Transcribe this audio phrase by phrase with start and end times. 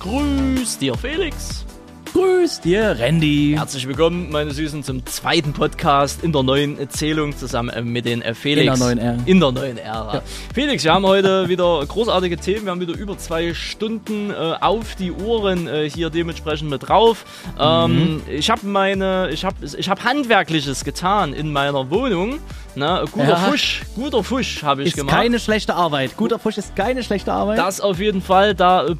[0.00, 1.66] Grüß dir, Felix.
[2.14, 3.52] Grüß dir, Randy.
[3.54, 8.34] Herzlich willkommen, meine Süßen, zum zweiten Podcast in der neuen Erzählung zusammen mit den äh,
[8.34, 8.60] Felix.
[8.60, 9.18] In der neuen Ära.
[9.26, 10.14] In der neuen Ära.
[10.14, 10.22] Ja.
[10.54, 12.64] Felix, wir haben heute wieder großartige Themen.
[12.64, 17.26] Wir haben wieder über zwei Stunden äh, auf die Ohren äh, hier dementsprechend mit drauf.
[17.58, 18.22] Ähm, mhm.
[18.26, 22.38] Ich habe meine, ich habe, ich habe handwerkliches getan in meiner Wohnung.
[22.76, 23.36] Na, guter ja.
[23.36, 25.14] Fusch, guter Fusch habe ich ist gemacht.
[25.14, 26.16] Keine schlechte Arbeit.
[26.16, 27.58] Guter Fusch ist keine schlechte Arbeit.
[27.58, 28.54] Das auf jeden Fall.
[28.54, 28.90] Da äh,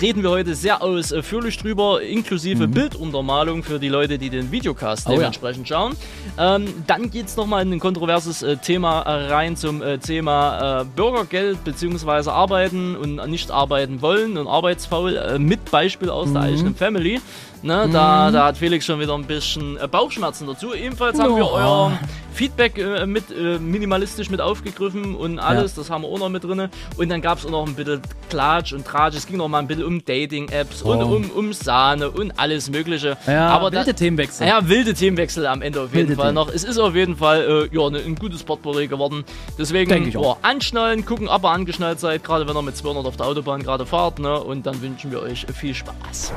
[0.00, 2.72] reden wir heute sehr ausführlich drüber, inklusive mhm.
[2.72, 5.76] Bilduntermalung für die Leute, die den Videocast oh, dementsprechend ja.
[5.76, 5.96] schauen.
[6.38, 10.84] Ähm, dann geht es nochmal in ein kontroverses äh, Thema rein zum äh, Thema äh,
[10.84, 12.30] Bürgergeld bzw.
[12.30, 16.34] Arbeiten und nicht arbeiten wollen und arbeitsfaul äh, mit Beispiel aus mhm.
[16.34, 17.20] der eigenen Family.
[17.62, 17.92] Ne, mhm.
[17.92, 20.74] da, da hat Felix schon wieder ein bisschen äh, Bauchschmerzen dazu.
[20.74, 21.92] Ebenfalls haben wir euer
[22.32, 25.82] Feedback äh, mit äh, minimalistisch mit aufgegriffen und alles, ja.
[25.82, 26.70] das haben wir auch noch mit drin.
[26.96, 28.00] Und dann gab es auch noch ein bisschen
[28.30, 29.16] Klatsch und Tratsch.
[29.16, 30.92] Es ging noch mal ein bisschen um Dating-Apps oh.
[30.92, 33.18] und um, um Sahne und alles Mögliche.
[33.26, 34.46] Ja, Aber wilde da, Themenwechsel.
[34.46, 36.34] Ja, wilde Themenwechsel am Ende auf jeden wilde Fall Themen.
[36.36, 36.48] noch.
[36.48, 39.24] Es ist auf jeden Fall äh, ja, ne, ein gutes Portfolio geworden.
[39.58, 43.26] Deswegen boah, anschnallen, gucken, ob ihr angeschnallt seid, gerade wenn ihr mit 200 auf der
[43.26, 44.18] Autobahn gerade fahrt.
[44.18, 44.40] Ne?
[44.40, 46.32] Und dann wünschen wir euch viel Spaß.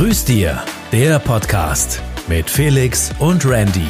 [0.00, 3.84] Grüß dir, der Podcast mit Felix und Randy.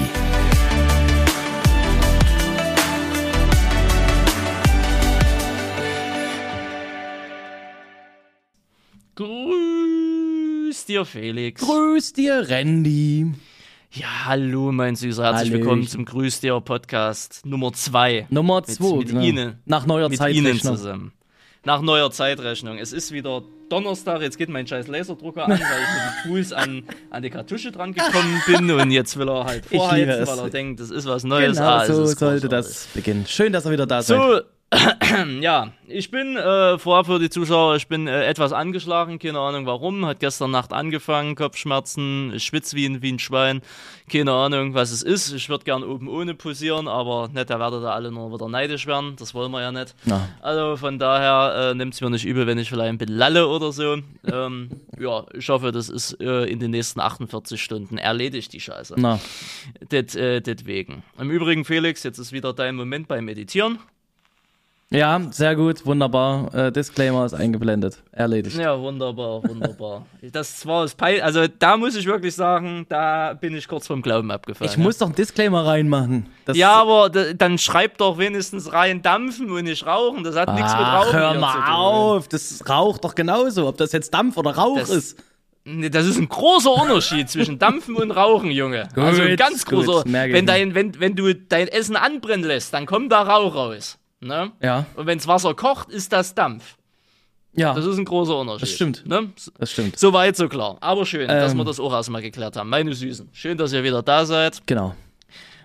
[9.15, 11.63] Grüß dir, Felix.
[11.63, 13.33] Grüß dir, Randy.
[13.93, 15.23] Ja, hallo, mein Süßer.
[15.23, 15.61] Herzlich Hallöchen.
[15.61, 18.27] willkommen zum Grüß dir Podcast Nummer 2.
[18.31, 18.83] Nummer 2.
[18.83, 19.21] Mit, mit genau.
[19.21, 19.59] Ihnen.
[19.65, 20.55] Nach neuer mit Zeitrechnung.
[20.55, 21.13] Ihnen zusammen.
[21.65, 22.79] Nach neuer Zeitrechnung.
[22.79, 26.53] Es ist wieder Donnerstag, jetzt geht mein scheiß Laserdrucker an, weil ich mit den Tools
[26.53, 30.51] an, an die Kartusche dran gekommen bin und jetzt will er halt vorheizen, weil er
[30.51, 31.59] denkt, das ist was Neues.
[31.59, 33.27] Genau, ah, so sollte das beginnen.
[33.27, 34.45] Schön, dass er wieder da so, seid.
[35.41, 39.67] ja, ich bin äh, vorab für die Zuschauer, ich bin äh, etwas angeschlagen, keine Ahnung
[39.67, 40.07] warum.
[40.07, 43.63] Hat gestern Nacht angefangen, Kopfschmerzen, ich schwitze wie ein, wie ein Schwein,
[44.11, 45.33] keine Ahnung, was es ist.
[45.33, 48.87] Ich würde gern oben ohne posieren, aber nicht, da werdet ihr alle nur wieder neidisch
[48.87, 49.17] werden.
[49.19, 49.97] Das wollen wir ja nicht.
[50.05, 50.29] Na.
[50.41, 53.49] Also von daher äh, nimmt es mir nicht übel, wenn ich vielleicht ein bisschen lalle
[53.49, 53.99] oder so.
[54.33, 54.71] ähm,
[55.01, 58.95] ja, ich hoffe, das ist äh, in den nächsten 48 Stunden erledigt, die Scheiße.
[58.99, 59.19] Na.
[59.91, 61.03] Det, äh, deswegen.
[61.19, 63.81] Im Übrigen, Felix, jetzt ist wieder dein Moment beim Meditieren.
[64.93, 66.53] Ja, sehr gut, wunderbar.
[66.53, 68.03] Äh, Disclaimer ist eingeblendet.
[68.11, 68.57] Erledigt.
[68.57, 70.05] Ja, wunderbar, wunderbar.
[70.33, 71.21] das war das Peil.
[71.21, 74.69] Also da muss ich wirklich sagen, da bin ich kurz vom Glauben abgefallen.
[74.69, 74.83] Ich ja.
[74.83, 76.27] muss doch einen Disclaimer reinmachen.
[76.45, 80.25] Das ja, aber dann schreib doch wenigstens rein dampfen und nicht rauchen.
[80.25, 81.73] Das hat Ach, nichts mit Rauchen hör mal zu tun.
[81.73, 85.23] auf, das raucht doch genauso, ob das jetzt Dampf oder Rauch das, ist.
[85.65, 88.89] Das ist ein großer Unterschied zwischen Dampfen und Rauchen, Junge.
[88.93, 90.03] Gut, also ein ganz großer.
[90.03, 94.00] Gut, wenn, dein, wenn, wenn du dein Essen anbrennen lässt, dann kommt da Rauch raus.
[94.21, 94.53] Ne?
[94.61, 94.87] Ja.
[94.97, 96.77] Und wenn das Wasser kocht, ist das Dampf.
[97.53, 97.75] Ja.
[97.75, 98.63] Das ist ein großer Unterschied.
[98.63, 99.07] Das stimmt.
[99.07, 99.33] Ne?
[99.59, 99.99] Das stimmt.
[99.99, 100.77] So weit, so klar.
[100.81, 102.69] Aber schön, ähm, dass wir das auch erstmal geklärt haben.
[102.69, 103.31] Meine Süßen.
[103.33, 104.61] Schön, dass ihr wieder da seid.
[104.67, 104.95] Genau.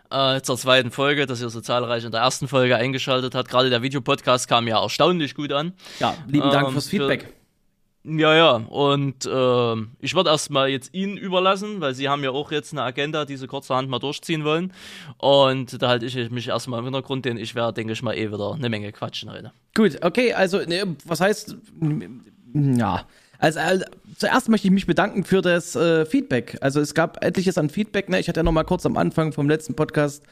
[0.09, 3.49] Äh, zur zweiten Folge, dass ihr so zahlreich in der ersten Folge eingeschaltet habt.
[3.49, 5.73] Gerade der Videopodcast kam ja erstaunlich gut an.
[5.99, 7.23] Ja, lieben Dank ähm, fürs Feedback.
[7.23, 7.33] Für,
[8.07, 12.51] ja, ja, und äh, ich würde erstmal jetzt Ihnen überlassen, weil Sie haben ja auch
[12.51, 14.73] jetzt eine Agenda, die Sie kurzerhand mal durchziehen wollen.
[15.17, 18.31] Und da halte ich mich erstmal im Hintergrund, denn ich werde, denke ich mal, eh
[18.31, 19.51] wieder eine Menge quatschen heute.
[19.73, 21.57] Gut, okay, also, ne, was heißt,
[22.53, 23.05] ja.
[23.39, 23.85] Also, also,
[24.17, 26.57] zuerst möchte ich mich bedanken für das äh, Feedback.
[26.61, 28.09] Also es gab etliches an Feedback.
[28.09, 28.19] Ne?
[28.19, 30.23] Ich hatte ja noch mal kurz am Anfang vom letzten Podcast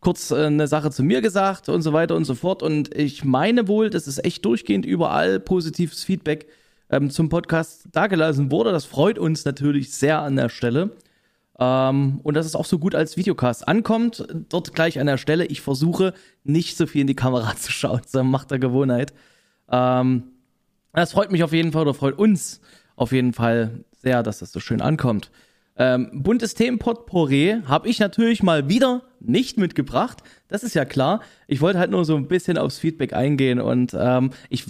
[0.00, 2.62] kurz äh, eine Sache zu mir gesagt und so weiter und so fort.
[2.62, 6.46] Und ich meine wohl, das ist echt durchgehend überall positives Feedback
[6.92, 8.70] ähm, zum Podcast dagelassen wurde.
[8.70, 10.90] Das freut uns natürlich sehr an der Stelle.
[11.58, 14.26] Ähm, und dass es auch so gut als Videocast ankommt.
[14.48, 15.46] Dort gleich an der Stelle.
[15.46, 16.14] Ich versuche
[16.44, 19.12] nicht so viel in die Kamera zu schauen, sondern macht der Gewohnheit.
[19.70, 20.24] Ähm,
[20.92, 22.60] das freut mich auf jeden Fall oder freut uns
[22.94, 25.30] auf jeden Fall sehr, dass das so schön ankommt.
[25.76, 30.22] Ähm, buntes Themenpotpourri habe ich natürlich mal wieder nicht mitgebracht.
[30.48, 31.22] Das ist ja klar.
[31.46, 34.66] Ich wollte halt nur so ein bisschen aufs Feedback eingehen und ähm, ich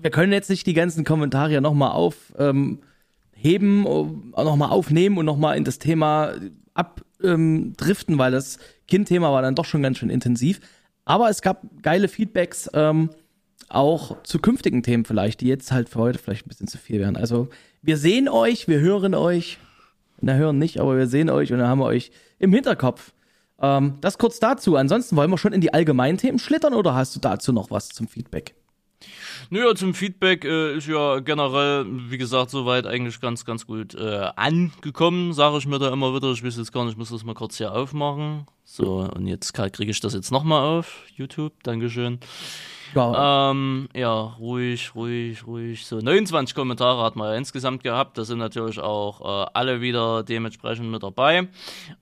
[0.00, 2.80] wir können jetzt nicht die ganzen Kommentare nochmal aufheben,
[3.42, 6.34] ähm, nochmal aufnehmen und nochmal in das Thema
[6.74, 8.58] abdriften, ähm, weil das
[8.88, 10.60] Kindthema war dann doch schon ganz schön intensiv.
[11.04, 13.10] Aber es gab geile Feedbacks, ähm,
[13.68, 17.00] auch zu künftigen Themen vielleicht, die jetzt halt für heute vielleicht ein bisschen zu viel
[17.00, 17.16] wären.
[17.16, 17.48] Also
[17.82, 19.58] wir sehen euch, wir hören euch.
[20.20, 23.12] Na, hören nicht, aber wir sehen euch und dann haben wir euch im Hinterkopf.
[23.60, 24.76] Ähm, das kurz dazu.
[24.76, 27.88] Ansonsten wollen wir schon in die allgemeinen Themen schlittern oder hast du dazu noch was
[27.88, 28.54] zum Feedback?
[29.50, 34.30] Naja, zum Feedback äh, ist ja generell, wie gesagt, soweit eigentlich ganz, ganz gut äh,
[34.36, 36.30] angekommen, sage ich mir da immer wieder.
[36.32, 38.46] Ich weiß jetzt gar nicht, ich muss das mal kurz hier aufmachen.
[38.64, 41.52] So, und jetzt kriege ich das jetzt nochmal auf YouTube.
[41.62, 42.18] Dankeschön.
[42.94, 43.50] Ja.
[43.50, 45.86] Ähm, ja, ruhig, ruhig, ruhig.
[45.86, 48.18] So 29 Kommentare hat man ja insgesamt gehabt.
[48.18, 51.48] Da sind natürlich auch äh, alle wieder dementsprechend mit dabei.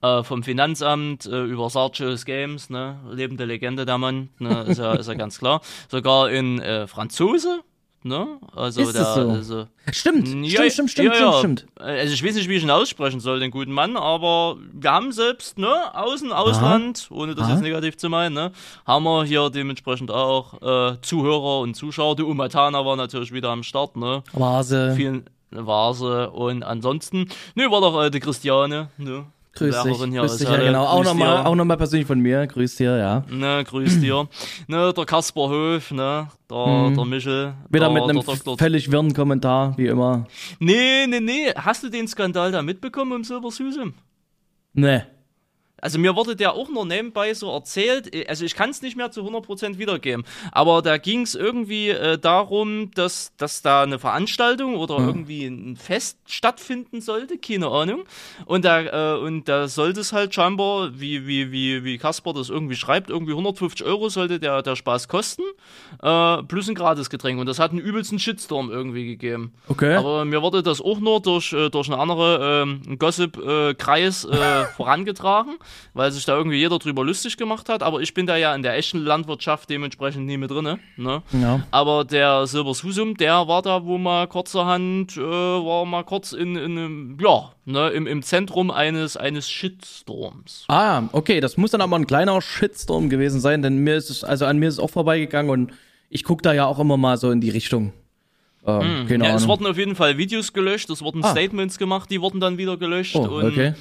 [0.02, 2.98] Äh, vom Finanzamt äh, über Sarchos Games, ne?
[3.10, 4.62] lebende Legende der Mann, ne?
[4.68, 5.60] ist, ja, ist ja ganz klar.
[5.88, 7.62] Sogar in äh, Franzose
[8.06, 8.38] Ne?
[8.54, 9.30] Also ist der, so?
[9.30, 11.38] also, stimmt, ja, stimmt, stimmt, stimmt, ja, ja.
[11.38, 14.92] stimmt, Also ich weiß nicht, wie ich ihn aussprechen soll, den guten Mann, aber wir
[14.92, 17.18] haben selbst, ne, Außen, Ausland, Aha.
[17.18, 17.54] ohne das Aha.
[17.54, 18.52] jetzt negativ zu meinen, ne,
[18.86, 22.14] haben wir hier dementsprechend auch äh, Zuhörer und Zuschauer.
[22.16, 24.22] Die Umatana war natürlich wieder am Start, ne?
[24.34, 24.92] Vase.
[24.94, 29.24] Vielen Vase und ansonsten, ne, war doch äh, die Christiane, ne?
[29.54, 30.84] Grüß dich, hier grüß dich, ja, genau.
[30.84, 32.46] Auch nochmal, auch nochmal persönlich von mir.
[32.46, 33.24] Grüß dir, ja.
[33.30, 34.28] Ne, grüß dir.
[34.66, 36.96] ne, der Kasper Höf, ne, der, mhm.
[36.96, 37.54] der Michel.
[37.68, 38.22] Wieder der, mit einem
[38.58, 40.26] völlig wirren Kommentar, wie immer.
[40.58, 41.52] Nee, nee, nee.
[41.54, 43.94] Hast du den Skandal da mitbekommen Silver Susan?
[44.72, 45.02] Nee.
[45.84, 49.10] Also mir wurde der auch nur nebenbei so erzählt, also ich kann es nicht mehr
[49.10, 54.76] zu 100% wiedergeben, aber da ging es irgendwie äh, darum, dass, dass da eine Veranstaltung
[54.76, 55.08] oder mhm.
[55.08, 58.04] irgendwie ein Fest stattfinden sollte, keine Ahnung.
[58.46, 62.48] Und da, äh, und da sollte es halt scheinbar, wie, wie, wie, wie Kasper das
[62.48, 65.42] irgendwie schreibt, irgendwie 150 Euro sollte der, der Spaß kosten,
[66.02, 67.38] äh, plus ein Gratisgetränk.
[67.38, 69.52] Und das hat einen übelsten Shitstorm irgendwie gegeben.
[69.68, 69.96] Okay.
[69.96, 75.58] Aber mir wurde das auch nur durch, äh, durch eine andere ähm, Gossip-Kreis äh, vorangetragen
[75.92, 77.82] weil sich da irgendwie jeder drüber lustig gemacht hat.
[77.82, 80.78] Aber ich bin da ja in der echten Landwirtschaft dementsprechend nie mit drin.
[80.96, 81.22] Ne?
[81.32, 81.60] Ja.
[81.70, 86.56] Aber der Silber Susum, der war da, wo mal kurzerhand, äh, war mal kurz in,
[86.56, 90.64] in ja, ne, im, im Zentrum eines, eines Shitstorms.
[90.68, 94.24] Ah, okay, das muss dann aber ein kleiner Shitstorm gewesen sein, denn mir ist es,
[94.24, 95.72] also an mir ist es auch vorbeigegangen und
[96.08, 97.92] ich gucke da ja auch immer mal so in die Richtung.
[98.66, 99.22] Ähm, hm.
[99.22, 101.30] ja, es wurden auf jeden Fall Videos gelöscht, es wurden ah.
[101.30, 103.16] Statements gemacht, die wurden dann wieder gelöscht.
[103.16, 103.74] Oh, okay.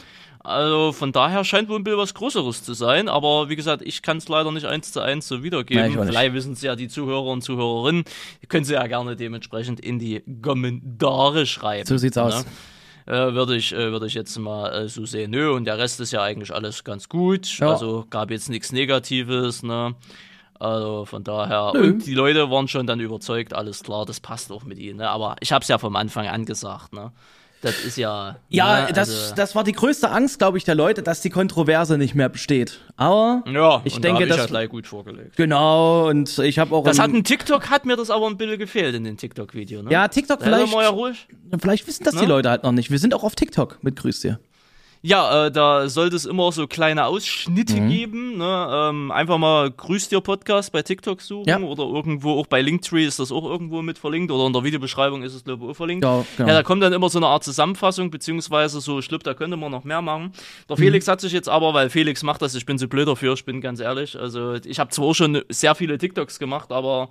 [0.44, 3.08] Also von daher scheint wohl ein bisschen was Größeres zu sein.
[3.08, 5.94] Aber wie gesagt, ich kann es leider nicht eins zu eins so wiedergeben.
[5.94, 8.04] Ja, Vielleicht wissen es ja die Zuhörer und Zuhörerinnen.
[8.50, 11.88] Können sie ja gerne dementsprechend in die Kommentare schreiben.
[11.88, 12.24] So sieht's ne?
[12.24, 12.46] aus.
[13.06, 15.32] Äh, würde ich, äh, würde ich jetzt mal äh, so sehen.
[15.32, 17.58] Nö, und der Rest ist ja eigentlich alles ganz gut.
[17.60, 17.72] Ja.
[17.72, 19.96] Also gab jetzt nichts Negatives, ne?
[20.60, 21.72] Also von daher.
[21.74, 21.88] Nö.
[21.88, 24.98] Und die Leute waren schon dann überzeugt, alles klar, das passt auch mit ihnen.
[24.98, 25.10] Ne?
[25.10, 27.12] Aber ich habe es ja vom Anfang an gesagt, ne?
[27.64, 28.36] Das ist ja.
[28.50, 31.30] Ja, ja das, also das war die größte Angst, glaube ich, der Leute, dass die
[31.30, 32.82] Kontroverse nicht mehr besteht.
[32.98, 35.38] Aber ja, ich denke, da das gleich gut vorgelegt.
[35.38, 36.84] Genau, und ich habe auch.
[36.84, 39.82] Das hat ein TikTok, hat mir das aber ein bisschen gefehlt in dem TikTok-Video.
[39.82, 39.92] Ne?
[39.92, 40.74] Ja, TikTok da vielleicht.
[40.74, 42.22] Ja vielleicht wissen das ne?
[42.22, 42.92] die Leute halt noch nicht.
[42.92, 44.40] Wir sind auch auf TikTok mit Grüß dir.
[45.06, 47.90] Ja, äh, da sollte es immer so kleine Ausschnitte mhm.
[47.90, 48.38] geben.
[48.38, 48.68] Ne?
[48.72, 51.60] Ähm, einfach mal Grüß dir Podcast bei TikTok suchen ja.
[51.60, 55.22] oder irgendwo, auch bei Linktree ist das auch irgendwo mit verlinkt oder in der Videobeschreibung
[55.24, 56.06] ist es, glaube ich, auch verlinkt.
[56.06, 56.48] Ja, genau.
[56.48, 59.58] ja, da kommt dann immer so eine Art Zusammenfassung, beziehungsweise so, ich glaube, da könnte
[59.58, 60.32] man noch mehr machen.
[60.70, 60.82] Der mhm.
[60.82, 63.44] Felix hat sich jetzt aber, weil Felix macht das, ich bin so blöd dafür, ich
[63.44, 64.18] bin ganz ehrlich.
[64.18, 67.10] Also ich habe zwar schon sehr viele TikToks gemacht, aber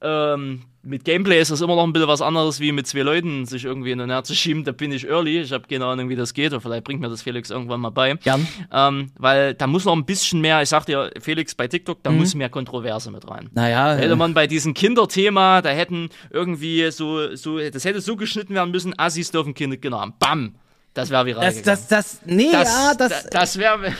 [0.00, 3.44] ähm, mit Gameplay ist das immer noch ein bisschen was anderes, wie mit zwei Leuten
[3.46, 4.64] sich irgendwie in den Herz zu schieben.
[4.64, 5.40] Da bin ich early.
[5.40, 6.52] Ich habe keine Ahnung, wie das geht.
[6.52, 8.14] Oder vielleicht bringt mir das Felix irgendwann mal bei.
[8.14, 8.46] Gern.
[8.72, 12.10] Ähm, weil da muss noch ein bisschen mehr, ich sag dir, Felix bei TikTok, da
[12.10, 12.18] mhm.
[12.18, 13.50] muss mehr Kontroverse mit rein.
[13.52, 13.96] Naja.
[13.96, 18.54] Da hätte man bei diesem Kinderthema, da hätten irgendwie so, so, das hätte so geschnitten
[18.54, 20.14] werden müssen, Assis dürfen Kinder genommen.
[20.18, 20.54] Bam.
[20.94, 21.78] Das wäre viral das, gegangen.
[21.78, 23.92] Das, das, nee, das, ja, das, das, das wäre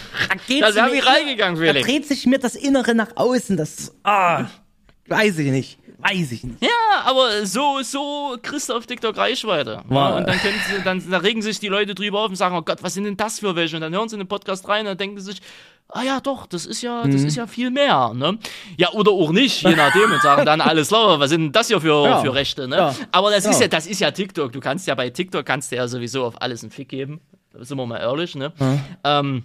[0.60, 1.86] das wär viral gegangen, Felix.
[1.86, 3.56] Da dreht sich mir das Innere nach außen.
[3.56, 4.46] Das, ah,
[5.06, 5.78] weiß ich nicht.
[5.98, 6.62] Weiß ich nicht.
[6.62, 9.82] Ja, aber so, so kriegst du auf TikTok Reichweite.
[9.90, 12.56] Ja, und dann, können sie, dann, dann regen sich die Leute drüber auf und sagen,
[12.56, 13.76] oh Gott, was sind denn das für welche?
[13.76, 15.42] Und dann hören sie in den Podcast rein und denken sich,
[15.88, 17.26] ah ja, doch, das ist ja, das mhm.
[17.26, 18.38] ist ja viel mehr, ne?
[18.76, 21.66] Ja, oder auch nicht, je nachdem, und sagen dann alles klar, was sind denn das
[21.66, 22.20] hier für, ja.
[22.20, 22.76] für Rechte, ne?
[22.76, 22.94] Ja.
[23.10, 23.50] Aber das ja.
[23.50, 24.52] ist ja, das ist ja TikTok.
[24.52, 27.20] Du kannst ja bei TikTok kannst du ja sowieso auf alles einen Fick geben.
[27.52, 28.52] Da sind wir mal ehrlich, ne?
[28.58, 28.80] Mhm.
[29.02, 29.44] Ähm,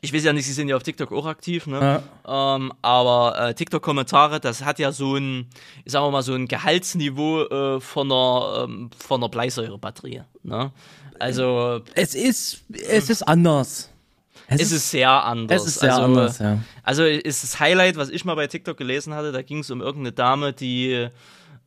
[0.00, 2.02] ich weiß ja nicht, sie sind ja auf TikTok auch aktiv, ne?
[2.26, 2.56] Ja.
[2.56, 5.46] Ähm, aber äh, TikTok-Kommentare, das hat ja so ein,
[5.84, 10.72] ich sag mal so ein Gehaltsniveau äh, von einer, ähm, von einer Bleisäurebatterie, ne?
[11.18, 11.80] Also.
[11.94, 13.90] Es ist, es ist anders.
[14.46, 15.62] Es, es ist, sehr anders.
[15.62, 16.58] Es ist sehr also, anders, ja.
[16.82, 19.82] Also ist das Highlight, was ich mal bei TikTok gelesen hatte, da ging es um
[19.82, 21.08] irgendeine Dame, die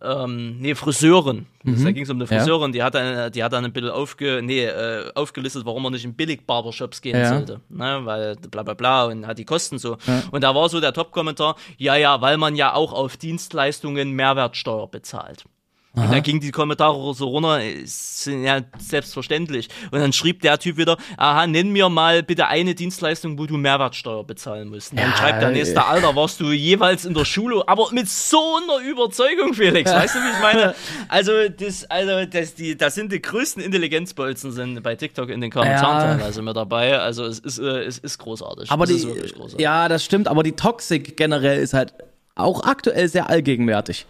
[0.01, 1.46] ähm, nee, Friseurin.
[1.63, 1.84] Mhm.
[1.84, 2.74] Da ging es um eine Friseurin, ja.
[2.74, 6.05] die hat dann, die hat dann ein bisschen aufge, nee, äh, aufgelistet, warum man nicht
[6.05, 7.29] in Billig-Barbershops gehen ja.
[7.29, 7.62] sollte.
[7.70, 8.01] Ne?
[8.03, 9.98] Weil bla bla bla und hat die Kosten so.
[10.08, 10.24] Ja.
[10.31, 14.88] Und da war so der Top-Kommentar, ja, ja, weil man ja auch auf Dienstleistungen Mehrwertsteuer
[14.88, 15.46] bezahlt.
[15.93, 16.05] Aha.
[16.05, 19.67] Und da ging die Kommentare so runter, sind ja selbstverständlich.
[19.91, 23.57] Und dann schrieb der Typ wieder, aha, nenn mir mal bitte eine Dienstleistung, wo du
[23.57, 24.91] Mehrwertsteuer bezahlen musst.
[24.91, 28.07] Und dann ja, schreibt der nächste, Alter, warst du jeweils in der Schule, aber mit
[28.07, 30.75] so einer Überzeugung, Felix, weißt du, wie ich meine?
[31.07, 35.51] Also, das, also, das, die, das sind die größten Intelligenzbolzen sind bei TikTok in den
[35.51, 36.15] Kommentaren ja.
[36.15, 36.98] teilweise mit dabei.
[37.00, 38.71] Also, es ist, äh, es ist großartig.
[38.71, 39.60] Aber es die, großartig.
[39.60, 41.93] ja, das stimmt, aber die Toxik generell ist halt
[42.36, 44.05] auch aktuell sehr allgegenwärtig.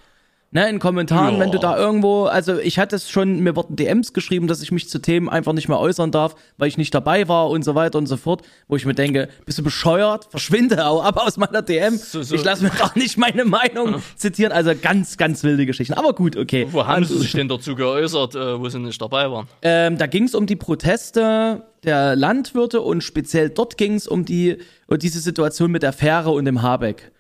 [0.53, 1.39] Ne, in Kommentaren, Ja.
[1.39, 4.69] wenn du da irgendwo, also ich hatte es schon, mir wurden DMs geschrieben, dass ich
[4.73, 7.73] mich zu Themen einfach nicht mehr äußern darf, weil ich nicht dabei war und so
[7.73, 10.27] weiter und so fort, wo ich mir denke, bist du bescheuert?
[10.29, 11.95] Verschwinde auch ab aus meiner DM.
[11.97, 12.35] So, so.
[12.35, 14.51] Ich lasse mir doch nicht meine Meinung zitieren.
[14.51, 15.93] Also ganz, ganz wilde Geschichten.
[15.93, 16.67] Aber gut, okay.
[16.69, 19.47] Wo haben sie sich denn dazu geäußert, äh, wo sie nicht dabei waren?
[19.61, 24.25] Ähm, da ging es um die Proteste der Landwirte und speziell dort ging es um
[24.25, 27.11] die um diese Situation mit der Fähre und dem Habeck.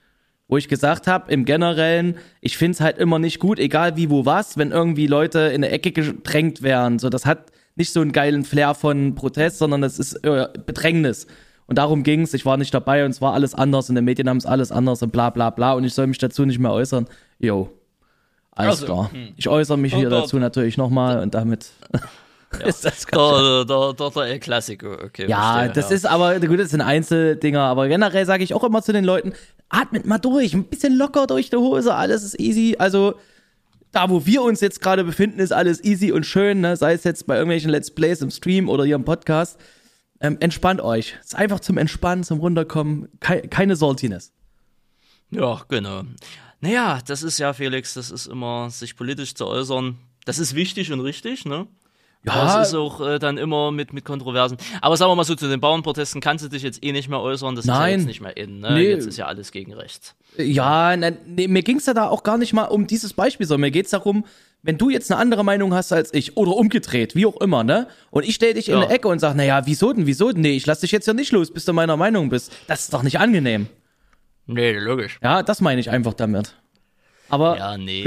[0.51, 4.25] Wo ich gesagt habe, im Generellen, ich find's halt immer nicht gut, egal wie, wo,
[4.25, 6.99] was, wenn irgendwie Leute in eine Ecke gedrängt werden.
[6.99, 11.25] So, das hat nicht so einen geilen Flair von Protest, sondern das ist äh, Bedrängnis.
[11.67, 12.33] Und darum ging's.
[12.33, 14.73] ich war nicht dabei und es war alles anders und die Medien haben es alles
[14.73, 17.07] anders und bla bla bla und ich soll mich dazu nicht mehr äußern.
[17.39, 17.69] Jo.
[18.51, 19.11] Alles Also, klar.
[19.37, 21.67] Ich äußere mich hier Und da- dazu natürlich nochmal und damit
[22.65, 25.27] ist das ganz Der, der, der, der Clasico, okay.
[25.29, 28.81] ja, verstehe, das ist aber, gut, das sind Einzeldinger, aber generell sage ich auch immer
[28.81, 29.31] zu den Leuten,
[29.71, 32.75] atmet mal durch, ein bisschen locker durch die Hose, alles ist easy.
[32.77, 33.15] Also,
[33.91, 36.77] da wo wir uns jetzt gerade befinden, ist alles easy und schön, ne?
[36.77, 39.59] sei es jetzt bei irgendwelchen Let's Plays im Stream oder hier im Podcast.
[40.19, 41.17] Ähm, entspannt euch.
[41.19, 44.31] Es ist einfach zum Entspannen, zum Runterkommen, kei keine Saltiness.
[45.31, 46.03] Ja, genau.
[46.59, 49.97] Naja, das ist ja, Felix, das ist immer, sich politisch zu äußern.
[50.25, 51.67] Das ist wichtig und richtig, ne?
[52.23, 52.33] Ja.
[52.33, 54.57] Aber es ist auch äh, dann immer mit, mit Kontroversen.
[54.81, 57.19] Aber sagen wir mal so, zu den Bauernprotesten kannst du dich jetzt eh nicht mehr
[57.19, 57.55] äußern.
[57.55, 57.99] Das ist ja Nein.
[57.99, 58.59] jetzt nicht mehr in.
[58.59, 58.73] Ne?
[58.73, 58.89] Nee.
[58.91, 60.15] Jetzt ist ja alles gegen rechts.
[60.37, 63.61] Ja, ne, nee, mir ging's ja da auch gar nicht mal um dieses Beispiel, sondern
[63.61, 64.25] mir geht's darum,
[64.61, 67.87] wenn du jetzt eine andere Meinung hast als ich oder umgedreht, wie auch immer, ne?
[68.11, 68.81] Und ich stell dich in Ja.
[68.83, 70.41] eine Ecke und sag, naja, wieso denn, wieso denn?
[70.41, 72.51] Nee, ich lass dich jetzt ja nicht los, bis du meiner Meinung bist.
[72.67, 73.67] Das ist doch nicht angenehm.
[74.45, 75.17] Nee, logisch.
[75.23, 76.55] Ja, das meine ich einfach damit.
[77.31, 78.03] Aber Ja, nee,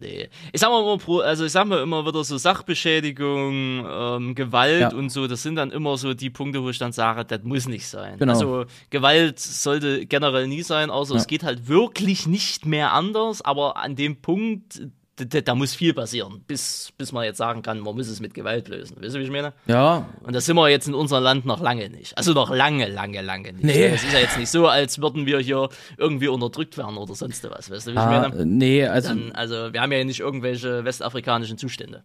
[0.00, 0.28] nee.
[0.52, 4.92] Ich sag mal immer, also ich sag mal immer wieder so Sachbeschädigung, ähm, Gewalt Ja.
[4.94, 7.68] und so, das sind dann immer so die Punkte, wo ich dann sage, das muss
[7.68, 8.18] nicht sein.
[8.18, 8.32] Genau.
[8.32, 11.20] Also Gewalt sollte generell nie sein, außer Ja.
[11.20, 14.80] es geht halt wirklich nicht mehr anders, aber an dem Punkt,
[15.26, 18.68] da muss viel passieren, bis, bis man jetzt sagen kann, man muss es mit Gewalt
[18.68, 18.96] lösen.
[19.00, 19.52] Weißt du, wie ich meine?
[19.66, 22.16] ja, Und das sind wir jetzt in unserem Land noch lange nicht.
[22.16, 23.64] Also noch lange, lange, lange nicht.
[23.64, 23.86] Nee.
[23.86, 27.48] Es ist ja jetzt nicht so, als würden wir hier irgendwie unterdrückt werden oder sonst
[27.50, 27.70] was.
[27.70, 28.46] Weißt du, wie ich ah, meine?
[28.46, 32.02] nee, also Dann, also wir haben ja nicht irgendwelche westafrikanischen Zustände.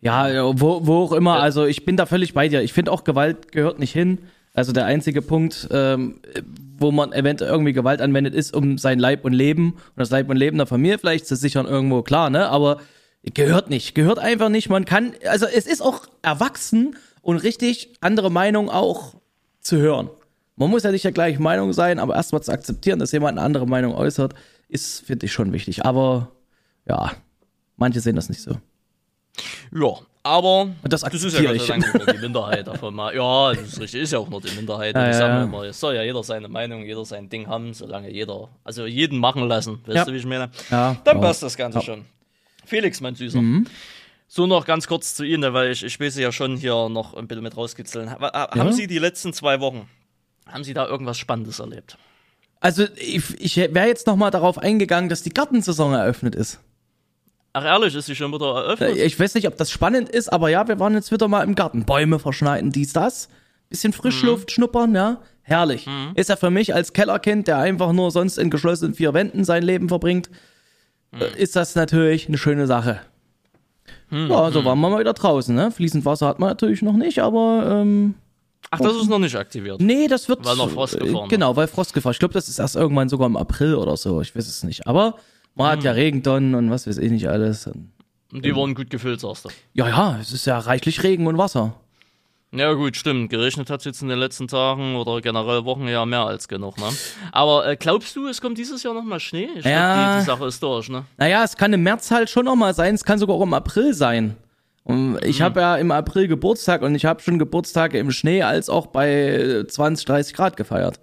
[0.00, 1.40] Ja, ja, wo, wo auch immer.
[1.40, 2.62] Also ich bin da völlig bei dir.
[2.62, 4.18] Ich finde auch, Gewalt gehört nicht hin.
[4.52, 6.20] Also der einzige Punkt, ähm,
[6.78, 10.28] wo man eventuell irgendwie Gewalt anwendet, ist, um sein Leib und Leben und das Leib
[10.28, 12.48] und Leben der Familie vielleicht zu sichern, irgendwo klar, ne?
[12.48, 12.78] Aber
[13.22, 13.94] gehört nicht.
[13.94, 14.68] Gehört einfach nicht.
[14.68, 19.14] Man kann, also es ist auch erwachsen und richtig, andere Meinung auch
[19.60, 20.10] zu hören.
[20.56, 23.46] Man muss ja nicht der gleichen Meinung sein, aber erstmal zu akzeptieren, dass jemand eine
[23.46, 24.34] andere Meinung äußert,
[24.68, 25.84] ist, finde ich, schon wichtig.
[25.84, 26.32] Aber
[26.86, 27.12] ja,
[27.76, 28.58] manche sehen das nicht so.
[29.74, 33.14] Ja, aber Und das ist ja Gott sei Dank nur die Minderheit davon mal.
[33.14, 34.94] Ja, das ist richtig, ist ja auch nur die Minderheit.
[34.96, 35.34] Ja, ich ja, sag ja.
[35.34, 38.86] mal immer, es soll ja jeder seine Meinung, jeder sein Ding haben, solange jeder, also
[38.86, 39.80] jeden machen lassen.
[39.86, 40.04] Weißt Ja.
[40.06, 40.50] du, wie ich meine?
[40.70, 42.04] Ja, Dann passt das Ganze schon.
[42.64, 43.40] Felix, mein Süßer.
[43.40, 43.66] Mhm.
[44.26, 47.14] So noch ganz kurz zu Ihnen, weil ich, ich will Sie ja schon hier noch
[47.14, 48.10] ein bisschen mit rauskitzeln.
[48.10, 48.72] Ha- ha- Haben.
[48.72, 49.86] Sie die letzten zwei Wochen,
[50.48, 51.98] haben Sie da irgendwas Spannendes erlebt?
[52.60, 56.60] Also ich, ich wäre jetzt noch mal darauf eingegangen, dass die Gartensaison eröffnet ist.
[57.56, 58.96] Ach ehrlich, ist sie schon wieder eröffnet?
[58.96, 61.54] Ich weiß nicht, ob das spannend ist, aber ja, wir waren jetzt wieder mal im
[61.54, 61.84] Garten.
[61.84, 63.28] Bäume verschneiden, dies, das.
[63.70, 65.20] Bisschen Frischluft schnuppern, ja.
[65.42, 65.86] Herrlich.
[66.16, 69.62] Ist ja für mich als Kellerkind, der einfach nur sonst in geschlossenen vier Wänden sein
[69.62, 70.30] Leben verbringt,
[71.12, 73.00] äh, ist das natürlich eine schöne Sache.
[74.10, 75.70] Ja, so waren wir mal wieder draußen, ne?
[75.70, 78.14] Fließend Wasser hat man natürlich noch nicht, aber ähm,
[78.70, 79.80] Ach, das ist noch nicht aktiviert.
[79.80, 80.44] Nee, das wird.
[80.44, 81.28] Weil noch Frostgefahr äh, noch.
[81.28, 82.12] Genau, weil Frostgefahr.
[82.12, 84.20] Ich glaube, das ist erst irgendwann sogar im April oder so.
[84.20, 84.86] Ich weiß es nicht.
[84.86, 85.16] Aber
[85.54, 85.96] man hat ja Hm.
[85.98, 87.66] Regentonnen und was weiß ich nicht alles.
[87.66, 87.90] Und
[88.32, 89.48] Und die wurden gut gefüllt, sagst du.
[89.74, 91.74] ja, ja, es ist ja reichlich Regen und Wasser.
[92.56, 93.30] Ja gut, stimmt.
[93.30, 96.78] Geregnet hat es jetzt in den letzten Tagen oder generell Wochen ja mehr als genug,
[96.78, 96.86] ne?
[97.32, 99.48] Aber äh, glaubst du, es kommt dieses Jahr nochmal Schnee?
[99.56, 99.92] Ich Ja.
[99.92, 101.04] glaub, die, die Sache ist durch, ne?
[101.16, 102.94] Naja, es kann im März halt schon noch mal sein.
[102.94, 104.36] Es kann sogar auch im April sein.
[104.84, 105.44] Und ich Hm.
[105.46, 109.64] habe ja im April Geburtstag und ich habe schon Geburtstage im Schnee als auch bei
[109.66, 111.00] 20, 30 Grad gefeiert.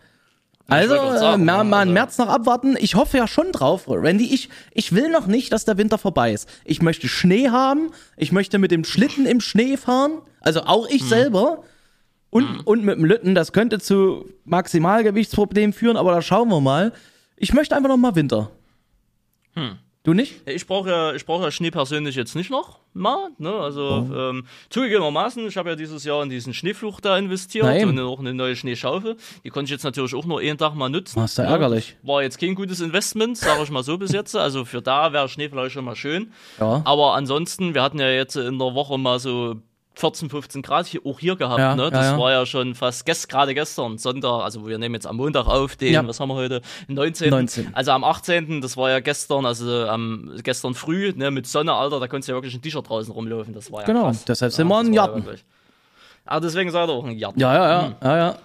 [0.68, 2.76] Also, grad äh, sagen, mal, ja, mal also- März noch abwarten.
[2.80, 4.34] Ich hoffe ja schon drauf, Randy.
[4.34, 6.48] Ich, ich will noch nicht, dass der Winter vorbei ist.
[6.66, 7.92] Ich möchte Schnee haben.
[8.18, 10.22] Ich möchte mit dem Schlitten im Schnee fahren.
[10.40, 10.96] Also auch Hm.
[10.96, 11.64] ich selber.
[12.30, 13.36] Und, und mit dem Lütten.
[13.36, 16.94] Das könnte zu Maximalgewichtsproblemen führen, aber da schauen wir mal.
[17.36, 18.50] Ich möchte einfach noch mal Winter.
[19.56, 19.78] Hm.
[20.04, 20.48] Du nicht?
[20.48, 23.54] Ich brauche ja, ich brauche ja Schnee persönlich jetzt nicht noch mal, ne?
[23.54, 24.16] Also Oh.
[24.16, 27.92] ähm, zugegebenermaßen, ich habe ja dieses Jahr in diesen Schneefluch da investiert Na eben.
[27.92, 29.16] und auch eine neue Schneeschaufel.
[29.44, 31.20] Die konnte ich jetzt natürlich auch nur einen Tag mal nutzen.
[31.20, 31.98] Das ist ja ärgerlich.
[32.02, 34.36] War jetzt kein gutes Investment, sage ich mal so bis jetzt.
[34.36, 36.32] Also für da wäre Schnee vielleicht schon mal schön.
[36.60, 36.82] Ja.
[36.84, 39.56] Aber ansonsten, wir hatten ja jetzt in der Woche mal so
[39.96, 41.60] 14, 15 Grad hier, auch hier gehabt.
[41.60, 41.90] Ja, ne?
[41.92, 42.18] Das ja, ja.
[42.20, 45.76] war ja schon fast gest, gerade gestern, Sonntag, also wir nehmen jetzt am Montag auf,
[45.76, 46.62] den, was haben wir heute?
[46.88, 47.30] 19.
[47.30, 47.70] 19..
[47.74, 48.62] Also am 18.
[48.62, 52.32] Das war ja gestern, also am gestern früh, ne, mit Sonne, Alter, da konntest du
[52.34, 53.54] ja wirklich ein T-Shirt draußen rumlaufen.
[53.54, 54.24] Das war ja Genau, krass.
[54.26, 55.44] deshalb sind wir das ein wirklich-
[56.26, 57.40] Ah, deswegen seid ihr auch ein Garten.
[57.40, 58.36] Ja, ja, ja, ja, ja.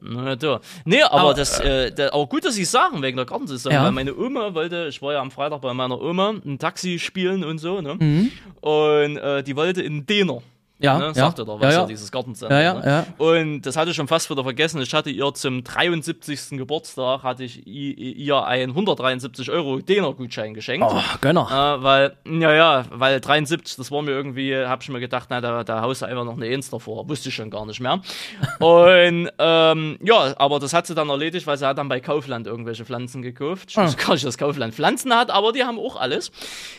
[0.00, 0.60] Na, da.
[0.84, 3.72] Nee, aber, Aber, das, äh, da, aber gut, dass Sie es sagen, wegen der Gartensaison,
[3.72, 3.82] Ja.
[3.84, 7.44] weil meine Oma wollte, ich war ja am Freitag bei meiner Oma, ein Taxi spielen
[7.44, 7.94] und so, ne?
[7.94, 8.30] Mhm.
[8.60, 10.42] Und äh, die wollte in Dehner.
[10.78, 11.06] Ja, ne?
[11.06, 11.14] ja.
[11.14, 11.86] Sagte doch, Ja, was ja, ja.
[11.86, 12.54] dieses Gartencenter.
[12.54, 12.86] Ja, ja, ne?
[13.18, 13.24] ja.
[13.24, 14.80] Und das hatte ich schon fast wieder vergessen.
[14.82, 16.50] Ich hatte ihr zum 73.
[16.50, 20.86] Geburtstag, hatte ich ihr einen 173 Euro Dehner-Gutschein geschenkt.
[20.88, 21.78] Oh, Gönner.
[21.78, 25.40] Äh, weil, ja, ja, weil 73, das war mir irgendwie, hab ich mir gedacht, na,
[25.40, 27.08] da, da haust du einfach noch eine Eins davor.
[27.08, 28.02] Wusste ich schon gar nicht mehr.
[28.58, 32.46] Und, ähm, ja, aber das hat sie dann erledigt, weil sie hat dann bei Kaufland
[32.46, 33.70] irgendwelche Pflanzen gekauft.
[33.70, 36.30] Ich wusste gar nicht, dass Kaufland Pflanzen hat, aber die haben auch alles.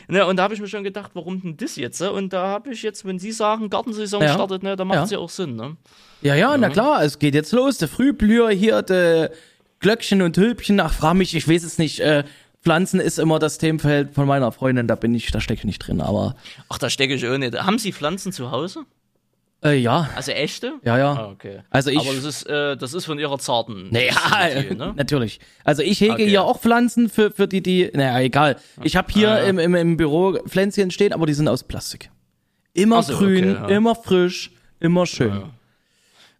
[0.07, 2.01] Ne, und da habe ich mir schon gedacht, warum denn das jetzt?
[2.01, 4.33] Und da habe ich jetzt, wenn Sie sagen, Gartensaison Ja.
[4.33, 5.17] startet, ne, da macht es Ja.
[5.17, 5.77] ja auch Sinn, ne?
[6.21, 7.77] Ja, ja, na klar, es geht jetzt los.
[7.77, 9.31] Der Frühblüher hier, der
[9.79, 10.79] Glöckchen und Hülpchen.
[10.79, 11.99] Ach, frag mich, ich weiß es nicht.
[11.99, 12.23] Äh,
[12.63, 15.79] Pflanzen ist immer das Themenfeld von meiner Freundin, da bin ich, da stecke ich nicht
[15.79, 16.35] drin, aber
[16.69, 17.55] Ach, da stecke ich auch nicht.
[17.57, 18.81] Haben Sie Pflanzen zu Hause?
[19.63, 20.73] äh, ja, Also echte?
[20.83, 21.13] ja, ja.
[21.13, 21.61] Ah, okay.
[21.69, 23.89] Also ich- aber das ist, äh, das ist von Ihrer zarten.
[23.91, 24.13] Naja,
[24.59, 24.93] Idee, ne?
[24.95, 25.39] natürlich.
[25.63, 26.27] Also ich hege Okay.
[26.29, 28.57] hier auch Pflanzen für, für die, die, naja, egal.
[28.83, 29.45] Ich habe hier Ah, ja.
[29.45, 32.09] im, im, im Büro Pflänzchen stehen, aber die sind aus Plastik.
[32.77, 33.77] Immer so, grün, okay, ja.
[33.77, 35.43] immer frisch, immer schön.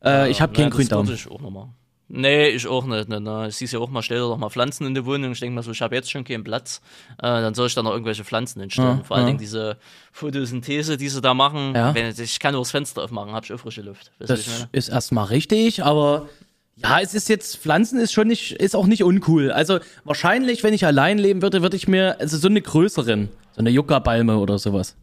[0.04, 1.70] Äh, ich habe keinen Ja, würde ich auch noch mal.
[2.10, 3.10] Nee, ich auch nicht.
[3.10, 3.48] Ne, ne.
[3.50, 5.34] Ich siehst ja auch mal, stell dir doch mal Pflanzen in die Wohnung.
[5.34, 6.82] Ich denke mal so, ich habe jetzt schon keinen Platz.
[7.18, 9.00] Äh, dann soll ich da noch irgendwelche Pflanzen hinstellen.
[9.00, 9.30] Ja, Vor allen ja.
[9.30, 9.78] Dingen diese
[10.14, 11.74] Photosynthese, die sie da machen.
[11.76, 11.94] Ja.
[11.94, 14.12] Wenn, ich kann nur das Fenster aufmachen, habe ich auch frische Luft.
[14.20, 16.30] Weißt Das ist erstmal richtig, aber
[16.78, 19.52] ja, es ist jetzt, Pflanzen ist schon nicht, ist auch nicht uncool.
[19.52, 23.60] Also wahrscheinlich, wenn ich allein leben würde, würde ich mir, also so eine größeren, so
[23.60, 24.96] eine Yucca-Balme oder sowas.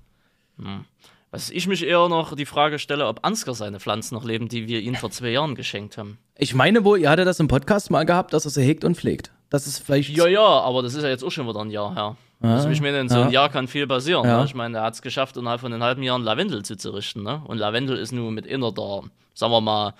[1.35, 4.69] Was ich mich eher noch die Frage stelle, ob Ansgar seine Pflanzen noch leben, die
[4.69, 6.17] wir ihm vor zwei Jahren geschenkt haben.
[6.38, 8.97] Ich meine wohl, ihr hattet das im Podcast mal gehabt, dass er sie hegt und
[8.97, 9.33] pflegt.
[9.50, 10.11] Das ist vielleicht.
[10.11, 12.17] Ja, ja, aber das ist ja jetzt auch schon wieder ein Jahr her.
[12.41, 13.23] Also ich meine, in so ja.
[13.23, 14.25] einem Jahr kann viel passieren.
[14.25, 14.38] Ja.
[14.38, 14.45] Ne?
[14.45, 17.25] Ich meine, er hat es geschafft, innerhalb von einem halben Jahr einen Lavendel zuzurichten.
[17.25, 17.43] Ne?
[17.49, 19.03] Und Lavendel ist nun mit einer der,
[19.35, 19.95] sagen wir mal,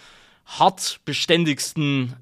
[0.47, 2.15] hart beständigsten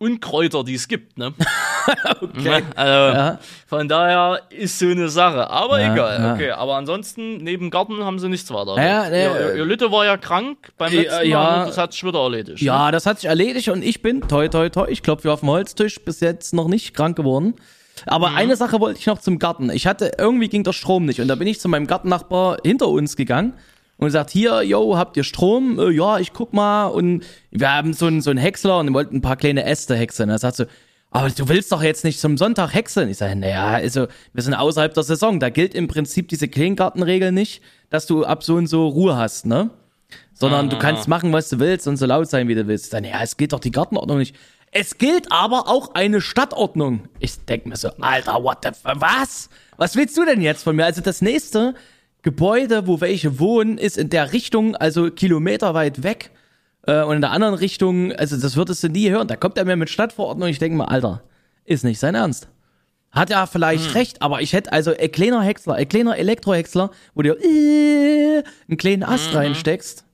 [0.00, 1.18] Unkräuter, die es gibt.
[1.18, 1.32] Ne?
[2.22, 2.62] okay.
[2.74, 3.38] Also, Ja.
[3.66, 5.48] Von daher ist so eine Sache.
[5.50, 6.20] Aber Ja, egal.
[6.20, 6.34] ja.
[6.34, 8.76] Okay, aber ansonsten, neben Garten haben sie nichts weiter.
[8.82, 11.38] Ja, ihr, ihr Lütte war ja krank beim Ja, letzten ja.
[11.42, 11.58] Mal.
[11.60, 11.66] ne?
[11.66, 12.62] Das hat sich wieder erledigt.
[12.62, 12.66] Ne?
[12.66, 15.50] Ja, das hat sich erledigt und ich bin, toi, toi, toi, ich klopfe auf den
[15.50, 17.54] Holztisch, bis jetzt noch nicht krank geworden.
[18.06, 19.68] Aber eine Sache wollte ich noch zum Garten.
[19.68, 22.88] Ich hatte, irgendwie ging der Strom nicht und da bin ich zu meinem Gartennachbar hinter
[22.88, 23.52] uns gegangen
[24.00, 25.78] und gesagt, hier, yo, habt ihr Strom?
[25.78, 29.16] Äh, ja, ich guck mal und wir haben so einen, so einen Häcksler und wollten
[29.16, 30.30] ein paar kleine Äste häckseln.
[30.30, 30.64] Er sagt so,
[31.10, 33.08] aber du willst doch jetzt nicht zum Sonntag häckseln.
[33.10, 35.38] Ich sage, naja, also wir sind außerhalb der Saison.
[35.40, 39.46] Da gilt im Prinzip diese Kleingartenregel nicht, dass du ab so und so Ruhe hast,
[39.46, 39.70] ne?
[40.32, 42.92] sondern du kannst machen, was du willst und so laut sein, wie du willst.
[42.94, 44.34] Dann, ja, es gilt doch die Gartenordnung nicht.
[44.72, 47.08] Es gilt aber auch eine Stadtordnung.
[47.18, 49.50] Ich denk mir so, Alter, what the f was?
[49.76, 50.86] Was willst du denn jetzt von mir?
[50.86, 51.74] Also das nächste
[52.22, 56.30] Gebäude, wo welche wohnen, ist in der Richtung, also kilometerweit weg.
[56.86, 59.28] Äh, und in der anderen Richtung, also das würdest du nie hören.
[59.28, 60.48] Da kommt er mir mit Stadtverordnung.
[60.48, 61.22] Ich denke mir, Alter,
[61.64, 62.48] ist nicht sein Ernst.
[63.12, 67.22] Hat er vielleicht recht, aber ich hätte also ein kleiner Häcksler, ein kleiner Elektrohäcksler, wo
[67.22, 70.04] du äh, einen kleinen Ast reinsteckst.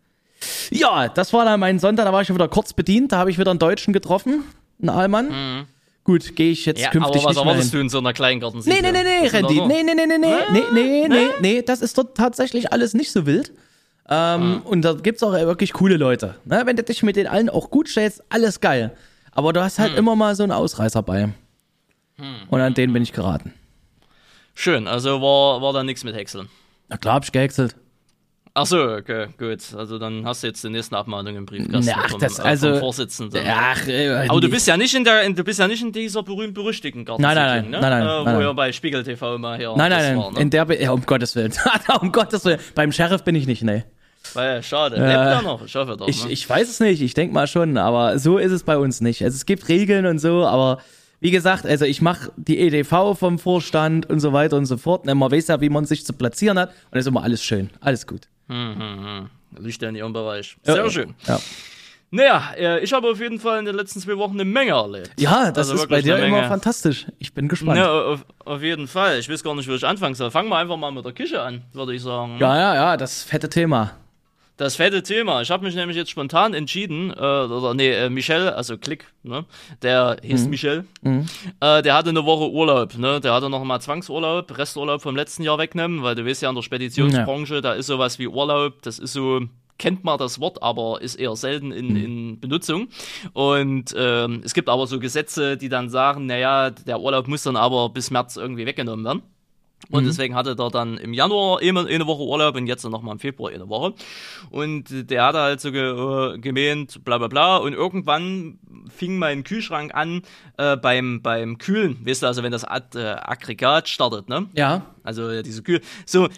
[0.71, 3.31] Ja, das war dann mein Sonntag, da war ich schon wieder kurz bedient, da habe
[3.31, 4.45] ich wieder einen Deutschen getroffen,
[4.81, 5.67] einen Allmann.
[6.07, 7.71] Gut, gehe ich jetzt Ja, künftig aber was nicht mehr hin.
[7.73, 8.63] du in so einer Kleingarten?
[8.65, 11.83] Nee, nee, nee, nee, Randy, nee, nee, nee, nee, nee, nee, nee, nee, nee, das
[11.83, 13.53] ist dort tatsächlich alles nicht so wild.
[14.09, 16.37] Ähm, Und da gibt's auch wirklich coole Leute.
[16.45, 16.63] Ne?
[16.65, 18.97] Wenn du dich mit den allen auch gut stellst, alles geil.
[19.33, 21.31] Aber du hast halt immer mal so einen Ausreißer bei.
[22.51, 23.53] Und an den bin ich geraten.
[24.55, 26.49] Schön, also war, war da nichts mit Häckseln.
[26.89, 27.75] Na klar, hab ich gehäckselt.
[28.59, 29.61] Ach so, okay, gut.
[29.77, 32.71] Also dann hast du jetzt die nächsten Abmahnungen im Briefkasten Ach, vom, das- äh, also-
[32.71, 33.43] vom Vorsitzenden.
[33.47, 35.93] Ach, äh, Aber du bist ja nicht in der, in, du bist ja nicht in
[35.93, 37.21] dieser berühmt berüchtigten Garten.
[37.21, 37.81] Nein, nein, nein, ne?
[37.83, 38.41] nein, nein, äh, nein, Wo nein.
[38.41, 39.75] ja bei Spiegel TV mal her.
[39.77, 40.19] Nein, nein, nein.
[40.19, 40.41] War, ne?
[40.41, 41.53] In der ja, um Gottes Willen.
[42.01, 42.59] um Gottes Willen.
[42.75, 43.85] Beim Sheriff bin ich nicht, nee.
[44.33, 44.97] Weil, schade.
[44.97, 45.63] Lebt er noch?
[45.63, 46.09] Ich hoffe doch.
[46.09, 46.33] Ich, ne?
[46.33, 49.23] ich weiß es nicht, ich denke mal schon, aber so ist es bei uns nicht.
[49.23, 50.81] Also es gibt Regeln und so, aber
[51.21, 55.07] wie gesagt, also ich mache die EDV vom Vorstand und so weiter und so fort.
[55.07, 57.69] Und man weiß ja, wie man sich zu platzieren hat und ist immer alles schön,
[57.83, 58.29] alles gut.
[58.49, 60.57] Liegt ja in ihrem Bereich.
[60.63, 61.15] Sehr Ja, schön.
[61.27, 61.39] Ja,
[62.11, 65.11] Naja, äh, ich habe auf jeden Fall in den letzten zwei Wochen eine Menge erlebt.
[65.19, 67.07] ja das Also ist bei wirklich dir immer fantastisch.
[67.19, 67.79] Ich bin gespannt.
[67.79, 69.19] Ja, auf, auf jeden Fall.
[69.19, 70.31] Ich weiß gar nicht, wo ich anfangen soll.
[70.31, 72.37] Fangen wir einfach mal mit der Küche an, würde ich sagen.
[72.39, 73.93] ja, ja, ja, das fette Thema.
[74.57, 75.43] Das fette Thema.
[75.43, 79.45] Ich habe mich nämlich jetzt spontan entschieden, äh, oder nee, äh, Michel, also Klick, ne?
[79.83, 80.51] Der hieß Mhm.
[80.51, 80.85] Michel.
[81.61, 83.21] Äh, der hatte eine Woche Urlaub, ne?
[83.21, 86.55] Der hatte noch mal Zwangsurlaub, Resturlaub vom letzten Jahr wegnehmen, weil du weißt ja in
[86.55, 89.43] der Speditionsbranche, da ist sowas wie Urlaub, das ist so
[89.79, 91.97] kennt man das Wort, aber ist eher selten in, mhm.
[91.97, 92.89] in Benutzung.
[93.35, 97.57] Und ähm, es gibt aber so Gesetze, die dann sagen, naja, der Urlaub muss dann
[97.57, 99.23] aber bis März irgendwie weggenommen werden.
[99.91, 100.09] Und mhm.
[100.09, 103.19] deswegen hatte der dann im Januar immer eine Woche Urlaub und jetzt dann nochmal im
[103.19, 103.95] Februar eine Woche.
[104.51, 107.57] Und der hatte halt so ge, äh, gemeint, bla bla bla.
[107.59, 110.23] Und irgendwann fing mein Kühlschrank an
[110.57, 111.99] äh, beim, beim Kühlen.
[112.05, 114.49] Weißt du, also wenn das Ad, äh, Aggregat startet, ne?
[114.55, 114.87] Ja.
[115.03, 115.81] Also diese Kühl.
[116.05, 116.29] So.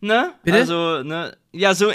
[0.00, 0.32] Ne?
[0.44, 0.58] Bitte?
[0.58, 1.36] Also, ne?
[1.52, 1.90] Ja, so.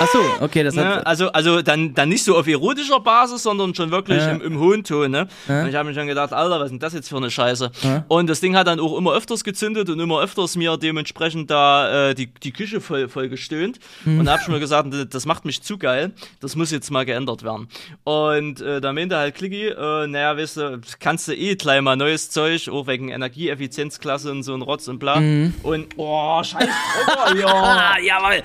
[0.00, 0.84] Ach so, okay, das ne?
[0.84, 1.06] hat.
[1.06, 4.30] Also, also dann, dann nicht so auf erotischer Basis, sondern schon wirklich Ja.
[4.30, 5.28] im, im hohen Ton, ne?
[5.48, 5.62] Ja.
[5.62, 7.70] Und ich habe mir schon gedacht, Alter, was ist denn das jetzt für eine Scheiße?
[7.82, 8.04] Ja.
[8.08, 12.10] Und das Ding hat dann auch immer öfters gezündet und immer öfters mir dementsprechend da
[12.10, 13.78] äh, die, die Küche voll, voll gestöhnt.
[14.04, 14.20] Hm.
[14.20, 17.04] Und da habe ich mir gesagt, das macht mich zu geil, das muss jetzt mal
[17.04, 17.68] geändert werden.
[18.04, 21.96] Und äh, da meinte halt Clicky, äh, naja, weißt du, kannst du eh gleich mal
[21.96, 25.20] neues Zeug, auch wegen Energieeffizienzklasse und so ein Rotz und bla.
[25.20, 25.54] Mhm.
[25.62, 26.68] Und, oh, scheiß
[27.06, 28.42] Drucker, ja, jawohl.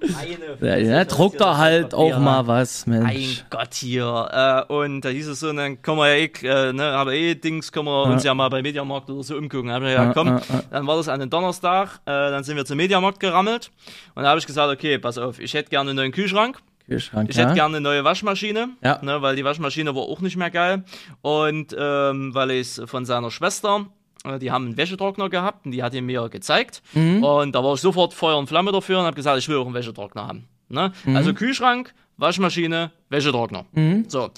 [0.00, 3.44] Meine Ja, ja, druckt da halt auch mal was, mein Mensch.
[3.48, 4.66] Gott hier.
[4.68, 6.30] Äh, und da hieß es so, dann können wir ja eh,
[6.68, 9.68] äh, ne, aber eh Dings, können wir uns ja mal bei Mediamarkt oder so umgucken.
[9.68, 10.62] Gesagt, ja, Ja, komm, ja, ja.
[10.70, 13.70] dann war das an den Donnerstag, äh, dann sind wir zum Mediamarkt gerammelt
[14.14, 16.58] und da habe ich gesagt, okay, pass auf, ich hätte gerne einen neuen Kühlschrank.
[16.86, 17.44] Kühlschrank, Ich ja.
[17.44, 18.98] hätte gerne eine neue Waschmaschine, Ja.
[19.00, 20.84] ne, weil die Waschmaschine war auch nicht mehr geil.
[21.22, 23.86] Und ähm, weil ich es von seiner Schwester,
[24.40, 26.82] die haben einen Wäschetrockner gehabt und die hat ihn mir gezeigt.
[26.94, 27.22] Mhm.
[27.22, 29.66] Und da war ich sofort Feuer und Flamme dafür und habe gesagt, ich will auch
[29.66, 30.48] einen Wäschetrockner haben.
[30.68, 30.92] Ne?
[31.04, 31.16] Mhm.
[31.16, 33.64] Also Kühlschrank, Waschmaschine, Wäschetrockner.
[34.08, 34.30] So.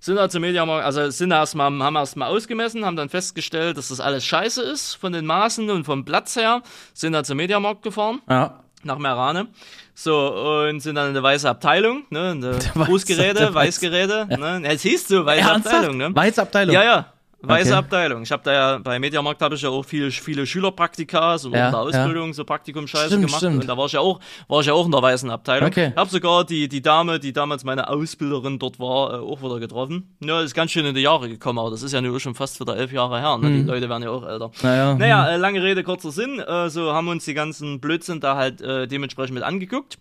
[0.00, 4.00] Sind da zum Mediamarkt, also sind erstmal, haben erstmal ausgemessen, haben dann festgestellt, dass das
[4.00, 8.20] alles scheiße ist von den Maßen und vom Platz her, sind da zum Mediamarkt gefahren
[8.28, 8.60] Ja.
[8.82, 9.46] nach Merane.
[9.94, 14.82] So, und sind dann in der weiße Abteilung, ne, in der weiße- Weißgeräte, ne, es
[14.82, 15.74] hieß so, weiße Ernsthaft?
[15.76, 16.14] Abteilung, ne.
[16.14, 16.74] Weiße Abteilung.
[16.74, 17.12] Ja, ja.
[17.42, 17.78] Weiße Okay.
[17.78, 18.22] Abteilung.
[18.22, 21.66] Ich habe da ja bei Mediamarkt habe ich ja auch viele viele Schülerpraktika so Ja,
[21.66, 23.60] in der Ausbildung so Praktikum Scheiße Stimmt, gemacht stimmt.
[23.62, 25.68] und da war ich ja auch war ich ja auch in der weißen Abteilung.
[25.68, 25.88] Okay.
[25.90, 29.58] Ich habe sogar die die Dame, die damals meine Ausbilderin dort war, äh, auch wieder
[29.60, 30.14] getroffen.
[30.20, 32.60] Ja, ist ganz schön in die Jahre gekommen, aber das ist ja nur schon fast
[32.60, 33.38] wieder elf Jahre her.
[33.38, 33.50] Ne?
[33.50, 34.50] Die Leute werden ja auch älter.
[34.62, 34.94] Naja.
[34.94, 36.38] Naja, äh, lange Rede, kurzer Sinn.
[36.38, 39.98] Äh, so haben wir uns die ganzen Blödsinn da halt äh, dementsprechend mit angeguckt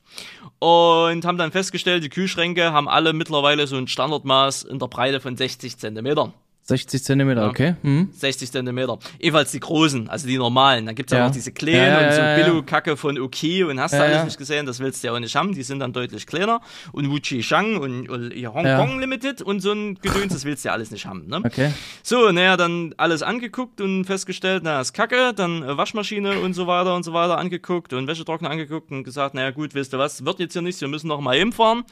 [0.60, 5.20] und haben dann festgestellt, die Kühlschränke haben alle mittlerweile so ein Standardmaß in der Breite
[5.20, 6.34] von 60 Zentimetern.
[6.64, 7.76] 60 Zentimeter, okay.
[7.82, 8.10] Hm.
[8.14, 9.00] 60 Zentimeter.
[9.20, 10.86] Ebenfalls die großen, also die normalen.
[10.86, 11.26] Dann gibt's ja, Ja.
[11.26, 12.44] noch diese kleinen Ja, ja, und so ja, ja.
[12.46, 14.26] Billo-Kacke von OK und hast du Ja, alles ja.
[14.26, 15.54] nicht gesehen, das willst du ja auch nicht haben.
[15.54, 16.62] Die sind dann deutlich kleiner.
[16.92, 20.74] Und Wuchi Shang und, und Hongkong Limited und so ein Gedöns, das willst du ja
[20.74, 21.26] alles nicht haben.
[21.28, 21.42] Ne?
[21.44, 21.72] Okay.
[22.04, 26.68] So, naja, dann alles angeguckt und festgestellt, na, ist kacke, dann äh, Waschmaschine und so
[26.68, 30.26] weiter und so weiter angeguckt und Wäschetrockner angeguckt und gesagt, naja gut, wisst ihr was,
[30.26, 31.84] wird jetzt hier nichts, wir müssen noch mal hinfahren,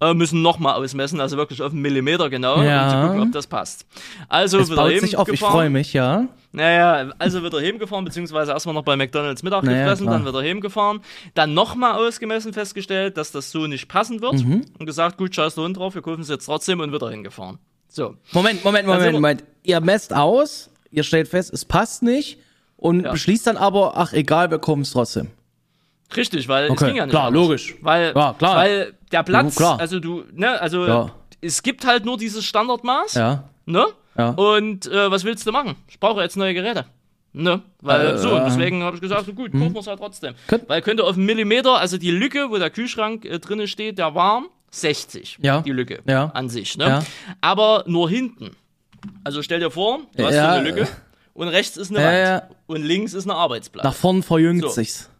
[0.00, 2.84] äh, müssen noch mal ausmessen, also wirklich auf einen Millimeter genau, Ja.
[2.84, 3.86] um zu gucken, ob das passt.
[4.28, 5.52] Also Es wieder baut sich auf, ich gefahren.
[5.52, 6.26] freue mich, ja.
[6.52, 10.16] Naja, also wird er heimgefahren, beziehungsweise erstmal noch bei McDonalds Mittag Naja, gefressen, klar.
[10.18, 11.00] dann wird er heimgefahren,
[11.34, 14.64] dann nochmal ausgemessen, festgestellt, dass das so nicht passen wird Mhm.
[14.78, 17.58] und gesagt, gut, scheiß Hund drauf, wir kaufen es jetzt trotzdem und wieder hingefahren.
[17.88, 18.14] So.
[18.32, 19.44] Moment, Moment, Moment, Moment.
[19.64, 22.38] Ihr messt aus, ihr stellt fest, es passt nicht
[22.76, 23.10] und Ja.
[23.10, 25.28] beschließt dann aber, ach egal, wir kommen es trotzdem.
[26.16, 27.42] Richtig, weil es Okay, ging ja nicht klar, anders.
[27.42, 27.74] logisch.
[27.80, 28.56] Weil, Ja, klar.
[28.56, 29.80] weil der Platz, Ja, klar.
[29.80, 31.10] also du, ne, also Ja.
[31.40, 33.44] es gibt halt nur dieses Standardmaß, Ja.
[33.66, 33.86] ne?
[34.16, 34.30] Ja.
[34.30, 35.76] Und äh, was willst du machen?
[35.88, 36.86] Ich brauche jetzt neue Geräte.
[37.32, 37.62] Ne?
[37.80, 40.34] Weil Äh, so, äh, deswegen habe ich gesagt, so gut, kaufen wir es halt trotzdem.
[40.46, 43.98] Könnt- Weil könnte auf einen Millimeter, also die Lücke, wo der Kühlschrank äh, drinne steht,
[43.98, 45.38] der war 60.
[45.42, 45.60] Ja.
[45.62, 46.26] Die Lücke Ja.
[46.34, 46.84] an sich, ne?
[46.88, 47.02] Ja.
[47.40, 48.54] Aber nur hinten.
[49.24, 50.88] Also stell dir vor, du hast Ja, so eine Lücke
[51.34, 53.84] und rechts ist eine Ja, Wand und links ist ein Arbeitsplatz.
[53.84, 54.68] Nach vorn verjüngt So.
[54.68, 55.10] sich's.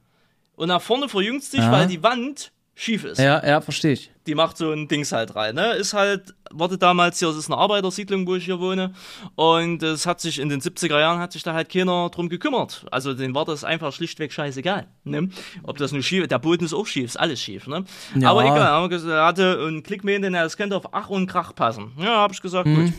[0.56, 3.18] Und nach vorne verjüngt sich, weil die Wand schief ist.
[3.18, 4.10] Ja, ja, verstehe ich.
[4.26, 5.54] Die macht so ein Dings halt rein.
[5.54, 5.74] Ne?
[5.74, 8.92] Ist halt, wurde damals hier, das ist eine Arbeitersiedlung, wo ich hier wohne.
[9.36, 12.86] Und es hat sich in den 70er Jahren hat sich da halt keiner drum gekümmert.
[12.90, 14.86] Also denen war das einfach schlichtweg scheißegal.
[15.04, 15.28] Ne?
[15.62, 17.66] Ob das nur schief, der Boden ist auch schief, ist alles schief.
[17.66, 17.84] Ne?
[18.18, 18.30] Ja.
[18.30, 21.10] Aber egal, haben wir gesagt, er hatte einen Klickmähen, den er das könnte auf Ach
[21.10, 21.92] und Krach passen.
[21.98, 22.86] Ja, habe ich gesagt, Mhm.
[22.86, 22.92] gut.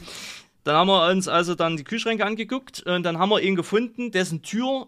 [0.64, 4.10] Dann haben wir uns also dann die Kühlschränke angeguckt und dann haben wir ihn gefunden,
[4.12, 4.88] dessen Tür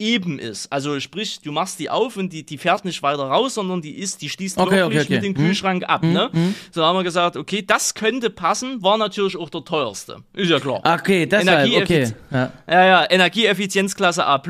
[0.00, 0.72] eben ist.
[0.72, 3.96] Also sprich, du machst die auf und die, die fährt nicht weiter raus, sondern die
[3.98, 5.14] ist, die schließt Okay, wirklich okay, okay.
[5.14, 5.46] mit dem Hm.
[5.46, 6.02] Kühlschrank ab.
[6.02, 6.30] Ne?
[6.72, 10.16] So haben wir gesagt, okay, das könnte passen, war natürlich auch der teuerste.
[10.34, 10.80] Ist ja klar.
[10.84, 12.12] Okay, deshalb, okay.
[12.30, 12.52] Ja.
[12.68, 14.42] Ja, ja, Energieeffizienzklasse A+.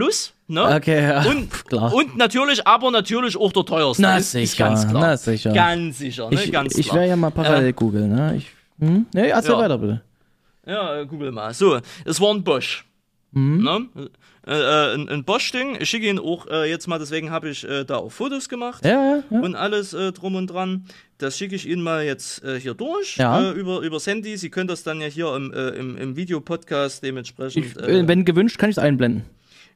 [0.47, 0.65] Ne?
[0.77, 1.23] Okay, ja.
[1.25, 1.93] Und, klar.
[1.95, 4.03] und natürlich, aber natürlich auch der teuerste.
[4.03, 5.01] Na, ist, ist sicher, ganz klar.
[5.03, 5.53] na, sicher.
[5.53, 6.43] Ganz sicher, ne?
[6.43, 8.37] Ich, ganz ich werde ja mal parallel googeln, ne?
[8.37, 8.47] Ich,
[8.81, 9.07] hm?
[9.15, 9.59] Nee, erzähl Ja.
[9.59, 10.03] weiter bitte.
[10.67, 11.55] Ja, äh, google mal.
[11.55, 12.85] So, es war ein Bosch.
[13.33, 13.63] Mhm.
[13.63, 14.09] Ne?
[14.51, 15.77] Äh, äh, ein, ein Bosch-Ding.
[15.81, 18.85] Ich schicke ihn auch äh, jetzt mal, deswegen habe ich äh, da auch Fotos gemacht.
[18.85, 19.41] Ja, ja, ja.
[19.41, 20.87] und alles äh, drum und dran.
[21.19, 23.53] Das schicke ich Ihnen mal jetzt hier durch Ja.
[23.53, 24.39] über übers Handy.
[24.39, 27.67] Sie können das dann ja hier im, im, im Videopodcast dementsprechend.
[27.67, 29.25] Ich, wenn gewünscht, kann ich es einblenden.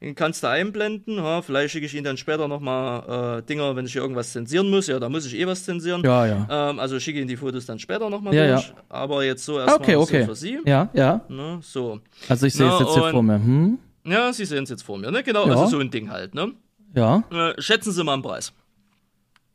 [0.01, 1.21] Den kannst du einblenden.
[1.43, 4.87] Vielleicht schicke ich Ihnen dann später nochmal äh, Dinger, wenn ich hier irgendwas zensieren muss.
[4.87, 6.03] Ja, da muss ich eh was zensieren.
[6.03, 6.71] Ja, ja.
[6.71, 8.69] Ähm, also schicke Ihnen die Fotos dann später nochmal Ja, durch.
[8.69, 8.75] ja.
[8.89, 10.25] Aber jetzt so erstmal Okay, okay.
[10.25, 10.59] für Sie.
[10.65, 11.21] Ja, ja.
[11.29, 12.01] Ne, so.
[12.29, 13.35] Also ich sehe es Na, jetzt hier vor mir.
[13.35, 13.79] Hm?
[14.05, 15.11] Ja, Sie sehen es jetzt vor mir.
[15.11, 15.23] Ne?
[15.23, 15.53] Genau, Ja.
[15.53, 16.35] also so ein Ding halt.
[16.35, 16.53] Ne?
[16.95, 17.25] Ja.
[17.31, 18.53] Äh, schätzen Sie mal einen Preis.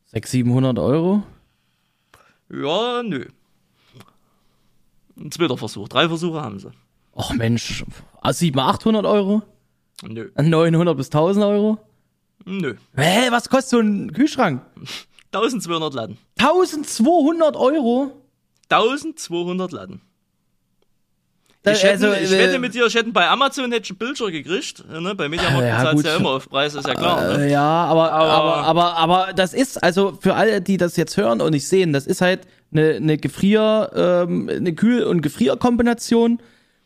[0.06, 1.22] 600, 700 Euro.
[2.52, 3.26] Ja, nö.
[5.16, 5.88] Ein zweiter Versuch.
[5.88, 6.70] Drei Versuche haben Sie.
[7.14, 7.84] Och Mensch,
[8.22, 9.42] ah, 700, 800 Euro?
[10.02, 10.30] Nö.
[10.36, 11.78] 900 bis 1000 Euro?
[12.44, 12.74] Nö.
[12.96, 14.62] Hä, was kostet so ein Kühlschrank?
[15.32, 16.18] 1200 Latten.
[16.38, 18.12] 1200 Euro?
[18.70, 20.00] 1200 Latten.
[21.62, 23.90] Da- Ich, hätte, also, ich äh, wette mit dir, ich hätte bei Amazon hätte ich
[23.90, 24.82] einen Bildschirm gekriegt.
[24.90, 25.14] Ne?
[25.14, 27.36] Bei Mediamarkt Ja, du ja immer auf Preis, ist ja klar.
[27.36, 27.44] Ne?
[27.46, 28.56] Äh, ja, aber, aber, Aber-
[28.96, 32.06] aber, aber, das ist, also für alle, die das jetzt hören und nicht sehen, das
[32.06, 32.40] ist halt
[32.72, 36.30] eine, eine Gefrier, ähm, eine Kühl- und Gefrierkombination.
[36.32, 36.38] Hm.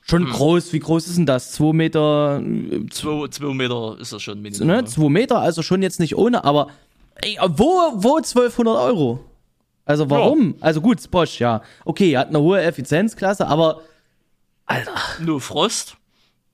[0.06, 1.52] Schon groß, wie groß ist denn das?
[1.52, 4.66] Zwei Meter, äh, Zwei, zwei Meter ist das schon Minimum.
[4.66, 4.84] ne?
[4.84, 6.66] Zwei Meter, also schon jetzt nicht ohne, aber
[7.22, 9.20] ey, wo, wo 1200 Euro?
[9.86, 10.56] Also warum?
[10.60, 11.62] Also gut, Bosch, ja.
[11.84, 13.80] Okay, hat eine hohe Effizienzklasse, aber
[15.20, 15.96] Nur Frost.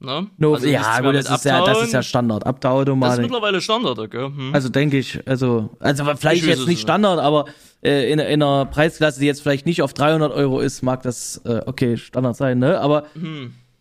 [0.03, 0.29] Ne?
[0.39, 2.03] no, Also ja, gut, das ist ja, das ist ja.
[2.03, 2.43] Standard.
[2.43, 3.21] Das ist Abtauautomatik.
[3.21, 4.25] mittlerweile Standard, okay?
[4.35, 4.55] Hm.
[4.55, 6.81] Also denke ich, also, also vielleicht Ich jetzt nicht nicht.
[6.81, 7.45] Standard, aber
[7.83, 11.43] äh, in, in einer Preisklasse, die jetzt vielleicht nicht auf 300 Euro ist, mag das,
[11.45, 12.81] äh, okay, Standard sein, ne?
[12.81, 13.05] Aber,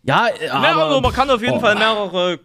[0.02, 1.60] ja, äh, aber aber, man kann auf jeden oh.
[1.60, 2.38] Fall mehrere,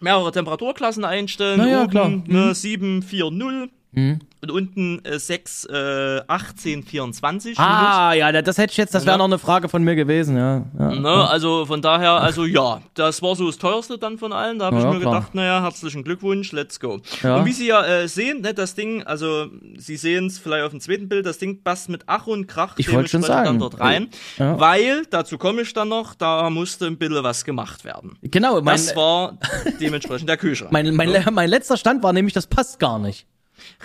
[0.00, 1.58] mehrere Temperaturklassen einstellen.
[1.58, 2.08] Na ja, Oben klar.
[2.08, 2.24] Mhm.
[2.26, 3.68] Ne, 7, 4, 0.
[3.96, 7.58] Und unten äh, 6, äh, 18, 24.
[7.58, 9.18] ah, ja, da- das hätte ich jetzt, das wäre Ja.
[9.18, 10.64] noch eine Frage von mir gewesen, ja.
[10.78, 10.90] ja.
[10.94, 14.58] Ne, also von daher, also ja, das war so das teuerste dann von allen.
[14.58, 15.14] Da habe Ja, ich mir klar.
[15.14, 16.94] gedacht, naja, herzlichen Glückwunsch, let's go.
[17.22, 19.46] Und wie Sie ja äh, sehen, ne, das Ding, also
[19.78, 22.74] Sie sehen es vielleicht auf dem zweiten Bild, das Ding passt mit Ach und Krach
[22.76, 23.44] Ich wollte schon sagen.
[23.46, 27.84] dann dort rein, weil, dazu komme ich dann noch, da musste ein bisschen was gemacht
[27.84, 28.18] werden.
[28.22, 29.38] Genau, mein, Das war
[29.80, 30.70] dementsprechend der Kühlschrank.
[30.72, 33.26] mein, mein, mein letzter Stand war nämlich, das passt gar nicht.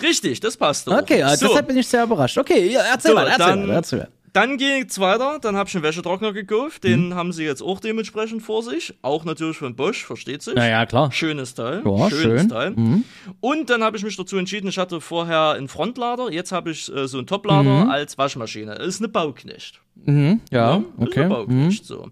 [0.02, 0.98] Richtig, das passt auch.
[1.02, 2.36] Okay, ja, so, deshalb bin ich sehr überrascht.
[2.38, 4.08] Okay, ja, erzähl So, mal, erzähl dann- mal, erzähl mal.
[4.32, 7.14] Dann geht's weiter, dann habe ich einen Wäschetrockner gekauft, den Mhm.
[7.14, 10.54] haben sie jetzt auch dementsprechend vor sich, auch natürlich von Bosch, versteht sich.
[10.56, 11.10] Na ja, klar.
[11.10, 11.82] Schönes Teil.
[11.84, 12.48] Ja, schönes schön.
[12.48, 12.70] Teil.
[12.70, 13.04] Mhm.
[13.40, 16.94] Und dann habe ich mich dazu entschieden, ich hatte vorher einen Frontlader, jetzt habe ich
[16.94, 17.90] äh, so einen Toplader Mhm.
[17.90, 18.74] als Waschmaschine.
[18.74, 19.80] Ist eine Bauknecht.
[20.04, 21.20] Mhm, ja, Ist okay.
[21.20, 21.28] eine Mhm.
[21.30, 22.08] Bauknecht, so.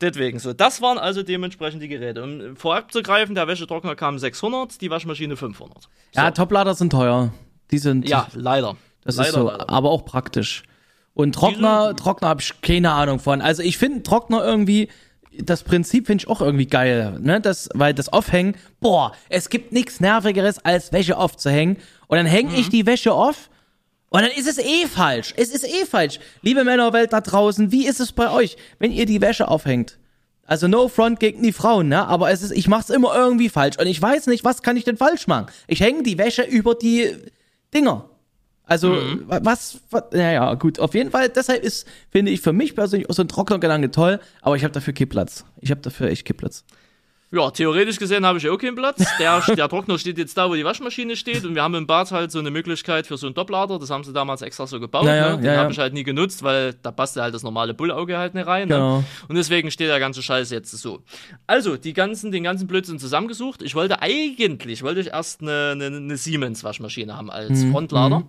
[0.00, 0.52] Deswegen so.
[0.52, 2.22] Das waren also dementsprechend die Geräte.
[2.22, 5.88] Um vorabzugreifen, der Wäschetrockner kam 600, die Waschmaschine 500.
[6.14, 7.32] Ja, Toplader sind teuer.
[7.70, 8.76] Die sind, Ja, leider.
[9.04, 9.70] Das leider, ist so, leider.
[9.70, 10.64] aber auch praktisch.
[11.20, 13.40] Und Trockner, Trockner habe ich keine Ahnung von.
[13.40, 14.88] Also ich finde Trockner irgendwie,
[15.38, 17.40] das Prinzip finde ich auch irgendwie geil, ne?
[17.40, 21.76] Das, weil das Aufhängen, boah, es gibt nichts nervigeres als Wäsche aufzuhängen.
[22.08, 23.50] Und dann hänge ich die Wäsche auf
[24.10, 25.32] und dann ist es eh falsch.
[25.36, 26.18] Es ist eh falsch.
[26.42, 29.98] Liebe Männerwelt da draußen, wie ist es bei euch, wenn ihr die Wäsche aufhängt?
[30.44, 32.04] Also no front gegen die Frauen, ne?
[32.08, 34.82] Aber es ist, ich mach's immer irgendwie falsch und ich weiß nicht, was kann ich
[34.82, 35.46] denn falsch machen?
[35.68, 37.14] Ich hänge die Wäsche über die
[37.72, 38.09] Dinger.
[38.70, 42.76] Also, wa- was, was, naja, gut, auf jeden Fall, deshalb ist, finde ich für mich
[42.76, 45.44] persönlich auch so ein Trocknergedanke toll, aber ich habe dafür Kippplatz.
[45.60, 46.64] Ich habe dafür echt Kippplatz.
[47.32, 49.04] Ja, theoretisch gesehen habe ich auch keinen Platz.
[49.20, 51.44] Der, der Trockner steht jetzt da, wo die Waschmaschine steht.
[51.44, 53.78] Und wir haben im Bad halt so eine Möglichkeit für so einen Doppelader.
[53.78, 55.04] Das haben sie damals extra so gebaut.
[55.06, 55.36] Ja, ja, ne?
[55.36, 55.58] Den ja, ja.
[55.60, 58.48] habe ich halt nie genutzt, weil da passt ja halt das normale Bullauge halt nicht
[58.48, 58.68] rein.
[58.68, 58.98] Genau.
[58.98, 59.04] Ne?
[59.28, 61.02] Und deswegen steht der ganze Scheiß jetzt so.
[61.46, 63.62] Also, die ganzen, den ganzen Blödsinn zusammengesucht.
[63.62, 68.24] Ich wollte eigentlich, wollte ich erst eine, eine, eine Siemens-Waschmaschine haben als Mhm, Frontlader.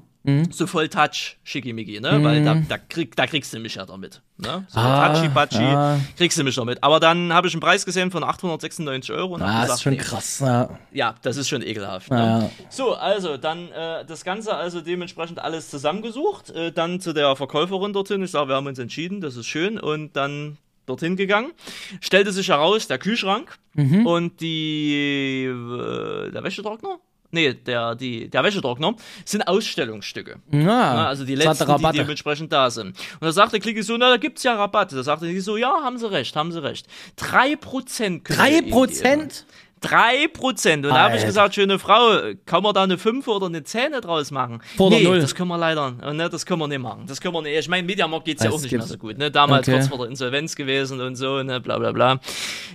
[0.51, 2.23] So voll Touch, schickimicki, ne?
[2.23, 4.21] Weil da, da, krieg, da kriegst du mich ja damit.
[4.37, 4.65] Ne?
[4.67, 5.99] So Ah, touchy-patchy ja.
[6.15, 6.83] kriegst du mich damit.
[6.83, 9.93] Aber dann habe ich einen Preis gesehen von 896 Euro und Ah, gesagt, ist schon
[9.93, 10.39] nee, krass.
[10.39, 10.69] Ja.
[10.91, 12.11] ja, das ist schon ekelhaft.
[12.11, 12.39] Ja.
[12.41, 12.51] Ne?
[12.69, 16.51] So, also dann äh, das Ganze also dementsprechend alles zusammengesucht.
[16.51, 18.21] Äh, dann zu der Verkäuferin dorthin.
[18.23, 19.79] Ich sage, wir haben uns entschieden, das ist schön.
[19.79, 21.51] Und dann dorthin gegangen.
[21.99, 24.05] Stellte sich heraus, der Kühlschrank Mhm.
[24.05, 26.99] und die äh, der Wäschetrockner.
[27.31, 30.37] Nee, der, die, der Wäschetrockner sind Ausstellungsstücke.
[30.51, 32.89] Ja, Ja, also die letzten, die dementsprechend da sind.
[32.89, 34.95] Und da sagte Klicki so, na, da gibt's ja Rabatte.
[34.95, 36.87] Da sagte die so, ja, haben sie recht, haben sie recht.
[37.15, 38.61] Drei Prozent Drei.
[38.61, 39.45] Prozent?
[39.81, 40.85] Drei Prozent.
[40.85, 43.93] Und da habe ich gesagt, schöne Frau, kann man da eine 5 oder eine 10
[44.01, 44.61] draus machen?
[44.77, 45.19] Vor der nee, Null.
[45.19, 47.05] das können wir leider, äh, ne, das können wir nicht machen.
[47.07, 47.57] Das können wir nicht.
[47.57, 49.31] Ich meine, Mediamarkt geht's ja Das auch nicht mehr so gut, ne?
[49.31, 49.77] Damals Okay.
[49.77, 52.19] kurz vor der Insolvenz gewesen und so, ne, bla, bla, bla.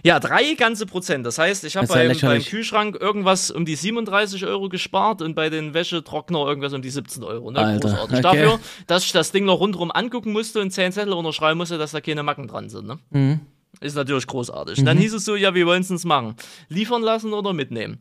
[0.02, 1.24] Ja, drei ganze Prozent.
[1.24, 2.42] Das heißt, ich habe ja beim, beim.
[2.42, 7.22] Kühlschrank irgendwas um die 37 Euro gespart und bei den Wäschetrockner irgendwas um die 17
[7.22, 7.60] Euro, ne?
[7.60, 8.18] Alter, Großartig.
[8.18, 8.22] okay.
[8.22, 11.92] Dafür, dass ich das Ding noch rundherum angucken musste und 10 Zettel unterschreiben musste, dass
[11.92, 12.98] da keine Macken dran sind, ne?
[13.10, 13.40] Mhm.
[13.80, 14.82] Ist natürlich großartig.
[14.84, 16.34] Dann hieß es so, ja, wie wollen sie es machen?
[16.68, 17.98] Liefern lassen oder mitnehmen?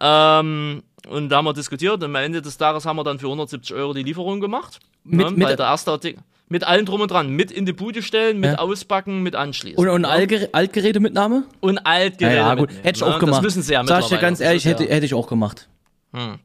[0.00, 3.26] Ähm, und da haben wir diskutiert und am Ende des Tages haben wir dann für
[3.26, 4.80] 170 Euro die Lieferung gemacht.
[5.04, 6.22] Mit- ne, mit- weil der erste Artikel.
[6.48, 7.30] Mit allem drum und dran.
[7.30, 8.58] Mit in die Bude stellen, mit ja.
[8.58, 9.78] ausbacken, mit anschließen.
[9.78, 10.46] Und, und ja.
[10.52, 11.44] Altgerätemitnahme?
[11.60, 12.36] Und Altgeräte.
[12.36, 12.70] Ja, ja gut.
[12.82, 13.38] Hätte ich auch gemacht.
[13.38, 15.68] Das müssen sie ja Sag ich dir ganz ehrlich, hätte, hätte ich auch gemacht.
[16.12, 16.38] Hm.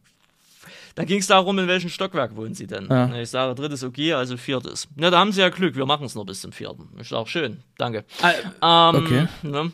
[0.96, 2.88] Da ging es darum, in welchem Stockwerk wohnen sie denn.
[2.90, 3.14] Ja.
[3.20, 4.88] Ich sage, drittes okay, also viertes.
[4.98, 6.90] Ja, da haben sie ja Glück, wir machen es noch bis zum vierten.
[7.00, 8.06] Ist auch schön, danke.
[8.62, 9.28] Ah, ähm, okay.
[9.44, 9.72] Ne?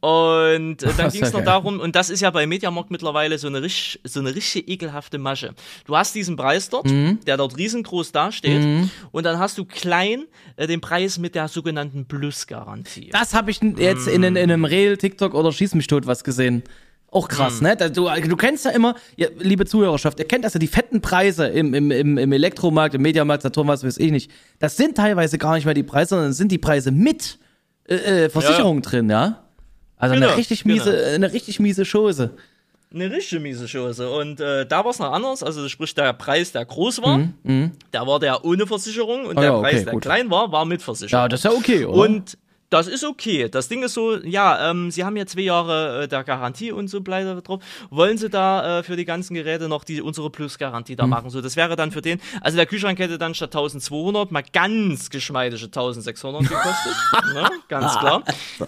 [0.00, 3.48] Und äh, dann ging es noch darum, und das ist ja bei Mediamarkt mittlerweile so
[3.48, 5.54] eine, richtig, so eine richtig ekelhafte Masche.
[5.86, 7.20] Du hast diesen Preis dort, mhm.
[7.26, 8.90] der dort riesengroß dasteht, mhm.
[9.10, 10.26] und dann hast du klein
[10.56, 13.10] äh, den Preis mit der sogenannten Plus-Garantie.
[13.10, 14.12] Das habe ich jetzt mhm.
[14.14, 16.62] in, in, in einem Reel, TikTok oder Schieß mich tot was gesehen.
[17.10, 17.68] Auch krass, mhm.
[17.68, 17.76] ne?
[17.90, 21.46] Du, du kennst ja immer, ja, liebe Zuhörerschaft, ihr kennt das ja, die fetten Preise
[21.46, 24.30] im, im, im, im Elektromarkt, im Mediamarkt, Saturn, was weiß ich nicht.
[24.58, 27.38] Das sind teilweise gar nicht mehr die Preise, sondern sind die Preise mit
[27.88, 28.82] äh, äh Versicherung ja.
[28.82, 29.42] drin, ja?
[29.96, 31.14] Also genau, eine richtig miese, genau.
[31.14, 32.30] eine richtig miese Chose.
[32.92, 34.10] Eine richtig miese Chose.
[34.10, 35.42] Und äh, da war es noch anders.
[35.42, 37.72] Also sprich, der Preis, der groß war, mhm, mhm.
[37.92, 40.02] der war der ohne Versicherung und oh, der ja, okay, Preis, der gut.
[40.02, 41.24] klein war, war mit Versicherung.
[41.24, 42.02] Ja, das ist ja okay, oder?
[42.02, 42.38] Und
[42.70, 43.48] das ist okay.
[43.48, 46.88] Das Ding ist so, ja, ähm, sie haben ja zwei Jahre äh, der Garantie und
[46.88, 47.62] so bleibt drauf.
[47.90, 51.10] Wollen sie da äh, für die ganzen Geräte noch die unsere Plus-Garantie da mhm.
[51.10, 51.30] machen?
[51.30, 55.08] So, das wäre dann für den, also der Kühlschrank hätte dann statt 1200 mal ganz
[55.08, 56.94] geschmeidige 1600 gekostet.
[57.34, 57.48] ne?
[57.68, 58.22] Ganz klar.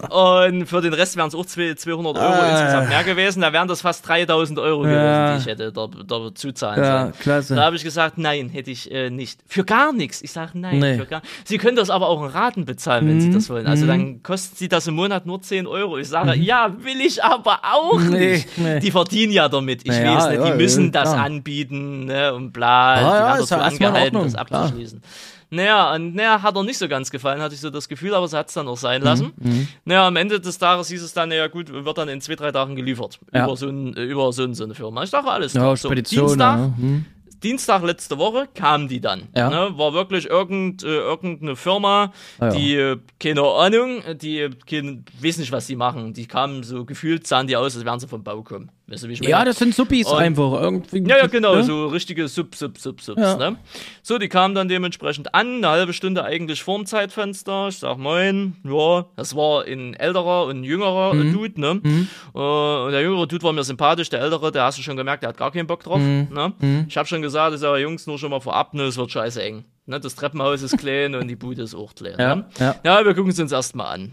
[0.09, 3.41] Und für den Rest wären es auch 200 Euro ah, insgesamt mehr gewesen.
[3.41, 7.13] Da wären das fast 3000 Euro gewesen, die ich hätte da, da zuzahlen ja, sollen.
[7.19, 7.55] Klasse.
[7.55, 9.41] Da habe ich gesagt, nein, hätte ich äh, nicht.
[9.47, 10.21] Für gar nichts.
[10.21, 10.97] Ich sage nein, nee.
[10.97, 13.21] für gar Sie können das aber auch in Raten bezahlen, wenn mhm.
[13.21, 13.67] Sie das wollen.
[13.67, 14.23] Also dann mhm.
[14.23, 15.97] kostet sie das im Monat nur 10 Euro.
[15.97, 16.43] Ich sage, mhm.
[16.43, 18.57] ja, will ich aber auch nee, nicht.
[18.57, 18.79] Nee.
[18.79, 19.81] Die verdienen ja damit.
[19.83, 23.01] Ich naja, weiß nicht, die ja, müssen ja, das anbieten ne, und bla.
[23.01, 24.99] Ja, die werden dazu angehalten, das abzuschließen.
[24.99, 25.11] Klar.
[25.53, 28.25] Naja, und naja, hat er nicht so ganz gefallen, hatte ich so das Gefühl, aber
[28.25, 29.33] sie hat es dann auch sein lassen.
[29.35, 29.67] Mhm, mhm.
[29.83, 32.53] Naja, am Ende des Tages hieß es dann, naja gut, wird dann in zwei, drei
[32.53, 33.19] Tagen geliefert.
[33.33, 33.43] Ja.
[33.43, 35.03] Über, so ein, über so, ein, so eine Firma.
[35.03, 36.73] Ich dachte, alles ja, so, Dienstag, ja.
[36.77, 37.05] mhm.
[37.43, 39.29] Dienstag letzte Woche kam die dann.
[39.35, 39.49] Ja.
[39.49, 39.77] Ne?
[39.77, 42.49] War wirklich irgend, äh, irgendeine Firma, ah, ja.
[42.51, 46.13] die, äh, keine Ahnung, die, kein, weiß nicht, was sie machen.
[46.13, 48.71] Die kamen so gefühlt, sahen die aus, als wären sie vom Bau kommen.
[48.91, 49.31] Weißt du, wie ich meine?
[49.31, 50.61] Ja, das sind Suppis und, einfach.
[50.61, 51.63] Irgendwie, ja, ja, genau, ne?
[51.63, 53.21] so richtige Sub, Sub, Sub, Subs.
[53.21, 53.37] Ja.
[53.37, 53.55] Ne?
[54.03, 57.69] So, die kamen dann dementsprechend an, eine halbe Stunde eigentlich vorm Zeitfenster.
[57.69, 61.31] Ich sag, moin, ja, das war ein älterer und ein jüngerer mhm.
[61.31, 61.79] Dude, ne?
[61.81, 62.07] Mhm.
[62.35, 65.23] Uh, und der jüngere Dude war mir sympathisch, der ältere, der hast du schon gemerkt,
[65.23, 65.99] der hat gar keinen Bock drauf.
[65.99, 66.27] Mhm.
[66.29, 66.53] Ne?
[66.59, 66.85] Mhm.
[66.89, 69.41] Ich habe schon gesagt, ich sage, Jungs, nur schon mal vorab, ne, es wird scheiße
[69.41, 69.63] eng.
[69.85, 70.01] Ne?
[70.01, 72.15] Das Treppenhaus ist klein und die Bude ist auch klein.
[72.19, 72.45] Ja, ne?
[72.59, 72.75] ja.
[72.83, 74.11] ja, wir gucken es uns erstmal an.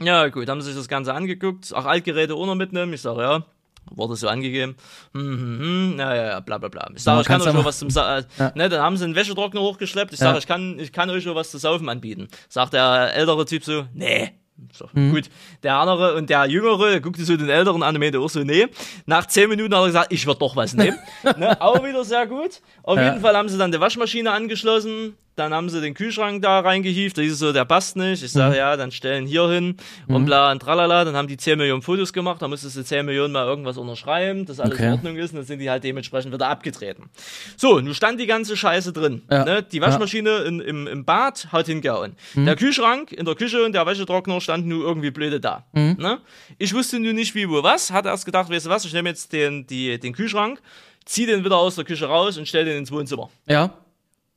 [0.00, 1.72] Ja, gut, haben sie sich das Ganze angeguckt.
[1.74, 2.92] Auch Altgeräte noch mitnehmen.
[2.92, 3.44] Ich sage, ja,
[3.90, 4.76] wurde so angegeben.
[5.12, 6.88] Hm, hm, hm, ja, ja, bla, bla, bla.
[6.94, 8.52] Ich sage, ich kann euch schon was zum, Sa äh, ja.
[8.54, 10.12] ne, dann haben sie einen Wäschetrockner hochgeschleppt.
[10.12, 10.38] Ich sage, ja.
[10.38, 12.28] ich kann, ich kann euch schon was zu saufen anbieten.
[12.48, 14.32] Sagt der ältere Typ so, nee.
[14.72, 15.12] So, mhm.
[15.12, 15.24] Gut,
[15.62, 18.40] der andere und der Jüngere, der guckte so den Älteren an und meinte auch so,
[18.40, 18.68] nee.
[19.06, 20.98] Nach zehn Minuten hat er gesagt, ich würde doch was nehmen.
[21.36, 22.60] ne, auch wieder sehr gut.
[22.82, 26.60] Auf jeden Fall haben sie dann die Waschmaschine angeschlossen, dann haben sie den Kühlschrank da
[26.60, 28.22] reingehievt, da hieß es so, der passt nicht.
[28.22, 28.58] Ich sage, mhm.
[28.58, 30.14] ja, dann stellen hier hin mhm.
[30.14, 31.04] und bla und tralala.
[31.04, 34.44] Dann haben die 10 Millionen Fotos gemacht, da musstest du 10 Millionen mal irgendwas unterschreiben,
[34.44, 34.86] dass alles okay.
[34.86, 37.08] in Ordnung ist und dann sind die halt dementsprechend wieder abgetreten.
[37.56, 39.22] So, nun stand die ganze Scheiße drin.
[39.30, 39.44] Ja.
[39.44, 39.62] Ne?
[39.62, 40.42] Die Waschmaschine ja.
[40.42, 42.14] in, im, im Bad hat hingehauen.
[42.34, 42.44] Mhm.
[42.44, 45.64] Der Kühlschrank in der Küche und der Wäschetrockner standen nur irgendwie blöde da.
[45.72, 45.96] Mhm.
[45.98, 46.18] Ne?
[46.58, 47.90] Ich wusste nur nicht wie, wo, was.
[47.90, 50.60] Hatte erst gedacht, weißt du was, ich nehme jetzt den, die, den Kühlschrank,
[51.06, 53.30] zieh den wieder aus der Küche raus und stell den ins Wohnzimmer.
[53.48, 53.70] Ja.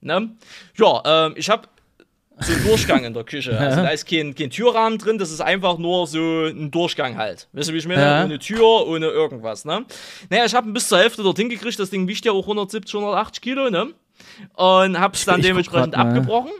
[0.05, 0.29] Ne?
[0.77, 1.67] Ja, ähm, ich habe
[2.39, 3.57] so einen Durchgang in der Küche.
[3.65, 7.47] Also da ist kein, kein Türrahmen drin, das ist einfach nur so ein Durchgang halt.
[7.53, 8.01] Weißt du, wie ich meine?
[8.01, 8.23] Ja.
[8.23, 9.83] Ohne Tür, ohne irgendwas, ne?
[10.29, 13.41] Naja, ich habe bis zur Hälfte dorthin gekriegt, das Ding wiegt ja auch 170, 180
[13.41, 13.87] Kilo, ne?
[14.53, 16.51] Und hab's dann ich dementsprechend abgebrochen.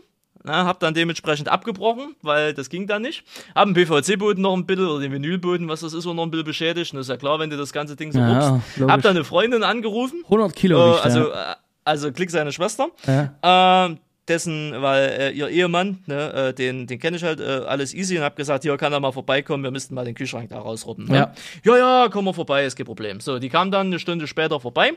[0.43, 3.23] Na, hab dann dementsprechend abgebrochen, weil das ging dann nicht.
[3.55, 6.45] Hab den PVC-Boden noch ein bisschen oder den Vinylboden, was das ist, noch ein bisschen
[6.45, 6.93] beschädigt.
[6.93, 8.81] Und das ist ja klar, wenn du das ganze Ding so ja, rupst.
[8.87, 10.21] Hab dann eine Freundin angerufen.
[10.25, 10.97] 100 Kilo.
[10.97, 12.89] Äh, also, ja also Klick seine Schwester.
[13.07, 13.85] Ja.
[13.85, 17.93] Ähm, dessen, weil äh, ihr Ehemann, ne, äh, den, den kenne ich halt, äh, alles
[17.93, 20.59] easy und hab gesagt, hier kann er mal vorbeikommen, wir müssten mal den Kühlschrank da
[20.59, 21.05] rausrubben.
[21.05, 21.15] Ne?
[21.15, 21.33] Ja.
[21.63, 23.19] ja, ja, komm mal vorbei, ist kein Problem.
[23.19, 24.93] So, die kamen dann eine Stunde später vorbei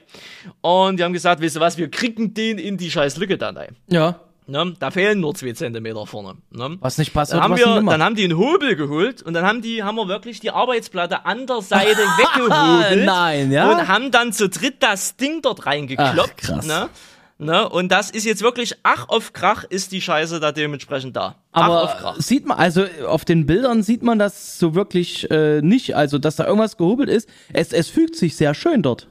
[0.62, 3.57] und die haben gesagt, weißt du was, wir kriegen den in die scheiß Lücke dann
[3.59, 3.77] ein.
[3.88, 4.20] Ja.
[4.48, 4.74] Ne?
[4.78, 6.37] Da fehlen nur zwei Zentimeter vorne.
[6.50, 6.78] Ne?
[6.80, 9.61] Was nicht passt, dann haben, wir, dann haben die einen Hobel geholt und dann haben
[9.61, 13.04] die, haben wir wirklich die Arbeitsplatte an der Seite weggehobelt.
[13.04, 13.70] Nein, ja.
[13.70, 16.18] Und haben dann zu dritt das Ding dort reingekloppt.
[16.18, 16.66] Ach, krass.
[16.66, 16.88] Ne?
[17.37, 17.68] Ne?
[17.68, 21.37] Und das ist jetzt wirklich, ach auf Krach ist die Scheiße da dementsprechend da.
[21.52, 26.18] Aber sieht man, also auf den Bildern sieht man das so wirklich äh, nicht, also
[26.18, 27.29] dass da irgendwas gehobelt ist.
[27.52, 29.08] Es, es fügt sich sehr schön dort.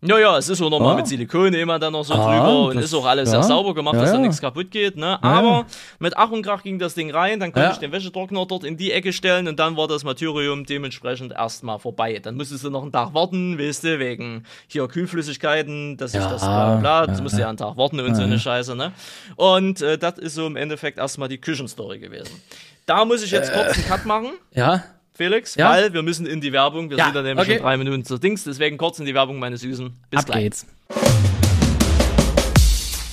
[0.00, 0.96] Naja, es ist so nochmal ah.
[0.96, 3.42] mit Silikon immer dann noch so ah, drüber und ist auch alles ja.
[3.42, 4.96] sehr sauber gemacht, ja, dass da nichts kaputt geht.
[4.96, 5.20] Ne?
[5.24, 5.66] Aber
[5.98, 8.76] mit Ach und Krach ging das Ding rein, dann konnte ich den Wäschetrockner dort in
[8.76, 12.20] die Ecke stellen und dann war das Martyrium dementsprechend erstmal vorbei.
[12.22, 16.42] Dann musstest du noch einen Tag warten, weißt du, wegen hier Kühlflüssigkeiten, das ist das
[16.42, 18.76] bla bla, das musst du ja einen Tag warten und so eine Scheiße.
[18.76, 18.92] Ne?
[19.34, 22.40] Und äh, das ist so im Endeffekt erstmal die Küchenstory gewesen.
[22.86, 24.30] Da muss ich jetzt kurz einen Cut machen.
[24.52, 24.84] Ja.
[25.18, 25.68] Felix, ja?
[25.68, 26.90] weil wir müssen in die Werbung.
[26.90, 27.56] Wir ja, sind dann nämlich okay.
[27.56, 29.92] schon drei Minuten zu Dings, deswegen kurz in die Werbung, meine Süßen.
[30.10, 30.44] Bis Ab gleich.
[30.44, 30.66] geht's.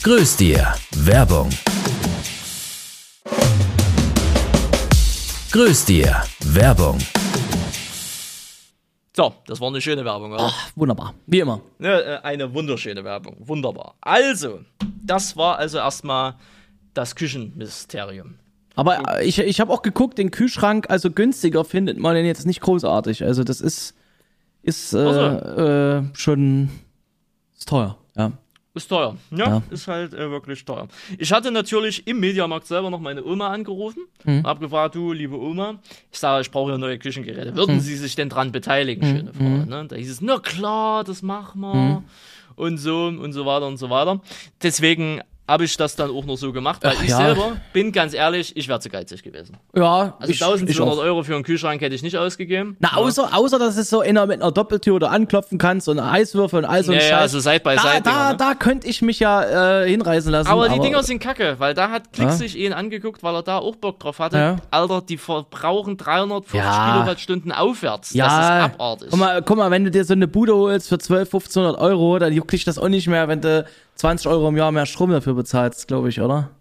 [0.04, 0.76] Grüß dir.
[0.98, 1.50] Werbung.
[5.52, 6.22] Grüß dir.
[6.44, 7.00] Werbung.
[9.16, 10.44] So, das war eine schöne Werbung, oder?
[10.44, 11.16] Ach, wunderbar.
[11.26, 11.62] Wie immer.
[11.80, 13.36] Ja, äh, eine wunderschöne Werbung.
[13.40, 13.96] Wunderbar.
[14.02, 14.60] Also,
[15.04, 16.36] das war also erstmal
[16.94, 18.36] das Küchenmysterium.
[18.76, 22.62] Aber ich, ich habe auch geguckt, den Kühlschrank, also günstiger findet man den jetzt nicht
[22.62, 23.24] großartig.
[23.24, 23.96] Also das ist,
[24.64, 26.70] ist äh, äh, schon
[27.58, 28.32] ist teuer, ja.
[28.74, 29.62] Ist teuer, ja, ja.
[29.70, 30.90] ist halt äh, wirklich teuer.
[31.18, 34.44] Ich hatte natürlich im Mediamarkt selber noch meine Oma angerufen, mhm.
[34.44, 35.80] hab gefragt, du, liebe Oma,
[36.12, 37.56] ich sage, ich brauche ja neue Küchengeräte.
[37.56, 37.80] Würden mhm.
[37.80, 39.16] Sie sich denn dran beteiligen, mhm.
[39.16, 39.44] schöne Frau?
[39.44, 39.70] Mhm.
[39.70, 39.86] Ne?
[39.88, 41.74] Da hieß es, na klar, das machen wir.
[41.74, 42.04] Mhm.
[42.58, 44.20] Und so und so weiter und so weiter.
[44.62, 47.18] Deswegen habe ich das dann auch noch so gemacht, weil Ach, ich ja.
[47.18, 49.58] selber bin ganz ehrlich, ich wäre zu geizig gewesen.
[49.76, 52.78] Ja, also ich, 1200 Euro für einen Kühlschrank hätte ich nicht ausgegeben.
[52.80, 53.38] Na, außer, ja.
[53.38, 56.84] außer dass es so einer mit einer Doppeltür oder anklopfen kannst und Eiswürfel und all
[56.84, 57.10] so ein ja, Scheiß.
[57.12, 58.02] Ja, also Side by Side.
[58.04, 58.38] Da, ne?
[58.38, 60.50] da könnte ich mich ja äh, hinreißen lassen.
[60.50, 63.44] Aber, aber die Dinger sind kacke, weil da hat Klick sich ihn angeguckt, weil er
[63.44, 64.58] da auch Bock drauf hatte.
[64.72, 68.14] Alter, die verbrauchen 350 Kilowattstunden aufwärts.
[68.14, 68.26] Ja.
[68.26, 69.08] Das ist abartig.
[69.12, 72.18] Guck mal, guck mal, wenn du dir so eine Bude holst für 12, 1500 Euro,
[72.18, 73.66] dann juckt dich das auch nicht mehr, wenn du
[73.96, 76.52] 20 Euro im Jahr mehr Strom dafür bezahlst, glaube ich, oder?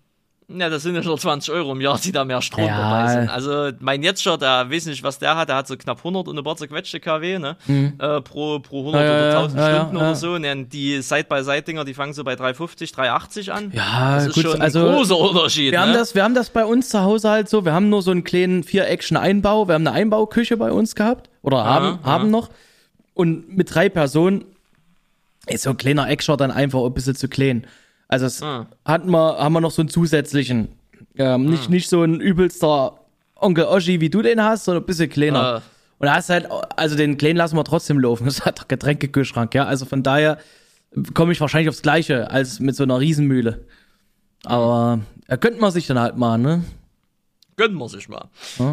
[0.49, 2.76] Ja, das sind ja schon 20 Euro im Jahr, die da mehr Strom ja.
[2.76, 3.28] dabei sind.
[3.30, 6.37] Also mein Jetztschert, der weiß nicht, was der hat, der hat so knapp 100 und
[6.37, 7.57] ein paar zerquetschte kW, ne?
[7.66, 7.95] Mhm.
[7.99, 10.35] Äh, pro, pro 100 ja, oder 1000 ja, Stunden oder so.
[10.35, 13.72] Und die Side-by-Side-Dinger, die fangen so bei 350, 380 an.
[13.74, 15.72] Ja, das ist gut, schon ein also, großer Unterschied.
[15.72, 15.87] Wir, ne?
[15.87, 18.11] haben das, wir haben das bei uns zu Hause halt so, wir haben nur so
[18.11, 22.51] einen kleinen Vier-Action-Einbau, wir haben eine Einbauküche bei uns gehabt oder haben, haben noch.
[23.14, 24.45] Und mit drei Personen
[25.47, 27.67] ist so ein kleiner Eckshot dann einfach ein bisschen zu klein.
[28.09, 28.67] Also es ah.
[28.85, 30.69] hatten wir, haben wir noch so einen zusätzlichen,
[31.17, 31.71] ähm, nicht, ah.
[31.71, 33.01] nicht so ein übelster
[33.37, 35.41] Onkel Oschi, wie du den hast, sondern ein bisschen kleiner.
[35.41, 35.63] Ah.
[35.99, 38.25] Und da hast halt, also den kleinen lassen wir trotzdem laufen.
[38.27, 39.65] Das hat Getränkekühlschrank, ja.
[39.65, 40.39] Also von daher
[41.15, 43.67] komme ich wahrscheinlich aufs Gleiche als mit so einer Riesenmühle.
[44.45, 46.65] Aber ja, könnte man sich dann halt mal, ne?
[47.57, 48.29] Gönnen wir sich mal.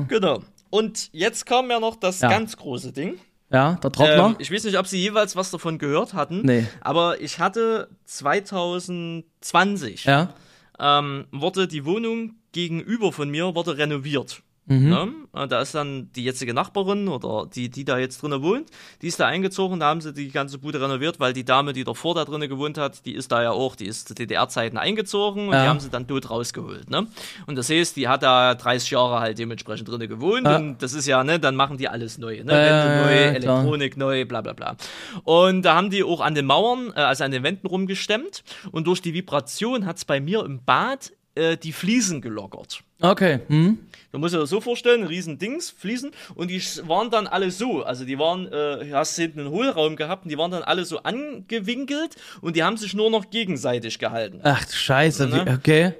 [0.07, 0.41] Genau.
[0.69, 2.29] Und jetzt kam ja noch das ja.
[2.29, 3.19] ganz große Ding.
[3.51, 4.27] Ja, der Trockner.
[4.27, 6.41] Ähm, ich weiß nicht, ob Sie jeweils was davon gehört hatten.
[6.43, 6.67] Nee.
[6.79, 10.33] Aber ich hatte 2020 ja.
[10.79, 14.41] ähm, wurde die Wohnung gegenüber von mir wurde renoviert.
[14.65, 14.89] Mhm.
[14.89, 15.47] Ne?
[15.49, 18.69] Da ist dann die jetzige Nachbarin oder die, die da jetzt drinnen wohnt,
[19.01, 21.83] die ist da eingezogen, da haben sie die ganze Bude renoviert, weil die Dame, die
[21.83, 25.47] davor da drinnen gewohnt hat, die ist da ja auch, die ist zu DDR-Zeiten eingezogen
[25.47, 25.63] und ja.
[25.63, 26.89] die haben sie dann tot rausgeholt.
[26.89, 27.07] Ne?
[27.47, 30.57] Und das heißt, die hat da 30 Jahre halt dementsprechend drinnen gewohnt ja.
[30.57, 32.37] und das ist ja, ne, dann machen die alles neu.
[32.43, 32.51] Ne?
[32.51, 34.07] Wände neu, Elektronik klar.
[34.09, 34.75] neu, bla bla bla.
[35.23, 38.85] Und da haben die auch an den Mauern, äh, also an den Wänden rumgestemmt und
[38.85, 42.83] durch die Vibration hat es bei mir im Bad äh, die Fliesen gelockert.
[42.99, 43.39] Okay.
[43.47, 43.79] Hm.
[44.11, 47.83] Du musst dir das so vorstellen, riesen Dings, Fliesen, und die waren dann alle so,
[47.83, 50.99] also die waren, äh, hast hinten einen Hohlraum gehabt und die waren dann alle so
[51.03, 54.41] angewinkelt und die haben sich nur noch gegenseitig gehalten.
[54.43, 55.57] Ach Scheiße, ne?
[55.57, 55.93] okay.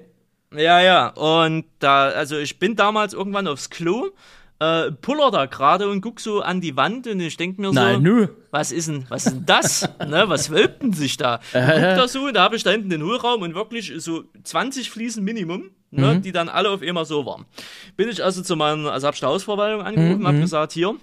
[0.54, 4.10] Ja, ja, und da, also ich bin damals irgendwann aufs Klo
[4.62, 7.96] äh, puller da gerade und guck so an die Wand und ich denke mir Nein,
[7.96, 8.28] so, nö.
[8.52, 9.90] was ist denn, was ist denn das?
[10.08, 11.40] ne, was wölbt denn sich da?
[11.52, 14.92] Äh, guck da so, da habe ich da hinten den Hohlraum und wirklich so 20
[14.92, 16.22] Fliesen Minimum, ne, mhm.
[16.22, 17.46] die dann alle auf immer so waren.
[17.98, 20.28] Bin ich also zu meiner, also hab ich die Hausverwaltung angerufen, mhm.
[20.28, 20.42] hab mhm.
[20.42, 20.96] gesagt, hier,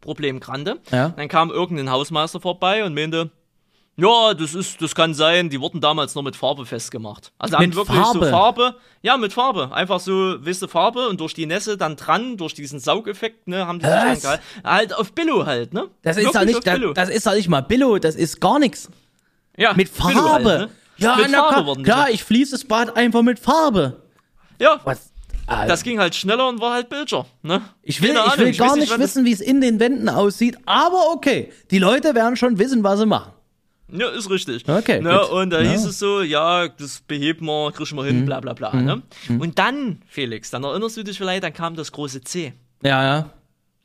[0.00, 0.80] Problem Grande.
[0.90, 1.10] Ja.
[1.10, 3.30] Dann kam irgendein Hausmeister vorbei und meinte,
[4.00, 5.50] ja, das ist, das kann sein.
[5.50, 7.32] Die wurden damals noch mit Farbe festgemacht.
[7.36, 8.26] Also mit haben wirklich Farbe.
[8.26, 8.74] so Farbe.
[9.02, 9.72] Ja, mit Farbe.
[9.72, 13.80] Einfach so, wisst Farbe und durch die Nässe dann dran, durch diesen Saugeffekt, ne, haben
[13.80, 14.20] die Was?
[14.20, 15.88] sich dann halt auf Billo halt, ne?
[16.02, 18.88] Das ist doch nicht, das, das, ist doch nicht mal Billo, das ist gar nichts.
[19.56, 20.20] Ja, mit Farbe.
[20.30, 20.70] Halt, ne?
[20.98, 24.00] Ja, mit na, Farbe wurden klar, ich fließe das Bad einfach mit Farbe.
[24.60, 24.80] Ja.
[24.84, 25.10] Was?
[25.66, 27.62] Das ging halt schneller und war halt Bilder, ne?
[27.82, 31.52] Ich will, ich will gar nicht wissen, wie es in den Wänden aussieht, aber okay.
[31.72, 33.32] Die Leute werden schon wissen, was sie machen.
[33.90, 34.68] Ja, ist richtig.
[34.68, 35.00] Okay.
[35.00, 35.26] Ne?
[35.26, 35.70] Und da ja.
[35.70, 38.26] hieß es so, ja, das beheben wir, kriegen wir hin, mhm.
[38.26, 38.74] bla bla bla.
[38.74, 38.84] Mhm.
[38.84, 39.02] Ne?
[39.28, 39.40] Mhm.
[39.40, 42.52] Und dann, Felix, dann erinnerst du dich vielleicht, dann kam das große C.
[42.82, 43.30] Ja, ja.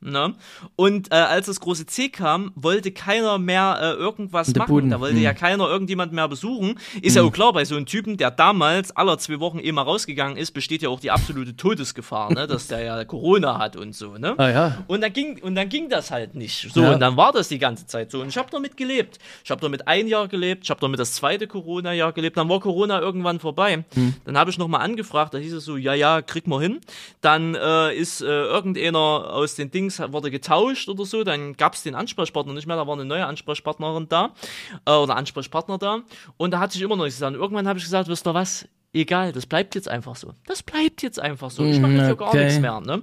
[0.04, 0.34] Ne?
[0.76, 4.68] Und äh, als das große C kam, wollte keiner mehr äh, irgendwas machen.
[4.68, 4.90] Boden.
[4.90, 5.22] Da wollte Hm.
[5.22, 6.78] ja keiner irgendjemand mehr besuchen.
[7.02, 9.82] Ist ja auch klar, bei so einem Typen, der damals aller zwei Wochen eh mal
[9.82, 12.46] rausgegangen ist, besteht ja auch die absolute Todesgefahr, ne?
[12.46, 14.18] dass der ja Corona hat und so.
[14.18, 14.34] Ne?
[14.38, 14.84] Ah ja.
[14.86, 16.70] Und dann ging und dann ging das halt nicht.
[16.72, 16.92] So Ja.
[16.92, 19.18] und dann war das die ganze Zeit so und ich habe damit gelebt.
[19.44, 22.36] Ich habe damit ein Jahr gelebt, ich habe damit das zweite Corona Jahr gelebt.
[22.36, 23.84] Dann war Corona irgendwann vorbei.
[23.94, 24.14] Hm.
[24.24, 26.80] Dann habe ich noch mal angefragt, da hieß es so, ja ja, krieg mal hin.
[27.20, 31.82] Dann äh, ist äh, irgendeiner aus den Dings wurde getauscht oder so, dann gab es
[31.82, 34.32] den Ansprechpartner nicht mehr, da war eine neue Ansprechpartnerin da
[34.86, 36.00] äh, oder Ansprechpartner da
[36.36, 37.34] und da hat sich immer noch nichts gesagt.
[37.34, 38.68] Und irgendwann habe ich gesagt, wisst ihr was?
[38.92, 40.32] Egal, das bleibt jetzt einfach so.
[40.46, 41.64] Das bleibt jetzt einfach so.
[41.64, 42.44] Ich mache dafür gar Okay.
[42.44, 42.80] nichts mehr.
[42.80, 43.02] Ne?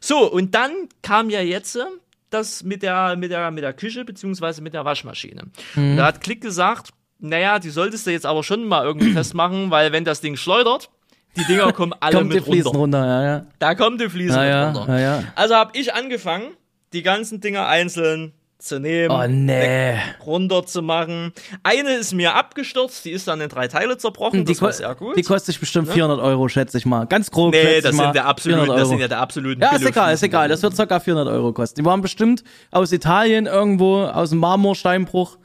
[0.00, 0.72] So, und dann
[1.02, 1.84] kam ja jetzt äh,
[2.30, 5.44] das mit der, mit der, mit der Küche beziehungsweise mit der Waschmaschine.
[5.76, 9.70] Und da hat Klick gesagt, naja, die solltest du jetzt aber schon mal irgendwie festmachen,
[9.70, 10.90] weil wenn das Ding schleudert,
[11.36, 12.98] die Dinger kommen alle Kommt die mit Fliesen runter.
[13.00, 13.46] runter, ja, ja.
[13.58, 15.24] Da kommen die Fliesen Ja, mit runter.
[15.34, 16.48] Also habe ich angefangen,
[16.92, 19.94] die ganzen Dinger einzeln zu nehmen, Oh nee.
[20.26, 21.32] runter zu machen.
[21.62, 25.16] Eine ist mir abgestürzt, die ist dann in drei Teile zerbrochen, Die, ko sehr gut.
[25.16, 27.06] die kostet bestimmt 400 Euro, schätze ich mal.
[27.06, 27.52] Ganz grob.
[27.52, 30.22] nee, das sind, der absoluten, 400 das sind ja der absoluten Ja, ist egal, ist
[30.24, 30.48] egal.
[30.48, 30.98] Das wird ca.
[30.98, 31.80] 400 Euro kosten.
[31.80, 35.38] Die waren bestimmt aus Italien irgendwo, aus dem Marmorsteinbruch.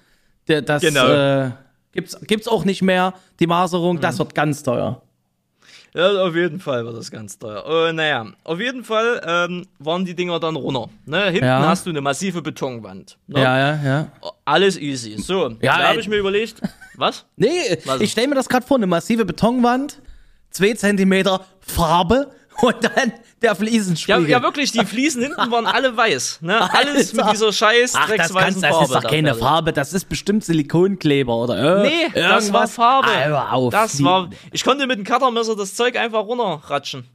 [0.47, 1.07] Der, das Genau.
[1.07, 1.51] äh,
[1.91, 3.97] gibt's, gibt's auch nicht mehr, die Maserung.
[3.97, 4.01] Mhm.
[4.01, 5.03] Das wird ganz teuer.
[5.95, 7.63] Ja, auf jeden Fall war das ganz teuer.
[7.67, 10.89] Oh, naja, auf jeden Fall ähm, waren die Dinger dann runter.
[11.05, 11.25] Ne?
[11.25, 11.67] Hinten Ja.
[11.67, 13.17] hast du eine massive Betonwand.
[13.27, 13.41] Ne?
[13.41, 14.07] Ja, ja, ja.
[14.45, 15.17] Alles easy.
[15.17, 15.99] So, Ja, da habe ey.
[15.99, 16.61] ich mir überlegt,
[16.95, 17.25] was?
[17.35, 18.01] Nee, Was?
[18.01, 20.01] ich stelle mir das gerade vor, eine massive Betonwand,
[20.49, 22.31] zwei Zentimeter Farbe
[22.61, 24.29] und dann der Ja, Fliesenspiegel.
[24.29, 26.39] ja, wirklich, die Fliesen hinten waren alle weiß.
[26.41, 26.61] Ne?
[26.73, 27.31] Alles mit Alter.
[27.33, 28.85] dieser scheiß Ach, das, kannst, das Farbe.
[28.85, 29.35] ist doch keine.
[29.35, 32.73] Farbe, das ist bestimmt Silikonkleber oder äh, Nee, das war irgendwas.
[32.75, 33.07] Farbe.
[33.25, 33.71] Hör auf.
[33.73, 34.29] Das war.
[34.51, 37.05] Ich konnte mit dem Cuttermesser das Zeug einfach runterratschen.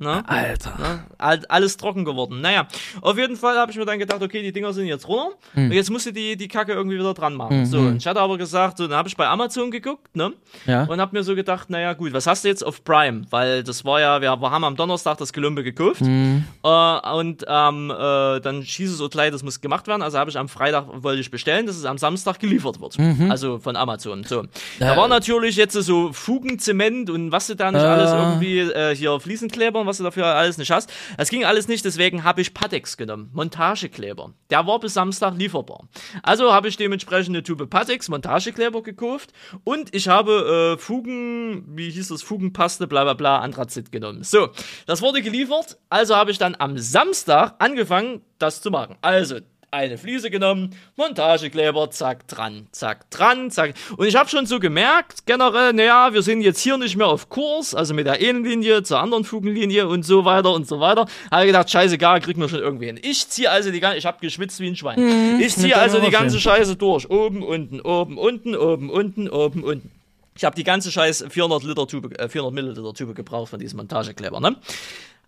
[0.00, 0.22] Ne?
[0.26, 1.04] Alter.
[1.18, 2.40] All- alles trocken geworden.
[2.40, 2.66] Naja,
[3.02, 5.36] auf jeden Fall habe ich mir dann gedacht, okay, die Dinger sind jetzt runter.
[5.52, 5.66] Hm.
[5.66, 7.66] Und jetzt musst du die, die Kacke irgendwie wieder dran machen.
[7.66, 10.32] So, und ich hatte aber gesagt, so, dann habe ich bei Amazon geguckt, ne?
[10.66, 10.84] Ja.
[10.84, 13.22] Und habe mir so gedacht, naja, gut, was hast du jetzt auf Prime?
[13.28, 16.00] Weil das war ja, wir, wir haben am Donnerstag das Gelümbe gekauft.
[16.00, 16.44] Hm.
[16.64, 20.00] Äh, und ähm, äh, dann schießt es so gleich, das muss gemacht werden.
[20.00, 22.98] Also habe ich am Freitag, wollte ich bestellen, dass es am Samstag geliefert wird.
[22.98, 23.30] Mhm.
[23.30, 24.24] Also von Amazon.
[24.24, 24.44] So.
[24.78, 27.86] Da war natürlich jetzt so Fugenzement und was du da nicht Äh.
[27.86, 30.92] alles irgendwie, äh, hier Fliesenkleber und was du dafür alles nicht hast.
[31.18, 33.30] Das ging alles nicht, deswegen habe ich Patex genommen.
[33.32, 34.32] Montagekleber.
[34.50, 35.88] Der war bis Samstag lieferbar.
[36.22, 39.32] Also habe ich dementsprechend eine Tube Patex, Montagekleber gekauft
[39.64, 44.22] und ich habe äh, Fugen, wie hieß das, Fugenpaste, bla bla bla, Anthrazit genommen.
[44.22, 44.50] So,
[44.86, 48.96] das wurde geliefert, also habe ich dann am Samstag angefangen, das zu machen.
[49.02, 49.40] Also,
[49.70, 53.74] eine Fliese genommen, Montagekleber, zack, dran, zack, dran, zack.
[53.96, 57.28] Und ich habe schon so gemerkt, generell, naja, wir sind jetzt hier nicht mehr auf
[57.28, 61.06] Kurs, also mit der einen Linie zur anderen Fugenlinie und so weiter und so weiter.
[61.30, 62.98] Habe gedacht, scheißegal, kriegen wir schon irgendwie hin.
[63.02, 65.40] Ich ziehe also die ganze, ich habe geschwitzt wie ein Schwein.
[65.40, 66.40] ich ziehe also die ganze.
[66.40, 67.08] Scheiße durch.
[67.10, 69.90] Oben, unten, oben, unten, oben, unten, oben, unten.
[70.36, 73.76] Ich habe die ganze scheiß 400 Liter Tube, äh, 400 Milliliter Tube gebraucht von diesem
[73.76, 74.56] Montagekleber, ne?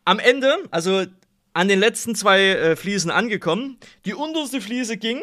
[0.04, 1.04] Am Ende, also
[1.54, 5.20] an den letzten zwei äh, Fliesen angekommen, die unterste Fliese ging,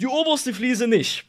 [0.00, 1.24] die oberste Fliese nicht.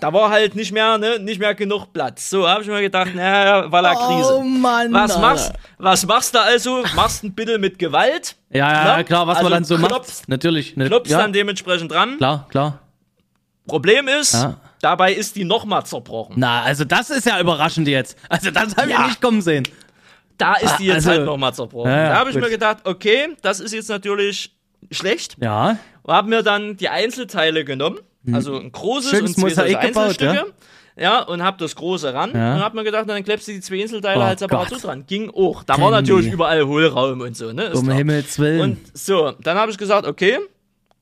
[0.00, 2.30] Da war halt nicht mehr, ne, nicht mehr genug Platz.
[2.30, 4.36] So habe ich mir gedacht, naja, war la Krise.
[4.36, 4.90] Oh Mann.
[4.94, 5.20] was Alter.
[5.20, 6.82] machst, was machst du also?
[6.96, 9.04] Machst ein bitte mit Gewalt, Ja, ja, Ne?
[9.04, 10.28] klar, was Also man dann so klopfst- macht.
[10.28, 10.74] Natürlich.
[10.76, 12.16] Ne, klopfst ja, dann dementsprechend dran.
[12.16, 12.78] klar, klar.
[13.66, 14.56] Problem ist, Ja.
[14.80, 16.36] dabei ist die nochmal zerbrochen.
[16.38, 18.16] Na, also das ist ja überraschend jetzt.
[18.30, 19.00] Also das haben Ja.
[19.00, 19.68] wir nicht kommen sehen.
[20.38, 21.90] Da ist die jetzt also- halt nochmal zerbrochen.
[21.90, 22.44] Ja, ja, da habe ich gut.
[22.44, 24.56] mir gedacht, okay, das ist jetzt natürlich
[24.90, 25.36] schlecht.
[25.42, 25.78] Ja.
[26.02, 27.98] Und habe mir dann die Einzelteile genommen,
[28.32, 30.54] also ein großes Schönes und zwei Mosaik gebaut, Einzelstücke.
[31.00, 32.56] Ja, und hab das große ran Ja.
[32.56, 35.04] und hab mir gedacht, dann klebst du die zwei Einzelteile Oh halt separat so dran.
[35.06, 35.62] Ging auch.
[35.62, 36.08] Da war Kenny.
[36.08, 37.64] natürlich überall Hohlraum und so, ne?
[37.66, 37.96] Ist Um klar.
[37.98, 38.60] Himmels Willen.
[38.60, 40.38] Und so, dann habe ich gesagt, okay,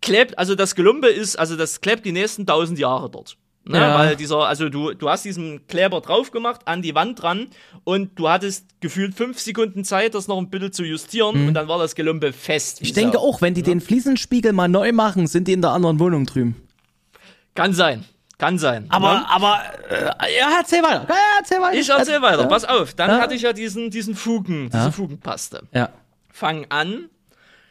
[0.02, 3.36] klebt, also das Gelumpe ist, also das klebt die nächsten tausend Jahre dort.
[3.68, 3.98] Ne, Ja.
[3.98, 7.48] Weil dieser, also du, du hast diesen Kleber drauf gemacht, an die Wand dran
[7.82, 11.66] und du hattest gefühlt fünf Sekunden Zeit, das noch ein bisschen zu justieren und dann
[11.66, 12.80] war das Gelumpe fest.
[12.80, 12.86] Mhm.
[12.86, 15.98] ich denke auch, wenn die den Fliesenspiegel mal neu machen, sind die in der anderen
[15.98, 16.54] Wohnung drüben.
[17.56, 18.04] Kann sein.
[18.38, 18.86] Kann sein.
[18.90, 19.30] Aber, ne?
[19.30, 19.60] aber,
[19.90, 21.06] äh, ja, erzähl weiter.
[21.08, 21.78] Ja, erzähl weiter.
[21.78, 22.46] Ich erzähl weiter, Ja.
[22.48, 22.94] pass auf.
[22.94, 23.18] Dann Ja.
[23.20, 24.90] hatte ich ja diesen, diesen Fugen, diese Ja.
[24.92, 25.62] Fugenpaste.
[25.72, 25.88] Ja.
[26.30, 27.08] Fang an.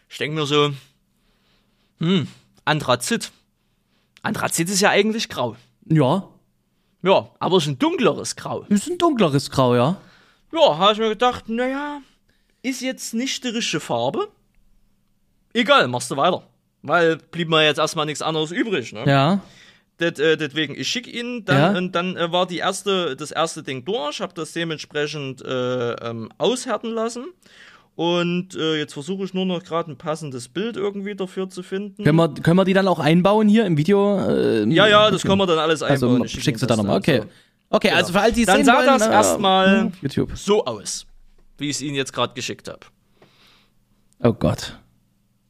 [0.10, 0.72] Ich denke mir so,
[2.00, 2.28] hm,
[2.66, 3.32] Anthrazit.
[4.24, 5.56] Anthrazit ist ja eigentlich grau.
[5.86, 6.28] Ja.
[7.04, 8.62] Ja, aber es ist ein dunkleres Grau.
[8.70, 9.98] Ist ein dunkleres Grau, ja.
[10.52, 12.02] Ja, habe ich mir gedacht, naja,
[12.64, 14.28] ist jetzt nicht die richtige Farbe.
[15.54, 16.44] Egal, machst du weiter.
[16.82, 18.92] Weil blieb mir jetzt erstmal nichts anderes übrig.
[18.94, 19.04] Ne?
[19.08, 19.40] Ja.
[20.00, 21.78] Det, äh, deswegen, ich schick ihn, dann, Ja.
[21.78, 26.30] und dann äh, war die erste, das erste Ding durch, habe das dementsprechend äh, ähm,
[26.38, 27.26] aushärten lassen.
[27.96, 32.04] Und äh, jetzt versuche ich nur noch gerade ein passendes Bild irgendwie dafür zu finden.
[32.04, 34.20] Können wir, können wir die dann auch einbauen hier im Video?
[34.20, 36.24] Äh, ja, ja, das können wir dann alles einbauen.
[36.24, 37.22] Also schickst du dann nochmal, okay.
[37.22, 37.28] So.
[37.70, 38.00] Okay, genau.
[38.00, 39.92] also für all die Dann sah wollen, das äh, erstmal
[40.34, 41.08] so aus,
[41.58, 42.82] wie ich es Ihnen jetzt gerade geschickt habe.
[44.24, 44.78] Oh Gott.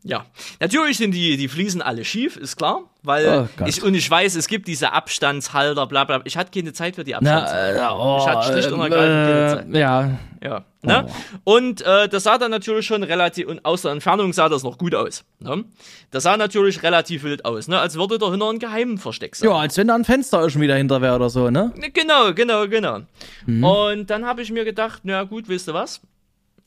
[0.08, 0.28] Ja,
[0.60, 4.36] natürlich sind die, die Fliesen alle schief, ist klar, weil oh ich, und ich weiß,
[4.36, 6.22] es gibt diese Abstandshalter, bla bla.
[6.26, 7.80] Ich hatte keine Zeit für die Abstandshalter.
[7.80, 9.76] Na, äh, oh, ich hatte schlicht und ergreifend keine Zeit.
[9.76, 10.20] Ja.
[10.44, 10.66] Ja.
[10.84, 11.08] Ne?
[11.44, 11.56] Oh.
[11.56, 14.78] Und äh, das sah dann natürlich schon relativ, und aus der Entfernung sah das noch
[14.78, 15.24] gut aus.
[15.40, 15.66] Ne?
[16.12, 17.80] Das sah natürlich relativ wild aus, ne?
[17.80, 19.50] als würde da hinter ein Geheimen versteckt sein.
[19.50, 21.74] Ja, als wenn da ein Fenster schon wieder hinter wäre oder so, ne?
[21.94, 23.00] Genau, genau, genau.
[23.48, 23.64] Mhm.
[23.64, 26.02] Und dann habe ich mir gedacht, na gut, wisst ihr was?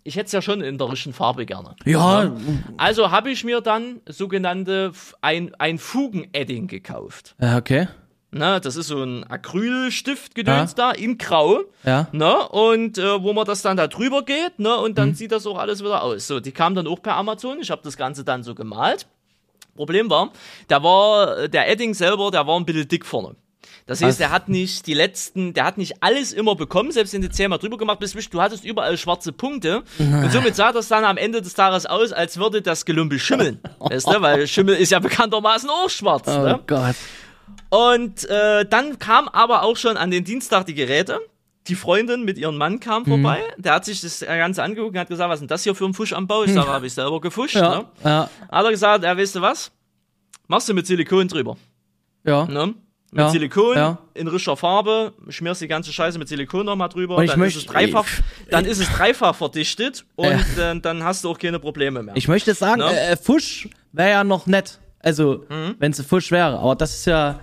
[0.09, 1.77] Ich hätte es ja schon in der richtigen Farbe gerne.
[1.85, 2.33] Ja.
[2.79, 7.37] Also habe ich mir dann sogenannte ein, ein Fugen-Edding gekauft.
[7.41, 7.89] Ja, okay.
[8.31, 10.77] Na, das ist so ein Acrylstift-Gedöns ja.
[10.77, 11.61] da in Grau.
[11.85, 12.09] Ja.
[12.13, 15.15] Na, und äh, wo man das dann da drüber geht, ne, und dann mhm.
[15.15, 16.27] sieht das auch alles wieder aus.
[16.27, 17.59] So, die kam dann auch per Amazon.
[17.61, 19.07] Ich habe das Ganze dann so gemalt.
[19.77, 20.33] Problem war,
[20.71, 23.37] der war, der Edding selber, der war ein bisschen dick vorne.
[23.87, 27.23] Das heißt, er hat nicht die letzten, der hat nicht alles immer bekommen, selbst wenn
[27.23, 29.83] du zehnmal drüber gemacht bist, du hattest überall schwarze Punkte.
[29.99, 33.61] Und somit sah das dann am Ende des Tages aus, als würde das Gelümpel schimmeln.
[33.79, 36.25] weißt du, weil Schimmel ist ja bekanntermaßen auch schwarz.
[36.29, 36.61] Oh ne?
[36.67, 36.97] Gott.
[37.71, 41.21] Und äh, dann kam aber auch schon an den Dienstag die Geräte.
[41.67, 43.07] Die Freundin mit ihrem Mann kam mhm.
[43.07, 43.43] vorbei.
[43.59, 45.85] Der hat sich das Ganze angeguckt und hat gesagt, was ist denn das hier für
[45.85, 46.45] ein Fusch am Bau?
[46.45, 47.57] Ich sage, habe ich selber gefuscht.
[47.57, 47.85] Ja, ne?
[48.05, 48.31] ja.
[48.51, 49.71] Hat er gesagt, ja, weißt du was?
[50.47, 51.57] Machst du mit Silikon drüber.
[52.25, 52.47] Ja.
[52.47, 52.75] Ne?
[53.11, 53.99] Mit ja, Silikon ja.
[54.13, 57.73] in rischer Farbe, schmierst die ganze Scheiße mit Silikon nochmal drüber, dann, möchte, ist es
[57.73, 62.03] dreifach, ich, dann ist es dreifach verdichtet und äh, dann hast du auch keine Probleme
[62.03, 62.15] mehr.
[62.19, 62.89] Ich möchte sagen, no?
[62.89, 64.79] äh, Fusch wäre ja noch nett.
[65.01, 65.77] Also, mhm.
[65.79, 67.41] wenn es Fusch wäre, aber das ist ja.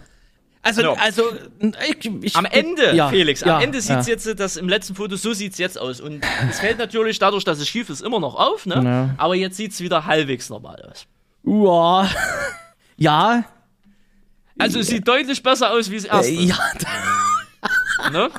[0.61, 0.97] Also, no.
[0.99, 1.23] also
[1.61, 5.15] ich, ich, am Ende, ja, Felix, am Ende sieht es jetzt, das im letzten Foto,
[5.15, 6.01] so sieht es jetzt aus.
[6.01, 9.15] Und es fällt natürlich dadurch, dass es schief ist, immer noch auf, ne?
[9.17, 11.07] Aber jetzt sieht es wieder halbwegs normal aus.
[11.43, 12.09] Uah.
[12.97, 13.45] ja,
[14.57, 16.31] also es sieht deutlich besser aus wie es erste.
[16.31, 16.57] Äh, ja.
[18.11, 18.29] ne?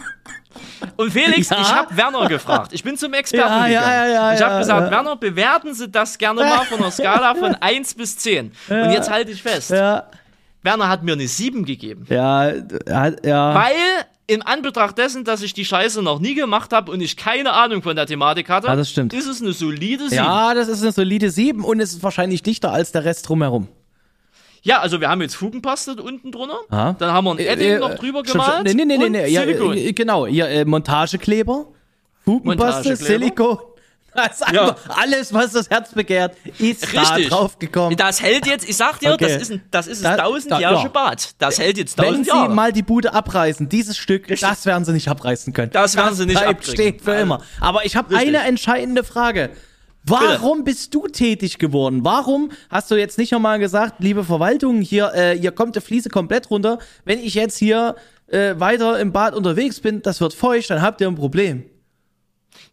[0.96, 1.60] Und Felix, ja?
[1.60, 2.72] ich habe Werner gefragt.
[2.72, 3.86] Ich bin zum Experten ja, gegangen.
[3.86, 7.54] Ja, ja, ich habe gesagt, Werner, bewerten Sie das gerne mal von einer Skala von
[7.60, 8.52] 1 bis 10.
[8.68, 9.70] Und jetzt halte ich fest.
[9.70, 12.06] Werner hat mir eine 7 gegeben.
[12.08, 13.54] Ja, ja.
[13.54, 13.74] Weil
[14.26, 17.82] in Anbetracht dessen, dass ich die Scheiße noch nie gemacht habe und ich keine Ahnung
[17.82, 19.12] von der Thematik hatte, ja, das stimmt.
[19.12, 20.14] ist es eine solide 7.
[20.16, 23.68] Ja, das ist eine solide 7 und es ist wahrscheinlich dichter als der Rest drumherum.
[24.66, 26.58] Ja, also wir haben jetzt Fugenpaste unten drunter.
[26.70, 26.96] Aha.
[26.98, 28.64] Dann haben wir ein äh, Edding äh, noch drüber gemalt.
[28.64, 29.28] Nee, nee, nee, nee, nee.
[29.28, 31.66] Ja, äh, genau, ja, äh, Montagekleber,
[32.24, 33.58] Fugenpaste, Silikon.
[34.50, 34.74] Ja.
[34.88, 37.28] Alles, was das Herz begehrt, ist Richtig.
[37.28, 37.98] da drauf gekommen.
[37.98, 39.26] Das hält jetzt, ich sag dir, okay.
[39.26, 41.34] das ist ein, das ist ein tausendjährige Bad.
[41.36, 42.44] Das hält jetzt tausend Jahre.
[42.44, 44.40] Wenn sie mal die Bude abreißen, dieses Stück, Richtig.
[44.40, 45.70] das werden sie nicht abreißen können.
[45.70, 46.72] Das werden das sie nicht abreißen.
[46.72, 47.42] steht für immer.
[47.60, 49.50] Aber ich habe eine entscheidende Frage.
[50.08, 52.04] Warum bist du tätig geworden?
[52.04, 56.10] Warum hast du jetzt nicht nochmal gesagt, liebe Verwaltung, hier, äh, hier kommt die Fliese
[56.10, 56.78] komplett runter.
[57.04, 57.96] Wenn ich jetzt hier
[58.28, 61.64] äh, weiter im Bad unterwegs bin, das wird feucht, dann habt ihr ein Problem.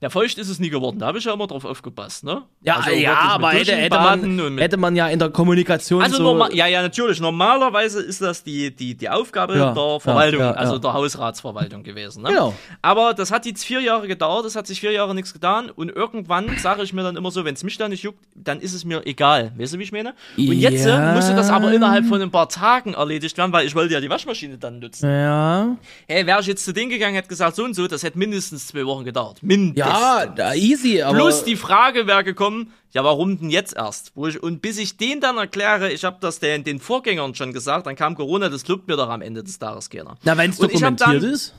[0.04, 0.99] Ja, feucht ist es nie geworden.
[0.99, 2.41] Da habe ich ja immer drauf aufgepasst, ne?
[2.62, 6.24] Ja, also, ja aber hätte, hätte, man, hätte man ja in der Kommunikation also so
[6.24, 7.22] normal, ja, ja, natürlich.
[7.22, 11.84] Normalerweise ist das die, die, die Aufgabe ja, der Verwaltung, ja, ja, also der Hausratsverwaltung
[11.84, 12.24] gewesen.
[12.24, 12.32] Ne?
[12.32, 12.54] Genau.
[12.82, 15.88] Aber das hat jetzt vier Jahre gedauert, es hat sich vier Jahre nichts getan und
[15.88, 18.74] irgendwann sage ich mir dann immer so, wenn es mich da nicht juckt, dann ist
[18.74, 19.54] es mir egal.
[19.58, 20.16] Weißt du, wie ich meine?
[20.38, 23.74] Und jetzt äh, musste das aber innerhalb von ein paar Tagen erledigt werden, weil ich
[23.74, 25.10] wollte ja die Waschmaschine dann nutzen.
[25.10, 25.78] Ja.
[26.10, 28.68] Hey, wäre ich jetzt zu denen gegangen, hätte gesagt, so und so, das hätte mindestens
[28.68, 29.41] zwei Wochen gedauert.
[29.41, 29.92] Mindestens.
[29.93, 31.17] Ja, easy, aber.
[31.17, 34.11] Plus die Frage wäre gekommen, ja, warum denn jetzt erst?
[34.15, 37.53] Wo ich, und bis ich den dann erkläre, ich habe das den, den Vorgängern schon
[37.53, 40.15] gesagt, dann kam Corona, das glaubt mir doch am Ende des Tages keiner.
[40.23, 41.55] Na, wenn es dokumentiert dann, ist?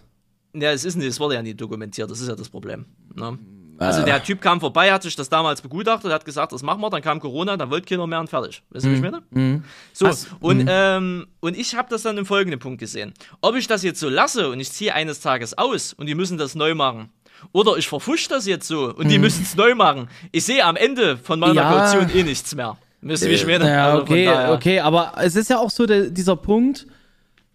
[0.55, 2.87] Ja, es ist nicht, es wurde ja nie dokumentiert, das ist ja das Problem.
[3.15, 3.39] Ne?
[3.79, 6.91] Also der Typ kam vorbei, hat sich das damals begutachtet, hat gesagt, das machen wir,
[6.91, 8.63] dann kam Corona, dann wollte keiner mehr und fertig.
[8.71, 9.23] Weißt du, wie ich meine?
[9.31, 9.65] Mm.
[9.93, 10.29] So, Was?
[10.41, 10.69] und, mm.
[10.69, 13.13] ähm, und ich habe das dann im folgenden Punkt gesehen.
[13.41, 16.39] Ob ich das jetzt so lasse und ich ziehe eines Tages aus und die müssen
[16.39, 17.11] das neu machen,
[17.53, 19.23] oder ich verfusch das jetzt so und die hm.
[19.23, 20.09] müssen es neu machen.
[20.33, 21.71] Ich sehe am Ende von meiner ja.
[21.71, 22.77] Kaution eh nichts mehr.
[23.05, 26.37] Müsste ich mir Ja, also okay, okay, aber es ist ja auch so der, dieser
[26.37, 26.87] Punkt.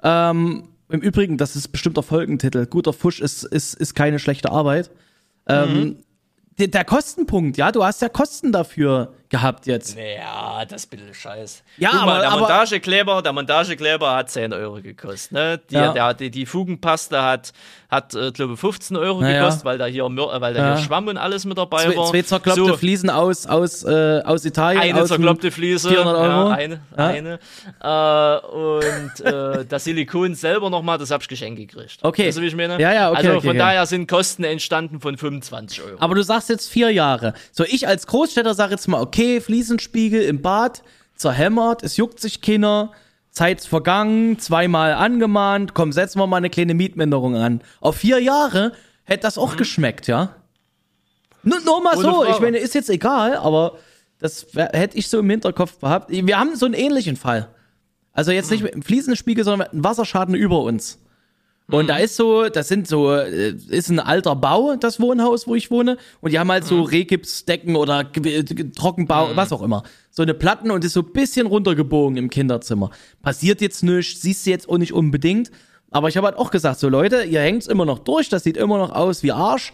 [0.03, 2.67] Ähm, Im Übrigen, das ist bestimmt der Folgentitel.
[2.67, 4.91] Guter Fusch ist, ist, ist keine schlechte Arbeit.
[5.47, 5.95] Ähm, mhm.
[6.59, 9.97] der, der Kostenpunkt, ja, du hast ja Kosten dafür gehabt jetzt.
[9.97, 11.63] Ja, das ist ein scheiß.
[11.77, 15.31] Ja, Guck mal, aber- der aber- Montagekleber, der Montagekleber hat 10 Euro gekostet.
[15.31, 15.59] Ne?
[15.69, 15.93] Die, Ja.
[15.93, 17.53] der, die, die Fugenpaste hat,
[17.89, 19.39] hat äh, glaube ich, 15 Euro Na ja.
[19.39, 20.07] gekostet, weil da hier, äh,
[20.41, 20.75] weil da Ja.
[20.75, 22.05] hier Schwamm und alles mit dabei Zwei, war.
[22.05, 24.81] zwei zerkloppte so, Fliesen aus, aus, äh, aus Italien.
[24.83, 25.89] eine aus zerkloppte Fliese.
[25.89, 26.49] 400 Euro.
[26.49, 26.81] Ja, eine.
[26.95, 27.07] Ja.
[27.07, 27.39] eine.
[27.81, 31.97] Äh, und äh, das Silikon selber nochmal, das hab ich geschenkt gekriegt.
[32.03, 32.27] Okay.
[32.27, 32.79] Weißt du, wie ich meine?
[32.79, 33.57] Ja, ja, okay, Also okay, von okay.
[33.57, 35.97] daher sind Kosten entstanden von 25 Euro.
[35.99, 37.33] Aber du sagst jetzt vier Jahre.
[37.51, 40.83] So, ich als Großstädter sage jetzt mal, okay, Fliesenspiegel im Bad,
[41.15, 42.91] zerhämmert, es juckt sich keiner,
[43.39, 47.61] Zeit vergangen, zweimal angemahnt, komm, setzen wir mal eine kleine Mietminderung an.
[47.79, 48.73] Auf vier Jahre
[49.05, 50.35] hätte das auch geschmeckt, ja?
[51.43, 52.31] Nur, nur mal Ohne so, Frage.
[52.31, 53.77] ich meine, ist jetzt egal, aber
[54.19, 56.09] das hätte ich so im Hinterkopf gehabt.
[56.09, 57.47] Wir haben so einen ähnlichen Fall.
[58.11, 60.98] Also jetzt nicht mit einem Fliesenspiegel, sondern mit einem Wasserschaden über uns.
[61.71, 65.55] Und da ist so, das sind so, äh, ist ein alter Bau, das Wohnhaus, wo
[65.55, 65.97] ich wohne.
[66.21, 69.83] Und die haben halt so Rehgipsdecken oder Ge- Trockenbau, was auch immer.
[70.11, 72.89] So eine Platten und ist so ein bisschen runtergebogen im Kinderzimmer.
[73.21, 75.51] Passiert jetzt nichts, siehst du jetzt auch nicht unbedingt.
[75.91, 78.57] Aber ich habe halt auch gesagt, so Leute, ihr hängt's immer noch durch, das sieht
[78.57, 79.73] immer noch aus wie Arsch.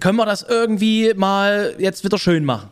[0.00, 2.68] Können wir das irgendwie mal jetzt wieder schön machen?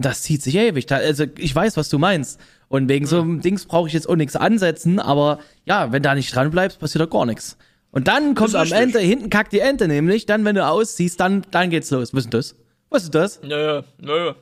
[0.00, 0.86] Das zieht sich ewig.
[0.86, 2.40] Da, also ich weiß, was du meinst.
[2.68, 6.14] Und wegen so einem Dings brauche ich jetzt auch nichts ansetzen, aber ja, wenn da
[6.14, 7.58] nicht dran bleibst, passiert da gar nichts.
[7.90, 8.70] Und dann kommt am.
[8.72, 12.14] Ende, hinten kackt die Ente nämlich, dann wenn du ausziehst, dann, dann geht's los.
[12.14, 12.54] Was ist das?
[12.88, 13.40] Was ist das?
[13.42, 14.32] Nö, nö.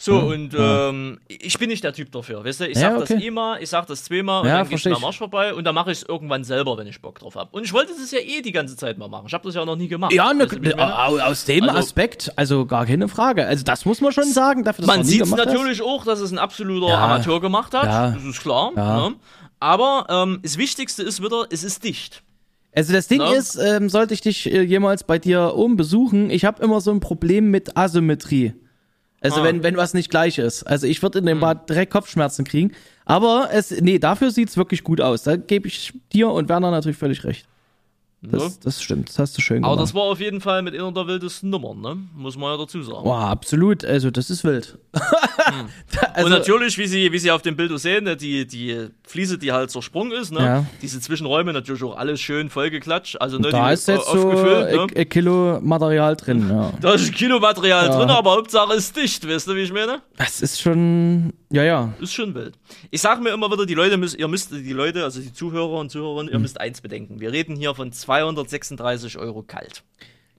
[0.00, 2.68] So, und ähm, ich bin nicht der Typ dafür, weißt du?
[2.68, 3.14] Ich Ja, sag okay.
[3.14, 5.74] das immer, ich sag das zweimal und Ja, dann geht's am Arsch vorbei und dann
[5.74, 7.48] mache ich es irgendwann selber, wenn ich Bock drauf habe.
[7.50, 9.24] Und ich wollte das ja eh die ganze Zeit mal machen.
[9.26, 10.12] Ich habe das ja auch noch nie gemacht.
[10.12, 10.46] Ja, ne,
[11.24, 13.44] aus dem Also- Aspekt, also gar keine Frage.
[13.46, 15.30] Also das muss man schon sagen, dafür, dass Man sieht hast.
[15.36, 17.04] natürlich auch, dass es ein absoluter Ja.
[17.04, 17.84] Amateur gemacht hat.
[17.86, 18.10] Ja.
[18.12, 18.70] Das ist klar.
[18.76, 19.08] Ja.
[19.08, 19.16] Ne?
[19.58, 22.22] Aber ähm, das Wichtigste ist wieder, es ist dicht.
[22.72, 23.34] Also das Ding Ne?
[23.34, 26.92] ist, ähm, sollte ich dich äh, jemals bei dir oben besuchen, ich habe immer so
[26.92, 28.54] ein Problem mit Asymmetrie.
[29.20, 29.44] Also Ah.
[29.44, 30.62] wenn, wenn was nicht gleich ist.
[30.64, 32.72] Also ich würde in dem Bad direkt Kopfschmerzen kriegen.
[33.04, 35.22] Aber es, nee, dafür sieht's wirklich gut aus.
[35.24, 37.46] Da gebe ich dir und Werner natürlich völlig recht.
[38.20, 38.50] Das, Ne?
[38.64, 39.88] das stimmt, das hast du schön Aber gemacht.
[39.88, 41.96] das war auf jeden Fall mit einer der wildesten Nummern, ne?
[42.16, 43.04] Muss man ja dazu sagen.
[43.04, 44.76] Boah, absolut, also das ist wild.
[45.42, 48.88] Da- also, und natürlich, wie Sie, wie Sie auf dem Bild sehen, ne, die, die
[49.04, 50.40] Fliese, die halt zersprungen ist, ne?
[50.40, 50.66] Ja.
[50.82, 53.20] diese Zwischenräume natürlich auch alles schön vollgeklatscht.
[53.20, 54.66] Also, ne, da die ist jetzt so aufgefüllt.
[54.68, 54.86] ein Ne?
[54.96, 56.72] ein Kilo Material drin, ja.
[56.80, 57.96] Da ist Kilomaterial Ja.
[57.98, 60.02] drin, aber Hauptsache ist dicht, weißt du, wie ich meine?
[60.16, 61.94] Das ist schon, ja, ja.
[62.00, 62.54] Ist schon wild.
[62.90, 65.78] Ich sag mir immer wieder, die Leute müssen, ihr müsst, die Leute, also die Zuhörer
[65.78, 66.34] und Zuhörerinnen, Hm.
[66.34, 67.20] ihr müsst eins bedenken.
[67.20, 69.82] Wir reden hier von 236 Euro kalt.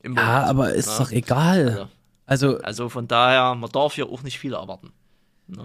[0.02, 0.48] Im Ja, Monat.
[0.50, 0.98] aber ist Ja.
[0.98, 1.76] doch egal.
[1.78, 1.90] Ja.
[2.26, 4.92] Also, Also von daher, man darf hier auch nicht viel erwarten.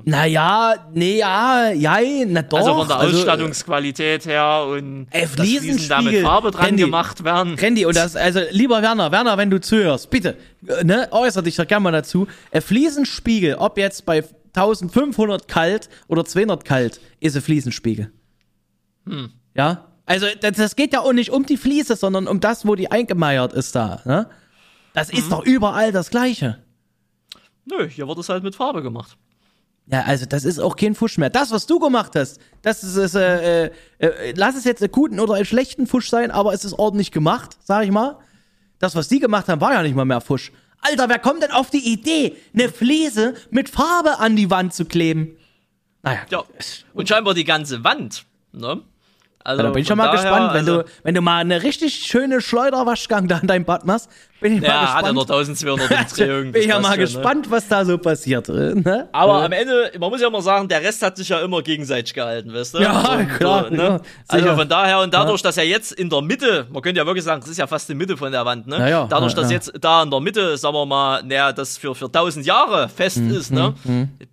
[0.06, 2.56] naja, nee, ja, ja, na doch.
[2.58, 6.64] also von der also, Ausstattungsqualität her und Ey, dass Fliesen da mit Fliesenspiegel, Farbe dran
[6.64, 6.82] Randy.
[6.84, 7.54] gemacht werden.
[7.58, 10.36] Randy, und das, also, lieber Werner, Werner, wenn du zuhörst, bitte,
[10.66, 12.26] äh, ne, äußer dich doch gerne mal dazu.
[12.50, 14.24] Ein Fliesenspiegel, ob jetzt bei
[14.54, 18.10] 1500 kalt oder 200 kalt, ist ein Fliesenspiegel.
[19.06, 19.32] Hm.
[19.54, 19.88] Ja?
[20.06, 22.90] Also, das, das geht ja auch nicht um die Fliese, sondern um das, wo die
[22.90, 24.28] eingemeiert ist da, ne?
[24.92, 25.18] Das Hm.
[25.18, 26.62] ist doch überall das Gleiche.
[27.64, 29.16] Nö, hier wird es halt mit Farbe gemacht.
[29.86, 31.30] Ja, also das ist auch kein Fusch mehr.
[31.30, 34.92] Das, was du gemacht hast, das ist, ist äh, äh, äh, lass es jetzt einen
[34.92, 38.18] guten oder einen schlechten Fusch sein, aber es ist ordentlich gemacht, sag ich mal.
[38.78, 40.52] Das, was die gemacht haben, war ja nicht mal mehr Fusch.
[40.80, 44.84] Alter, wer kommt denn auf die Idee, eine Fliese mit Farbe an die Wand zu
[44.84, 45.36] kleben?
[46.02, 46.44] Naja, Ja.
[46.92, 48.24] Und scheinbar die ganze Wand.
[48.52, 48.82] Ne?
[49.44, 51.62] Also da bin ich schon mal daher, gespannt, wenn, also, du, wenn du mal eine
[51.62, 54.10] richtig schöne Schleuderwaschgang da in deinem Bad machst,
[54.44, 55.14] bin ich mal Ja, hat er gespannt.
[55.14, 56.52] nur 1200 im Dreh irgendwie.
[56.52, 56.98] bin ich ja mal ne?
[56.98, 58.48] gespannt, was da so passiert.
[58.50, 59.08] äh, Ne?
[59.12, 61.62] Aber Äh, am Ende, man muss ja immer sagen, der Rest hat sich ja immer
[61.62, 62.78] gegenseitig gehalten, weißt du?
[62.80, 64.00] Ja, klar, äh, ja, ne?
[64.28, 64.56] Also sicher.
[64.58, 67.40] von daher und dadurch, dass er jetzt in der Mitte, man könnte ja wirklich sagen,
[67.40, 68.78] das ist ja fast die Mitte von der Wand, ne?
[68.78, 69.54] Ja, ja, dadurch, ja, dass ja.
[69.56, 73.16] jetzt da in der Mitte, sagen wir mal, naja, das für, für 1000 Jahre fest
[73.16, 73.74] Mhm, ist, ne?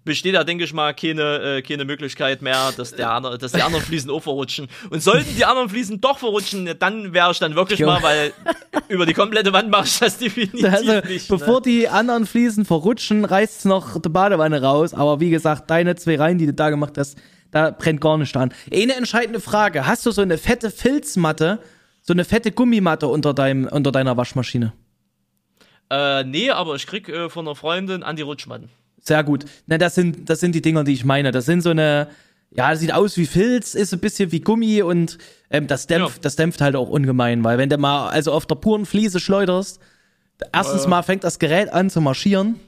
[0.04, 3.62] Besteht da, denke ich mal, keine, äh, keine Möglichkeit mehr, dass, der andere, dass die
[3.62, 4.68] anderen Fliesen auch verrutschen.
[4.90, 8.34] Und sollten die anderen Fliesen doch verrutschen, dann wäre ich dann wirklich mal, weil
[8.90, 11.28] über die komplette Wand mache ich das definitiv Also, nicht.
[11.30, 11.62] bevor ne?
[11.66, 14.94] die anderen Fliesen verrutschen, reißt's noch die Badewanne raus.
[14.94, 17.18] Aber wie gesagt, deine zwei Reihen, die du da gemacht hast,
[17.52, 18.54] da brennt gar nicht an.
[18.74, 19.86] Eine entscheidende Frage.
[19.86, 21.60] Hast du so eine fette Filzmatte,
[22.02, 24.74] so eine fette Gummimatte unter, deinem, unter deiner Waschmaschine?
[25.90, 28.70] Äh, nee, aber ich krieg äh, von einer Freundin Anti-Rutschmatten.
[29.04, 29.46] Sehr gut.
[29.68, 31.32] Na, das sind, das sind die Dinger, die ich meine.
[31.32, 32.08] Das sind so eine,
[32.56, 35.18] ja, das sieht aus wie Filz, ist ein bisschen wie Gummi und
[35.50, 36.22] ähm, das, dämpft, Ja.
[36.22, 39.82] das dämpft halt auch ungemein, weil wenn du mal also auf der puren Fliese schleuderst,
[40.54, 42.60] erstens mal fängt das Gerät an zu marschieren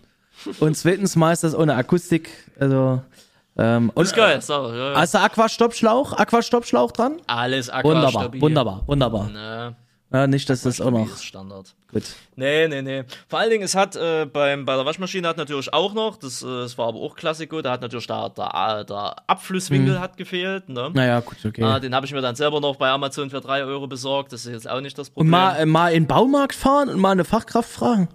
[0.60, 3.02] und zweitens mal ist das ohne Akustik, also
[3.56, 4.96] ähm, und, Ist geil, ich, ja, ja.
[4.96, 7.18] Hast du Aquastoppschlauch, Aquastoppschlauch dran?
[7.28, 9.30] Alles Aqua Wunderbar, wunderbar, wunderbar.
[9.30, 9.76] Ne.
[10.14, 11.18] Ja, nicht, dass das auch noch.
[11.18, 11.74] Standard.
[11.92, 12.04] Gut.
[12.36, 13.04] Nee, nee, nee.
[13.28, 16.44] Vor allen Dingen, es hat äh, beim, bei der Waschmaschine hat natürlich auch noch, das,
[16.44, 20.70] äh, das war aber auch Klassiko, da hat natürlich der, der, der Abflusswinkel hat gefehlt.
[20.70, 20.92] Ne?
[20.94, 21.64] Naja, gut, okay.
[21.64, 24.34] Ah, den habe ich mir dann selber noch bei Amazon für 3 Euro besorgt.
[24.34, 25.32] Das ist jetzt auch nicht das und Problem.
[25.32, 28.08] mal, äh, mal in den Baumarkt fahren und mal eine Fachkraft fragen.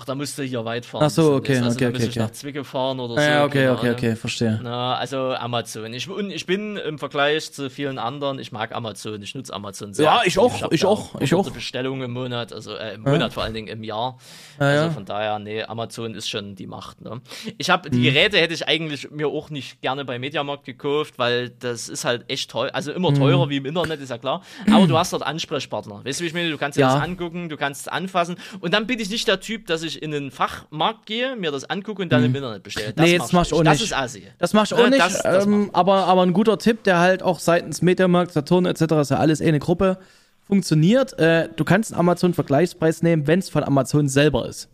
[0.00, 1.02] Ach, da musst du hier weit fahren.
[1.04, 2.18] Ach so, okay, also, okay, müsste okay, ich okay.
[2.20, 3.20] nach Zwickau fahren oder so.
[3.20, 3.94] Ja, okay, keine okay, Ahnung.
[3.98, 4.60] okay, verstehe.
[4.62, 5.92] Na, also Amazon.
[5.92, 9.92] Ich, und ich bin im Vergleich zu vielen anderen, ich mag Amazon, ich nutze Amazon
[9.92, 10.06] sehr.
[10.06, 11.50] Ja, ich auch, ich da auch, ich auch.
[11.50, 14.16] Bestellungen im Monat, also äh, im Monat vor allen Dingen im Jahr.
[14.58, 14.90] Ja, also ja.
[14.90, 17.00] von daher, nee, Amazon ist schon die Macht.
[17.02, 17.20] Ne?
[17.58, 17.92] Ich habe Mhm.
[17.92, 22.04] die Geräte hätte ich eigentlich mir auch nicht gerne bei Mediamarkt gekauft, weil das ist
[22.04, 23.50] halt echt teuer, also immer teurer Mhm.
[23.50, 24.42] wie im Internet, ist ja klar.
[24.72, 26.04] Aber du hast dort Ansprechpartner.
[26.04, 26.50] Weißt du, wie ich meine?
[26.50, 26.94] Du kannst dir Ja.
[26.94, 28.36] das angucken, du kannst es anfassen.
[28.60, 31.64] Und dann bin ich nicht der Typ, dass ich in den Fachmarkt gehe, mir das
[31.68, 32.92] angucke und dann im Internet bestelle.
[32.92, 33.12] Das Mhm.
[33.12, 33.84] Nee, das mach mach ich auch Das nicht.
[33.90, 34.22] ist Assi.
[34.38, 36.98] Das machst du Ne, auch nicht, das- das ähm, aber, aber ein guter Tipp, der
[36.98, 39.98] halt auch seitens Mediamarkt, Saturn etc., ist ja alles eh eine Gruppe,
[40.46, 41.18] funktioniert.
[41.18, 44.68] Äh, du kannst einen Amazon-Vergleichspreis nehmen, wenn es von Amazon selber ist.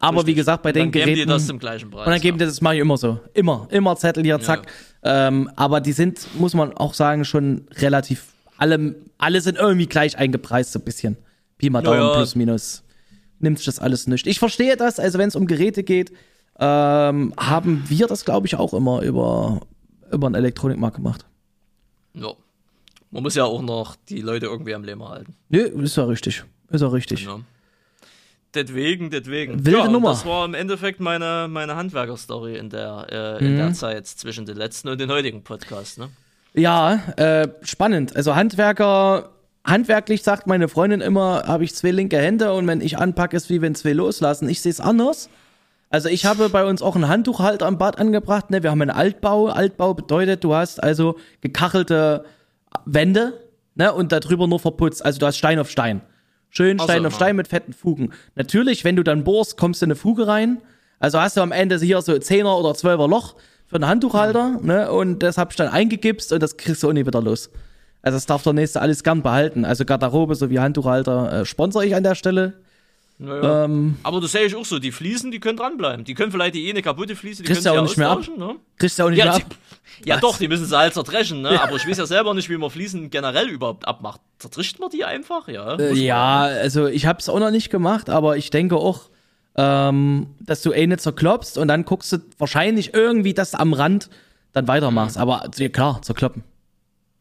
[0.00, 0.36] Aber wie Richtig.
[0.36, 1.28] gesagt, bei den dann geben Geräten.
[1.28, 2.06] die das zum gleichen Preis.
[2.06, 3.20] und dann geben die das mache ich immer so.
[3.32, 3.66] Immer.
[3.70, 4.66] Immer Zettel hier, zack.
[5.02, 8.24] Ähm, aber die sind, muss man auch sagen, schon relativ,
[8.58, 11.16] alle, alle sind irgendwie gleich eingepreist, so ein bisschen.
[11.58, 12.14] Pi mal Ja, Daumen, ja.
[12.16, 12.82] plus minus.
[13.40, 14.26] Nimmt sich das alles nicht.
[14.26, 16.12] Ich verstehe das, also wenn es um Geräte geht,
[16.58, 19.60] ähm, haben wir das, glaube ich, auch immer über,
[20.12, 21.24] über einen Elektronikmarkt gemacht.
[22.14, 22.32] ja.
[23.10, 25.36] Man muss ja auch noch die Leute irgendwie am Leben halten.
[25.48, 26.42] Nö, ist ja richtig.
[26.70, 27.24] Ist ja richtig.
[27.26, 27.38] Ja.
[28.54, 29.64] Deswegen, deswegen.
[29.64, 30.10] Wilde ja, Nummer.
[30.10, 33.06] Das war im Endeffekt meine, meine Handwerker-Story in der,
[33.40, 33.56] äh, in Mhm.
[33.58, 35.98] der Zeit zwischen den letzten und den heutigen Podcast.
[35.98, 36.08] Ne?
[36.54, 38.14] Ja, äh, spannend.
[38.16, 39.30] Also Handwerker,
[39.64, 43.50] handwerklich sagt meine Freundin immer, habe ich zwei linke Hände und wenn ich anpacke, ist
[43.50, 44.48] wie wenn zwei loslassen.
[44.48, 45.28] Ich sehe es anders.
[45.90, 48.50] Also ich habe bei uns auch einen Handtuchhalter am Bad angebracht.
[48.50, 48.62] Ne?
[48.62, 49.46] Wir haben einen Altbau.
[49.46, 52.24] Altbau bedeutet, du hast also gekachelte
[52.84, 53.40] Wände
[53.74, 53.92] ne?
[53.92, 55.04] und darüber nur verputzt.
[55.04, 56.02] Also du hast Stein auf Stein.
[56.50, 57.16] Schön Ach so, Stein auf ja.
[57.16, 58.10] Stein mit fetten Fugen.
[58.34, 60.60] Natürlich, wenn du dann bohrst, kommst du in eine Fuge rein.
[60.98, 63.36] Also hast du am Ende hier so 10er oder 12er Loch
[63.66, 64.90] für einen Handtuchhalter, ne?
[64.90, 67.50] Und das hab ich dann eingegipst und das kriegst du auch nie wieder los.
[68.04, 69.64] Also das darf der nächste alles gern behalten.
[69.64, 72.52] Also Garderobe sowie Handtuchhalter äh, sponsere ich an der Stelle.
[73.18, 73.64] Naja.
[73.64, 74.78] Ähm, Aber das sehe ich auch so.
[74.78, 76.04] Die Fliesen, die können dranbleiben.
[76.04, 78.20] Die können vielleicht die eine kaputte Fliese, die Kriegst können sie auch nicht mehr ab.
[78.36, 78.56] Ne?
[78.76, 79.42] kriegst du auch nicht Ja, mehr ab.
[80.04, 80.20] ja Was?
[80.20, 81.62] doch, die müssen sie halt zertreschen, ne?
[81.62, 84.20] Aber ich weiß ja selber nicht, wie man Fliesen generell überhaupt abmacht.
[84.38, 85.48] Zertrischt man die einfach?
[85.48, 85.76] Ja.
[85.76, 89.08] Äh, ja, also ich hab's auch noch nicht gemacht, aber ich denke auch,
[89.56, 94.10] ähm, dass du nicht zerklopfst und dann guckst du wahrscheinlich irgendwie, dass du am Rand
[94.52, 95.16] dann weitermachst.
[95.16, 96.42] Aber ja, klar, zerkloppen.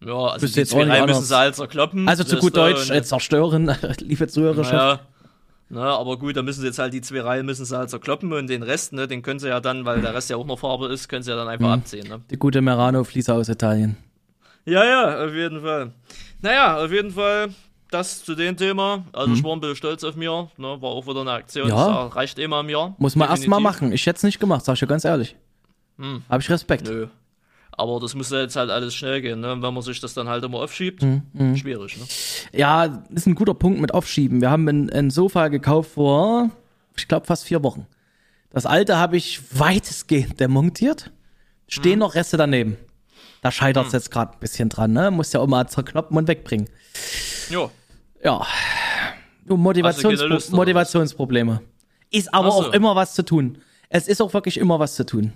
[0.06, 2.08] Ja, also Wüsste die jetzt zwei müssen sie halt zerkloppen.
[2.10, 4.62] Also zu gut Deutsch, äh, zerstören, liebe Zuhörer.
[4.64, 5.00] Naja.
[5.70, 8.32] Na, aber gut, dann müssen sie jetzt halt die zwei Reihen müssen sie halt zerkloppen
[8.34, 10.60] und den Rest, ne, den können sie ja dann, weil der Rest ja auch noch
[10.60, 11.74] Farbe ist, können sie ja dann einfach Mhm.
[11.74, 12.22] abziehen, ne?
[12.30, 13.98] Die gute Merano-Fliese aus Italien.
[14.66, 15.92] Ja, ja, auf jeden Fall.
[16.42, 17.50] Naja, auf jeden Fall
[17.90, 19.04] das zu dem Thema.
[19.14, 21.70] Also ich war ein bisschen stolz auf mir, ne, war auch wieder eine Aktion, Mhm.
[21.74, 22.04] Ja.
[22.06, 22.94] das reicht immer im Jahr.
[23.00, 23.82] Muss man erst mal Definitiv.
[23.82, 23.92] machen.
[23.94, 25.36] Ich hätte es nicht gemacht, sag ich dir ganz ehrlich.
[26.30, 26.88] Hab ich Respekt.
[26.88, 27.08] Nö.
[27.78, 29.50] Aber das muss ja jetzt halt alles schnell gehen, ne?
[29.62, 32.06] Wenn man sich das dann halt immer aufschiebt, Mhm, schwierig, ne?
[32.52, 34.42] Ja, ist ein guter Punkt mit Aufschieben.
[34.42, 36.50] Wir haben ein, ein Sofa gekauft vor,
[36.96, 37.88] ich glaube, fast vier Wochen.
[38.52, 41.12] Das alte habe ich weitestgehend demontiert.
[41.68, 42.78] Stehen noch Reste daneben.
[43.42, 45.10] Da scheitert es jetzt gerade ein bisschen dran, ne?
[45.10, 46.70] Muss ja auch mal zerkloppen und wegbringen.
[47.50, 47.72] Jo.
[48.24, 48.46] Ja.
[49.46, 50.52] Motivations was?
[50.52, 51.62] Motivationsprobleme.
[52.12, 52.58] Ist aber so.
[52.60, 53.58] auch immer was zu tun.
[53.90, 55.34] Es ist auch wirklich immer was zu tun.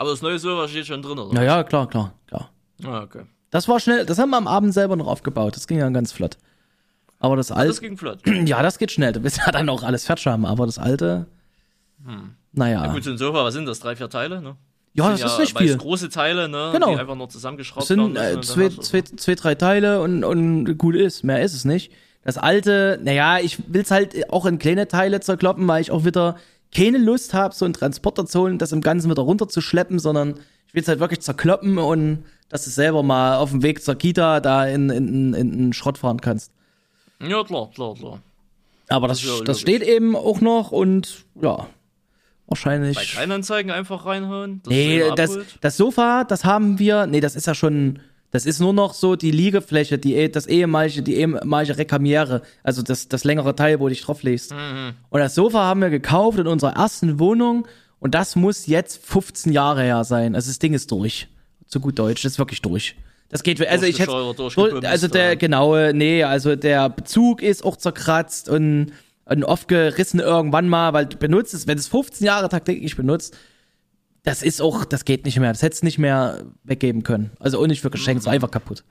[0.00, 1.34] Aber das neue Server steht schon drin, oder?
[1.34, 2.48] Naja, klar, klar, klar.
[2.84, 3.24] Ah, okay.
[3.50, 5.54] Das war schnell, das haben wir am Abend selber noch aufgebaut.
[5.56, 6.38] Das ging ja ganz flott.
[7.18, 8.20] Aber das Das alte, ging flott.
[8.46, 9.12] ja, das geht schnell.
[9.12, 10.46] Du willst ja dann auch alles fertig haben.
[10.46, 11.26] Aber das alte,
[12.52, 12.86] naja.
[12.86, 12.94] Hm.
[12.94, 13.80] Gut, so ein Sofa, was sind das?
[13.80, 14.56] Drei, vier Teile, ne?
[14.94, 15.76] ja, Sind das ist nicht meist viel.
[15.76, 16.70] große Teile, ne?
[16.72, 16.94] Genau.
[16.94, 20.94] Die einfach nur zusammengeschraubt Es sind äh, zwei, zwei, zwei, drei Teile und, und gut
[20.94, 21.24] ist.
[21.24, 21.92] Mehr ist es nicht.
[22.22, 26.36] Das alte, naja, ich will's halt auch in kleine Teile zerkloppen, weil ich auch wieder
[26.74, 30.34] keine Lust habe, so einen Transporter zu holen, das im Ganzen wieder runterzuschleppen, sondern
[30.68, 34.40] ich will's halt wirklich zerkloppen und dass du selber mal auf dem Weg zur Kita
[34.40, 36.52] da in, in, in, in den Schrott fahren kannst.
[37.20, 38.22] Ja, klar, klar, klar.
[38.88, 41.68] Aber das, Das das steht eben auch noch und ja,
[42.46, 42.96] wahrscheinlich.
[42.96, 44.60] Bei Kleinanzeigen einfach reinhauen.
[44.64, 48.00] Das Nee, das, das Sofa, das haben wir, nee, das ist ja schon,
[48.30, 52.82] das ist nur noch so die Liegefläche, die, eh- das ehemalige, die ehemalige Rekamiere, also
[52.82, 54.52] das, das längere Teil, wo du dich drauf legst.
[54.52, 54.92] Mhm.
[55.08, 57.66] Und das Sofa haben wir gekauft in unserer ersten Wohnung
[57.98, 60.34] und das muss jetzt 15 Jahre her sein.
[60.34, 61.28] Also das Ding ist durch.
[61.66, 62.96] Zu gut Deutsch, das ist wirklich durch.
[63.28, 64.12] Das geht, also ich hätte,
[64.88, 68.92] also der, genaue, nee, also der Bezug ist auch zerkratzt und,
[69.24, 73.36] und oft gerissen irgendwann mal, weil du benutzt es, wenn es 15 Jahre tagtäglich benutzt,
[74.22, 75.52] das ist auch, das geht nicht mehr.
[75.52, 77.30] Das hättest nicht mehr weggeben können.
[77.38, 78.84] Also auch nicht für Geschenk, es war einfach kaputt.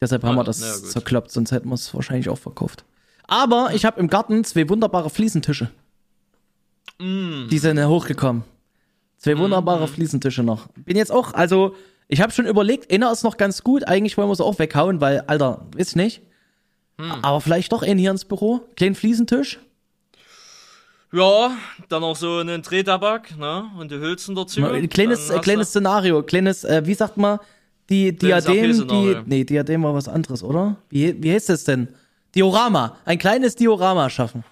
[0.00, 2.84] Deshalb haben wir das ja, zerkloppt, sonst hätten wir es wahrscheinlich auch verkauft.
[3.26, 5.70] Aber ich habe im Garten zwei wunderbare Fliesentische.
[6.98, 7.48] Mm.
[7.48, 8.44] Die sind hochgekommen.
[9.16, 10.68] Zwei wunderbare Fliesentische noch.
[10.76, 11.74] Bin jetzt auch, also,
[12.08, 13.84] ich habe schon überlegt, einer ist noch ganz gut.
[13.88, 16.20] Eigentlich wollen wir sie auch weghauen, weil, Alter, ich nicht.
[16.98, 17.10] Hm.
[17.22, 18.60] Aber vielleicht doch einen hier ins Büro.
[18.76, 19.58] Kleinen Fliesentisch.
[21.16, 21.56] Ja,
[21.88, 23.70] dann noch so einen Drehtabak, ne?
[23.78, 24.62] Und die Hülsen dazu.
[24.62, 26.22] Ein kleines, äh, kleines Szenario.
[26.22, 27.38] Kleines, äh, wie sagt man,
[27.88, 30.76] die Kleines Diadem, die, nee, Diadem war was anderes, oder?
[30.90, 31.88] Wie, wie heißt das denn?
[32.34, 32.98] Diorama.
[33.06, 34.44] Ein kleines Diorama schaffen.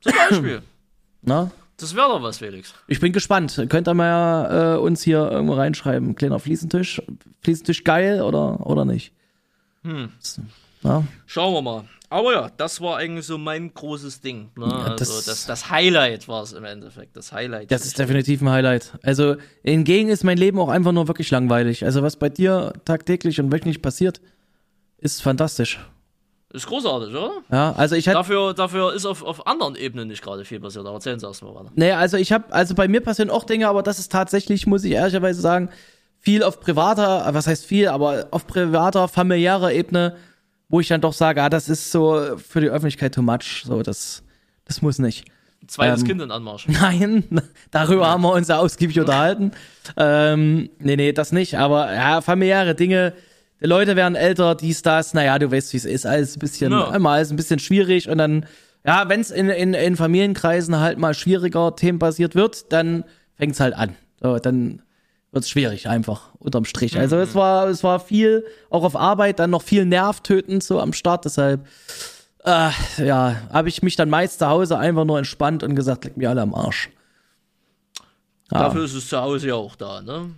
[0.00, 0.62] Zum Beispiel.
[1.22, 1.52] Na?
[1.76, 2.74] Das wäre doch was, Felix.
[2.88, 3.66] Ich bin gespannt.
[3.68, 6.16] Könnt ihr mal äh, uns hier irgendwo reinschreiben.
[6.16, 7.00] Kleiner Fliesentisch.
[7.42, 9.12] Fliesentisch geil oder, oder nicht?
[9.84, 10.10] Hm.
[10.82, 11.04] Na?
[11.26, 11.84] Schauen wir mal.
[12.08, 14.50] Aber ja, das war eigentlich so mein großes Ding.
[14.56, 14.64] Ne?
[14.66, 17.16] also das- das, das Highlight war es im Endeffekt.
[17.16, 17.70] Das Highlight.
[17.70, 18.92] Das ist definitiv ein Highlight.
[19.02, 21.84] Also hingegen ist mein Leben auch einfach nur wirklich langweilig.
[21.84, 24.20] Also was bei dir tagtäglich und wöchentlich passiert,
[24.98, 25.80] ist fantastisch.
[26.52, 27.32] ist großartig, oder?
[27.50, 30.86] Ja, also ich hatte Dafür, dafür ist auf, auf anderen Ebenen nicht gerade viel passiert.
[30.86, 31.72] Aber erzählen Sie erst mal weiter.
[31.74, 34.84] Nee, also ich habe, also bei mir passieren auch Dinge, aber das ist tatsächlich, muss
[34.84, 35.70] ich ehrlicherweise sagen,
[36.20, 40.16] viel auf privater, was heißt viel, aber auf privater, familiärer Ebene,
[40.68, 43.82] wo ich dann doch sage, ah, das ist so für die Öffentlichkeit too much, so,
[43.82, 44.22] das,
[44.64, 45.24] das muss nicht.
[45.66, 46.66] Zweites Ähm, Kind in Anmarsch.
[46.68, 47.24] Nein,
[47.70, 49.50] darüber haben wir uns ja ausgiebig unterhalten.
[49.96, 53.14] Ähm, nee, nee, das nicht, aber ja, familiäre Dinge,
[53.60, 56.72] die Leute werden älter, dies, das, naja, du weißt, wie es ist, alles ein bisschen,
[56.72, 56.90] Ja.
[56.90, 58.46] einmal ist ein bisschen schwierig und dann,
[58.84, 63.04] ja, wenn es in, in, in Familienkreisen halt mal schwieriger themenbasiert wird, dann
[63.34, 63.96] fängt's halt an.
[64.20, 64.82] So, dann
[65.36, 66.98] wird's schwierig, einfach, unterm Strich.
[66.98, 70.92] Also es war, es war viel, auch auf Arbeit, dann noch viel nervtötend so am
[70.92, 71.66] Start, deshalb,
[72.44, 72.70] äh,
[73.04, 76.30] ja, habe ich mich dann meist zu Hause einfach nur entspannt und gesagt, leck mir
[76.30, 76.90] alle am Arsch.
[78.50, 78.60] Ja.
[78.60, 80.30] Dafür ist es zu Hause ja auch da, ne?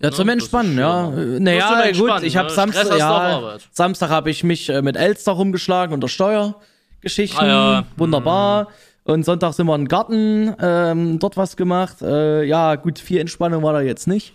[0.00, 1.12] Ja, zum das Entspannen, ja.
[1.12, 2.54] Äh, Naja, gut, ich habe ne?
[2.54, 3.58] Samstag, ja.
[3.72, 7.44] Samstag habe ich mich äh, mit Elster rumgeschlagen unter Steuergeschichten.
[7.44, 7.46] Ah,
[7.80, 7.84] ja.
[7.96, 8.68] Wunderbar.
[9.04, 12.00] Und Sonntag sind wir im Garten, ähm, dort was gemacht.
[12.00, 14.34] Äh, ja, gut, viel Entspannung war da jetzt nicht.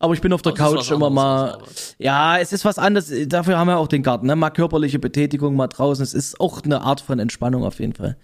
[0.00, 1.58] Aber ich bin auf der Das Couch immer mal.
[1.98, 3.10] Ja, es ist was anderes.
[3.26, 4.36] Dafür haben wir auch den Garten, ne?
[4.36, 6.02] Mal körperliche Betätigung, mal draußen.
[6.02, 8.16] Es ist auch eine Art von Entspannung auf jeden Fall.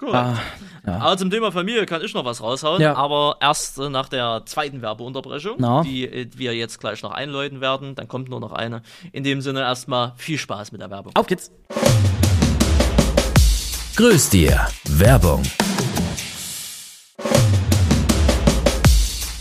[0.00, 0.14] Cool.
[0.14, 0.38] Ah,
[0.86, 0.96] ja.
[0.98, 2.94] Aber zum Thema Familie kann ich noch was raushauen, Ja.
[2.96, 5.82] aber erst nach der zweiten Werbeunterbrechung, Na?
[5.82, 7.94] die äh, wir jetzt gleich noch einläuten werden.
[7.94, 8.82] Dann kommt nur noch eine.
[9.12, 11.12] In dem Sinne erstmal viel Spaß mit der Werbung.
[11.14, 11.52] Auf geht's.
[13.96, 14.66] Grüß dir.
[14.84, 15.42] Werbung.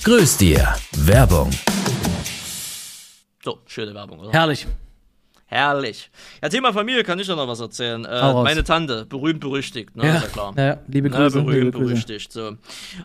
[0.04, 0.76] Grüß dir.
[0.98, 1.50] Werbung.
[3.42, 4.34] So, schöne Werbung, oder?
[4.34, 4.68] Herrlich.
[5.54, 6.10] Herrlich.
[6.42, 8.04] Ja, Thema Familie kann ich ja noch was erzählen.
[8.06, 10.08] Äh, meine Tante, berühmt berüchtigt, ne?
[10.08, 10.54] Ja, ja klar.
[10.58, 11.42] ja, liebe Ne, Grüße.
[11.44, 12.32] berühmt liebe berüchtigt.
[12.32, 12.58] So.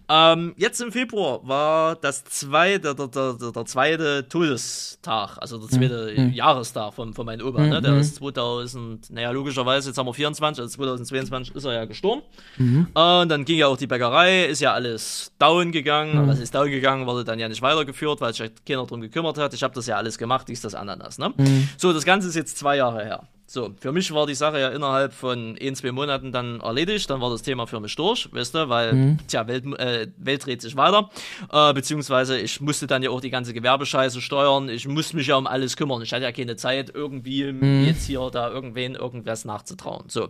[0.08, 5.68] Ähm, jetzt im Februar war das zweite, der, der, der, der zweite Todestag, also der
[5.68, 6.32] zweite Mhm.
[6.32, 7.60] Jahrestag von, von meinem Opa.
[7.66, 7.82] Ne?
[7.82, 12.22] Der ist 2000, naja, logischerweise, jetzt haben wir 24, also 2022 ist er ja gestorben.
[12.56, 12.86] Mhm.
[12.94, 16.22] Und dann ging ja auch die Bäckerei, ist ja alles down gegangen.
[16.24, 16.28] Mhm.
[16.28, 19.36] Was ist down gegangen, wurde dann ja nicht weitergeführt, weil sich ja keiner drum gekümmert
[19.38, 19.52] hat.
[19.54, 21.18] Ich habe das ja alles gemacht, dies, das, Ananas.
[21.18, 21.32] Ne?
[21.36, 21.68] Mhm.
[21.76, 23.28] So, das Ganze ist jetzt zwei Jahre her.
[23.50, 27.08] So, für mich war die Sache ja innerhalb von ein, zwei Monaten dann erledigt.
[27.08, 29.18] Dann war das Thema für mich durch, weißt du, weil, Mhm.
[29.26, 31.08] tja, Welt, äh, Welt dreht sich weiter.
[31.50, 34.68] Äh, beziehungsweise ich musste dann ja auch die ganze Gewerbescheiße steuern.
[34.68, 36.02] Ich musste mich ja um alles kümmern.
[36.02, 37.84] Ich hatte ja keine Zeit, irgendwie Mhm.
[37.84, 40.04] jetzt hier da irgendwen irgendwas nachzutrauen.
[40.08, 40.28] So,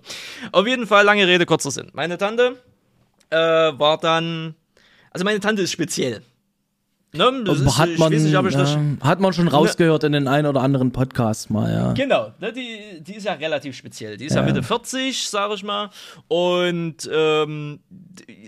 [0.52, 1.90] auf jeden Fall, lange Rede, kurzer Sinn.
[1.94, 2.56] Meine Tante
[3.30, 4.54] äh, war dann,
[5.10, 6.22] also meine Tante ist speziell.
[7.12, 7.42] Ne?
[7.44, 8.42] Das ist, hat man, nicht, ja,
[9.00, 11.92] hat man schon rausgehört in den ein oder anderen Podcasts mal, ja.
[11.92, 14.18] Genau, ne, die, die ist ja relativ speziell.
[14.18, 15.88] Die ist ja, Mitte 40, sag ich mal.
[16.28, 17.80] Und ähm,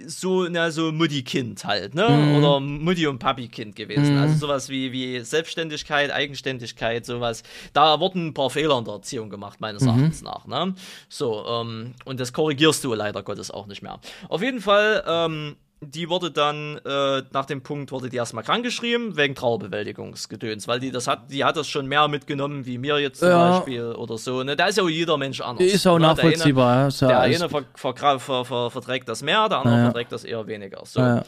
[0.06, 2.36] so, na, so Mutti-Kind halt, ne?
[2.36, 4.18] Oder Mutti- und Papi-Kind gewesen.
[4.18, 7.42] Also sowas wie, wie Selbstständigkeit, Eigenständigkeit, sowas.
[7.72, 10.46] Da wurden ein paar Fehler in der Erziehung gemacht, meines Erachtens nach.
[10.46, 10.74] Ne?
[11.08, 14.00] So, ähm, und das korrigierst du leider Gottes auch nicht mehr.
[14.28, 19.16] Auf jeden Fall, ähm, die wurde dann, äh, nach dem Punkt wurde die erstmal krankgeschrieben,
[19.16, 23.20] wegen Trauerbewältigungsgedöns, weil die das hat, die hat das schon mehr mitgenommen, wie mir jetzt
[23.20, 23.50] zum Ja.
[23.50, 24.42] Beispiel oder so.
[24.42, 24.56] Ne?
[24.56, 25.64] Da ist ja auch jeder Mensch anders.
[25.66, 26.00] Ist auch ne?
[26.00, 26.76] Der nachvollziehbar.
[26.82, 29.84] ja, Ist ja Der eine ver ver ver ver verträgt das mehr, der andere Ja.
[29.84, 30.82] verträgt das eher weniger.
[30.84, 31.22] So.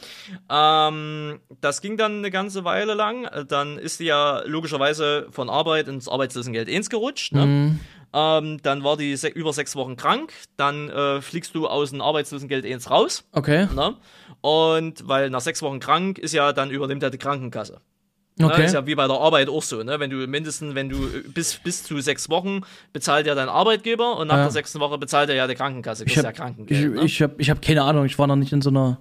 [0.49, 3.27] Ähm, das ging dann eine ganze Weile lang.
[3.47, 7.33] Dann ist die ja logischerweise von Arbeit ins Arbeitslosengeld 1 gerutscht.
[7.33, 7.45] Ne?
[7.45, 7.79] Mhm.
[8.13, 10.31] Ähm, dann war die se über sechs Wochen krank.
[10.55, 13.23] Dann äh, fliegst du aus dem Arbeitslosengeld 1 raus.
[13.31, 13.95] Okay, Ne?
[14.41, 17.79] Und weil nach sechs Wochen krank ist ja, dann übernimmt er die Krankenkasse.
[18.37, 18.47] Ne?
[18.47, 18.65] okay.
[18.65, 19.99] Ist ja wie bei der Arbeit auch so, ne?
[19.99, 22.61] Wenn du mindestens, wenn du äh, bis, bis zu sechs Wochen
[22.91, 24.41] bezahlt ja dein Arbeitgeber und nach Ja.
[24.43, 26.03] der sechsten Woche bezahlt er ja die Krankenkasse.
[26.05, 26.93] Ich ist ja hab, ich, Krankengeld.
[26.95, 27.01] ne?
[27.03, 28.99] ich habe ich hab keine Ahnung, ich war noch nicht in so einer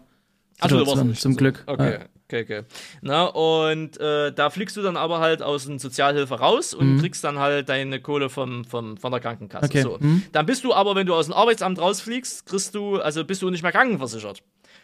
[0.63, 1.65] Situation, also, zum Glück.
[1.67, 1.93] Okay.
[1.93, 1.99] Ja.
[2.33, 2.63] Okay, okay.
[3.03, 7.01] Na, und äh, da fliegst du dann aber halt aus der Sozialhilfe raus und mhm.
[7.01, 9.67] kriegst dann halt deine Kohle vom, vom, von der Krankenkasse.
[9.67, 9.83] Okay.
[9.83, 9.99] So.
[10.01, 10.23] Mhm.
[10.33, 13.51] Dann bist du aber, wenn du aus dem Arbeitsamt rausfliegst, kriegst du, also bist du
[13.51, 14.43] nicht mehr krankenversichert.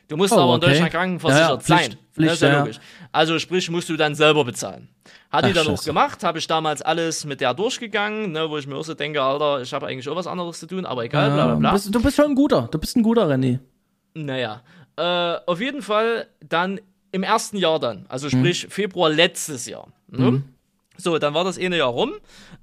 [0.09, 1.83] Du musst oh, aber in Deutschland krankenversichert ja, ja.
[1.83, 1.97] Sein.
[2.13, 2.81] Pflicht, das ist ja, ja, logisch.
[3.13, 4.89] Also sprich, musst du dann selber bezahlen.
[5.31, 5.83] Hat Ach, die dann Scheiße.
[5.83, 8.95] auch gemacht, habe ich damals alles mit der durchgegangen, ne, wo ich mir auch so
[8.95, 11.71] denke, Alter, ich habe eigentlich auch was anderes zu tun, aber egal, bla bla bla.
[11.71, 13.59] Du bist, du bist schon ein guter, du bist ein guter René.
[14.15, 14.63] Naja,
[14.99, 16.81] äh, auf jeden Fall dann
[17.13, 18.71] im ersten Jahr dann, also sprich mhm.
[18.71, 19.89] Februar letztes Jahr.
[20.09, 20.31] Ne?
[20.31, 20.45] Mhm.
[20.97, 22.15] So, dann war das eine Jahr rum.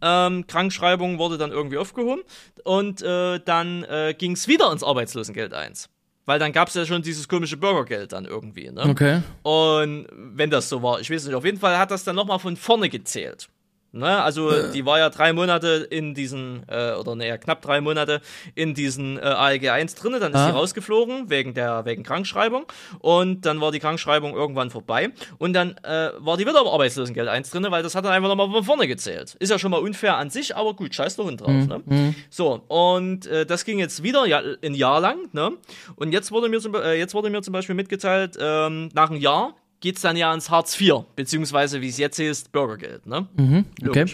[0.02, 2.22] Ähm, Krankschreibung wurde dann irgendwie aufgehoben
[2.66, 5.90] und äh, dann äh, ging es wieder ins Arbeitslosengeld 1.
[6.26, 8.70] Weil dann gab es ja schon dieses komische Bürgergeld dann irgendwie.
[8.72, 8.84] Ne?
[8.90, 9.22] Okay.
[9.44, 12.40] Und wenn das so war, ich weiß nicht, auf jeden Fall hat das dann nochmal
[12.40, 13.48] von vorne gezählt.
[13.96, 14.22] Ne?
[14.22, 14.72] Also äh.
[14.72, 18.22] die war ja drei Monate in diesen, äh, oder naja, knapp drei Monate
[18.54, 20.48] in diesen äh, ALG 1 drinne, dann ist ah.
[20.48, 22.66] sie rausgeflogen wegen der wegen Krankschreibung
[23.00, 27.28] und dann war die Krankschreibung irgendwann vorbei und dann äh, war die wieder im Arbeitslosengeld
[27.28, 29.36] 1 drinne, weil das hat dann einfach nochmal von vorne gezählt.
[29.40, 31.50] Ist ja schon mal unfair an sich, aber gut, scheiß der Hund drauf.
[31.50, 31.68] Mhm.
[31.68, 31.82] Ne?
[31.86, 32.16] Mhm.
[32.30, 35.54] So, und äh, das ging jetzt wieder ja, ein Jahr lang, ne?
[35.96, 39.20] Und jetzt wurde mir zum, äh, jetzt wurde mir zum Beispiel mitgeteilt, ähm, nach einem
[39.20, 39.56] Jahr
[39.86, 43.06] geht es dann ja ans Hartz IV, beziehungsweise wie es jetzt ist, Bürgergeld.
[43.06, 43.28] Ne?
[43.38, 44.06] Mhm, okay.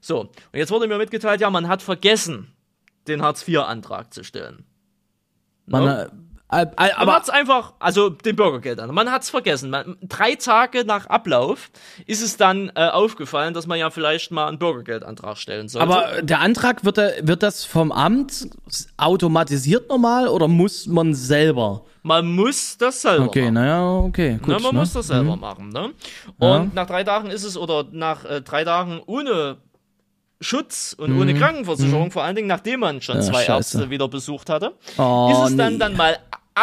[0.00, 2.52] So, und jetzt wurde mir mitgeteilt, ja, man hat vergessen,
[3.08, 4.64] den Hartz IV-Antrag zu stellen.
[5.66, 6.12] Man, ne?
[6.50, 8.94] Äh, äh, aber man hat's einfach, also den Bürgergeld an.
[8.94, 9.70] Man hat's vergessen.
[9.70, 11.70] Man, drei Tage nach Ablauf
[12.06, 15.86] ist es dann äh, aufgefallen, dass man ja vielleicht mal einen Bürgergeldantrag stellen sollte.
[15.86, 18.48] Aber der Antrag wird, wird das vom Amt
[18.96, 21.84] automatisiert normal oder muss man selber?
[22.02, 23.54] Man muss das selber okay, machen.
[23.54, 24.48] naja, okay, gut.
[24.48, 24.80] Na, man ne?
[24.80, 25.40] muss das selber mhm.
[25.40, 25.92] machen, ne?
[26.38, 26.70] Und ja.
[26.72, 29.58] nach drei Tagen ist es, oder nach äh, drei Tagen ohne
[30.40, 31.20] Schutz und mhm.
[31.20, 32.10] ohne Krankenversicherung, mhm.
[32.10, 33.78] vor allen Dingen nachdem man schon ja, zwei Scheiße.
[33.78, 35.78] Ärzte wieder besucht hatte, oh, ist es dann, nee.
[35.78, 36.16] dann mal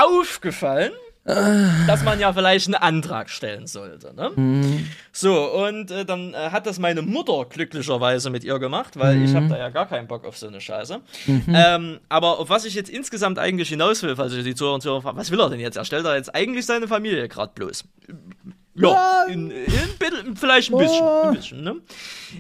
[0.04, 0.92] aufgefallen,
[1.26, 4.14] dass man ja vielleicht einen Antrag stellen sollte.
[4.16, 4.32] Ne?
[4.36, 4.88] Mhm.
[5.12, 9.26] So, und äh, dann äh, hat das meine Mutter glücklicherweise mit ihr gemacht, weil mhm.
[9.26, 11.00] ich habe da ja gar keinen Bock auf so eine Scheiße.
[11.26, 11.44] Mhm.
[11.48, 14.82] Ähm, aber auf was ich jetzt insgesamt eigentlich hinaus will, falls ich die Zuhörer und
[14.82, 15.78] Zuhörer frage, was will er denn jetzt?
[15.78, 17.86] Er stellt da jetzt eigentlich seine Familie gerade bloß.
[18.76, 21.04] Ja, in, in, vielleicht ein bisschen.
[21.04, 21.76] Ein bisschen ne?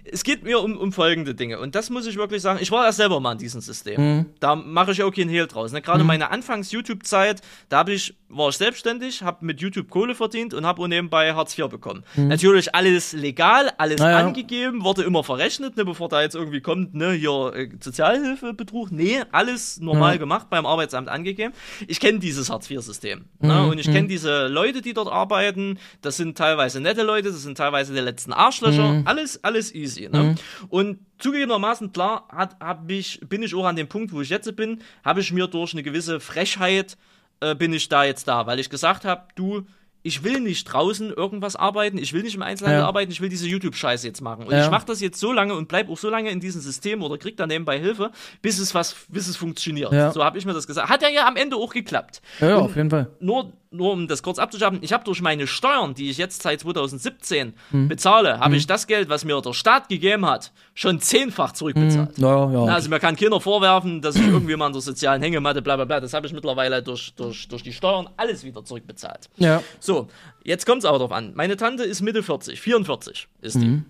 [0.03, 1.59] Es geht mir um, um folgende Dinge.
[1.59, 2.59] Und das muss ich wirklich sagen.
[2.61, 4.01] Ich war ja selber mal in diesem System.
[4.01, 4.25] Mhm.
[4.39, 5.71] Da mache ich auch keinen Hehl draus.
[5.71, 5.81] Ne?
[5.81, 6.07] Gerade mhm.
[6.07, 11.33] meine Anfangs-YouTube-Zeit, da ich, war ich selbstständig, habe mit YouTube Kohle verdient und habe nebenbei
[11.33, 12.03] Hartz IV bekommen.
[12.15, 12.27] Mhm.
[12.27, 14.19] Natürlich alles legal, alles naja.
[14.19, 18.91] angegeben, wurde immer verrechnet, ne, bevor da jetzt irgendwie kommt, ne, hier äh, Sozialhilfebetrug.
[18.91, 21.53] Nee, alles normal gemacht, beim Arbeitsamt angegeben.
[21.87, 23.25] Ich kenne dieses Hartz IV-System.
[23.39, 23.53] Ne?
[23.53, 23.69] Mhm.
[23.69, 24.09] Und ich kenne mhm.
[24.09, 25.79] diese Leute, die dort arbeiten.
[26.01, 29.07] Das sind sind teilweise nette Leute, das sind teilweise die letzten Arschlöcher, mhm.
[29.07, 30.09] alles, alles easy.
[30.09, 30.23] Ne?
[30.23, 30.35] Mhm.
[30.69, 34.53] Und zugegebenermaßen, klar, hat, hab ich, bin ich auch an dem Punkt, wo ich jetzt
[34.55, 36.97] bin, habe ich mir durch eine gewisse Frechheit,
[37.41, 39.65] äh, bin ich da jetzt da, weil ich gesagt habe, du,
[40.01, 42.87] ich will nicht draußen irgendwas arbeiten, ich will nicht im Einzelhandel ja.
[42.87, 44.45] arbeiten, ich will diese YouTube-Scheiße jetzt machen.
[44.45, 44.63] Und ja.
[44.63, 47.17] ich mache das jetzt so lange und bleib auch so lange in diesem System oder
[47.17, 48.11] krieg dann nebenbei Hilfe,
[48.41, 49.91] bis es was, bis es funktioniert.
[49.91, 50.11] Ja.
[50.11, 50.89] So habe ich mir das gesagt.
[50.89, 52.21] Hat ja, ja am Ende auch geklappt.
[52.39, 53.09] Ja, auf jeden Fall.
[53.19, 56.59] Nur nur um das kurz abzuschaffen, ich habe durch meine Steuern, die ich jetzt seit
[56.61, 57.87] 2017 hm.
[57.87, 58.55] bezahle, habe hm.
[58.55, 62.17] ich das Geld, was mir der Staat gegeben hat, schon zehnfach zurückbezahlt.
[62.17, 62.23] Hm.
[62.23, 65.61] Ja, ja, also mir kann keiner vorwerfen, dass ich irgendwie mal in der sozialen Hängematte,
[65.61, 69.29] bla bla bla, das habe ich mittlerweile durch, durch, durch die Steuern alles wieder zurückbezahlt.
[69.37, 69.61] Ja.
[69.79, 70.07] So,
[70.43, 71.33] jetzt kommt es aber drauf an.
[71.35, 73.65] Meine Tante ist Mitte 40, 44 ist die.
[73.65, 73.85] Mhm.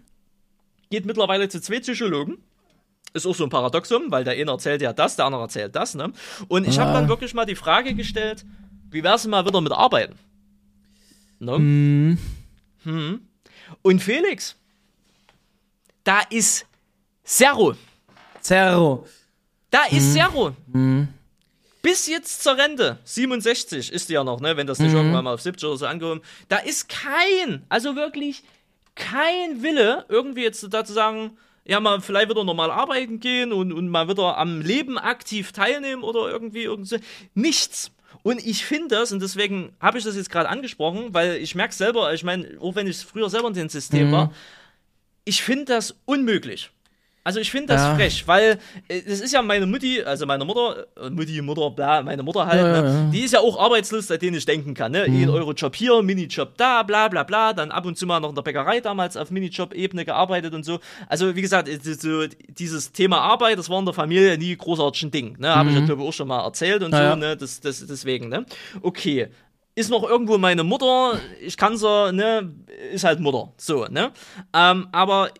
[0.89, 2.37] Geht mittlerweile zu zwei Psychologen
[3.15, 5.95] ist auch so ein Paradoxum, weil der eine erzählt ja das, der andere erzählt das,
[5.95, 6.11] ne?
[6.49, 8.45] Und ich habe dann wirklich mal die Frage gestellt,
[8.95, 10.17] wie wär's denn mal wieder mit Arbeiten?
[11.39, 11.59] Ne?
[11.59, 12.17] Mm.
[12.83, 13.27] Hm.
[13.81, 14.55] Und Felix,
[16.03, 16.65] da ist
[17.23, 17.75] Zero.
[18.41, 19.05] Zero.
[19.69, 19.97] Da hm.
[19.97, 20.55] ist Zero.
[20.71, 21.07] Hm.
[21.81, 24.97] Bis jetzt zur Rente, 67 ist die ja noch, ne, wenn das nicht mhm.
[24.97, 26.21] irgendwann mal auf 70 oder so angehoben.
[26.47, 28.41] Da ist kein, also wirklich
[28.95, 33.71] kein Wille, irgendwie jetzt da zu sagen, ja, mal vielleicht wieder normal arbeiten gehen und,
[33.71, 36.99] und mal wieder am Leben aktiv teilnehmen oder irgendwie irgendwie.
[37.35, 37.91] Nichts.
[38.25, 41.75] Und ich finde das, und deswegen habe ich das jetzt gerade angesprochen, weil ich merke
[41.75, 44.11] selber, ich meine, auch wenn ich früher selber in dem System mhm.
[44.13, 44.33] war,
[45.25, 46.71] ich finde das unmöglich.
[47.25, 47.95] Also ich finde das ja.
[47.95, 52.03] frech, weil äh, das ist ja meine Mutti, also meine Mutter, äh, Mutti, Mutter, bla,
[52.03, 53.09] meine Mutter halt, ja, ne?
[53.11, 54.91] die ist ja auch arbeitslos, seitdem ich denken kann.
[54.91, 55.07] Ne?
[55.07, 55.23] Mhm.
[55.23, 58.29] 1 Euro Job hier, Minijob da, bla bla bla, dann ab und zu mal noch
[58.29, 60.79] in der Bäckerei damals auf Minijob-Ebene gearbeitet und so.
[61.09, 65.11] Also wie gesagt, so, dieses Thema Arbeit, das war in der Familie nie großartig ein
[65.11, 65.35] Ding.
[65.39, 65.49] Ne?
[65.49, 65.75] Habe mhm.
[65.75, 67.35] ich ja glaube ich auch schon mal erzählt und so, ne?
[67.35, 68.45] Das, das, deswegen, ne?
[68.83, 69.29] Okay
[69.75, 72.49] ist noch irgendwo meine Mutter, ich kann sie, ne,
[72.93, 74.11] ist halt Mutter, so, ne?
[74.53, 75.31] Ähm, aber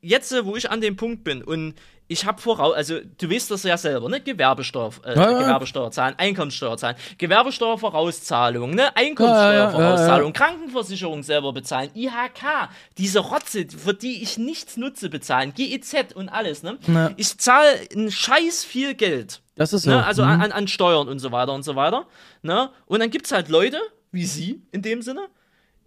[0.00, 1.74] jetzt, wo ich an dem Punkt bin und
[2.10, 4.20] ich habe voraus, also du weißt das ja selber, ne?
[4.20, 5.38] Gewerbesteuer, äh, ja, ja.
[5.40, 8.96] Gewerbesteuer zahlen, Einkommenssteuer zahlen, Gewerbesteuervorauszahlung, ne?
[8.96, 16.14] Einkommenssteuervorauszahlung, ja, Krankenversicherung selber bezahlen, IHK, diese Rotze, für die ich nichts nutze, bezahlen, GEZ
[16.14, 16.78] und alles, ne?
[17.16, 19.42] Ich zahle ein Scheiß viel Geld.
[19.54, 19.90] Das ist so.
[19.90, 20.06] Ne?
[20.06, 20.40] Also mhm.
[20.40, 22.06] an, an Steuern und so weiter und so weiter.
[22.42, 22.70] Ne?
[22.86, 23.80] Und dann gibt's halt Leute,
[24.12, 25.26] wie sie in dem Sinne,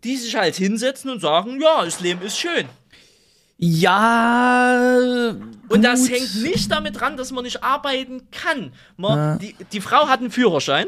[0.04, 2.68] die sich halt hinsetzen und sagen, ja, das Leben ist schön.
[3.64, 5.36] Ja.
[5.70, 8.74] Und das hängt nicht damit dran, dass man nicht arbeiten kann.
[8.98, 9.36] Man, ja.
[9.38, 10.88] die, die Frau hat einen Führerschein,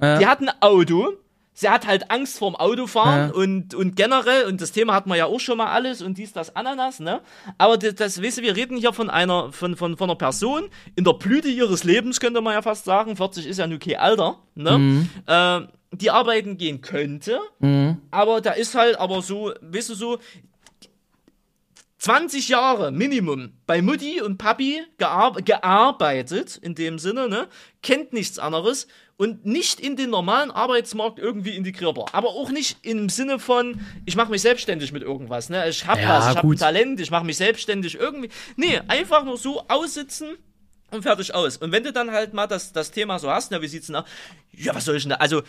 [0.00, 0.18] ja.
[0.18, 1.12] die hat ein Auto,
[1.52, 3.34] sie hat halt Angst vorm Autofahren ja.
[3.34, 6.32] und, und generell, und das Thema hatten wir ja auch schon mal alles und dies,
[6.32, 7.20] das, Ananas, ne?
[7.58, 10.70] Aber das, das weißt du, wir reden hier von einer, von, von, von einer Person
[10.96, 13.16] in der Blüte ihres Lebens, könnte man ja fast sagen.
[13.16, 14.78] 40 ist ja nur kein Alter, ne?
[14.78, 15.10] Mhm.
[15.26, 15.60] Äh,
[15.92, 17.98] die arbeiten gehen könnte, mhm.
[18.10, 20.18] aber da ist halt aber so, weißt du so,
[22.04, 27.48] 20 Jahre Minimum bei Mutti und Papi gear gearbeitet, in dem Sinne, ne?
[27.82, 32.08] Kennt nichts anderes und nicht in den normalen Arbeitsmarkt irgendwie integrierbar.
[32.12, 35.66] Aber auch nicht im Sinne von, ich mache mich selbstständig mit irgendwas, ne?
[35.66, 38.28] Ich hab ja, was, ich hab ein Talent, ich mache mich selbstständig irgendwie.
[38.56, 40.36] Nee, einfach nur so aussitzen
[40.90, 41.56] und fertig aus.
[41.56, 43.96] Und wenn du dann halt mal das, das Thema so hast, na, wie sieht's denn
[43.96, 44.04] aus?
[44.52, 45.16] Ja, was soll ich denn da?
[45.16, 45.40] Also,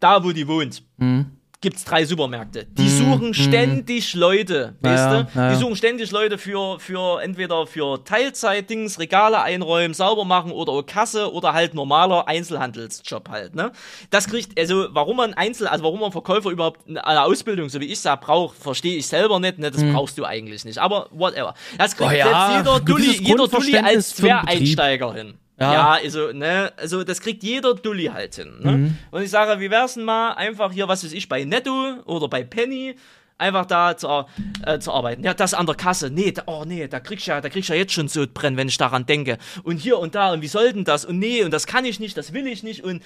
[0.00, 0.82] da, wo die wohnt.
[0.96, 2.66] Mhm gibt's drei Supermärkte.
[2.66, 5.38] Die mm, suchen ständig Leute, weißt du?
[5.38, 5.52] Naja.
[5.52, 11.32] Die suchen ständig Leute für, für entweder für Teilzeitdings, Regale einräumen, sauber machen oder Kasse
[11.32, 13.72] oder halt normaler Einzelhandelsjob halt, ne?
[14.08, 17.86] Das kriegt, also warum man Einzel, also warum man Verkäufer überhaupt eine Ausbildung, so wie
[17.86, 19.70] ich sag, braucht, verstehe ich selber nicht, ne?
[19.70, 19.92] Das mm.
[19.92, 20.78] brauchst du eigentlich nicht.
[20.78, 21.54] Aber whatever.
[21.76, 25.34] Das kriegt oh ja, jetzt jeder Dulli, jeder Dulli als Quereinsteiger hin.
[25.60, 25.72] Ja.
[25.72, 28.52] ja, also, ne, also das kriegt jeder Dulli halt hin.
[28.60, 28.72] Ne?
[28.72, 28.98] Mhm.
[29.10, 32.28] Und ich sage, wie wär's denn mal einfach hier, was weiß ich, bei Netto oder
[32.28, 32.96] bei Penny
[33.36, 34.26] einfach da zu,
[34.64, 35.22] äh, zu arbeiten.
[35.22, 36.10] Ja, das an der Kasse.
[36.10, 38.68] Nee, da, oh nee, da kriegst ja, da kriegst ja jetzt schon so brennen, wenn
[38.68, 39.36] ich daran denke.
[39.62, 41.04] Und hier und da und wie soll denn das?
[41.04, 43.02] Und nee, und das kann ich nicht, das will ich nicht und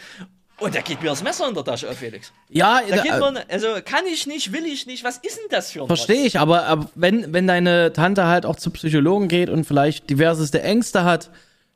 [0.61, 2.33] und da geht mir das Messer in der Tasche Felix.
[2.49, 5.73] Ja, da geht man, also kann ich nicht, will ich nicht, was ist denn das
[5.73, 9.51] für ein Verstehe ich, aber, aber wenn, wenn deine Tante halt auch zu Psychologen geht
[9.51, 11.31] und vielleicht diverseste Ängste hat,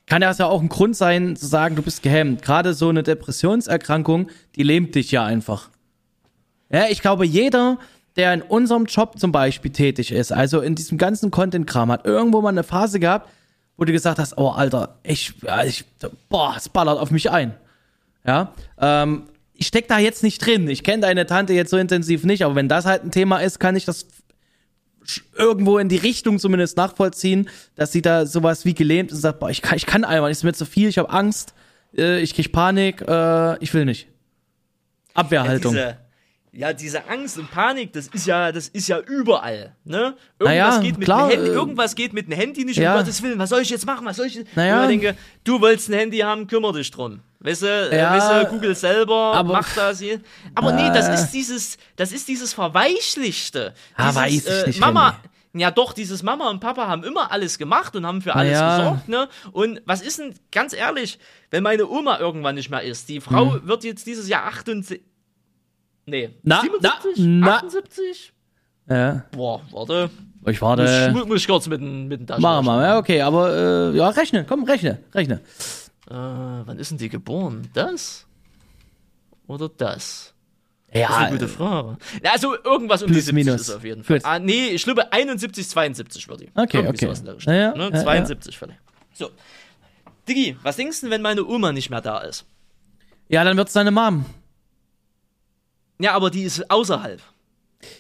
[0.08, 2.42] kann das ja auch ein Grund sein, zu sagen, du bist gehemmt.
[2.42, 5.70] Gerade so eine Depressionserkrankung, die lähmt dich ja einfach.
[6.70, 7.78] Ja, ich glaube, jeder,
[8.16, 12.40] der in unserem Job zum Beispiel tätig ist, also in diesem ganzen Content-Kram, hat irgendwo
[12.40, 13.30] mal eine Phase gehabt,
[13.76, 15.34] wo du gesagt hast, oh Alter, ich,
[15.66, 15.84] ich
[16.28, 17.54] boah, es ballert auf mich ein.
[18.26, 19.24] Ja, ähm,
[19.54, 20.68] ich steck da jetzt nicht drin.
[20.68, 23.58] Ich kenne deine Tante jetzt so intensiv nicht, aber wenn das halt ein Thema ist,
[23.58, 24.06] kann ich das
[25.36, 29.40] irgendwo in die Richtung zumindest nachvollziehen, dass sie da sowas wie gelähmt ist und sagt,
[29.40, 31.54] boah, ich kann, ich kann einfach nicht, ist mir zu viel, ich habe Angst,
[31.96, 34.08] äh, ich krieg Panik, äh, ich will nicht.
[35.14, 35.74] Abwehrhaltung.
[35.74, 35.96] Ja
[36.52, 40.14] ja, diese Angst und Panik, das ist ja, das ist ja überall, ne?
[40.38, 42.92] Irgendwas naja, geht mit klar, Handy, äh, irgendwas geht mit dem Handy nicht, ja.
[42.92, 44.56] um Gottes Willen, was soll ich jetzt machen, was soll ich jetzt?
[44.56, 44.82] Naja.
[44.82, 47.20] ich denke, du wolltest ein Handy haben, kümmere dich drum.
[47.40, 50.20] Weißt du, äh, ja, weißt du Google selber aber, macht das hier.
[50.54, 53.74] Aber äh, nee, das ist dieses, das ist dieses Verweichlichte.
[53.94, 54.80] Ah, weiß ich äh, nicht.
[54.80, 55.20] Mama,
[55.54, 58.78] ja doch, dieses Mama und Papa haben immer alles gemacht und haben für alles ja.
[58.78, 59.28] gesorgt, ne?
[59.52, 61.18] Und was ist denn, ganz ehrlich,
[61.50, 63.66] wenn meine Oma irgendwann nicht mehr ist, die Frau hm.
[63.66, 65.00] wird jetzt dieses Jahr 78,
[66.08, 68.32] nee, na, 77, na, 78?
[68.88, 69.24] Ja.
[69.32, 70.10] Boah, warte.
[70.46, 71.10] Ich warte.
[71.12, 73.96] Muss, muss ich kurz mit, mit dem Taschen Machen wir mal, ja, okay, aber, äh,
[73.96, 75.40] ja, rechne, komm, rechne, rechne.
[76.08, 77.68] Äh, wann ist denn die geboren?
[77.74, 78.26] Das?
[79.46, 80.34] Oder das?
[80.92, 81.00] Ja.
[81.00, 81.96] Das ist eine gute Frage.
[82.22, 83.60] Also irgendwas um die 70 minus.
[83.62, 84.20] ist auf jeden Fall.
[84.22, 86.50] Ah, nee, ich glaube 71, 72 würde ich.
[86.54, 87.36] Okay, Irgendwie okay.
[87.46, 87.92] Ja, ja, ne?
[87.92, 88.58] 72 ja.
[88.58, 88.80] vielleicht.
[89.12, 89.30] So.
[90.26, 92.46] Diggi, was denkst du, wenn meine Oma nicht mehr da ist?
[93.28, 94.24] Ja, dann wird's deine Mom.
[95.98, 97.20] Ja, aber die ist außerhalb.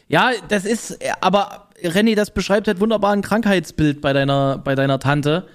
[0.08, 4.98] Ja, das ist, aber Renny, das beschreibt halt wunderbar ein Krankheitsbild bei deiner, bei deiner
[4.98, 5.46] Tante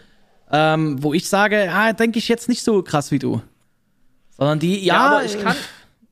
[0.54, 3.42] ähm, wo ich sage, ja, denke ich jetzt nicht so krass wie du.
[4.38, 4.94] Sondern die, ja.
[4.94, 5.56] ja aber ich kann,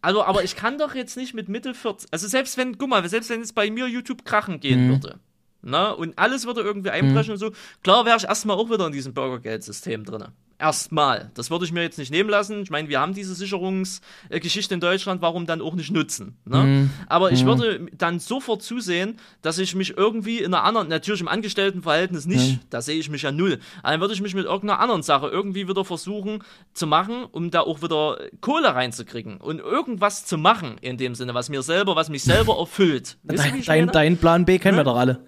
[0.01, 3.07] also, aber ich kann doch jetzt nicht mit Mitte 40, also selbst wenn, guck mal,
[3.07, 4.89] selbst wenn es bei mir YouTube krachen gehen mhm.
[4.89, 5.19] würde,
[5.61, 7.33] ne, und alles würde irgendwie einbrechen mhm.
[7.33, 7.51] und so,
[7.83, 10.25] klar wäre ich erstmal auch wieder in diesem Bürgergeldsystem drin.
[10.61, 11.31] Erstmal.
[11.33, 12.61] Das würde ich mir jetzt nicht nehmen lassen.
[12.61, 16.37] Ich meine, wir haben diese Sicherungsgeschichte in Deutschland, warum dann auch nicht nutzen?
[16.45, 16.57] Ne?
[16.57, 16.89] Mhm.
[17.07, 17.47] Aber ich mhm.
[17.47, 22.53] würde dann sofort zusehen, dass ich mich irgendwie in einer anderen, natürlich im Angestelltenverhältnis nicht,
[22.53, 22.59] mhm.
[22.69, 25.29] da sehe ich mich ja null, aber dann würde ich mich mit irgendeiner anderen Sache
[25.29, 26.43] irgendwie wieder versuchen
[26.73, 31.33] zu machen, um da auch wieder Kohle reinzukriegen und irgendwas zu machen in dem Sinne,
[31.33, 33.17] was mir selber, was mich selber erfüllt.
[33.23, 35.25] Dein, dein, dein, Plan B kennen wir doch alle.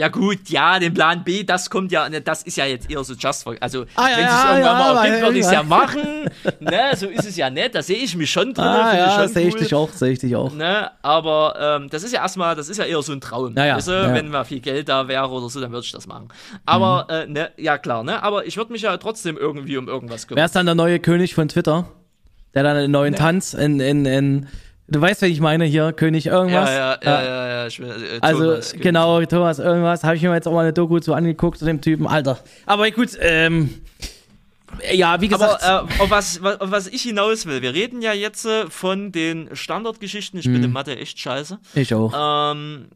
[0.00, 3.04] Ja gut, ja, den Plan B, das kommt ja, ne, das ist ja jetzt eher
[3.04, 5.44] so just for, also Ah, ja, wenn es ja, irgendwann ja, mal ergibt, würde ich
[5.44, 5.62] es ja.
[5.62, 6.30] machen.
[6.60, 8.64] ne, so ist es ja nicht, da sehe ich mich schon drin.
[8.64, 9.60] Ah, ja, sehe ich cool.
[9.60, 10.54] dich auch, sehe ich dich auch.
[10.54, 13.54] Ne, aber ähm, das ist ja erstmal, das ist ja eher so ein Traum.
[13.56, 14.14] Ja, ja, Weißt du, ja.
[14.14, 16.28] Wenn mal viel Geld da wäre oder so, dann würde ich das machen.
[16.64, 17.14] Aber, Mhm.
[17.14, 20.38] äh, ne, ja klar, ne, aber ich würde mich ja trotzdem irgendwie um irgendwas kümmern.
[20.38, 21.86] Wer ist dann der neue König von Twitter?
[22.54, 24.48] Der dann einen neuen Tanz in, in, in,
[24.90, 26.68] du weißt, wen ich meine hier, König irgendwas?
[26.70, 30.04] Ja, ja, ja, ja, ja, will, äh, Also, Thomas, genau, Thomas, irgendwas.
[30.04, 32.06] Habe ich mir jetzt auch mal eine Doku zu angeguckt, zu dem Typen.
[32.06, 32.38] Alter.
[32.66, 33.74] Aber gut, ähm,
[34.92, 35.62] ja, wie gesagt.
[35.64, 38.66] Aber äh, auf, was, wa- auf was ich hinaus will, wir reden ja jetzt äh,
[38.70, 40.38] von den Standardgeschichten.
[40.38, 40.52] Ich Mhm.
[40.54, 41.58] bin in Mathe echt scheiße.
[41.74, 42.52] ich auch.
[42.54, 42.86] Ähm,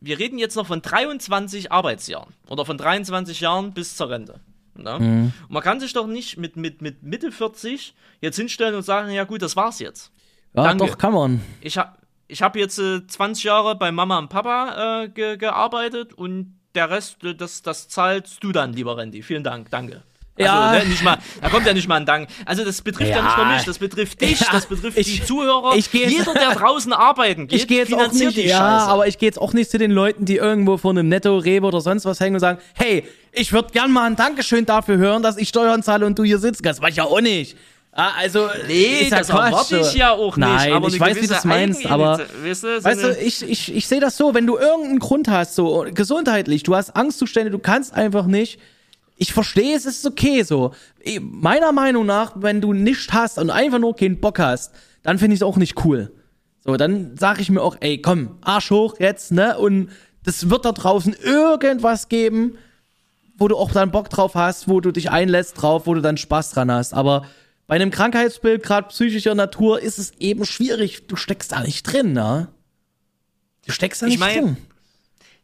[0.00, 4.40] wir reden jetzt noch von 23 Arbeitsjahren oder von 23 Jahren bis zur Rente.
[4.74, 4.98] Ne?
[4.98, 5.32] Mhm.
[5.48, 9.10] Und man kann sich doch nicht mit, mit, mit Mitte 40 jetzt hinstellen und sagen,
[9.10, 10.10] ja gut, das war's jetzt.
[10.54, 10.86] Ja, danke.
[10.86, 11.40] doch, kann man.
[11.60, 11.90] Ich habe
[12.28, 16.88] ich hab jetzt äh, 20 Jahre bei Mama und Papa äh, ge gearbeitet und der
[16.90, 19.22] Rest, äh, das, das zahlst du dann, lieber Randy.
[19.22, 20.02] Vielen Dank, danke.
[20.38, 20.60] Ja.
[20.70, 22.26] Also, ne, nicht mal, da kommt ja nicht mal ein Dank.
[22.46, 23.22] Also das betrifft ja, Ja.
[23.24, 24.46] nicht nur mich, das betrifft dich, Ja.
[24.50, 25.74] das betrifft Ich- die Zuhörer.
[25.76, 28.56] ich geh Jeder, der draußen arbeiten geht, Ich gehe jetzt auch finanziert nicht, die ja,
[28.58, 28.86] Scheiße.
[28.88, 31.66] aber ich gehe jetzt auch nicht zu den Leuten, die irgendwo vor einem Netto, Rewe
[31.66, 35.22] oder sonst was hängen und sagen, hey, ich würde gern mal ein Dankeschön dafür hören,
[35.22, 36.64] dass ich Steuern zahle und du hier sitzt.
[36.64, 37.54] Das mach ich ja auch nicht.
[37.94, 40.48] Ah, also, Nee, das erwarte ich ja auch nicht.
[40.48, 43.16] Nein, aber ich weiß, wie du es gewisse meinst, aber weißt du, so Weißt du,
[43.18, 46.96] ich, ich, ich sehe das so, wenn du irgendeinen Grund hast, so gesundheitlich, du hast
[46.96, 48.58] Angstzustände, du kannst einfach nicht.
[49.16, 50.72] Ich verstehe es, es ist okay so.
[51.20, 55.34] Meiner Meinung nach, wenn du nichts hast und einfach nur keinen Bock hast, dann finde
[55.34, 56.12] ich es auch nicht cool.
[56.64, 59.58] So, dann sage ich mir auch, ey, komm, Arsch hoch jetzt, ne?
[59.58, 59.90] Und
[60.24, 62.56] das wird da draußen irgendwas geben,
[63.36, 66.16] wo du auch dann Bock drauf hast, wo du dich einlässt drauf, wo du dann
[66.16, 66.94] Spaß dran hast.
[66.94, 67.26] Aber
[67.72, 71.06] bei einem Krankheitsbild, gerade psychischer Natur, ist es eben schwierig.
[71.06, 72.48] Du steckst da nicht drin, ne?
[73.64, 74.56] Du steckst da Ich nicht mein, drin.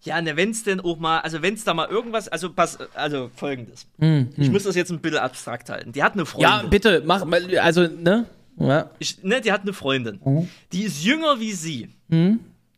[0.03, 3.87] Ja, ne, wenn's denn auch mal, also wenn's da mal irgendwas, also pass, also folgendes.
[3.99, 5.93] Hm, Ich muss das jetzt ein bisschen abstrakt halten.
[5.93, 6.51] Die hat eine Freundin.
[6.51, 8.27] Ja, bitte, mach mal, also, ne?
[8.59, 8.91] Ja.
[8.99, 10.21] Ich, ne, die hat eine Freundin.
[10.23, 10.51] Mhm.
[10.73, 11.89] Die ist jünger wie sie.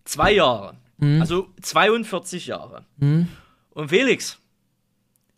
[0.05, 0.77] Zwei Jahre.
[0.99, 1.23] Mhm.
[1.23, 2.85] Also 42 Jahre.
[3.01, 4.39] Und Felix,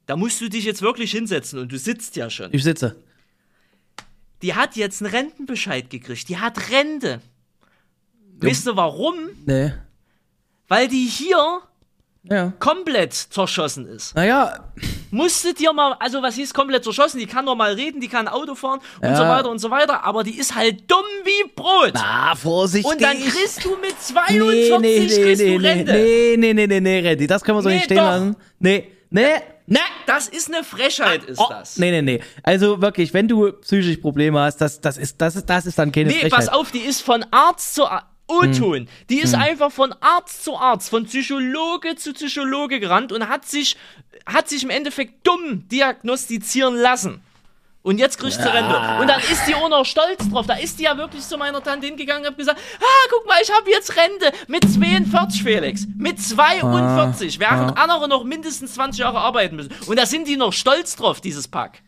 [0.05, 2.51] da musst du dich jetzt wirklich hinsetzen und du sitzt ja schon.
[2.53, 2.95] Ich sitze.
[4.43, 6.29] Die hat jetzt einen Rentenbescheid gekriegt.
[6.29, 7.21] Die hat Rente.
[8.39, 9.15] Weißt du warum?
[9.47, 9.73] Nee.
[10.69, 11.61] Weil die hier
[12.25, 12.53] Ja.
[12.59, 14.15] komplett zerschossen ist.
[14.15, 14.73] Naja,
[15.15, 17.19] Musste dir mal, also was hieß komplett zerschossen?
[17.21, 19.15] Die kann normal reden, die kann Auto fahren und Ja.
[19.17, 21.93] so weiter und so weiter, aber die ist halt dumm wie Brot.
[21.97, 22.91] ah, vorsichtig.
[22.91, 25.93] und dann kriegst du mit 42 nee, nee, nee, kriegst nee, du Rente.
[25.93, 28.05] nee, nee, nee, nee, nee, Reddy, das können wir so Nee, nicht stehen doch.
[28.05, 28.37] lassen.
[28.59, 29.35] Nee, nee,
[29.73, 29.79] nee.
[30.07, 31.79] Das ist eine Frechheit, ist Oh, das.
[31.79, 32.21] nee, nee, nee.
[32.43, 35.91] Also wirklich, wenn du psychisch Probleme hast, das, das, ist, das, ist, das ist dann
[35.93, 36.31] keine Nee, Frechheit.
[36.33, 38.07] pass auf, die ist von Arzt zu Arzt.
[38.29, 38.89] O-Ton.
[39.11, 43.77] Die ist einfach von Arzt zu Arzt, von Psychologe zu Psychologe gerannt und hat sich,
[44.25, 47.21] hat sich im Endeffekt dumm diagnostizieren lassen.
[47.83, 48.77] Und jetzt kriegt sie Rente.
[49.01, 50.47] Und dann ist die auch noch stolz drauf.
[50.47, 53.39] Da ist die ja wirklich zu meiner Tante hingegangen und hat gesagt, ah, guck mal,
[53.43, 55.87] ich habe jetzt Rente mit 42, Felix.
[55.97, 57.41] Mit 42.
[57.41, 59.73] Während andere noch mindestens 20 Jahre arbeiten müssen.
[59.87, 61.83] Und da sind die noch stolz drauf, dieses Pack.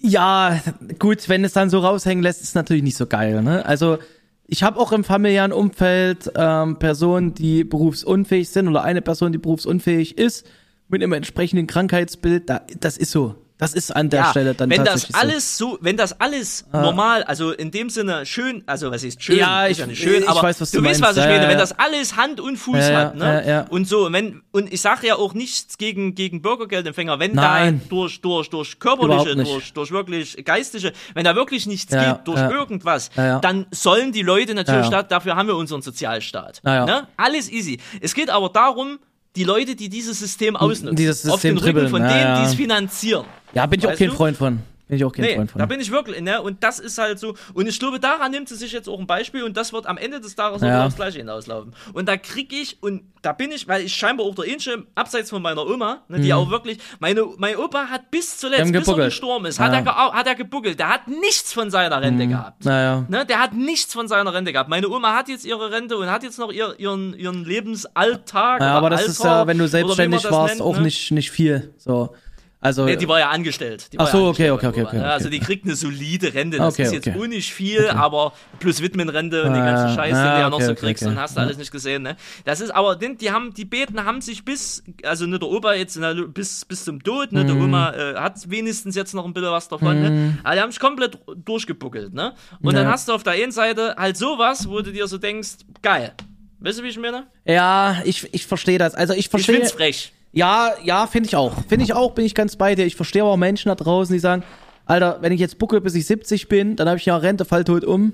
[0.00, 0.60] Ja,
[0.98, 3.66] gut, wenn es dann so raushängen lässt, ist natürlich nicht so geil, ne?
[3.66, 3.98] Also,
[4.46, 9.38] ich habe auch im familiären Umfeld ähm, Personen, die berufsunfähig sind oder eine Person, die
[9.38, 10.46] berufsunfähig ist,
[10.88, 12.48] mit einem entsprechenden Krankheitsbild.
[12.48, 13.34] Da, das ist so.
[13.58, 17.24] Das ist an der Stelle dann wenn das tatsächlich alles so, wenn das alles normal,
[17.24, 20.22] also in dem Sinne schön, also was ist schön, Ja, ist ich- ja nicht schön,
[20.22, 21.58] ich aber weiß, was du du weißt, was ich Ja, meine, ja, wenn ja.
[21.58, 23.24] das alles Hand und Fuß Ja, ja, hat, ne?
[23.44, 23.66] ja, ja.
[23.68, 27.80] Und so, wenn und ich sage ja auch nichts gegen gegen Bürgergeldempfänger, wenn Nein.
[27.82, 32.28] da durch durch durch körperliche, durch durch wirklich geistige, wenn da wirklich nichts Ja, geht
[32.28, 32.50] durch ja.
[32.50, 33.38] irgendwas, Ja, ja.
[33.40, 35.02] dann sollen die Leute natürlich, Ja, ja.
[35.02, 36.84] da- dafür haben wir unseren Sozialstaat, Ja, ja.
[36.86, 37.08] ne?
[37.16, 37.80] Alles easy.
[38.00, 38.98] Es geht aber darum
[39.36, 42.36] die Leute, die dieses System ausnutzen, Dieses auf den System Rücken von dribbeln, ja, denen,
[42.36, 42.42] ja.
[42.42, 43.26] die es finanzieren.
[43.54, 44.14] Ja, bin ich auch Weißt kein du?
[44.14, 44.60] Freund von.
[44.88, 45.58] Bin ich auch kein Nee, Freund von.
[45.58, 46.40] da bin ich wirklich, ne?
[46.40, 47.34] Und das ist halt so.
[47.52, 49.98] Und ich glaube, daran nimmt sie sich jetzt auch ein Beispiel und das wird am
[49.98, 50.80] Ende des Tages Ja.
[50.80, 51.74] auch aufs Gleiche hinauslaufen.
[51.92, 55.28] Und da krieg ich, und da bin ich, weil ich scheinbar auch der Ähnliche, abseits
[55.30, 58.72] von meiner Oma, ne, die auch wirklich, meine, mein Opa hat bis zuletzt, Mhm.
[58.72, 59.80] bis er gestorben ist, hat, Ja.
[59.80, 60.78] er, gea- hat er gebuckelt.
[60.78, 62.64] Der hat nichts von seiner Rente gehabt.
[62.64, 63.04] naja.
[63.08, 64.70] Ne, der hat nichts von seiner Rente gehabt.
[64.70, 68.60] Meine Oma hat jetzt ihre Rente und hat jetzt noch ihr, ihren, ihren Lebensalltag.
[68.60, 70.82] Ja, aber das Alter, ist ja, wenn du selbstständig warst, nennt, auch ne?
[70.82, 71.74] nicht, nicht viel.
[71.76, 72.14] So.
[72.60, 72.84] Also.
[72.86, 73.92] Nee, die war ja angestellt.
[73.92, 75.02] Die Ach so, ja okay, okay, okay, Ober, okay, ne?
[75.04, 75.12] okay.
[75.12, 76.56] Also die kriegt eine solide Rente.
[76.58, 77.28] Das Okay, ist jetzt okay.
[77.28, 80.64] nicht viel, aber plus Widmenrente und die ganze Ah, Scheiße, ah, die du noch okay,
[80.66, 81.12] so okay, kriegst okay.
[81.12, 82.16] und hast du alles nicht gesehen, ne?
[82.44, 85.74] Das ist aber, den, die haben, die Beten haben sich bis, also ne, der Opa
[85.74, 87.44] jetzt na, bis, bis zum Tod, ne?
[87.44, 87.62] Der Mhm.
[87.62, 90.34] Oma äh, hat wenigstens jetzt noch ein bisschen was davon, ne?
[90.42, 92.34] Aber die haben sich komplett durchgebuckelt, ne?
[92.60, 92.90] Und dann Ja.
[92.92, 96.12] hast du auf der einen Seite halt sowas, wo du dir so denkst, geil.
[96.60, 97.28] Weißt du, wie ich meine?
[97.44, 98.96] Ja, ich, ich verstehe das.
[98.96, 99.54] Also ich Ich verstehe.
[99.56, 100.12] find's frech.
[100.32, 101.54] Ja, ja, finde ich auch.
[101.68, 102.86] Finde ich auch, bin ich ganz bei dir.
[102.86, 104.44] Ich verstehe aber auch Menschen da draußen, die sagen,
[104.84, 107.64] Alter, wenn ich jetzt bucke, bis ich 70 bin, dann habe ich ja Rente, fall
[107.64, 108.12] tot um.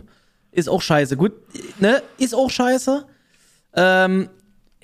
[0.51, 1.17] Ist auch scheiße.
[1.17, 1.33] Gut,
[1.81, 2.03] ne?
[2.19, 3.05] Ist auch scheiße.
[3.77, 4.29] Ähm,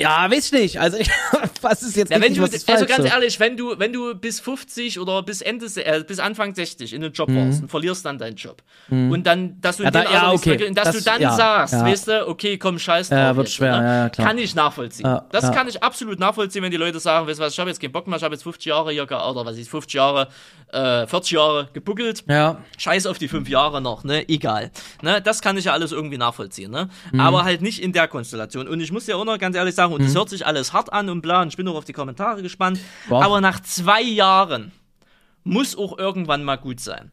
[0.01, 0.81] ja, weiß ich nicht.
[0.81, 1.09] Also, ich,
[1.63, 3.15] was ist jetzt ja, richtig, du, was ist Also falsch, ganz so?
[3.15, 7.03] ehrlich, wenn du, wenn du bis 50 oder bis Ende, äh, bis Anfang 60 in
[7.03, 8.63] den Job warst und verlierst dann deinen Job.
[8.89, 9.87] Und dann, dass du Mhm.
[9.87, 10.57] Ja, da- ja, okay.
[10.59, 11.85] mehr- dass Das- du dann ja, sagst, ja.
[11.85, 13.19] weißt du, okay, komm, scheiß drauf.
[13.19, 13.87] Ja, wird jetzt, schwer, ne?
[14.05, 14.27] ja, klar.
[14.29, 15.07] Kann ich nachvollziehen.
[15.07, 17.71] Ja, das kann ich absolut nachvollziehen, wenn die Leute sagen, weißt du was, ich habe
[17.71, 20.29] jetzt keinen Bock mehr, ich habe jetzt 50 Jahre hier, oder was ist, 50 Jahre,
[20.73, 22.25] äh, 40 Jahre gebuckelt.
[22.29, 22.59] Ja.
[22.79, 24.29] Scheiß auf die fünf Jahre noch, ne?
[24.29, 24.71] Egal.
[25.03, 25.21] Ne?
[25.21, 26.89] Das kann ich ja alles irgendwie nachvollziehen, ne?
[27.13, 27.21] Mhm.
[27.21, 28.69] Aber halt nicht in der Konstellation.
[28.69, 30.93] Und ich muss ja auch noch ganz ehrlich sagen, und das hört sich alles hart
[30.93, 32.81] an und bla, und ich bin auch auf die Kommentare gespannt.
[33.09, 33.25] Boah.
[33.25, 34.73] Aber nach zwei Jahren
[35.45, 37.11] muss auch irgendwann mal gut sein.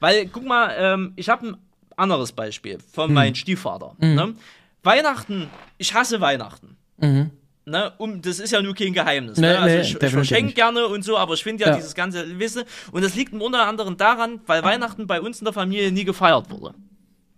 [0.00, 1.56] Weil, guck mal, ähm, ich habe ein
[1.96, 3.14] anderes Beispiel von Mhm.
[3.14, 3.94] meinem Stiefvater.
[3.98, 4.34] Ne?
[4.82, 5.48] Weihnachten,
[5.78, 6.76] ich hasse Weihnachten.
[7.66, 9.36] Ne, um, das ist ja nur kein Geheimnis.
[9.36, 9.42] Mhm.
[9.42, 9.58] Nee, ne?
[9.58, 11.76] Also nee, ich, verschenke gerne und so, aber ich finde ja, Ja.
[11.76, 12.64] dieses ganze Wisse.
[12.90, 16.50] Und das liegt unter anderem daran, weil Weihnachten bei uns in der Familie nie gefeiert
[16.50, 16.74] wurde.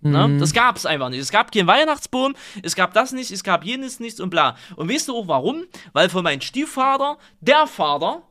[0.03, 0.29] Ne?
[0.29, 0.39] Mhm.
[0.41, 1.21] Das gab es einfach nicht.
[1.21, 4.57] Es gab keinen Weihnachtsbaum, es gab das nicht, es gab jenes nichts und bla.
[4.77, 5.65] Und weißt du auch warum?
[5.93, 8.23] Weil von meinem Stiefvater, der Vater,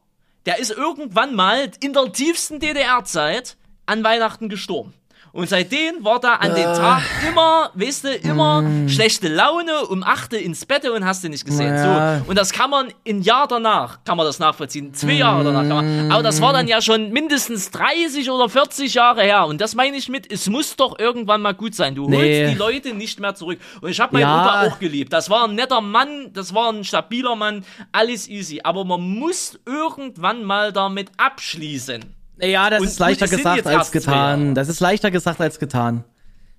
[0.46, 4.94] der ist irgendwann mal in der tiefsten DDR-Zeit an Weihnachten gestorben.
[5.34, 8.90] Und seitdem war da an dem Tag immer, weißt du, immer Mm.
[8.90, 11.78] schlechte Laune, um 8 Uhr ins Bett und hast du nicht gesehen.
[11.78, 12.30] So.
[12.30, 14.94] Und das kann man ein Jahr danach, kann man das nachvollziehen.
[14.94, 16.12] Zwei Jahre danach kann man.
[16.12, 19.46] Aber das war dann ja schon mindestens 30 oder 40 Jahre her.
[19.48, 21.96] Und das meine ich mit, es muss doch irgendwann mal gut sein.
[21.96, 22.50] Du holst Nee.
[22.50, 23.60] die Leute nicht mehr zurück.
[23.82, 24.44] Und ich habe meinen Ja.
[24.44, 25.14] Opa auch geliebt.
[25.14, 27.64] Das war ein netter Mann, das war ein stabiler Mann,
[27.94, 28.60] alles easy.
[28.64, 32.16] Aber man muss irgendwann mal damit abschließen.
[32.42, 34.56] Ja, das Und ist leichter gesagt als getan.
[34.56, 36.04] Das ist leichter gesagt als getan.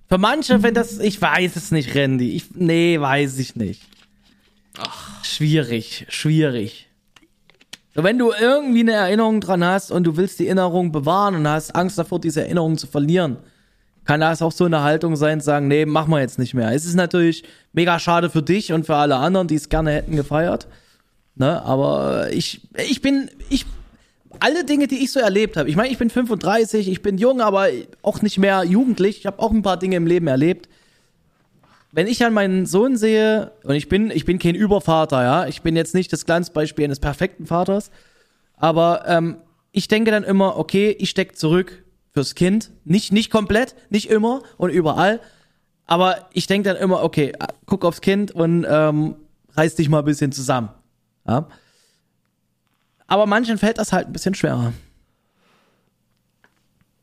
[0.07, 2.35] Für manche, wenn das, ich weiß es nicht, Randy.
[2.35, 3.81] Ich, nee, weiß ich nicht.
[5.23, 6.89] Schwierig, schwierig.
[7.95, 11.47] So, wenn du irgendwie eine Erinnerung dran hast und du willst die Erinnerung bewahren und
[11.47, 13.37] hast Angst davor, diese Erinnerung zu verlieren,
[14.05, 16.71] kann das auch so eine Haltung sein, zu sagen, nee, machen wir jetzt nicht mehr.
[16.71, 20.15] Es ist natürlich mega schade für dich und für alle anderen, die es gerne hätten
[20.15, 20.67] gefeiert.
[21.35, 23.65] Ne, aber ich, ich bin, ich,
[24.39, 25.69] alle Dinge, die ich so erlebt habe.
[25.69, 27.67] Ich meine, ich bin 35, ich bin jung, aber
[28.01, 29.19] auch nicht mehr jugendlich.
[29.19, 30.69] Ich habe auch ein paar Dinge im Leben erlebt.
[31.91, 35.61] Wenn ich an meinen Sohn sehe, und ich bin, ich bin kein Übervater, ja, ich
[35.61, 37.91] bin jetzt nicht das Glanzbeispiel eines perfekten Vaters,
[38.57, 39.37] aber ähm,
[39.71, 42.71] ich denke dann immer, okay, ich stecke zurück fürs Kind.
[42.83, 45.19] Nicht, nicht komplett, nicht immer und überall,
[45.85, 49.15] aber ich denke dann immer, okay, äh, guck aufs Kind und ähm,
[49.51, 50.69] reiß dich mal ein bisschen zusammen.
[51.27, 51.47] Ja?
[53.13, 54.73] Aber manchen fällt das halt ein bisschen schwerer.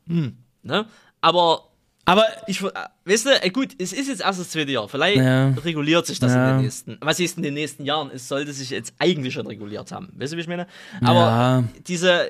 [0.06, 0.86] Ne?
[1.20, 1.68] Aber
[2.04, 2.70] Aber ich, äh,
[3.04, 4.88] weißt du, äh, gut, es ist jetzt erst das zweite Jahr.
[4.88, 5.50] Vielleicht Ja.
[5.50, 6.42] reguliert sich das Ja.
[6.48, 6.98] in den nächsten.
[7.00, 8.10] Was ist in den nächsten Jahren?
[8.12, 10.08] Es sollte sich jetzt eigentlich schon reguliert haben.
[10.16, 10.66] Weißt du, wie ich meine?
[11.00, 11.64] Aber Ja.
[11.86, 12.26] diese,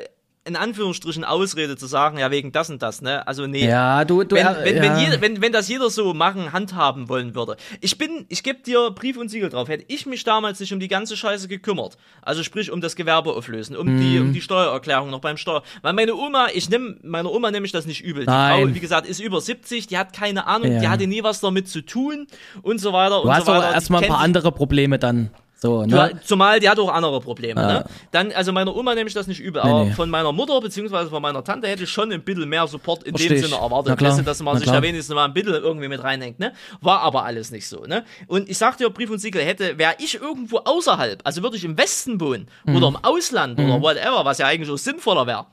[0.50, 3.26] in Anführungsstrichen, Ausrede zu sagen, ja, wegen das und das, ne?
[3.26, 3.66] Also, nee.
[3.68, 4.82] ja, du, du Wenn, wenn, ja.
[4.82, 7.56] wenn, jeder, wenn, wenn das jeder so machen, handhaben wollen würde.
[7.80, 9.68] Ich bin, ich gebe dir Brief und Siegel drauf.
[9.68, 13.32] Hätte ich mich damals nicht um die ganze Scheiße gekümmert, also sprich um das Gewerbe
[13.32, 14.26] auflösen, um die, Mhm.
[14.26, 15.62] um die Steuererklärung noch beim Steuer.
[15.82, 18.24] Weil meine Oma, ich nehme, meiner Oma nehme ich das nicht übel.
[18.24, 18.66] Die Nein.
[18.68, 20.80] Frau, wie gesagt, ist über 70, die hat keine Ahnung, Ja.
[20.80, 22.26] die hatte nie was damit zu tun
[22.62, 23.68] und so weiter du und hast so weiter.
[23.68, 25.30] Die erstmal ein paar andere Probleme dann.
[25.62, 26.18] So, ne?
[26.24, 27.60] zumal die hat auch andere Probleme.
[27.60, 27.66] Ja.
[27.68, 27.84] Ne?
[28.12, 29.92] Dann, also meiner Oma nehme ich das nicht übel, Nee, aber nee.
[29.92, 33.14] von meiner Mutter beziehungsweise von meiner Tante hätte ich schon ein bisschen mehr Support in
[33.14, 33.44] Versteh dem.
[33.44, 36.02] Sinne erwartet, klar, weißt du, dass man sich da wenigstens mal ein bisschen irgendwie mit
[36.02, 36.38] reinhängt.
[36.38, 36.54] Ne?
[36.80, 37.84] War aber alles nicht so.
[37.84, 38.04] Ne?
[38.26, 41.64] Und ich sagte ja, Brief und Siegel hätte, wäre ich irgendwo außerhalb, also würde ich
[41.64, 42.76] im Westen wohnen Mhm.
[42.76, 45.44] oder im Ausland oder whatever, was ja eigentlich auch sinnvoller wäre.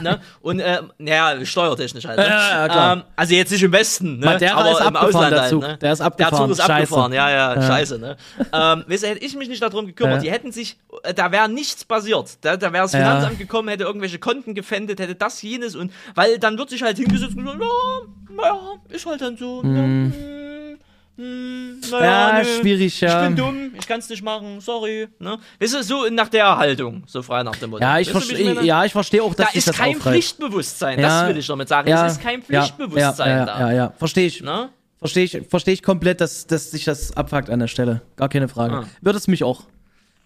[0.00, 0.20] Ne?
[0.40, 2.18] Und äh, naja, steuertechnisch halt.
[2.18, 2.26] Ne?
[2.26, 2.92] Ja, ja, klar.
[2.96, 4.26] Ähm, also jetzt nicht im Westen, ne?
[4.26, 5.50] Madeira aber ist im Ausland der halt.
[5.50, 5.62] Zug.
[5.62, 5.78] Ne?
[5.78, 6.32] Der ist abgefahren.
[6.32, 6.72] Der Zug ist Scheiße.
[6.72, 7.62] abgefahren, ja, ja, Ja.
[7.62, 7.98] scheiße.
[7.98, 8.16] Ne?
[8.52, 10.20] ähm, weißt du, hätte ich mich nicht darum gekümmert, Ja.
[10.22, 10.78] die hätten sich,
[11.14, 12.38] da wäre nichts passiert.
[12.42, 12.92] Da, da wäre das.
[12.92, 16.96] Finanzamt gekommen, hätte irgendwelche Konten gefändet, hätte das, jenes und, weil dann wird sich halt
[16.96, 18.58] hingesetzt und gesagt, ja, naja,
[18.88, 19.62] ist halt dann so.
[19.64, 20.78] Ja,
[21.18, 23.22] hm, naja, Ja, nö, schwierig, ja.
[23.22, 25.08] Ich bin dumm, ich kann's nicht machen, sorry.
[25.18, 25.36] Ne?
[25.58, 27.82] Weißt du, so nach der Haltung, so frei nach dem Motto.
[27.82, 30.02] Ja, ich Weißt du, ja, ich verstehe auch, dass Da ist das kein aufreißt.
[30.04, 31.22] Pflichtbewusstsein, Ja.
[31.22, 31.88] das will ich damit sagen.
[31.88, 33.60] Ja, es ist kein ja, Pflichtbewusstsein ja, ja, da.
[33.60, 34.42] Ja, ja, verstehe ich.
[34.42, 34.68] Ne?
[35.00, 38.02] Verstehe ich, verstehe ich komplett, dass, dass sich das abfuckt an der Stelle.
[38.14, 38.74] Gar keine Frage.
[38.74, 38.84] Ah.
[39.00, 39.62] Wird es mich auch.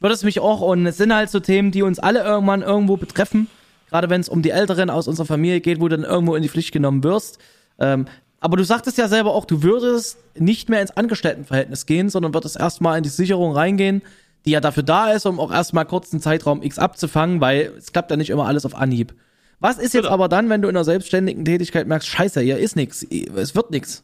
[0.00, 0.60] Wird es mich auch.
[0.60, 3.48] Und es sind halt so Themen, die uns alle irgendwann irgendwo betreffen.
[3.88, 6.42] Gerade wenn es um die Älteren aus unserer Familie geht, wo du dann irgendwo in
[6.42, 7.38] die Pflicht genommen wirst.
[7.78, 8.06] Ähm,
[8.42, 12.58] aber du sagtest ja selber auch, du würdest nicht mehr ins Angestelltenverhältnis gehen, sondern würdest
[12.58, 14.02] erstmal in die Sicherung reingehen,
[14.44, 17.92] die ja dafür da ist, um auch erstmal kurz einen Zeitraum X abzufangen, weil es
[17.92, 19.14] klappt ja nicht immer alles auf Anhieb.
[19.60, 20.14] Was ist jetzt Genau.
[20.14, 23.70] aber dann, wenn du in einer selbstständigen Tätigkeit merkst, scheiße, hier ist nix, es wird
[23.70, 24.02] nix?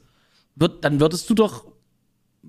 [0.55, 1.65] Wird, dann würdest du doch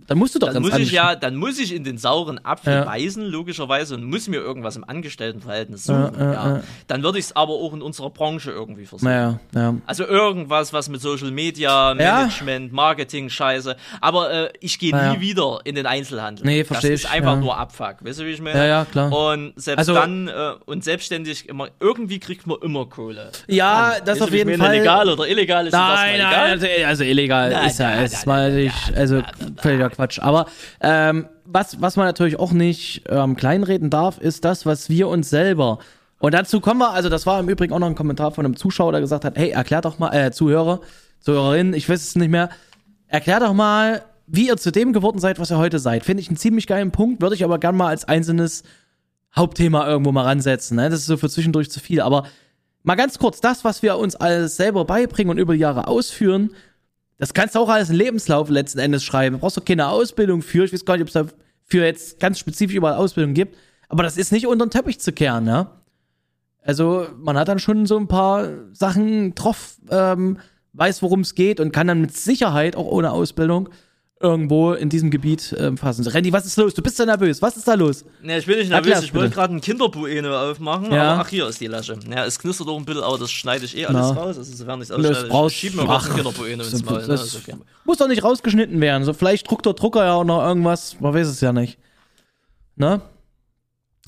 [0.10, 2.44] Dann musst du doch dann ganz muss ich ja, dann muss ich in den sauren
[2.44, 2.84] Apfel ja.
[2.84, 6.14] beißen, logischerweise, und muss mir irgendwas im Angestelltenverhältnis suchen.
[6.20, 6.64] Ja, ja.
[6.88, 9.12] Dann würde ich es aber auch in unserer Branche irgendwie versuchen.
[9.12, 9.76] Ja, ja.
[9.86, 13.76] Also irgendwas, was mit Social Media, Management, Marketing, Scheiße.
[14.02, 16.44] Aber äh, ich gehe nie wieder in den Einzelhandel.
[16.44, 17.04] Nee, verstehe ich.
[17.04, 17.98] Das ist einfach nur Abfuck.
[18.02, 18.58] Weißt du, wie ich meine?
[18.58, 19.12] Ja, ja, klar.
[19.12, 23.32] Und selbst also, dann, äh, und selbstständig, immer, irgendwie kriegt man immer Kohle.
[23.48, 24.02] Ja, an.
[24.06, 24.80] das auf jeden Fall.
[24.80, 29.22] Legal oder illegal ist nein, das nein, also, also illegal nein, ist ja erstmal, also
[29.58, 30.20] völliger Quatsch.
[30.20, 30.46] Aber
[30.82, 35.30] ähm, was, was man natürlich auch nicht ähm, kleinreden darf, ist das, was wir uns
[35.30, 35.80] selber
[36.20, 38.58] und dazu kommen wir, also das war im Übrigen auch noch ein Kommentar von einem
[38.58, 40.82] Zuschauer, der gesagt hat, hey, erklär doch mal, äh, Zuhörer,
[41.22, 42.50] Zuhörerin, ich weiß es nicht mehr,
[43.08, 46.04] erklär doch mal, wie ihr zu dem geworden seid, was ihr heute seid.
[46.04, 48.64] Finde ich einen ziemlich geilen Punkt, würde ich aber gern mal als einzelnes
[49.36, 50.76] Hauptthema irgendwo mal ransetzen.
[50.76, 50.90] Ne?
[50.90, 52.02] Das ist so für zwischendurch zu viel.
[52.02, 52.28] Aber
[52.84, 56.52] mal ganz kurz, das, was wir uns alles selber beibringen und über die Jahre ausführen,
[57.20, 59.36] das kannst du auch als Lebenslauf letzten Endes schreiben.
[59.36, 60.64] Du brauchst doch keine Ausbildung für.
[60.64, 63.58] Ich weiß gar nicht, ob es dafür jetzt ganz spezifisch überall Ausbildung gibt.
[63.90, 65.68] Aber das ist nicht unter den Teppich zu kehren, ne?
[66.62, 70.38] Also man hat dann schon so ein paar Sachen drauf, ähm,
[70.74, 73.70] weiß, worum es geht und kann dann mit Sicherheit auch ohne Ausbildung
[74.22, 76.06] irgendwo in diesem Gebiet ähm, fassen.
[76.06, 76.74] Randy, was ist los?
[76.74, 77.42] Du bist so nervös.
[77.42, 78.04] Was ist da los?
[78.22, 78.88] Ne, ich bin nicht nervös.
[78.88, 80.92] Erklär's ich wollte gerade ein Kinderbueno aufmachen.
[80.92, 81.14] Ja.
[81.14, 81.98] Aber ach, hier ist die Lasche.
[82.10, 84.22] Ja, es knistert doch ein bisschen, aber das schneide ich eh alles Na.
[84.22, 84.38] raus.
[84.38, 87.08] Also, sofern ich es ausschneide, schieben wir mal ein Kinderbueno ins Maul.
[87.08, 87.14] Ne?
[87.14, 87.56] Okay.
[87.86, 89.06] Muss doch nicht rausgeschnitten werden.
[89.06, 91.00] So, vielleicht druckt der Drucker ja auch noch irgendwas.
[91.00, 91.80] Man weiß es ja nicht.
[92.76, 93.02] Ne?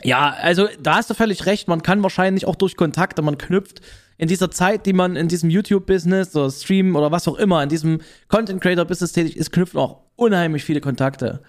[0.03, 1.69] Ja, also da hast du völlig recht.
[1.69, 3.81] Man kann wahrscheinlich auch durch Kontakte, man knüpft
[4.21, 7.69] in dieser Zeit, die man in diesem YouTube-Business oder Stream oder was auch immer, in
[7.69, 11.41] diesem Content-Creator-Business tätig ist, knüpfen auch unheimlich viele Kontakte.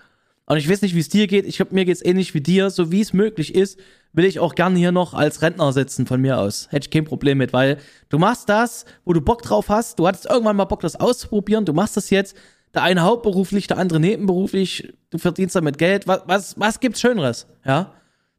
[0.47, 1.45] Und ich weiß nicht, wie es dir geht.
[1.45, 2.71] Ich glaube, mir geht's ähnlich wie dir.
[2.71, 3.79] So wie es möglich ist,
[4.15, 6.69] will ich auch gerne hier noch als Rentner sitzen von mir aus.
[6.71, 7.77] Hätte ich kein Problem mit, weil
[8.09, 9.99] du machst das, wo du Bock drauf hast.
[9.99, 11.67] Du hattest irgendwann mal Bock, das auszuprobieren.
[11.67, 12.35] Du machst das jetzt.
[12.73, 14.95] Der eine hauptberuflich, der andere nebenberuflich.
[15.11, 16.09] Du verdienst damit Geld.
[16.09, 17.47] Was, was, was gibt's Schöneres?
[17.67, 17.93] Ja?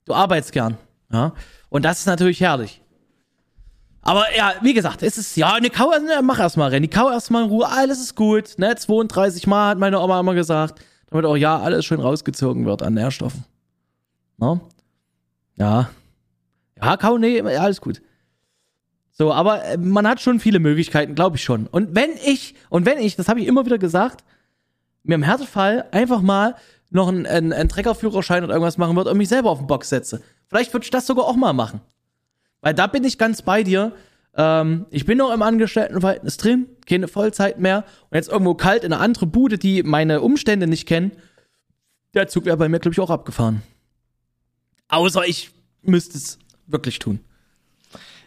[0.06, 0.80] Du arbeitest gern.
[1.12, 1.36] Ja?
[1.70, 2.83] Und das ist natürlich herrlich.
[4.04, 7.44] Aber ja, wie gesagt, es ist, ja, ne, kau, ne, mach erstmal, Renny, kau erstmal
[7.44, 11.38] in Ruhe, alles ist gut, ne, 32 Mal hat meine Oma immer gesagt, damit auch
[11.38, 13.46] ja alles schön rausgezogen wird an Nährstoffen.
[14.38, 14.60] No?
[15.56, 15.90] Ja.
[16.82, 18.02] Ja, kau, nee, alles gut.
[19.12, 21.68] So, aber äh, man hat schon viele Möglichkeiten, glaube ich schon.
[21.68, 24.24] Und wenn ich, und wenn ich, das habe ich immer wieder gesagt,
[25.04, 26.56] mir im Härtefall einfach mal
[26.90, 29.90] noch einen, einen, einen Treckerführerschein oder irgendwas machen würde und mich selber auf den Box
[29.90, 30.22] setze.
[30.50, 31.82] Vielleicht würde ich das sogar auch mal machen.
[32.64, 33.92] Weil da bin ich ganz bei dir.
[34.36, 38.92] Ähm, ich bin noch im Angestelltenverhältnis drin, keine Vollzeit mehr und jetzt irgendwo kalt in
[38.92, 41.12] eine andere Bude, die meine Umstände nicht kennen.
[42.16, 43.62] Der Zug wäre bei mir, glaube ich, auch abgefahren.
[44.88, 47.20] Außer ich müsste es wirklich tun.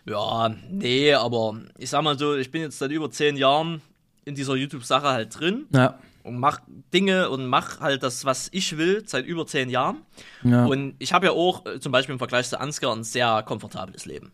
[0.04, 3.80] Ja, nee, aber ich sag mal so, ich bin jetzt seit über zehn Jahren
[4.24, 5.66] in dieser YouTube-Sache halt drin.
[5.72, 6.60] Ja und mach
[6.92, 10.02] Dinge und mach halt das, was ich will, seit über zehn Jahren.
[10.42, 10.66] Ja.
[10.66, 14.04] Und ich habe ja auch äh, zum Beispiel im Vergleich zu Ansgar ein sehr komfortables
[14.04, 14.32] Leben.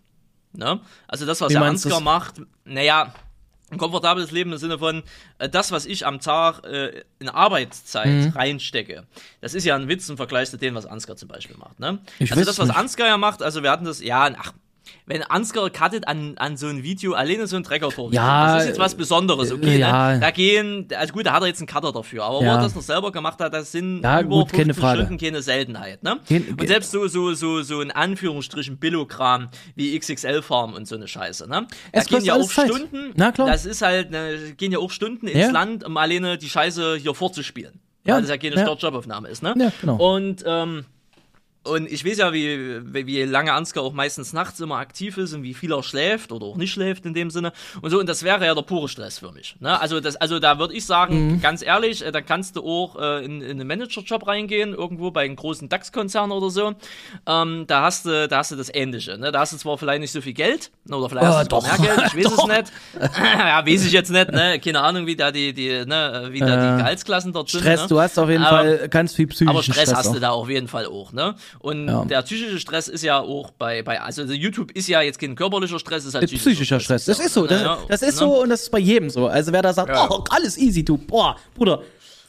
[0.52, 0.81] Ne?
[1.09, 3.14] Also das, was Wie der Ansgar macht, naja,
[3.70, 5.02] ein komfortables Leben im Sinne von,
[5.39, 8.28] äh, das, was ich am Tag äh, in Arbeitszeit mhm.
[8.31, 9.05] reinstecke,
[9.40, 11.81] das ist ja ein Witz im Vergleich zu dem, was Ansgar zum Beispiel macht.
[11.81, 11.98] Ne?
[12.20, 14.52] Also das, was Ansgar ja macht, also wir hatten das, ja, ach,
[15.07, 18.13] wenn Ansgar cuttet an, an so ein Video, alleine so ein Trecker-Tor.
[18.13, 19.79] Ja, das ist jetzt was Besonderes, okay?
[19.79, 20.15] Ja.
[20.15, 20.21] Ne?
[20.21, 22.53] Da gehen, also gut, da hat er jetzt einen Cutter dafür, aber ja.
[22.53, 25.43] wo er das noch selber gemacht hat, das sind ja, über gut, 50 Stunden keine
[25.43, 26.21] Seltenheit, ne?
[26.29, 31.09] Gen und selbst so, so, so, so in Anführungsstrichen Billokram wie XXL-Farm und so eine
[31.09, 31.67] Scheiße, ne?
[31.93, 32.69] Da es gehen ja auch Zeit.
[32.69, 33.49] Stunden, Na, klar.
[33.49, 37.15] das ist halt, ne, gehen ja auch Stunden ins Land, um alleine die Scheiße hier
[37.15, 37.81] vorzuspielen.
[38.05, 38.15] Ja.
[38.15, 38.63] Weil das ja keine ja.
[38.63, 39.55] Startjobaufnahme ist, ne?
[39.57, 39.97] Ja, genau.
[39.97, 40.87] Und, ähm,
[41.64, 45.44] und ich weiß ja, wie, wie lange Ansgar auch meistens nachts immer aktiv ist und
[45.44, 47.52] wie viel er schläft oder auch nicht schläft in dem Sinne.
[47.80, 49.55] Und so, und das wäre ja der pure Stress für mich.
[49.60, 49.80] Ne?
[49.80, 51.40] Also, das, also da würde ich sagen, mhm.
[51.40, 55.24] ganz ehrlich, äh, da kannst du auch äh, in, in einen Managerjob reingehen, irgendwo bei
[55.24, 56.74] einem großen DAX-Konzern oder so.
[57.26, 59.16] Ähm, da, hast du, da hast du das Ähnliche.
[59.16, 59.30] Ne?
[59.30, 61.78] Da hast du zwar vielleicht nicht so viel Geld, oder vielleicht oh, hast du doch.
[61.78, 62.72] mehr Geld, ich weiß es nicht.
[63.22, 64.59] ja, weiß ich jetzt nicht, ne?
[64.59, 67.60] Keine Ahnung, wie da die, die, ne, wie da die Gehaltsklassen dort sind.
[67.60, 67.89] Stress, ne?
[67.89, 70.14] du hast auf jeden aber, Fall ganz viel psychischen Aber Stress, Stress hast auch.
[70.14, 71.36] du da auf jeden Fall auch, ne?
[71.59, 72.05] Und ja.
[72.05, 75.79] der psychische Stress ist ja auch bei, bei also YouTube ist ja jetzt kein körperlicher
[75.79, 77.03] Stress, ist halt psychischer, psychischer Stress.
[77.03, 77.19] Stress.
[77.19, 79.27] Das ist so, das, das ist so und das ist bei jedem so.
[79.27, 80.09] Also wer da sagt, ja.
[80.11, 81.83] oh, alles easy, du, boah, Bruder,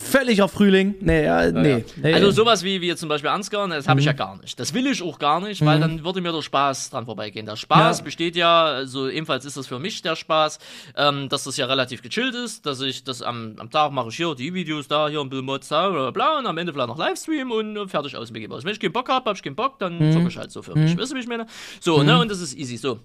[0.04, 0.96] völliger Frühling.
[1.00, 2.14] Nee, ja, nee, nee.
[2.14, 4.12] Also sowas wie, wie zum Beispiel Ansgar, das habe ich mhm.
[4.12, 4.60] ja gar nicht.
[4.60, 5.82] Das will ich auch gar nicht, weil mhm.
[5.82, 7.46] dann würde mir der Spaß dran vorbeigehen.
[7.46, 8.04] Der Spaß ja.
[8.04, 10.60] besteht ja, also ebenfalls ist das für mich der Spaß,
[10.96, 14.16] ähm, dass das ja relativ gechillt ist, dass ich das am, am Tag mache ich
[14.16, 16.90] hier die Videos da, hier ein bisschen Mods da, bla, bla, und am Ende vielleicht
[16.90, 18.54] noch Livestream und äh, fertig aus mir gebe.
[18.54, 20.12] Also wenn ich keinen Bock habe, habe ich keinen Bock, dann mhm.
[20.12, 20.96] zocke ich halt so für mich.
[20.96, 21.00] Mhm.
[21.00, 21.46] Weißt du, wie ich meine?
[21.80, 23.00] So, ne, und das ist easy, so.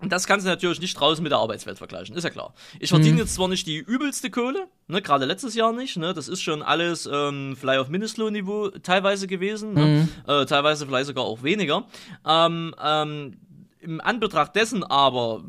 [0.00, 2.54] Und das kannst du natürlich nicht draußen mit der Arbeitswelt vergleichen, ist ja klar.
[2.78, 3.18] Ich verdiene mhm.
[3.20, 6.62] jetzt zwar nicht die übelste Kohle, ne, gerade letztes Jahr nicht, ne, das ist schon
[6.62, 10.08] alles ähm, vielleicht auf Mindestlohnniveau teilweise gewesen, ne, mhm.
[10.26, 11.84] äh, teilweise vielleicht sogar auch weniger.
[12.26, 13.36] Ähm, ähm,
[13.80, 15.44] Im Anbetracht dessen aber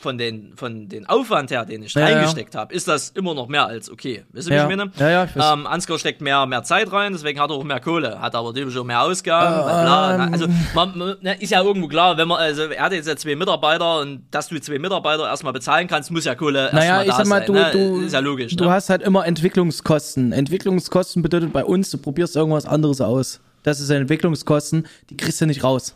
[0.00, 2.60] von den, von den Aufwand her, den ich ja, reingesteckt ja.
[2.60, 4.24] habe, ist das immer noch mehr als okay.
[4.32, 4.68] Wisst ihr, ja.
[4.68, 4.90] wie ich meine?
[4.98, 7.80] Ja, ja, ich ähm, Ansgar steckt mehr, mehr Zeit rein, deswegen hat er auch mehr
[7.80, 9.54] Kohle, hat aber natürlich auch mehr Ausgaben.
[9.54, 13.08] Ähm, bla, also man, man, ist ja irgendwo klar, wenn man, also er hat jetzt
[13.08, 17.02] ja zwei Mitarbeiter und dass du zwei Mitarbeiter erstmal bezahlen kannst, muss ja Kohle naja,
[17.02, 17.70] ich sag mal, sein, du, ne?
[17.72, 18.56] du, ist ja logisch.
[18.56, 18.70] Du ne?
[18.70, 20.32] hast halt immer Entwicklungskosten.
[20.32, 23.40] Entwicklungskosten bedeutet bei uns, du probierst irgendwas anderes aus.
[23.62, 25.94] Das ist Entwicklungskosten, die kriegst du nicht raus.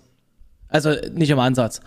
[0.68, 1.80] Also nicht im Ansatz.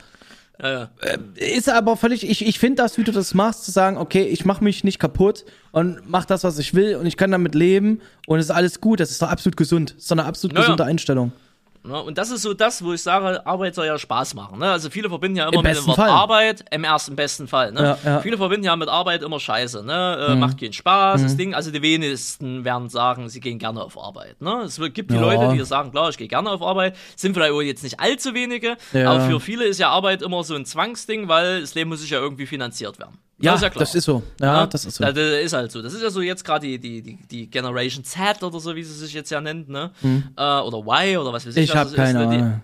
[0.61, 0.89] Ja, ja.
[1.01, 1.17] Äh,
[1.55, 4.45] ist aber völlig, ich, ich finde das, wie du das machst, zu sagen, okay, ich
[4.45, 8.01] mache mich nicht kaputt und mach das, was ich will und ich kann damit leben
[8.25, 9.91] und es ist alles gut, das ist doch absolut gesund.
[9.91, 11.31] Das ist doch eine absolut ja, gesunde Einstellung.
[11.87, 12.01] Ne?
[12.01, 14.59] Und das ist so das, wo ich sage, Arbeit soll ja Spaß machen.
[14.59, 14.69] Ne?
[14.71, 16.09] Also viele verbinden ja immer Im mit dem Wort Fall.
[16.09, 17.71] Arbeit, im ersten besten Fall.
[17.71, 17.97] Ne?
[18.03, 18.19] Ja, ja.
[18.21, 19.83] Viele verbinden ja mit Arbeit immer Scheiße.
[19.83, 20.27] Ne?
[20.29, 20.39] Äh, Mhm.
[20.39, 21.53] Macht keinen Spaß, das Ding.
[21.55, 24.41] Also die wenigsten werden sagen, sie gehen gerne auf Arbeit.
[24.41, 24.61] Ne?
[24.65, 25.21] Es gibt die Ja.
[25.21, 26.95] Leute, die sagen, klar, ich gehe gerne auf Arbeit.
[27.15, 30.55] Sind vielleicht auch jetzt nicht allzu wenige, aber für viele ist ja Arbeit immer so
[30.55, 33.17] ein Zwangsding, weil das Leben muss sich ja irgendwie finanziert werden.
[33.39, 33.79] Ja, das ist ja klar.
[33.81, 34.23] das ist so.
[34.41, 35.03] Ja, das ist so.
[35.03, 35.81] Das ist halt so.
[35.81, 38.83] Das ist ja so jetzt gerade die, die, die, die Generation Z oder so, wie
[38.83, 39.91] sie sich jetzt ja nennt, ne?
[40.35, 41.69] Äh, oder Y oder was weiß ich.
[41.69, 42.27] Ich habe keine ne?
[42.27, 42.61] Ahnung.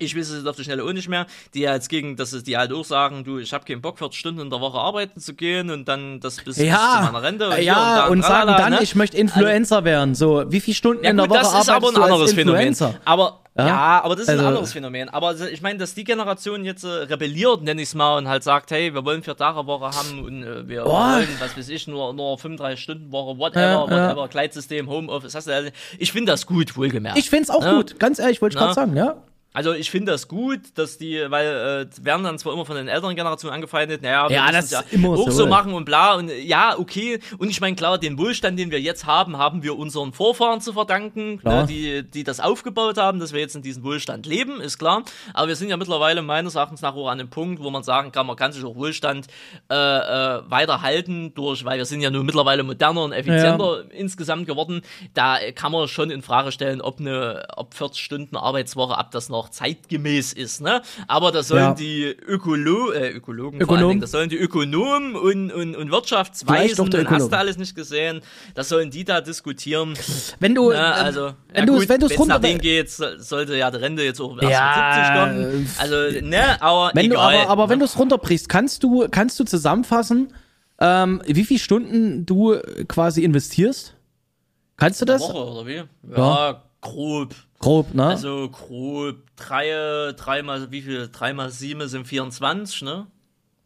[0.00, 2.32] Ich weiß es jetzt auf die Schnelle auch nicht mehr, die ja jetzt gegen, dass
[2.32, 4.78] es die halt auch sagen, du, ich habe keinen Bock, 40 Stunden in der Woche
[4.78, 7.54] arbeiten zu gehen und dann das bis, bis zu Ja, meiner Rente.
[7.54, 8.78] hier ja, da und sagen tralala, dann, ne?
[8.82, 10.14] ich möchte Influencer werden.
[10.14, 12.76] So, wie viele Stunden Ja in der gut, Woche das ist aber ein anderes Phänomen.
[13.04, 13.66] Aber Ja?
[13.66, 15.08] ja, aber das ist Also- ein anderes Phänomen.
[15.08, 18.28] Aber also, ich meine, dass die Generation jetzt äh, rebelliert, nenne ich es mal, und
[18.28, 20.92] halt sagt, hey, wir wollen vier Tage Woche haben und äh, wir Oh.
[20.92, 24.08] wollen, was weiß ich, nur, nur 35 Stunden Woche, whatever, Ja, ja.
[24.10, 27.18] whatever, Gleitsystem, Homeoffice, hast du, also, ich finde das gut, wohlgemerkt.
[27.18, 27.74] Ich find's auch Ja.
[27.74, 28.66] gut, ganz ehrlich, wollte ich Ja.
[28.66, 29.16] gerade sagen, ja.
[29.52, 32.86] Also ich finde das gut, dass die, weil äh, werden dann zwar immer von den
[32.86, 35.30] älteren Generationen angefeindet, naja, wir Ja, müssen das ja immer auch so.
[35.32, 37.18] so machen und bla und ja, okay.
[37.38, 40.72] Und ich meine, klar, den Wohlstand, den wir jetzt haben, haben wir unseren Vorfahren zu
[40.72, 44.78] verdanken, ne, die, die das aufgebaut haben, dass wir jetzt in diesem Wohlstand leben, ist
[44.78, 45.02] klar.
[45.34, 48.12] Aber wir sind ja mittlerweile meines Erachtens nach auch an dem Punkt, wo man sagen
[48.12, 49.26] kann, man kann sich auch Wohlstand
[49.68, 54.82] äh, äh, weiterhalten durch, weil wir sind ja nun mittlerweile moderner und effizienter insgesamt geworden.
[55.14, 59.28] Da kann man schon in Frage stellen, ob eine, ob 40 Stunden Arbeitswoche, ob das
[59.28, 60.82] noch zeitgemäß ist, ne?
[61.08, 61.74] Aber das sollen Ja.
[61.74, 63.78] die Ökolo äh, Ökologen vor Ökonom.
[63.78, 67.56] allen Dingen, das sollen die Ökonomen und, und, und Wirtschaftsweisen, auch und hast du alles
[67.56, 68.20] nicht gesehen,
[68.54, 69.94] das sollen die da diskutieren.
[70.38, 72.90] Wenn du, Ja, äh, also, wenn ja du, wenn du es runter, nach denen geht,
[72.90, 75.68] so- sollte ja die Rente jetzt auch erst Ja, mit 70 kommen.
[75.78, 77.32] Also, ne, aber wenn egal.
[77.34, 80.32] du aber, aber wenn du es runterbrichst, kannst du, kannst du zusammenfassen,
[80.80, 82.56] ähm, wie viele Stunden du
[82.88, 83.94] quasi investierst?
[84.76, 85.20] Kannst du das?
[85.20, 85.74] Woche oder wie?
[85.74, 86.62] Ja, Ja.
[86.80, 87.34] grob.
[87.60, 88.06] Grob, ne?
[88.06, 91.08] Also grob drei, dreimal, wie viel?
[91.12, 93.06] Dreimal sieben sind 24, ne?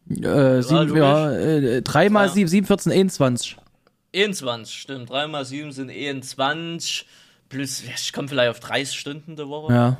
[0.09, 2.31] äh, sieben, ja, äh, mal Ja.
[2.31, 3.57] sieben, sieben, 14, 21.
[4.13, 5.09] 21, stimmt.
[5.09, 7.05] 3 mal 7 sind 21.
[7.49, 9.73] Plus, ja, ich komme vielleicht auf 30 Stunden der Woche.
[9.73, 9.97] Ja,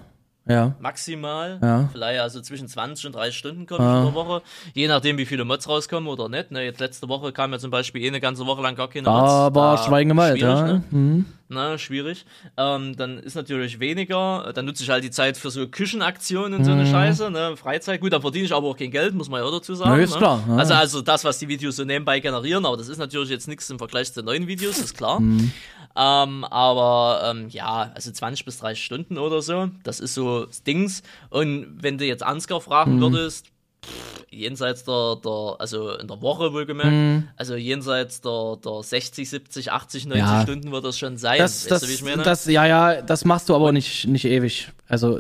[0.48, 0.76] ja.
[0.80, 1.60] Maximal.
[1.62, 1.90] Ja.
[1.92, 4.42] Vielleicht also zwischen 20 und 30 Stunden komme ich in der Woche.
[4.74, 6.52] Je nachdem, wie viele Mods rauskommen oder nicht.
[6.52, 9.10] Ne, jetzt letzte Woche kam ja zum Beispiel eh eine ganze Woche lang gar keine
[9.10, 9.32] Mods.
[9.32, 10.62] Da war Schweigen schwierig, ja.
[10.64, 10.84] Ne?
[10.92, 11.26] Mhm.
[11.48, 12.26] Na, schwierig.
[12.58, 14.52] Ähm, dann ist natürlich weniger.
[14.56, 16.80] Dann nutze ich halt die Zeit für so Küchenaktionen und so Mhm.
[16.80, 17.56] eine Scheiße, ne?
[17.56, 18.02] Freizeit.
[18.02, 20.02] Gut, dann verdiene ich aber auch kein Geld, muss man ja auch dazu sagen.
[20.02, 20.18] Ist ne?
[20.18, 20.56] klar, ja.
[20.56, 23.70] Also, also das, was die Videos so nebenbei generieren, aber das ist natürlich jetzt nichts
[23.70, 25.20] im Vergleich zu neuen Videos, ist klar.
[25.20, 25.52] Mhm.
[25.98, 30.64] Ähm, aber ähm, ja, also 20 bis 30 Stunden oder so, das ist so das
[30.64, 31.04] Dings.
[31.30, 32.64] Und wenn du jetzt Ansgar Mhm.
[32.64, 33.48] fragen würdest,
[33.86, 37.28] pff, jenseits der, der, also in der Woche wohlgemerkt, Mhm.
[37.38, 40.42] also jenseits der, der 60, 70, 80, 90 Ja.
[40.42, 41.38] Stunden wird das schon sein.
[41.40, 42.24] Das, weißt das, du, wie ich meine?
[42.24, 44.70] das, ja, ja, das machst du aber nicht, nicht ewig.
[44.88, 45.20] Also,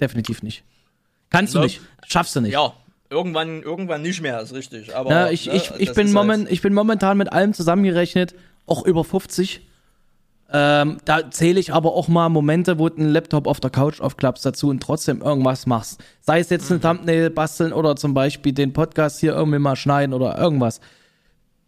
[0.00, 0.64] definitiv nicht.
[1.30, 1.80] Kannst du nicht.
[2.06, 2.52] Schaffst du nicht.
[2.52, 2.72] ja,
[3.10, 4.94] irgendwann, irgendwann nicht mehr, ist richtig.
[4.96, 7.52] Aber Ja, ich, ne, ich, ich, das bin moment, halt- ich bin momentan mit allem
[7.52, 8.34] zusammengerechnet
[8.66, 9.60] auch über 50.
[10.50, 14.00] Ähm, da zähle ich aber auch mal Momente, wo du einen Laptop auf der Couch
[14.00, 16.00] aufklappst dazu und trotzdem irgendwas machst.
[16.22, 16.76] Sei es jetzt Mhm.
[16.76, 20.80] ein Thumbnail basteln oder zum Beispiel den Podcast hier irgendwie mal schneiden oder irgendwas.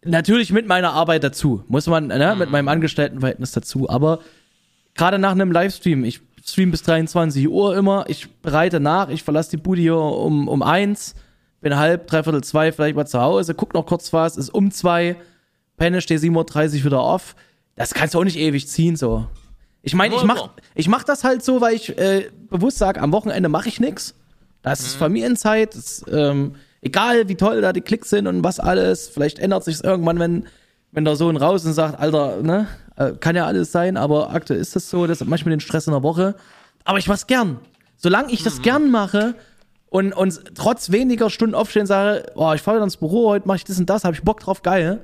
[0.03, 2.39] Natürlich mit meiner Arbeit dazu, muss man, ne, Mhm.
[2.39, 3.91] mit meinem Angestelltenverhältnis dazu.
[3.91, 4.21] Aber
[4.95, 9.51] gerade nach einem Livestream, ich stream bis 23 Uhr immer, ich bereite nach, ich verlasse
[9.51, 11.15] die Bude hier um, um eins,
[11.61, 15.17] bin halb, dreiviertel zwei vielleicht mal zu Hause, guck noch kurz was, ist um zwei,
[15.77, 17.37] penne, stehe 7.30 Uhr wieder auf.
[17.81, 19.27] Das kannst du auch nicht ewig ziehen, so.
[19.81, 23.11] Ich meine, ich mach, ich mach das halt so, weil ich äh, bewusst sage, am
[23.13, 24.15] Wochenende mache ich nix.
[24.61, 24.87] Das Mhm.
[24.87, 29.39] ist Familienzeit, das, ähm, egal wie toll da die Klicks sind und was alles, vielleicht
[29.39, 30.47] ändert sich irgendwann, wenn,
[30.93, 34.61] wenn der Sohn raus und sagt, Alter, ne, äh, kann ja alles sein, aber aktuell
[34.61, 36.35] ist das so, das hat manchmal den Stress in der Woche.
[36.85, 37.61] Aber ich mach's gern.
[37.97, 38.63] Solange ich das Mhm.
[38.63, 39.35] gern mache
[39.89, 43.65] und, und trotz weniger Stunden aufstehen sage, oh, ich fahre ins Büro, heute mache ich
[43.65, 45.01] das und das, habe ich Bock drauf, geil.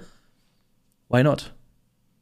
[1.09, 1.55] Why not?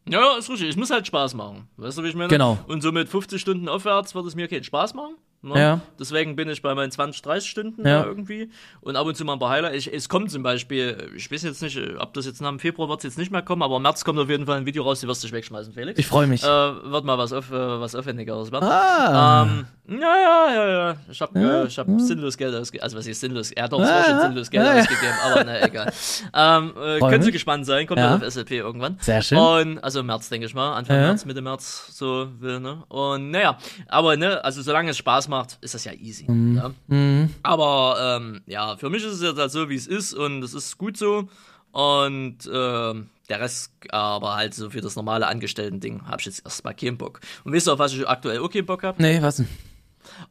[0.09, 0.69] Ja, ist richtig.
[0.69, 1.69] Es muss halt Spaß machen.
[1.77, 2.29] Weißt du, wie ich meine?
[2.29, 2.59] Genau.
[2.69, 5.15] Und so mit 50 Stunden aufwärts wird es mir keinen Spaß machen.
[5.45, 5.59] Ne?
[5.61, 5.81] Ja.
[5.99, 8.03] Deswegen bin ich bei meinen 20, 30 Stunden Ja.
[8.03, 8.51] da irgendwie.
[8.81, 9.77] Und ab und zu mal ein paar Highlights.
[9.87, 12.89] Ich, es kommt zum Beispiel, ich weiß jetzt nicht, ob das jetzt nach dem Februar
[12.89, 14.83] wird es jetzt nicht mehr kommen, aber im März kommt auf jeden Fall ein Video
[14.83, 15.99] raus, die wirst du dich wegschmeißen, Felix.
[15.99, 16.43] Ich freue mich.
[16.43, 18.65] Äh, wird mal was, auf, äh, was Aufwendigeres werden.
[18.69, 19.43] Ah.
[19.43, 20.97] Ähm, ja, ja, ja, ja.
[21.11, 22.85] Ich habe Ja, äh, ich hab sinnlos Geld ausgegeben.
[22.85, 23.51] Also, was ist sinnlos?
[23.55, 24.23] Ja, doch, es Ja, war schon ja.
[24.23, 24.81] sinnlos Geld Ja, ja.
[24.81, 25.93] ausgegeben, aber na, egal.
[26.37, 28.11] Ähm, äh, können Sie gespannt sein, kommt Ja.
[28.11, 28.17] ja.
[28.17, 28.97] auf SLP irgendwann.
[29.01, 29.39] Sehr schön.
[29.39, 30.75] Und, also im März, denke ich mal.
[30.75, 31.03] Anfang Ja.
[31.09, 32.83] März, Mitte März, so will, ne?
[32.89, 33.59] Und naja,
[33.89, 36.31] aber ne, also solange es Spaß macht, ist das ja easy.
[36.31, 36.57] Mhm.
[36.89, 37.29] Ja?
[37.43, 40.55] Aber ähm, ja, für mich ist es jetzt halt so, wie es ist und es
[40.55, 41.29] ist gut so.
[41.73, 46.75] Und ähm, der Rest aber halt so für das normale Angestellten-Ding habe ich jetzt erstmal
[46.75, 47.21] keinen Bock.
[47.43, 49.03] Und wisst ihr, auf was ich aktuell auch keinen Bock habe?
[49.03, 49.49] Nee, was denn?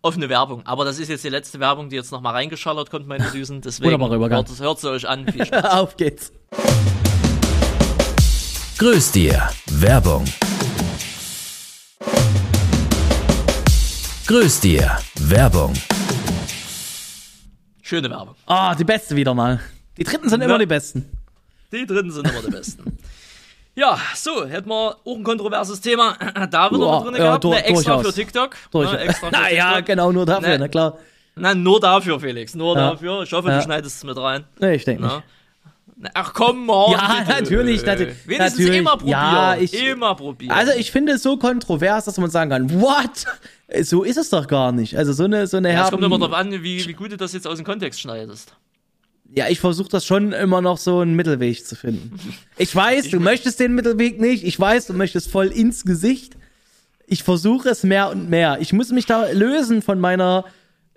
[0.02, 0.66] Auf eine Werbung.
[0.66, 3.62] Aber das ist jetzt die letzte Werbung, die jetzt nochmal reingeschallert kommt, meine Süßen.
[3.62, 5.28] Deswegen hört, hört sie euch an.
[5.28, 5.66] Viel Spaß.
[5.66, 6.32] Auf geht's.
[8.78, 9.50] Grüß dir.
[9.68, 10.26] Werbung.
[14.28, 14.98] Grüß dir.
[15.20, 15.74] Werbung.
[17.82, 18.36] Schöne Werbung.
[18.46, 19.60] Ah, die beste wieder mal.
[19.98, 20.58] Die dritten sind immer Ja.
[20.60, 21.10] die besten.
[21.72, 22.98] Die dritten sind immer die besten.
[23.76, 26.16] Ja, so, hätten wir auch ein kontroverses Thema
[26.50, 27.44] da wieder Ja, mit drin ja, gehabt.
[27.44, 28.06] ne, extra durchaus.
[28.08, 28.56] für TikTok.
[28.72, 28.92] Durch.
[28.92, 29.86] Ne, extra für naja, TikTok.
[29.88, 30.58] genau, nur dafür, Nee.
[30.60, 30.98] na klar.
[31.36, 32.92] Na, nur dafür, Felix, nur Ja.
[32.92, 33.24] dafür.
[33.24, 33.58] Ich hoffe, Ja.
[33.58, 34.44] du schneidest es mit rein.
[34.60, 35.24] Nee, ich denke nicht.
[36.14, 36.92] Ach komm, Mann.
[36.92, 38.80] Ja, natürlich, natürlich, Wenigstens natürlich.
[38.80, 39.12] immer probieren.
[39.20, 40.52] Ja, ich- immer probieren.
[40.52, 43.26] Also ich finde es so kontrovers, dass man sagen kann, what?
[43.82, 44.98] So ist es doch gar nicht.
[44.98, 47.18] Also so eine so eine ja, es kommt immer darauf an, wie, wie gut du
[47.18, 48.54] das jetzt aus dem Kontext schneidest.
[49.36, 52.20] Ja, ich versuche das schon immer noch so einen Mittelweg zu finden.
[52.58, 54.44] Ich weiß, du möchtest den Mittelweg nicht.
[54.44, 56.38] Ich weiß, du möchtest voll ins Gesicht.
[57.08, 58.58] Ich versuche es mehr und mehr.
[58.62, 60.46] Ich muss mich da lösen von meiner,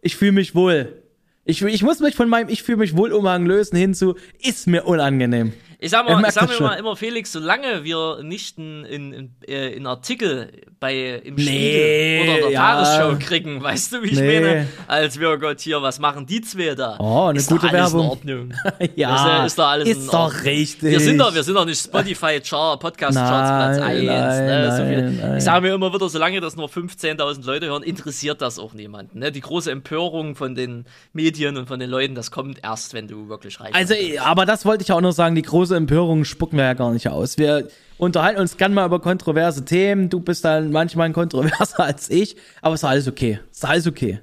[0.02, 1.02] ich fühle mich wohl.
[1.48, 4.66] Ich, ich muss mich von meinem Ich fühle mich wohl Umhang lösen hin zu, ist
[4.66, 5.52] mir unangenehm.
[5.78, 9.34] Ich sag mal, ich sag mir immer, immer, Felix, solange wir nicht in, in, in,
[9.46, 10.50] äh, in Artikel
[10.80, 12.82] bei im Nee, Spiegel oder der ja.
[12.84, 14.40] Tagesschau kriegen, weißt du, wie ich Nee.
[14.40, 14.68] meine?
[14.86, 16.96] Als wir oh Gott hier, was machen die zwei da?
[16.98, 18.00] Oh, eine ist gute alles Werbung.
[18.04, 18.54] in Ordnung.
[18.94, 20.42] Ja, ist, ist doch alles ist in doch Ordnung.
[20.42, 20.90] richtig.
[20.90, 24.06] Wir sind doch, wir sind doch nicht Spotify Chart, Podcast Charts Platz Nein, 1.
[24.06, 24.76] nein, ne?
[25.18, 25.36] so nein.
[25.38, 29.18] Ich sage mir immer wieder, solange das nur 15.000 Leute hören, interessiert das auch niemanden.
[29.18, 29.30] Ne?
[29.32, 33.28] Die große Empörung von den Medien und von den Leuten, das kommt erst, wenn du
[33.28, 36.64] wirklich reich Also, aber das wollte ich auch noch sagen, die große Empörung spucken wir
[36.64, 37.38] ja gar nicht aus.
[37.38, 37.68] Wir
[37.98, 40.08] unterhalten uns gern mal über kontroverse Themen.
[40.08, 43.40] Du bist dann manchmal kontroverser als ich, aber ist alles okay.
[43.50, 44.20] Ist alles okay.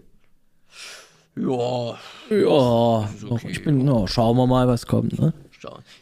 [1.35, 1.97] Ja,
[2.29, 5.33] Ja, okay, ich bin, ja, schauen wir mal, was kommt, ne?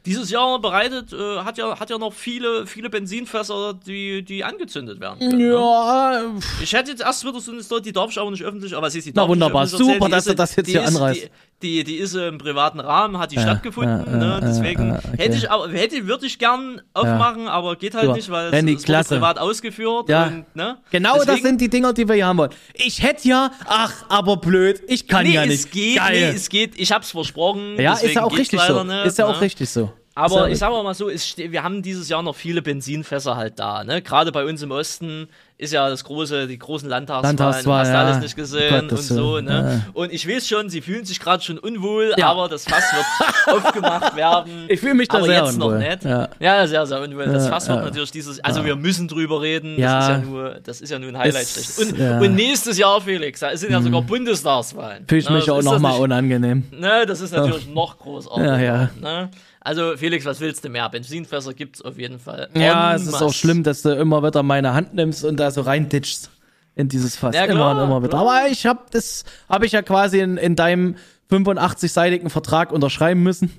[0.07, 4.99] Dieses Jahr bereitet, äh, hat ja, hat ja noch viele, viele Benzinfässer, die, die angezündet
[4.99, 5.37] werden können.
[5.37, 5.51] Ne?
[5.53, 6.23] Ja,
[6.63, 8.89] Ich hätte jetzt erst wieder so eine Story, die darf ich aber nicht öffentlich, aber
[8.89, 9.83] sie ist die Na wunderbar, erzählen.
[9.93, 11.25] super, Die dass du das jetzt hier anreißt.
[11.25, 11.29] Die,
[11.63, 14.25] die, die ist im privaten Rahmen, hat die stattgefunden, ja, ne?
[14.25, 15.17] ja, deswegen ja, okay.
[15.17, 18.15] hätte ich, aber, hätte, würde ich gern aufmachen, aber geht halt Super.
[18.15, 19.15] nicht, weil Randy, es, klasse.
[19.15, 20.25] privat ausgeführt Ja.
[20.27, 20.77] und, ne?
[20.91, 22.51] genau das Deswegen- sind die Dinger, die wir hier haben wollen.
[22.73, 25.65] Ich hätte ja, ach, aber blöd, ich kann Nee, ja nicht.
[25.65, 26.31] es geht, Geil.
[26.31, 27.79] nee, es geht, ich hab's versprochen.
[27.79, 28.83] ja, ist ja auch richtig so.
[28.83, 29.41] Nicht, ist ja auch ne?
[29.41, 29.91] richtig so.
[30.13, 33.59] Aber ist ich ja, sag mal so, wir haben dieses Jahr noch viele Benzinfässer halt
[33.59, 33.83] da.
[33.85, 34.01] Ne?
[34.01, 37.93] Gerade bei uns im Osten ist ja das große, die großen Landtagswahlen, Landtagswahl, hast du
[37.93, 38.03] ja.
[38.03, 39.39] alles nicht gesehen und so.
[39.39, 39.85] Ne?
[39.93, 42.27] Und ich weiß schon, sie fühlen sich gerade schon unwohl, Ja.
[42.29, 44.65] aber das Fass wird aufgemacht werden.
[44.67, 45.79] Ich fühle mich da aber sehr jetzt unwohl.
[45.79, 46.03] noch nicht.
[46.03, 46.27] Ja.
[46.39, 47.25] Ja, sehr, sehr unwohl.
[47.27, 47.85] Das Ja, Fass wird ja.
[47.85, 49.79] natürlich dieses, also wir müssen drüber reden.
[49.79, 49.99] Ja.
[49.99, 51.43] Das ist ja nur, das ist ja nur ein Highlight.
[51.43, 52.15] Es- und, ja.
[52.17, 52.21] Mhm.
[52.23, 55.05] und nächstes Jahr, Felix, da sind ja sogar Bundestagswahlen.
[55.07, 56.63] Fühle ich Ne, mich das auch ist nochmal unangenehm.
[56.71, 58.59] Ne, das ist natürlich noch großartiger.
[58.59, 58.89] Ja, ja.
[58.99, 59.29] Ne?
[59.63, 60.89] Also, Felix, was willst du mehr?
[60.89, 62.49] Benzinfässer gibt's auf jeden Fall.
[62.55, 63.25] Ja, En es ist masse.
[63.25, 66.29] auch schlimm, dass du immer wieder meine Hand nimmst und da so reintitschst
[66.75, 67.35] in dieses Fass.
[67.35, 68.09] Ja, immer klar, und immer wieder.
[68.09, 68.21] klar.
[68.21, 70.95] Aber ich habe das habe ich ja quasi in, in deinem
[71.29, 73.51] 85-seitigen Vertrag unterschreiben müssen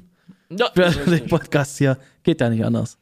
[0.50, 1.28] Ja, für den.
[1.28, 1.98] Podcast hier.
[2.24, 2.98] Geht ja nicht anders.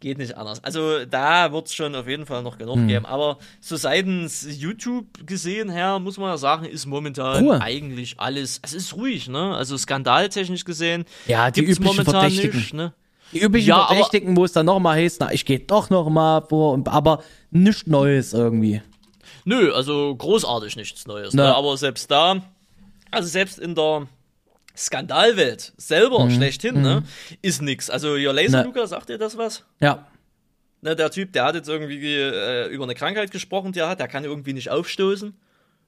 [0.00, 0.62] Geht nicht anders.
[0.62, 2.88] Also, da wird's schon auf jeden Fall noch genug Hm.
[2.88, 3.06] geben.
[3.06, 7.60] Aber so seitens YouTube gesehen her, muss man ja sagen, ist momentan Ruhe.
[7.60, 9.54] eigentlich alles, es ist ruhig, ne?
[9.56, 11.04] Also, skandaltechnisch gesehen.
[11.26, 12.58] Ja, die gibt's üblichen momentan Verdächtigen.
[12.60, 12.92] Nicht, ne?
[13.32, 16.78] Die üblichen Ja, Verdächtigen, wo es dann nochmal heißt, na, ich gehe doch nochmal vor,
[16.86, 18.82] aber nichts Neues irgendwie.
[19.44, 21.34] Nö, also großartig nichts Neues.
[21.34, 21.54] Ne?
[21.54, 22.42] Aber selbst da,
[23.10, 24.06] also selbst in der
[24.76, 26.30] Skandalwelt selber Mhm.
[26.30, 27.02] schlechthin, ne,
[27.42, 27.90] ist nix.
[27.90, 28.64] Also, ihr Laser Na.
[28.64, 29.64] Luca, sagt ihr das was?
[29.80, 30.06] Ja.
[30.82, 33.98] Ne, der Typ, der hat jetzt irgendwie äh, über eine Krankheit gesprochen, die er hat,
[34.00, 35.34] der kann irgendwie nicht aufstoßen.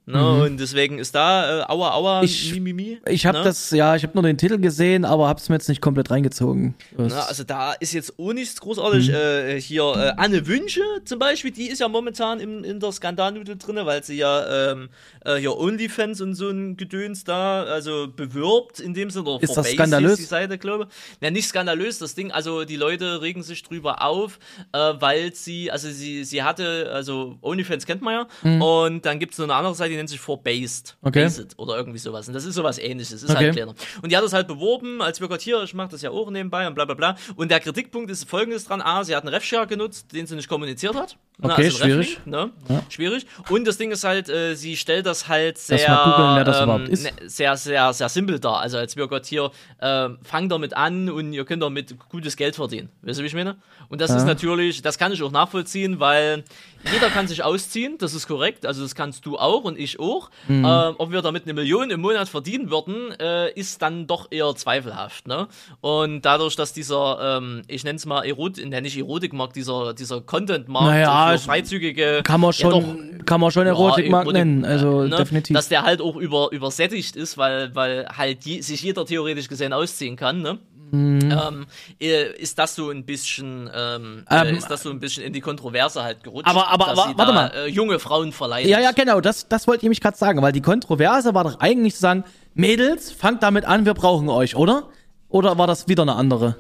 [0.09, 0.17] Ne?
[0.17, 0.41] Mhm.
[0.41, 3.45] Und deswegen ist da äh, Aua Aua ich, mi, mi, mi, Ich habe ne?
[3.45, 6.11] das, ja, ich habe nur den Titel gesehen, aber habe es mir jetzt nicht komplett
[6.11, 6.75] reingezogen.
[6.97, 9.09] Na, also da ist jetzt auch nichts großartig.
[9.09, 9.15] Mhm.
[9.15, 13.59] Äh, hier äh, Anne Wünsche zum Beispiel, die ist ja momentan im, in der Skandalnudel
[13.59, 14.89] drin, weil sie ja ähm,
[15.27, 19.39] äh, hier OnlyFans und so ein Gedöns da also bewirbt in dem Sinne.
[19.43, 20.17] Ist das skandalös?
[20.17, 20.89] Die Seite, glaube
[21.21, 22.33] Ja, nicht skandalös, das Ding.
[22.33, 24.39] Also die Leute regen sich drüber auf,
[24.73, 28.63] äh, weil sie, also sie, sie hatte, also OnlyFans kennt man ja, mhm.
[28.63, 30.97] und dann gibt es noch eine andere Seite, nennt sich For-Based.
[31.03, 31.25] Okay.
[31.25, 32.29] Based oder irgendwie sowas.
[32.29, 33.23] Und das ist sowas ähnliches.
[33.23, 33.47] Ist halt okay.
[33.47, 33.75] halt kleiner.
[34.03, 36.31] Und die hat das halt beworben, als wir Gott hier, ich mache das ja auch
[36.31, 37.17] nebenbei und bla bla bla.
[37.37, 40.49] Und der Kritikpunkt ist folgendes dran: A, sie hat einen Refshare genutzt, den sie nicht
[40.49, 41.19] kommuniziert hat.
[41.41, 42.19] Okay, also schwierig.
[42.25, 42.51] Ne?
[42.69, 42.83] Ja.
[42.89, 43.27] Schwierig.
[43.49, 46.85] Und das Ding ist halt, äh, sie stellt das halt sehr, gucken, wer das ähm.
[46.85, 48.61] Ne, sehr, sehr, sehr simpel dar.
[48.61, 52.57] Also als wir Gott hier, äh, fangt damit an und ihr könnt damit gutes Geld
[52.57, 52.89] verdienen.
[53.03, 53.57] Weißt du, wie ich meine?
[53.89, 54.17] Und das ja.
[54.17, 56.45] ist natürlich, das kann ich auch nachvollziehen, weil
[56.93, 58.67] jeder kann sich ausziehen, das ist korrekt.
[58.67, 60.31] Also das kannst du auch und ich auch.
[60.49, 60.65] Mhm.
[60.65, 64.55] Äh, ob wir damit eine Million im Monat verdienen würden, äh, ist dann doch eher
[64.55, 65.27] zweifelhaft.
[65.27, 65.49] Ne?
[65.81, 70.21] Und dadurch, dass dieser, ähm, ich nenne es mal Erot, nenne ich Erotikmarkt, dieser, dieser
[70.21, 72.21] Content-Markt naja, für freizügige.
[72.25, 74.65] Kann man schon, ja doch, kann man schon Erotikmarkt ja, nennen.
[74.65, 75.17] Also ne?
[75.17, 75.55] definitiv.
[75.55, 79.73] Dass der halt auch über, übersättigt ist, weil, weil halt die, sich jeder theoretisch gesehen
[79.73, 80.41] ausziehen kann.
[80.41, 80.59] Ne?
[80.91, 81.31] Mhm.
[81.31, 81.67] Ähm,
[82.01, 85.33] äh, ist das so ein bisschen, ähm, äh, ähm, ist das so ein bisschen in
[85.33, 86.49] die Kontroverse halt gerutscht?
[86.49, 88.69] Aber, aber, aber warte mal, äh, junge Frauen verleihen.
[88.69, 91.61] Ja, ja, genau, das, das wollte ich mich gerade sagen, weil die Kontroverse war doch
[91.61, 92.25] eigentlich zu sagen,
[92.55, 94.89] Mädels, fangt damit an, wir brauchen euch, oder?
[95.29, 96.57] Oder war das wieder eine andere?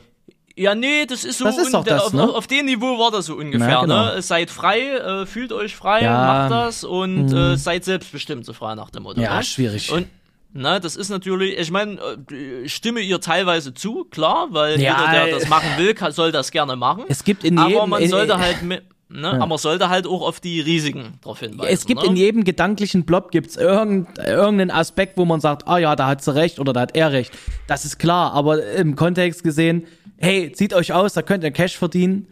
[0.59, 1.45] Ja, nee, das ist so.
[1.45, 2.23] Das ist doch das, auf, ne?
[2.23, 3.69] auf, dem Niveau war das so ungefähr.
[3.69, 4.15] Ja, genau.
[4.15, 4.23] ne?
[4.23, 6.27] Seid frei, äh, fühlt euch frei, ja.
[6.27, 7.37] macht das und mhm.
[7.37, 9.21] äh, seid selbstbestimmt, so frei nach dem Motto.
[9.21, 9.45] Ja, ne?
[9.45, 9.93] schwierig.
[9.93, 10.09] Und
[10.53, 15.27] na, das ist natürlich, ich meine, äh, stimme ihr teilweise zu, klar, weil ja, jeder,
[15.27, 17.05] der das machen will, kann, soll das gerne machen.
[17.09, 19.23] Es gibt in jedem, aber man in, sollte halt mit, Ne?
[19.23, 19.33] Ja.
[19.33, 21.73] Aber man sollte halt auch auf die Risiken drauf hinweisen.
[21.73, 22.09] Es gibt ne?
[22.09, 26.23] in jedem gedanklichen Blob gibt's irgend, irgendeinen Aspekt, wo man sagt, ah ja, da hat
[26.23, 27.33] sie recht oder da hat er recht.
[27.67, 29.87] Das ist klar, aber im Kontext gesehen,
[30.19, 32.29] hey, zieht euch aus, da könnt ihr Cash verdienen.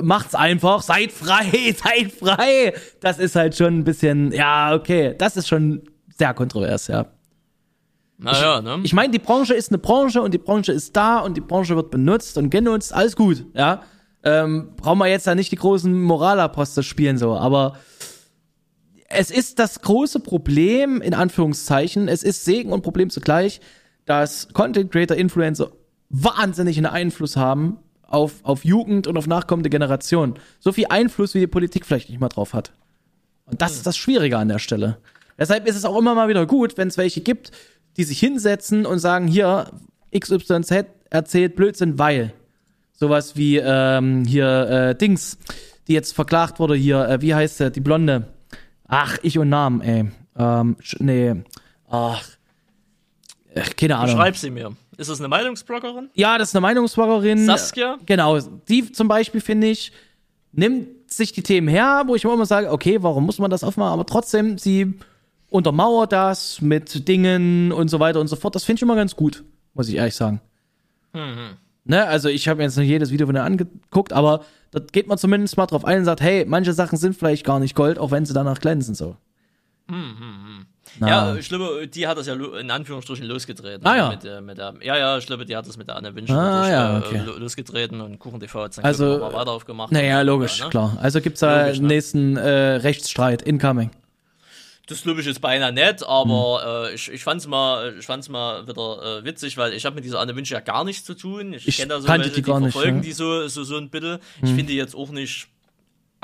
[0.00, 2.74] Macht's einfach, seid frei, seid frei.
[3.00, 5.82] Das ist halt schon ein bisschen, ja, okay, das ist schon
[6.16, 7.06] sehr kontrovers, ja.
[8.18, 8.80] Naja, ne?
[8.84, 11.74] Ich meine, die Branche ist eine Branche und die Branche ist da und die Branche
[11.76, 13.82] wird benutzt und genutzt, alles gut, ja.
[14.22, 17.76] Ähm, brauchen wir jetzt da nicht die großen Moralapostel spielen, so, aber
[19.08, 23.60] es ist das große Problem, in Anführungszeichen, es ist Segen und Problem zugleich,
[24.06, 25.72] dass Content Creator, Influencer
[26.14, 30.34] wahnsinnig einen Einfluss haben auf, auf Jugend und auf nachkommende Generationen.
[30.60, 32.72] So viel Einfluss, wie die Politik vielleicht nicht mal drauf hat.
[33.46, 34.98] Und das ist das Schwierige an der Stelle.
[35.38, 37.50] Deshalb ist es auch immer mal wieder gut, wenn es welche gibt,
[37.96, 39.70] die sich hinsetzen und sagen, hier,
[40.16, 42.32] XYZ erzählt Blödsinn, weil.
[42.92, 45.36] Sowas wie ähm, hier äh, Dings,
[45.88, 48.28] die jetzt verklagt wurde hier, äh, wie heißt der, die Blonde?
[48.86, 50.10] Ach, ich und Namen, ey.
[50.36, 51.34] Ähm, nee.
[51.88, 52.22] Ach.
[53.76, 54.16] Keine Ahnung.
[54.16, 54.76] Schreib sie mir.
[54.96, 56.10] Ist das eine Meinungsbloggerin?
[56.14, 57.46] Ja, das ist eine Meinungsbloggerin.
[57.46, 57.98] Saskia?
[58.06, 58.38] Genau.
[58.68, 59.92] Die zum Beispiel, finde ich,
[60.52, 63.92] nimmt sich die Themen her, wo ich immer sage, okay, warum muss man das aufmachen?
[63.92, 64.94] Aber trotzdem, sie
[65.50, 68.54] untermauert das mit Dingen und so weiter und so fort.
[68.54, 69.44] Das finde ich immer ganz gut,
[69.74, 70.40] muss ich ehrlich sagen.
[71.12, 71.56] Mhm.
[71.84, 75.06] Ne, also ich habe mir jetzt nicht jedes Video von ihr angeguckt, aber da geht
[75.06, 77.98] man zumindest mal drauf ein und sagt, hey, manche Sachen sind vielleicht gar nicht Gold,
[77.98, 79.16] auch wenn sie danach glänzen so.
[79.88, 80.66] Mhm.
[81.00, 83.86] Ja, ich glaube, die hat das ja in Anführungsstrichen losgetreten.
[83.86, 84.10] Ah, ja.
[84.10, 86.30] Mit, äh, mit der, ja, ja, ich glaube, die hat das mit der Anne Wünsch
[86.30, 87.22] ah, ja, äh, okay.
[87.38, 89.92] losgetreten und Kuchen TV hat es dann also, weiter aufgemacht.
[89.92, 90.70] Naja, logisch, ja, ne?
[90.70, 90.96] klar.
[91.00, 91.88] Also gibt es da logisch, ne?
[91.88, 93.90] nächsten äh, Rechtsstreit, incoming.
[94.86, 96.92] Das glaube ich jetzt beinahe nicht, aber mhm.
[96.92, 100.04] äh, ich, ich fand's mal, ich fand's mal wieder äh, witzig, weil ich habe mit
[100.04, 101.54] dieser Anne Wünsch ja gar nichts zu tun.
[101.54, 103.00] Ich, ich kenne da so welche, die, die verfolgen nicht, ja.
[103.00, 104.18] die so, so, so ein bisschen.
[104.42, 104.56] Ich mhm.
[104.56, 105.48] finde die jetzt auch nicht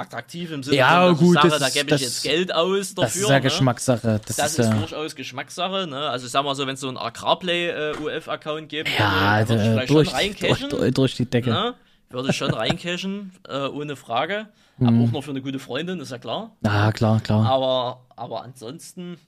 [0.00, 3.04] attraktiv im Sinne ja, von, gut, Sache, da gebe ich jetzt Geld aus dafür.
[3.04, 3.40] Das ist ja ne?
[3.42, 4.20] Geschmackssache.
[4.24, 5.86] Das, das ist, ist durchaus Geschmackssache.
[5.86, 6.08] Ne?
[6.08, 9.48] Also ich sag mal so, wenn es so einen Agrarplay äh, UF-Account gibt, ja, äh,
[9.48, 10.70] würde ich vielleicht durch, schon reincashen.
[10.70, 11.50] Durch, durch, die Decke.
[11.50, 11.74] Ne?
[12.08, 14.48] Würde ich schon reincashen, äh, ohne Frage.
[14.80, 15.04] Aber mhm.
[15.04, 16.56] auch noch für eine gute Freundin, ist ja klar.
[16.64, 17.46] Ja, klar, klar.
[17.46, 19.18] Aber, aber ansonsten,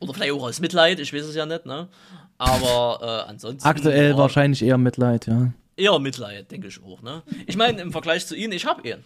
[0.00, 1.88] oder vielleicht auch aus Mitleid, ich weiß es ja nicht, ne?
[2.36, 3.66] Aber äh, ansonsten.
[3.66, 5.52] Aktuell ja, wahrscheinlich eher Mitleid, ja.
[5.76, 7.22] Eher Mitleid, denke ich auch, ne?
[7.46, 9.04] Ich meine, im Vergleich zu Ihnen, ich habe ihn.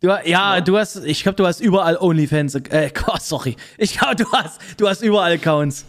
[0.00, 2.54] Du, ja, ja, du hast, ich glaube, du hast überall OnlyFans.
[2.54, 3.56] Äh, Gott, sorry.
[3.78, 5.86] Ich glaube, du hast, du hast überall Accounts.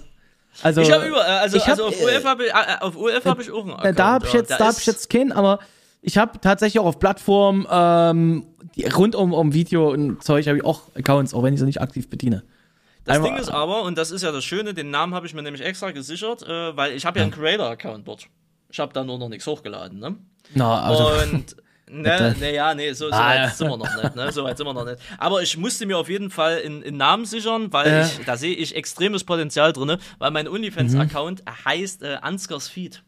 [0.64, 3.26] Also, ich habe überall, also, ich hab, also auf UF habe ich, äh, auf UF
[3.26, 4.00] hab ich auch einen Account.
[4.00, 5.60] Da habe ich jetzt, da hab ich jetzt keinen, aber
[6.02, 8.46] ich habe tatsächlich auch auf Plattformen ähm,
[8.96, 11.82] rund um, um Video und Zeug habe ich auch Accounts, auch wenn ich sie nicht
[11.82, 12.44] aktiv bediene.
[13.04, 15.34] Das Einmal, Ding ist aber, und das ist ja das Schöne, den Namen habe ich
[15.34, 18.28] mir nämlich extra gesichert, äh, weil ich habe ja einen Creator-Account dort.
[18.70, 20.16] Ich habe da nur noch nichts hochgeladen, ne?
[20.54, 21.56] Na, also, und
[21.90, 23.50] Ne, ne, ja, nee, so, so ah, weit ja.
[23.50, 24.16] sind wir noch nicht.
[24.16, 24.32] Ne?
[24.32, 24.98] So weit sind wir noch nicht.
[25.18, 28.06] Aber ich musste mir auf jeden Fall einen Namen sichern, weil äh.
[28.06, 31.66] ich, da sehe ich extremes Potenzial drin, weil mein OnlyFans-Account mhm.
[31.66, 33.04] heißt äh, Ansgars Feed.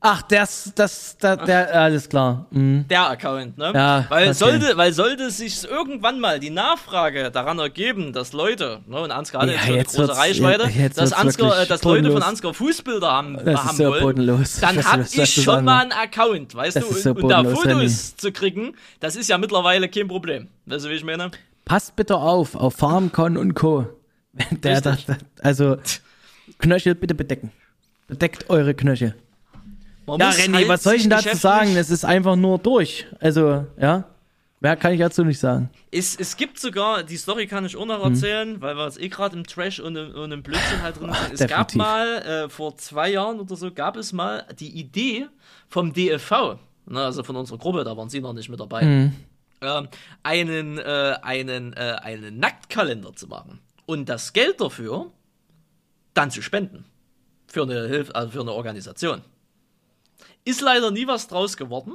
[0.00, 2.46] Ach, das, das, das der, alles klar.
[2.50, 2.86] Mhm.
[2.88, 3.72] Der Account, ne?
[3.74, 9.00] Ja, weil sollte, weil sollte sich irgendwann mal die Nachfrage daran ergeben, dass Leute, ne,
[9.00, 12.22] und Ansgar hat ja, jetzt schon eine große Reichweite, dass Ansgar, äh, dass Leute von
[12.22, 14.60] Ansgar Fußbilder haben, das haben wollen, bodenlos.
[14.60, 17.64] dann hab ich schon mal einen Account, weißt das du, und, so und da Fotos
[17.64, 17.88] Henning.
[17.88, 20.46] zu kriegen, das ist ja mittlerweile kein Problem.
[20.66, 21.32] Weißt du, wie ich meine?
[21.64, 23.86] Passt bitte auf, auf FarmCon und Co.
[24.62, 24.96] Der, der,
[25.42, 25.78] also,
[26.58, 27.50] Knöchel bitte bedecken.
[28.06, 29.16] Bedeckt eure Knöchel.
[30.08, 31.76] Man ja, Randy, halt was soll ich denn dazu sagen?
[31.76, 33.06] Es ist einfach nur durch.
[33.20, 34.04] Also, ja.
[34.60, 35.70] Mehr kann ich dazu nicht sagen.
[35.92, 38.12] Es, es gibt sogar, die Story kann ich auch noch hm.
[38.12, 38.60] erzählen, hm.
[38.60, 41.34] weil wir jetzt eh gerade im Trash und, im, und im Blödsinn halt drin sind.
[41.34, 41.56] Es Definitiv.
[41.56, 45.26] gab mal, äh, vor zwei Jahren oder so, gab es mal die Idee
[45.68, 49.12] vom DFV, ne, also von unserer Gruppe, da waren sie noch nicht mit dabei, hm.
[49.60, 49.82] äh,
[50.24, 53.60] einen, äh, einen, äh, einen Nacktkalender zu machen.
[53.86, 55.12] Und das Geld dafür
[56.14, 56.84] dann zu spenden.
[57.46, 59.22] Für eine Hilfe, also für eine Organisation.
[60.48, 61.92] Ist leider nie was draus geworden.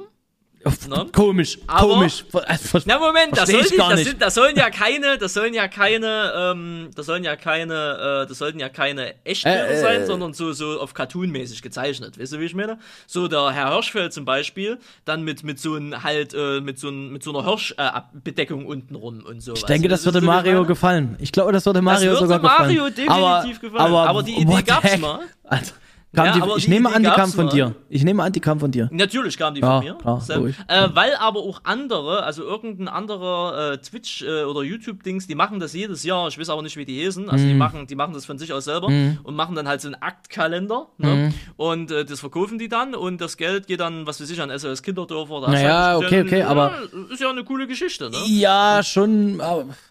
[0.88, 1.06] Ne?
[1.12, 2.24] Komisch, Aber, komisch.
[2.46, 5.66] Also, na Moment, das, soll die, das, sind, das, sollen ja keine, das sollen ja
[5.66, 10.06] keine, ähm, das sollen ja keine, äh, das sollten ja keine Echtbilder äh, sein, äh,
[10.06, 12.18] sondern so, so auf Cartoon-mäßig gezeichnet.
[12.18, 12.78] Weißt du, wie ich meine?
[13.08, 16.90] So der Herr Hirschfeld zum Beispiel, dann mit mit so ein halt äh, mit so
[16.90, 19.52] ein, mit so einer Hirschbedeckung äh, unten rum und so.
[19.54, 21.16] Ich denke, das würde so Mario gefallen.
[21.18, 23.06] Ich glaube, das würde Mario das würde sogar Mario gefallen.
[23.10, 23.92] Mario definitiv aber, gefallen.
[23.92, 25.20] Aber, aber die Idee gab's mal.
[25.42, 25.74] Alter.
[26.16, 27.74] Ja, die, ich die, nehme die an, die kam von dir.
[27.88, 28.88] Ich nehme an, die kam von dir.
[28.92, 29.94] Natürlich kam die ja, von mir.
[29.94, 30.22] Klar,
[30.68, 35.60] äh, weil aber auch andere, also irgendein anderer äh, Twitch- äh, oder YouTube-Dings, die machen
[35.60, 36.28] das jedes Jahr.
[36.28, 37.28] Ich weiß aber nicht, wie die hießen.
[37.28, 37.48] Also mm.
[37.48, 39.18] die, machen, die machen das von sich aus selber mm.
[39.24, 40.86] und machen dann halt so einen Aktkalender.
[40.98, 41.32] Ne?
[41.32, 41.60] Mm.
[41.60, 44.56] Und äh, das verkaufen die dann und das Geld geht dann, was weiß ich, an
[44.56, 45.40] SOS Kinderdörfer.
[45.40, 46.72] Da naja, okay, okay, ja, aber.
[47.10, 48.16] Ist ja eine coole Geschichte, ne?
[48.26, 49.40] Ja, schon.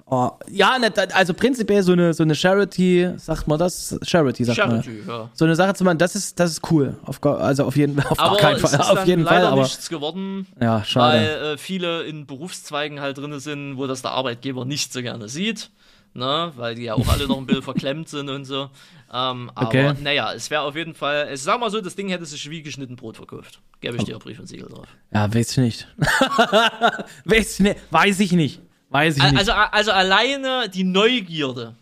[0.05, 3.97] Oh, ja, ne, also prinzipiell so eine, so eine Charity, sagt man das?
[4.03, 5.07] Charity, sagt Charity, man.
[5.07, 5.29] Ja.
[5.33, 6.97] So eine Sache zu machen, das das ist, das ist cool.
[7.03, 8.79] Auf, also auf jeden, auf aber keinen Fall.
[8.79, 9.45] auf jeden Fall.
[9.45, 10.47] Aber nichts geworden.
[10.61, 11.17] Ja, schade.
[11.17, 15.29] Weil äh, viele in Berufszweigen halt drin sind, wo das der Arbeitgeber nicht so gerne
[15.29, 15.71] sieht.
[16.15, 18.69] Ne, weil die ja auch alle noch ein bisschen verklemmt sind und so.
[19.11, 19.87] Ähm, okay.
[19.87, 22.47] Aber naja, es wäre auf jeden Fall, ich sag mal so, das Ding hätte sich
[22.51, 23.61] wie geschnitten Brot verkauft.
[23.81, 24.85] Gäbe ich dir Brief und Siegel drauf.
[25.11, 25.87] Ja, weiß ich nicht.
[27.25, 27.79] weiß, ich nicht.
[27.89, 28.61] weiß ich nicht.
[28.91, 29.37] Weiß ich nicht.
[29.39, 31.75] Also, also alleine die Neugierde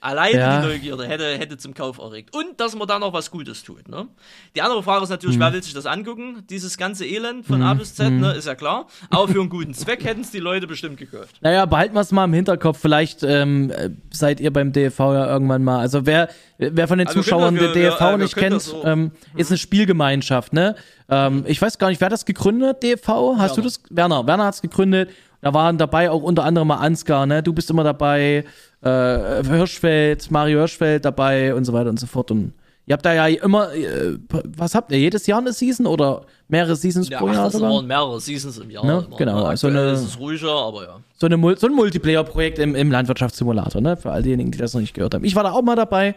[0.00, 0.60] Alleine ja.
[0.60, 2.32] die Neugierde hätte, hätte zum Kauf erregt.
[2.32, 3.88] Und dass man da noch was Gutes tut.
[3.88, 4.06] Ne?
[4.54, 5.40] Die andere Frage ist natürlich, mhm.
[5.40, 6.44] wer will sich das angucken?
[6.48, 7.66] Dieses ganze Elend von mhm.
[7.66, 8.20] A bis Z, mhm.
[8.20, 8.86] ne, ist ja klar.
[9.10, 11.36] Aber für einen guten Zweck hätten es die Leute bestimmt gekauft.
[11.40, 12.78] Naja, behalten wir es mal im Hinterkopf.
[12.78, 13.72] Vielleicht ähm,
[14.10, 15.80] seid ihr beim DFV ja irgendwann mal.
[15.80, 18.84] Also wer, wer von den also Zuschauern den DFV wir, nicht kennt, so.
[18.84, 20.52] ähm, ist eine Spielgemeinschaft.
[20.52, 20.76] Ne?
[21.08, 23.08] Ähm, ich weiß gar nicht, wer das gegründet, DFV?
[23.08, 23.54] Hast Werner.
[23.56, 23.80] du das?
[23.90, 24.26] Werner.
[24.28, 25.10] Werner hat es gegründet.
[25.40, 27.42] Da waren dabei auch unter anderem mal Ansgar, ne?
[27.42, 28.44] Du bist immer dabei
[28.82, 32.30] äh, Hirschfeld, Mario Hirschfeld dabei und so weiter und so fort.
[32.30, 32.52] Und
[32.86, 34.18] ihr habt da ja immer, äh,
[34.56, 37.50] was habt ihr, jedes Jahr eine Season oder mehrere Seasons ja, pro Jahr?
[37.50, 38.84] Das waren mehrere Seasons im Jahr.
[38.84, 39.06] Ne?
[39.16, 41.00] Genau, also eine, ist es ruhiger, aber ja.
[41.16, 43.96] So, eine, so ein Multiplayer-Projekt im, im Landwirtschaftssimulator, ne?
[43.96, 45.24] Für all diejenigen, die das noch nicht gehört haben.
[45.24, 46.14] Ich war da auch mal dabei,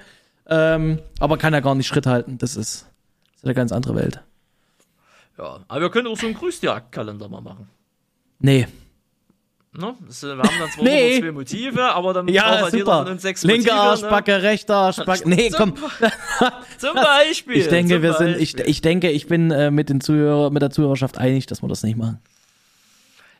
[0.48, 2.38] ähm, aber kann ja gar nicht Schritt halten.
[2.38, 2.86] Das ist,
[3.32, 4.22] das ist eine ganz andere Welt.
[5.38, 7.68] Ja, aber wir können auch so einen Grüßjagdkalender mal machen.
[8.40, 8.68] Nee,
[9.74, 9.96] Ne?
[10.06, 11.22] Das, wir haben dann zwar nee.
[11.22, 13.74] zwei Motive, aber dann ja, braucht halt jeder von uns sechs Linke Motive.
[13.74, 14.44] Linke Arschbacke, ne?
[14.44, 15.24] rechter Arschbacke.
[15.30, 15.76] Nee, komm.
[16.78, 17.56] zum Beispiel.
[17.56, 20.72] Ich denke, wir sind, ich, ich denke, ich bin äh, mit, den Zuhörer, mit der
[20.72, 22.20] Zuhörerschaft einig, dass wir das nicht machen.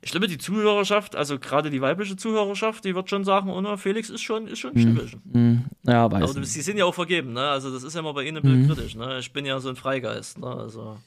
[0.02, 4.10] Ich glaube, die Zuhörerschaft, also gerade die weibliche Zuhörerschaft, die wird schon sagen, oh, Felix
[4.10, 7.42] ist schon, ist schon mm, mm, ja, weiß Aber sie sind ja auch vergeben, ne?
[7.50, 8.68] Also das ist ja immer bei ihnen ein bisschen mm.
[8.68, 9.20] kritisch, ne?
[9.20, 10.48] Ich bin ja so ein Freigeist, ne?
[10.48, 10.98] Also.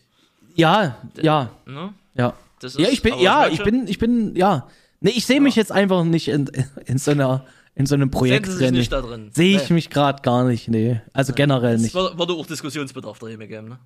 [0.55, 1.51] Ja, ja.
[1.67, 1.95] Ne?
[2.15, 2.35] Ja.
[2.63, 4.69] Ist, ja, ich bin, ja, ich bin, ich bin, ja.
[5.05, 6.51] Nee, ich sehe mich jetzt einfach nicht in,
[6.87, 7.45] in so einer
[7.75, 8.73] in so einem Projekt drin.
[8.73, 9.31] nicht da drin.
[9.35, 9.75] Sehe ich nee.
[9.75, 10.99] mich gerade gar nicht, nee.
[11.13, 11.37] Also nee.
[11.37, 11.95] generell nicht.
[11.95, 13.79] Es würde auch Diskussionsbedarf da geben, ne?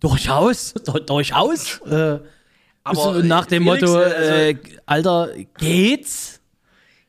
[0.00, 0.74] Durchaus,
[1.06, 1.80] durchaus.
[1.86, 2.18] äh,
[2.82, 5.28] aber nach dem Felix, Motto, äh, also, Alter,
[5.58, 6.40] geht's?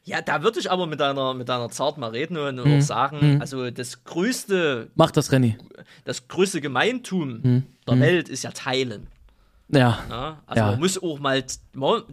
[0.03, 2.77] Ja, da würde ich aber mit deiner, mit deiner Zart mal reden und mhm.
[2.77, 3.41] auch sagen, mhm.
[3.41, 4.89] also das größte.
[4.93, 5.57] Mach das, Renny.
[6.05, 7.63] Das größte Gemeintum mhm.
[7.87, 8.01] der mhm.
[8.01, 9.07] Welt ist ja Teilen.
[9.69, 9.99] Ja.
[10.09, 10.71] ja also ja.
[10.71, 11.43] man muss auch mal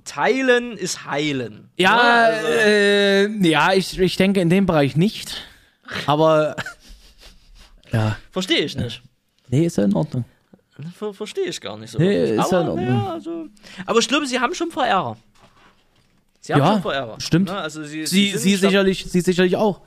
[0.05, 1.71] teilen ist heilen.
[1.77, 2.49] Ja, also.
[2.49, 5.37] äh, ja, ich, ich denke in dem Bereich nicht.
[6.07, 6.57] Aber
[7.93, 8.17] ja.
[8.31, 9.03] Verstehe ich nicht.
[9.49, 10.25] Nee, ist ja in Ordnung.
[10.97, 11.99] Ver Verstehe ich gar nicht so.
[11.99, 12.89] Nee, ist aber, ja in Ordnung.
[12.89, 13.47] Ja, also,
[13.87, 15.17] aber ich glaube, sie haben schon Verehrer.
[16.41, 17.21] Sie haben ja, schon Verehrer.
[17.21, 17.49] Stimmt.
[17.49, 17.57] Ne?
[17.57, 19.81] Also sie, sie, sie, sie sicherlich, sie sicherlich auch.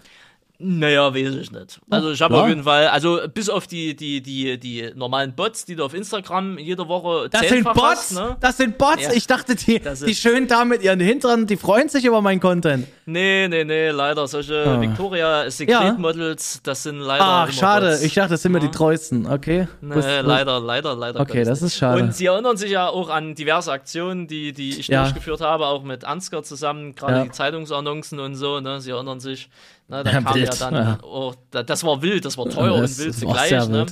[0.59, 1.79] Naja, weiß ich nicht.
[1.87, 5.65] Also ich habe auf jeden Fall, also bis auf die, die, die, die normalen Bots,
[5.65, 7.79] die du auf Instagram jede Woche Das sind Bots!
[7.79, 8.37] Hast, ne?
[8.39, 9.03] Das sind Bots!
[9.03, 9.13] Ja.
[9.13, 12.87] Ich dachte, die, die schönen Damen mit ihren Hintern, die freuen sich über meinen Content.
[13.05, 14.27] Nee, nee, nee, leider.
[14.27, 14.81] Solche oh.
[14.81, 17.23] Victoria Secret Models, das sind leider.
[17.23, 17.91] Ach, schade.
[17.91, 18.01] Bots.
[18.01, 18.59] Ich dachte, das sind ja.
[18.59, 19.27] mir die treuesten.
[19.27, 19.67] Okay.
[19.81, 20.25] Nee, was, was?
[20.25, 21.19] leider, leider, leider.
[21.19, 22.01] Okay, das ist schade.
[22.01, 25.03] Und sie erinnern sich ja auch an diverse Aktionen, die, die ich ja.
[25.03, 28.81] durchgeführt habe, auch mit Ansgar zusammen, gerade die Zeitungsannoncen und so, ne?
[28.81, 29.49] Sie erinnern sich.
[29.89, 30.53] Ne, da ja, kam wild.
[30.53, 30.99] ja dann, ja.
[31.01, 33.67] Oh, das war wild, das war teuer das, und wild zugleich.
[33.69, 33.85] Ne?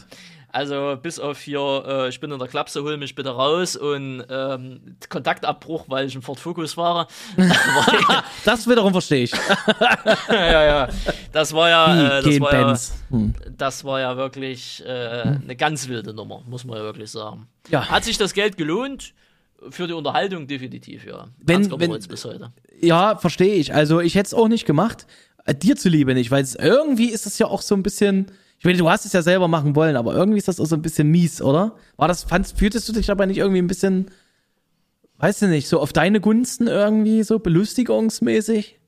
[0.56, 4.24] Also bis auf hier, äh, ich bin in der Klapse, hol mich bitte raus und
[4.30, 7.08] ähm, Kontaktabbruch, weil ich im Ford Focus fahre.
[8.46, 9.34] das wiederum verstehe ich.
[10.30, 10.90] ja, ja.
[11.34, 12.78] Das war ja, äh, das, war ja
[13.10, 13.34] hm.
[13.58, 15.42] das war ja wirklich äh, hm.
[15.44, 17.50] eine ganz wilde Nummer, muss man ja wirklich sagen.
[17.68, 17.90] Ja.
[17.90, 19.14] Hat sich das Geld gelohnt?
[19.70, 21.28] Für die Unterhaltung definitiv, ja.
[21.40, 22.54] Wenn, wenn, bis heute.
[22.80, 23.74] Ja, verstehe ich.
[23.74, 25.06] Also ich hätte es auch nicht gemacht.
[25.46, 28.32] Äh, dir zuliebe nicht, weil irgendwie ist es ja auch so ein bisschen.
[28.58, 30.76] Ich meine, du hast es ja selber machen wollen, aber irgendwie ist das auch so
[30.76, 31.76] ein bisschen mies, oder?
[31.98, 34.10] War das, fandst, fühltest du dich dabei nicht irgendwie ein bisschen,
[35.18, 38.80] weißt du nicht, so auf deine Gunsten irgendwie, so belustigungsmäßig?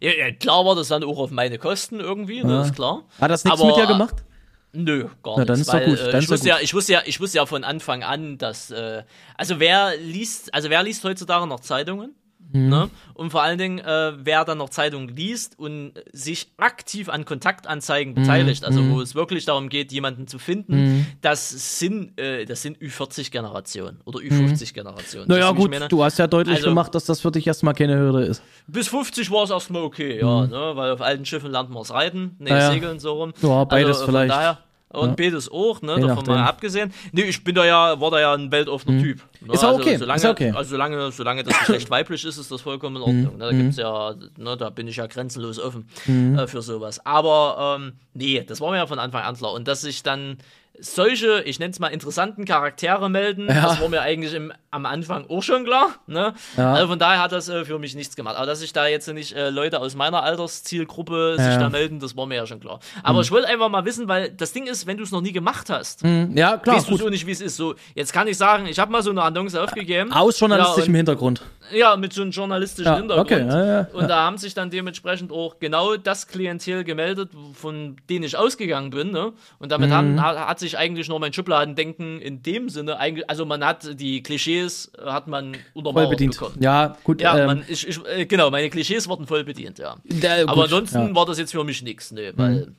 [0.00, 2.44] Ja, ja klar war das dann auch auf meine Kosten irgendwie, ja.
[2.44, 3.04] das ist klar.
[3.20, 4.24] Hat das nichts aber, mit dir gemacht?
[4.72, 5.68] Nö, gar Na, dann nichts.
[5.68, 5.98] Ist weil, gut.
[5.98, 8.70] Äh, dann ich, wusste ja, ich, wusste ja, ich wusste ja von Anfang an, dass,
[8.70, 9.02] äh,
[9.36, 12.14] also wer liest, also wer liest heutzutage noch Zeitungen?
[12.52, 12.68] Mhm.
[12.68, 12.90] Ne?
[13.14, 18.14] Und vor allen Dingen, äh, wer dann noch Zeitungen liest und sich aktiv an Kontaktanzeigen
[18.14, 18.22] mhm.
[18.22, 19.00] beteiligt, also wo mhm.
[19.00, 21.06] es wirklich darum geht, jemanden zu finden, mhm.
[21.20, 25.28] das sind äh, das sind Ü40-Generationen oder Ü50-Generationen.
[25.28, 28.24] Naja, gut, du hast ja deutlich also, gemacht, dass das für dich erstmal keine Hürde
[28.24, 28.42] ist.
[28.66, 30.72] Bis 50 war es erstmal okay, ja, ne?
[30.74, 33.32] weil auf alten Schiffen lernt man es reiten, ne, ja, Segeln so rum.
[33.42, 34.30] Ja, beides also, vielleicht.
[34.30, 34.58] Daher,
[34.92, 35.14] und ja.
[35.14, 35.96] Bedes auch, ne?
[35.96, 36.92] Je davon mal abgesehen.
[37.12, 39.02] Nee, ich bin da ja, war da ja ein weltoffener mhm.
[39.02, 39.20] Typ.
[39.40, 39.54] Ne?
[39.54, 39.96] Ist auch also, okay.
[39.96, 40.52] Solange, ist okay.
[40.54, 43.32] Also solange, solange das Geschlecht weiblich ist, ist das vollkommen in Ordnung.
[43.34, 43.38] Mhm.
[43.38, 43.44] Ne?
[43.44, 46.38] Da gibt's ja, ne, da bin ich ja grenzenlos offen mhm.
[46.38, 47.04] äh, für sowas.
[47.04, 49.52] Aber ähm, nee, das war mir ja von Anfang an klar.
[49.52, 50.38] Und dass ich dann
[50.78, 53.62] solche, ich nenne es mal interessanten Charaktere melden, ja.
[53.62, 55.90] das war mir eigentlich im, am Anfang auch schon klar.
[56.06, 56.34] Ne?
[56.56, 56.72] Ja.
[56.74, 58.36] Also von daher hat das äh, für mich nichts gemacht.
[58.36, 61.44] Aber dass sich da jetzt nicht äh, Leute aus meiner Alterszielgruppe ja.
[61.44, 62.80] sich da melden, das war mir ja schon klar.
[63.02, 63.22] Aber mhm.
[63.22, 65.68] ich wollte einfach mal wissen, weil das Ding ist, wenn du es noch nie gemacht
[65.70, 66.36] hast, mhm.
[66.36, 67.56] ja, klar, weißt du so nicht, wie es ist.
[67.56, 70.12] So, jetzt kann ich sagen, ich habe mal so eine Annonce aufgegeben.
[70.12, 71.42] Aus journalistischem Hintergrund.
[71.72, 73.30] Ja, mit so einem journalistischen Hintergrund.
[73.30, 78.36] Okay, Und da haben sich dann dementsprechend auch genau das Klientel gemeldet, von denen ich
[78.36, 79.10] ausgegangen bin.
[79.10, 79.32] Ne?
[79.58, 79.94] Und damit mhm.
[79.94, 84.92] haben, hat sich eigentlich nur mein Schubladendenken in dem Sinne, also man hat die Klischees,
[85.04, 86.34] hat man unter voll bedient.
[86.34, 86.56] bekommen.
[86.60, 87.20] Ja, gut.
[87.20, 89.96] Ja, ähm, man, ich, ich, äh, genau, meine Klischees wurden voll bedient, ja.
[90.04, 91.14] Der, Aber gut, ansonsten ja.
[91.14, 92.76] war das jetzt für mich nichts, ne, weil mhm.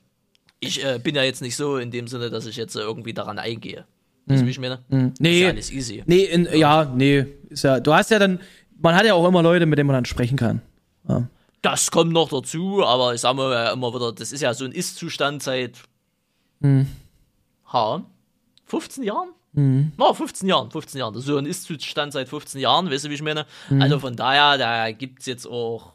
[0.59, 3.13] ich äh, bin ja jetzt nicht so in dem Sinne, dass ich jetzt äh, irgendwie
[3.13, 3.85] daran eingehe.
[4.25, 4.79] Weißt du, wie ich meine?
[4.87, 5.13] Mhm.
[5.19, 5.33] Nee.
[5.33, 6.03] Ist ja alles easy.
[6.05, 7.25] Nee, in, ja, nee.
[7.49, 8.39] Ist ja, du hast ja dann,
[8.81, 10.61] man hat ja auch immer Leute, mit denen man dann sprechen kann.
[11.07, 11.27] Ja.
[11.61, 14.65] Das kommt noch dazu, aber ich sag mal ja immer wieder, das ist ja so
[14.65, 15.77] ein Ist-Zustand seit.
[17.73, 18.03] Ha,
[18.65, 19.29] 15 Jahren?
[19.53, 19.91] Mhm.
[19.97, 21.19] No, 15 Jahren, 15 Jahren.
[21.19, 23.45] So ein Ist-Zustand seit 15 Jahren, weißt du, wie ich meine?
[23.69, 23.81] Mhm.
[23.81, 25.93] Also von daher, da gibt es jetzt auch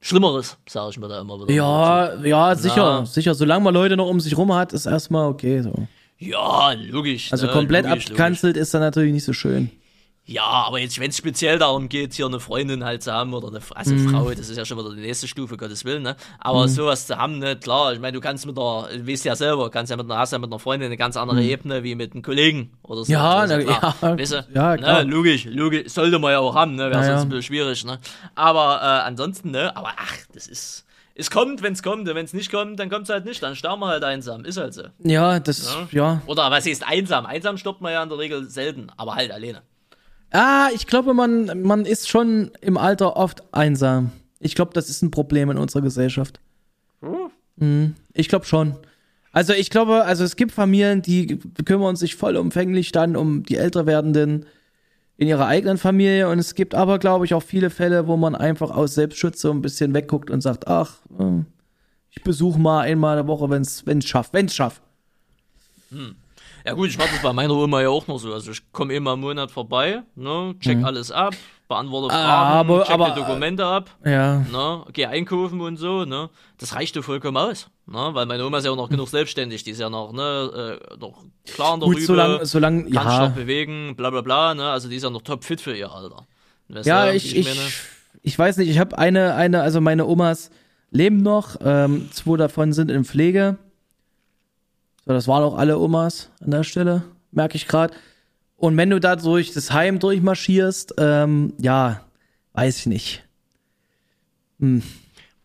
[0.00, 1.52] Schlimmeres, sage ich mir da immer wieder.
[1.52, 3.06] Ja, ja, sicher, Na.
[3.06, 3.34] sicher.
[3.34, 5.60] Solange man Leute noch um sich rum hat, ist erstmal okay.
[5.62, 5.74] So.
[6.18, 7.32] Ja, logisch.
[7.32, 7.52] Also ne?
[7.52, 8.62] komplett logisch, abgekanzelt logisch.
[8.62, 9.70] ist dann natürlich nicht so schön.
[10.30, 13.48] Ja, aber jetzt, wenn es speziell darum geht, hier eine Freundin halt zu haben oder
[13.48, 14.10] eine also mm.
[14.10, 16.14] Frau, das ist ja schon wieder die nächste Stufe, Gottes Willen, ne?
[16.38, 16.68] Aber mm.
[16.68, 19.68] sowas zu haben, ne, klar, ich meine, du kannst mit einer, du weißt ja selber,
[19.70, 21.48] kannst ja mit einer, hast ja mit einer Freundin eine ganz andere mm.
[21.48, 23.12] Ebene wie mit einem Kollegen oder so.
[23.12, 24.46] Ja, na, ja, weißt du?
[24.54, 25.02] ja, klar.
[25.02, 26.92] Ne, logisch, logisch, sollte man ja auch haben, ne?
[26.92, 27.98] Wäre ja, sonst ein bisschen schwierig, ne?
[28.36, 30.86] Aber äh, ansonsten, ne, aber ach, das ist.
[31.16, 33.42] Es kommt, wenn es kommt, und wenn es nicht kommt, dann kommt es halt nicht,
[33.42, 34.44] dann sterben wir halt einsam.
[34.44, 34.84] Ist halt so.
[35.00, 36.12] Ja, das, ja.
[36.12, 36.22] ja.
[36.26, 37.26] Oder was heißt einsam?
[37.26, 39.62] Einsam stirbt man ja in der Regel selten, aber halt alleine.
[40.30, 44.12] Ah, ich glaube, man, man ist schon im Alter oft einsam.
[44.38, 46.40] Ich glaube, das ist ein Problem in unserer Gesellschaft.
[47.00, 47.30] Hm?
[47.56, 47.94] Mhm.
[48.14, 48.76] Ich glaube schon.
[49.32, 53.86] Also ich glaube, also es gibt Familien, die kümmern sich vollumfänglich dann um die älter
[53.86, 54.46] werdenden
[55.16, 58.34] in ihrer eigenen Familie und es gibt aber, glaube ich, auch viele Fälle, wo man
[58.34, 61.44] einfach aus Selbstschutz so ein bisschen wegguckt und sagt, ach, äh,
[62.10, 64.82] ich besuche mal einmal eine Woche, wenn es schafft, wenn es schafft.
[65.90, 66.16] Hm.
[66.64, 68.32] Ja gut, ich mache das bei meiner Oma ja auch noch so.
[68.32, 70.84] Also ich komme immer im Monat vorbei, ne, check mhm.
[70.84, 71.34] alles ab,
[71.68, 74.40] beantworte Fragen, aber, check aber, die Dokumente ab, ja.
[74.40, 76.28] ne, geh einkaufen und so, ne.
[76.58, 79.64] Das reicht doch vollkommen aus, ne, weil meine Oma ist ja auch noch genug selbstständig,
[79.64, 83.06] die ist ja noch, ne, äh, noch klar in der gut, Rübe, solange, solange, kann
[83.06, 83.28] ja.
[83.28, 85.90] noch bewegen, bla bla bla, ne, also die ist ja noch top fit für ihr
[85.90, 86.26] Alter.
[86.68, 87.48] Weißt ja, du, ich, ich,
[88.22, 90.50] ich weiß nicht, ich habe eine, eine, also meine Omas
[90.90, 93.58] leben noch, ähm, zwei davon sind in Pflege
[95.10, 97.92] so, das waren auch alle Omas an der Stelle, merke ich gerade.
[98.56, 102.02] Und wenn du da durch das Heim durchmarschierst, ähm, ja,
[102.52, 103.24] weiß ich nicht.
[104.60, 104.84] Hm.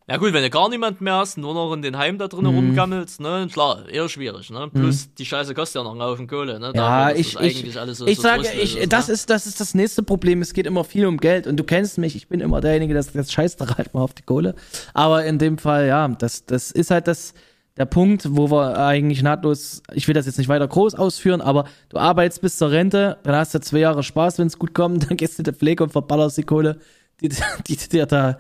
[0.08, 2.42] Ja gut, wenn du gar niemand mehr hast, nur noch in den Heim da drin
[2.42, 2.56] mhm.
[2.56, 4.70] rumgammelst, ne, klar, eher schwierig, ne?
[4.72, 5.16] Plus mhm.
[5.18, 6.68] die Scheiße kostet ja noch einen Haufen Kohle, ne?
[6.76, 9.16] Ja, Dafür, ich, ich, so, ich so sage, ich, ist, das ne?
[9.16, 10.44] ist, das ist das nächste Problem.
[10.44, 13.04] Es geht immer viel um Geld und du kennst mich, ich bin immer derjenige, der
[13.04, 14.54] das scheißt da halt mal auf die Kohle.
[14.94, 17.34] Aber in dem Fall, ja, das, das ist halt das,
[17.78, 21.66] der Punkt, wo wir eigentlich nahtlos, ich will das jetzt nicht weiter groß ausführen, aber
[21.90, 25.10] du arbeitest bis zur Rente, dann hast du zwei Jahre Spaß, wenn es gut kommt,
[25.10, 26.80] dann gehst du in die Pflege und verballerst die Kohle,
[27.22, 27.30] die,
[27.76, 28.38] dir da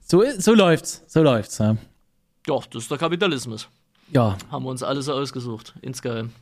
[0.00, 1.58] so, so läuft's, so läuft's.
[1.58, 1.76] Ja.
[2.46, 3.68] ja, das ist der Kapitalismus.
[4.12, 4.36] Ja.
[4.50, 6.32] Haben wir uns alle so ausgesucht, insgeheim.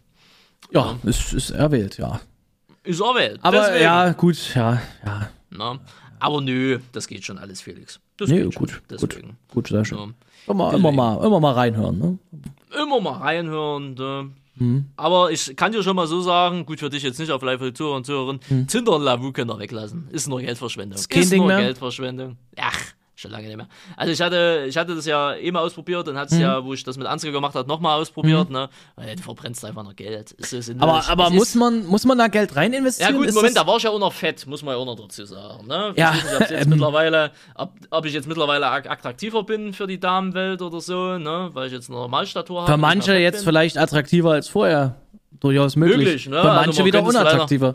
[0.72, 1.10] Ja, ja.
[1.10, 2.20] Ist, ist erwählt, ja.
[2.82, 3.38] Ist erwählt.
[3.42, 3.84] Aber deswegen.
[3.84, 5.28] ja, gut, ja, ja.
[5.50, 5.78] Na,
[6.20, 8.00] aber nö, das geht schon alles, Felix.
[8.16, 8.82] Das nee, gut, gut,
[9.52, 9.98] gut, sehr schön.
[9.98, 10.52] Ja.
[10.52, 12.18] Immer, immer, mal, immer mal reinhören, ne?
[12.82, 14.30] Immer mal reinhören, ne?
[14.58, 14.86] Hm.
[14.96, 17.72] Aber ich kann dir schon mal so sagen, gut für dich jetzt nicht auf live
[17.74, 18.66] Zuhörer und Zuhörerinnen, hm.
[18.66, 20.08] Tinder und Lavu können wir weglassen.
[20.10, 20.98] Ist nur Geldverschwendung.
[20.98, 21.60] Ist, ist nur mehr?
[21.60, 22.36] Geldverschwendung.
[22.56, 22.78] Ach,
[23.18, 23.66] Schon lange nicht mehr.
[23.96, 26.42] Also ich hatte, ich hatte das ja mal ausprobiert und hatte es mhm.
[26.42, 28.54] ja, wo ich das mit Ansgar gemacht habe, nochmal ausprobiert, mhm.
[28.54, 28.68] ne?
[28.94, 30.30] Weil du verbrennst einfach noch Geld.
[30.30, 33.14] Ist so aber aber muss man, muss man da Geld rein investieren?
[33.14, 34.86] Ja gut, ist Moment, da war ich ja auch noch fett, muss man ja auch
[34.86, 35.66] noch dazu sagen.
[35.66, 35.94] Ne?
[35.96, 36.14] Ja.
[36.14, 36.68] Ich nicht, jetzt ähm.
[36.68, 41.50] mittlerweile, ob, ob, ich jetzt mittlerweile attraktiver bin für die Damenwelt oder so, ne?
[41.54, 42.70] Weil ich jetzt eine Normalstatur habe.
[42.70, 43.46] Für manche jetzt bin.
[43.46, 44.94] vielleicht attraktiver als vorher.
[45.40, 45.98] Durchaus möglich.
[45.98, 46.36] möglich ne?
[46.36, 47.74] Für also manche also wieder unattraktiver.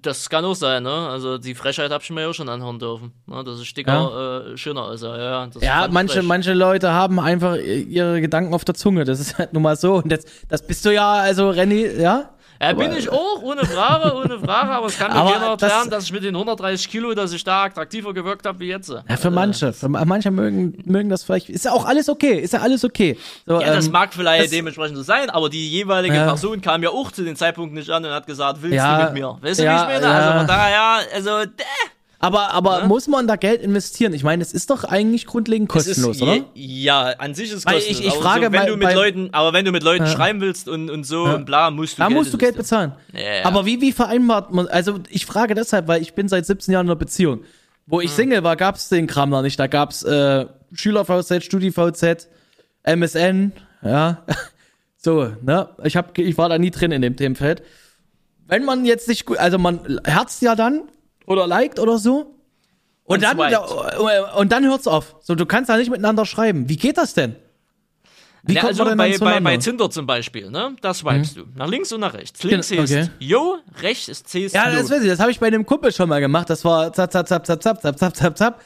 [0.00, 0.90] Das kann auch sein, ne?
[0.90, 3.12] Also die Frechheit habe ich mir ja schon anhören dürfen.
[3.26, 3.44] Ne?
[3.44, 4.52] Das ist dicker, ja.
[4.52, 5.50] äh, schöner ist er, ja.
[5.60, 9.04] ja, manche, manche Leute haben einfach ihre Gedanken auf der Zunge.
[9.04, 9.96] Das ist halt nun mal so.
[9.96, 12.30] Und das, das bist du ja, also Renny, ja?
[12.62, 16.04] Ja, bin ich auch, ohne Frage, ohne Frage, aber es kann mir keiner erklären, dass
[16.04, 18.88] ich mit den 130 Kilo, dass ich da attraktiver gewirkt habe wie jetzt.
[18.88, 19.72] Ja, für manche.
[19.72, 21.48] Für manche mögen, mögen das vielleicht.
[21.48, 23.18] Ist ja auch alles okay, ist ja alles okay.
[23.46, 26.24] So, ja, ähm, das mag vielleicht das, dementsprechend so sein, aber die jeweilige ja.
[26.24, 29.04] Person kam ja auch zu dem Zeitpunkt nicht an und hat gesagt, willst ja, du
[29.06, 29.38] mit mir?
[29.40, 30.06] Weißt du, wie ich meine?
[30.06, 31.64] Also von daher, also, däh.
[32.22, 32.86] Aber, aber ja?
[32.86, 34.14] muss man da Geld investieren?
[34.14, 36.38] Ich meine, es ist doch eigentlich grundlegend kostenlos, ist, oder?
[36.54, 37.98] Ja, an sich ist es kostenlos.
[37.98, 40.10] Ich, ich frage so, wenn du mit Leuten, aber wenn du mit Leuten ja.
[40.10, 41.34] schreiben willst und, und so ja.
[41.34, 42.92] und bla, musst du da Geld musst du Geld bezahlen.
[43.42, 46.86] Aber wie, wie vereinbart man, also ich frage deshalb, weil ich bin seit 17 Jahren
[46.86, 47.42] in einer Beziehung.
[47.86, 49.58] Wo ich Single war, gab es den Kram noch nicht.
[49.58, 52.28] Da gab's äh, Schüler-VZ, Studi-VZ,
[52.84, 53.50] MSN,
[53.82, 54.22] ja.
[54.96, 55.70] so, ne?
[55.82, 57.64] Ich, hab, ich war da nie drin in dem Themenfeld.
[58.46, 60.82] Wenn man jetzt nicht gut, also man herzt ja dann,
[61.26, 62.34] oder liked oder so.
[63.04, 63.56] Und, und dann,
[64.36, 65.16] und dann hört's auf.
[65.20, 66.68] So, du kannst da nicht miteinander schreiben.
[66.68, 67.36] Wie geht das denn?
[68.44, 70.74] Wie ja, also bei, bei, bei Tinder zum Beispiel, ne?
[70.80, 71.40] Da swipest mhm.
[71.40, 71.46] du.
[71.54, 72.42] Nach links und nach rechts.
[72.42, 73.00] Links genau, okay.
[73.02, 75.92] ist Yo, rechts ist C Ja, das weiß ich, das habe ich bei einem Kumpel
[75.92, 76.50] schon mal gemacht.
[76.50, 78.60] Das war zap, zap, zap, zap, zap, zap, zap, zap, zap.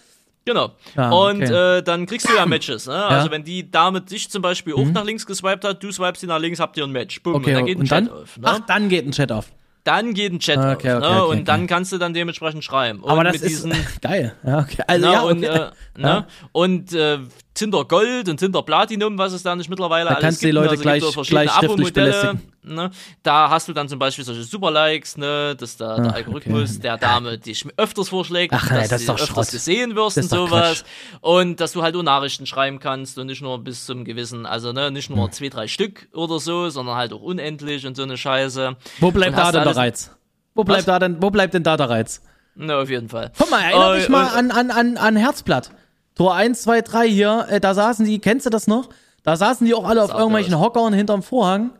[0.46, 0.72] Genau.
[0.94, 1.78] Ah, und okay.
[1.78, 2.86] äh, dann kriegst du ja Matches.
[2.86, 2.94] Ne?
[2.94, 3.08] Ja.
[3.08, 4.80] Also wenn die Dame dich zum Beispiel mhm.
[4.80, 7.22] auch nach links geswiped hat, du swipest sie nach links, habt ihr ein Match.
[7.22, 8.08] Boom, okay, und dann geht ein Chat dann?
[8.10, 8.38] auf.
[8.38, 8.44] Ne?
[8.46, 9.50] Ach, dann geht ein Chat auf
[9.86, 11.22] dann geht ein Chat okay, auf, okay, ne?
[11.22, 13.00] okay, und dann kannst du dann dementsprechend schreiben.
[13.00, 14.34] Und Aber das ist diesen, geil.
[14.44, 14.82] Ja, okay.
[14.86, 16.26] Also, na, ja, und, äh, ne?
[16.52, 17.18] und äh,
[17.56, 20.22] Tinder Gold und Tinder Platinum, was es da nicht mittlerweile da alles gibt.
[20.22, 22.40] Da kannst du die Leute also gleich, gleich schriftlich belästigen.
[22.62, 22.90] Ne?
[23.22, 25.54] Da hast du dann zum Beispiel solche Super-Likes, ne?
[25.56, 26.82] dass da der Ach, Algorithmus okay.
[26.82, 29.50] der Dame dich öfters vorschlägt, Ach, dass das du öfters Schrott.
[29.50, 30.84] gesehen wirst und sowas.
[31.20, 34.72] Und dass du halt auch Nachrichten schreiben kannst und nicht nur bis zum gewissen, also
[34.72, 35.32] ne, nicht nur hm.
[35.32, 38.76] zwei, drei Stück oder so, sondern halt auch unendlich und so eine Scheiße.
[39.00, 40.10] Wo bleibt da denn der Reiz?
[40.54, 42.22] Wo bleibt, da denn, wo bleibt denn da der Reiz?
[42.56, 43.30] Na, auf jeden Fall.
[43.38, 45.70] Guck mal, erinnere oh, dich mal an, an, an, an Herzblatt.
[46.16, 48.88] Tor 1, 2, 3 hier, äh, da saßen die, kennst du das noch?
[49.22, 50.60] Da saßen die auch alle auf irgendwelchen aus.
[50.60, 51.72] Hockern hinterm Vorhang.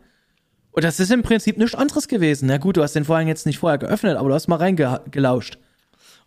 [0.71, 2.47] Und das ist im Prinzip nichts anderes gewesen.
[2.47, 5.57] Na gut, du hast den Vorhang jetzt nicht vorher geöffnet, aber du hast mal reingelauscht.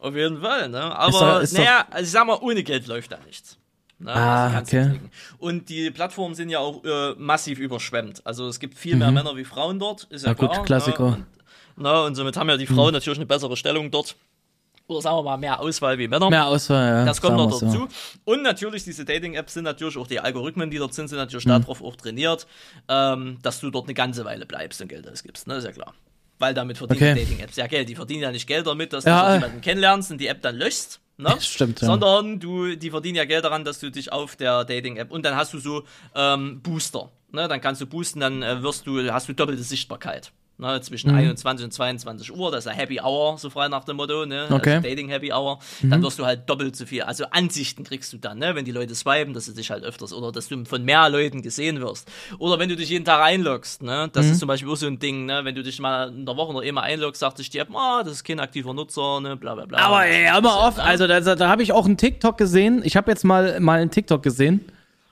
[0.00, 0.80] Auf jeden Fall, ne?
[0.96, 3.58] Aber, naja, also ich sag mal, ohne Geld läuft da nichts.
[4.00, 4.12] Ne?
[4.12, 5.00] Ah, also okay.
[5.38, 8.26] Und die Plattformen sind ja auch äh, massiv überschwemmt.
[8.26, 9.14] Also es gibt viel mehr mhm.
[9.14, 10.56] Männer wie Frauen dort, ist ja, ja klar.
[10.56, 11.10] Gut, Klassiker.
[11.10, 11.26] Ne?
[11.76, 12.02] Ne?
[12.04, 12.94] Und somit haben ja die Frauen mhm.
[12.94, 14.16] natürlich eine bessere Stellung dort.
[14.90, 16.28] Oder sagen wir mal mehr Auswahl wie Männer.
[16.30, 17.04] Mehr Auswahl, ja.
[17.04, 17.70] Das kommt noch dazu.
[17.70, 17.88] So.
[18.24, 21.62] Und natürlich, diese Dating-Apps sind natürlich auch die Algorithmen, die dort sind, sind natürlich mhm.
[21.62, 22.48] darauf auch trainiert,
[22.88, 25.46] ähm, dass du dort eine ganze Weile bleibst und Geld ausgibst.
[25.46, 25.54] Ne?
[25.54, 25.94] Ist ja klar.
[26.40, 27.24] Weil damit verdienen okay.
[27.24, 27.88] Dating-Apps ja Geld.
[27.88, 30.56] Die verdienen ja nicht Geld damit, dass ja, du jemanden kennenlernst und die App dann
[30.56, 30.98] löschst.
[31.18, 31.36] Ne?
[31.40, 31.86] Stimmt, ja.
[31.86, 35.36] Sondern du, die verdienen ja Geld daran, dass du dich auf der Dating-App und dann
[35.36, 35.84] hast du so
[36.16, 37.10] ähm, Booster.
[37.30, 37.46] Ne?
[37.46, 41.18] Dann kannst du boosten, dann äh, wirst du, hast du doppelte Sichtbarkeit ne, zwischen mhm.
[41.18, 44.42] 21 und 22 Uhr, das ist ja Happy Hour, so frei nach dem Motto, ne,
[44.42, 44.76] also okay.
[44.76, 45.90] also Dating Happy Hour, mhm.
[45.90, 48.72] dann wirst du halt doppelt so viel, also Ansichten kriegst du dann, ne, wenn die
[48.72, 52.10] Leute swipen, dass du dich halt öfters, oder dass du von mehr Leuten gesehen wirst,
[52.38, 54.32] oder wenn du dich jeden Tag einloggst, ne, das mhm.
[54.32, 56.52] ist zum Beispiel auch so ein Ding, ne, wenn du dich mal in der Woche
[56.52, 59.54] noch immer einloggst, sagt sich die App, ah, das ist kein aktiver Nutzer, ne, bla
[59.54, 59.78] bla bla.
[59.78, 63.10] Aber ey, aber oft, also da, da habe ich auch einen TikTok gesehen, ich habe
[63.10, 64.64] jetzt mal, mal einen TikTok gesehen,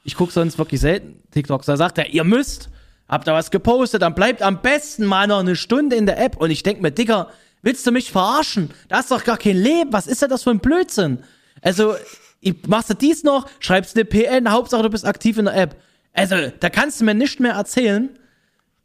[0.05, 2.71] ich gucke sonst wirklich selten TikToks, da sagt er, ihr müsst
[3.09, 6.37] hab da was gepostet, dann bleibt am besten mal noch eine Stunde in der App.
[6.37, 7.29] Und ich denk mir, Digga,
[7.63, 8.71] willst du mich verarschen?
[8.89, 9.93] Da ist doch gar kein Leben.
[9.93, 11.23] Was ist denn das für ein Blödsinn?
[11.63, 11.95] Also,
[12.41, 15.77] Ich, machst du dies noch, schreibst eine PN, Hauptsache du bist aktiv in der App.
[16.13, 18.11] Also, da kannst du mir nicht mehr erzählen.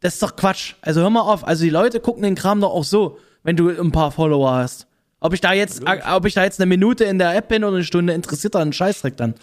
[0.00, 0.74] Das ist doch Quatsch.
[0.82, 1.46] Also hör mal auf.
[1.46, 4.86] Also die Leute gucken den Kram doch auch so, wenn du ein paar Follower hast.
[5.20, 5.82] Ob ich da jetzt,
[6.12, 8.58] ob ich da jetzt eine Minute in der App bin oder eine Stunde, interessiert da
[8.58, 9.34] einen Scheißdreck dann.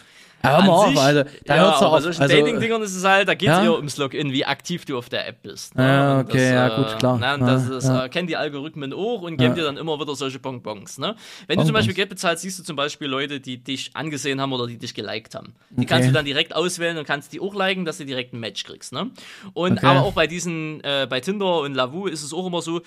[0.43, 2.01] Ja, hör mal auf, also, da ja, hört's doch auf.
[2.01, 3.63] solchen Also, Dating-Dingern ist es halt, da geht es ja?
[3.63, 5.75] eher ums Login, wie aktiv du auf der App bist.
[5.75, 5.83] ne?
[5.83, 7.17] Ja, okay, ja, äh, gut, klar.
[7.19, 8.05] Na, und das ist, ja.
[8.05, 10.97] äh, kennen die Algorithmen auch und geben dir dann immer wieder solche Bonbons.
[10.97, 11.15] Ne?
[11.47, 14.53] Wenn du zum Beispiel Geld bezahlst, siehst du zum Beispiel Leute, die dich angesehen haben
[14.53, 15.53] oder die dich geliked haben.
[15.69, 18.39] Die kannst du dann direkt auswählen und kannst die auch liken, dass du direkt ein
[18.39, 18.93] Match kriegst.
[18.93, 19.11] Ne?
[19.53, 19.85] Und Okay.
[19.85, 22.81] aber auch bei diesen, äh, bei Tinder und Lavu ist es auch immer so,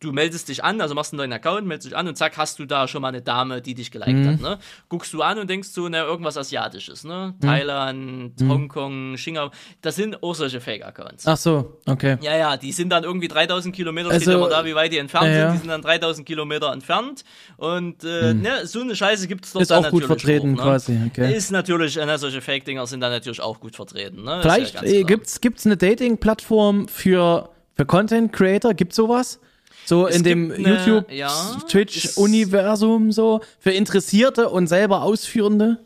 [0.00, 2.58] du meldest dich an, also machst einen neuen Account, meldest dich an und zack, hast
[2.58, 4.28] du da schon mal eine Dame, die dich geliked Mhm.
[4.28, 4.40] hat.
[4.40, 4.58] Ne?
[4.90, 7.34] Guckst du an und denkst so, na, irgendwas Asiatisches, ne?
[7.40, 7.46] Mhm.
[7.46, 9.50] Thailand, Hongkong, China,
[9.80, 11.26] das sind auch solche Fake-Accounts.
[11.26, 12.18] Ach so, okay.
[12.20, 14.98] Ja, ja, die sind dann irgendwie 3000 Kilometer, Also, steht immer da, wie weit die
[14.98, 15.40] entfernt ja, ja.
[15.46, 17.24] sind, die sind dann 3000 Kilometer entfernt
[17.56, 20.70] und äh, ne, so eine Scheiße gibt's doch Ist auch gut vertreten auch, ne?
[20.70, 21.34] quasi, okay.
[21.34, 24.40] Ist natürlich, äh, ne, solche Fake-Dinger sind dann natürlich auch gut vertreten, ne?
[24.42, 28.74] Vielleicht ja äh, gibt's gibt's eine Dating-Plattform für für Content Creator?
[28.74, 29.38] Gibt's sowas?
[29.86, 31.30] So Es in dem eine- YouTube, ja,
[31.68, 35.78] Twitch es- Universum so für Interessierte und selber Ausführende?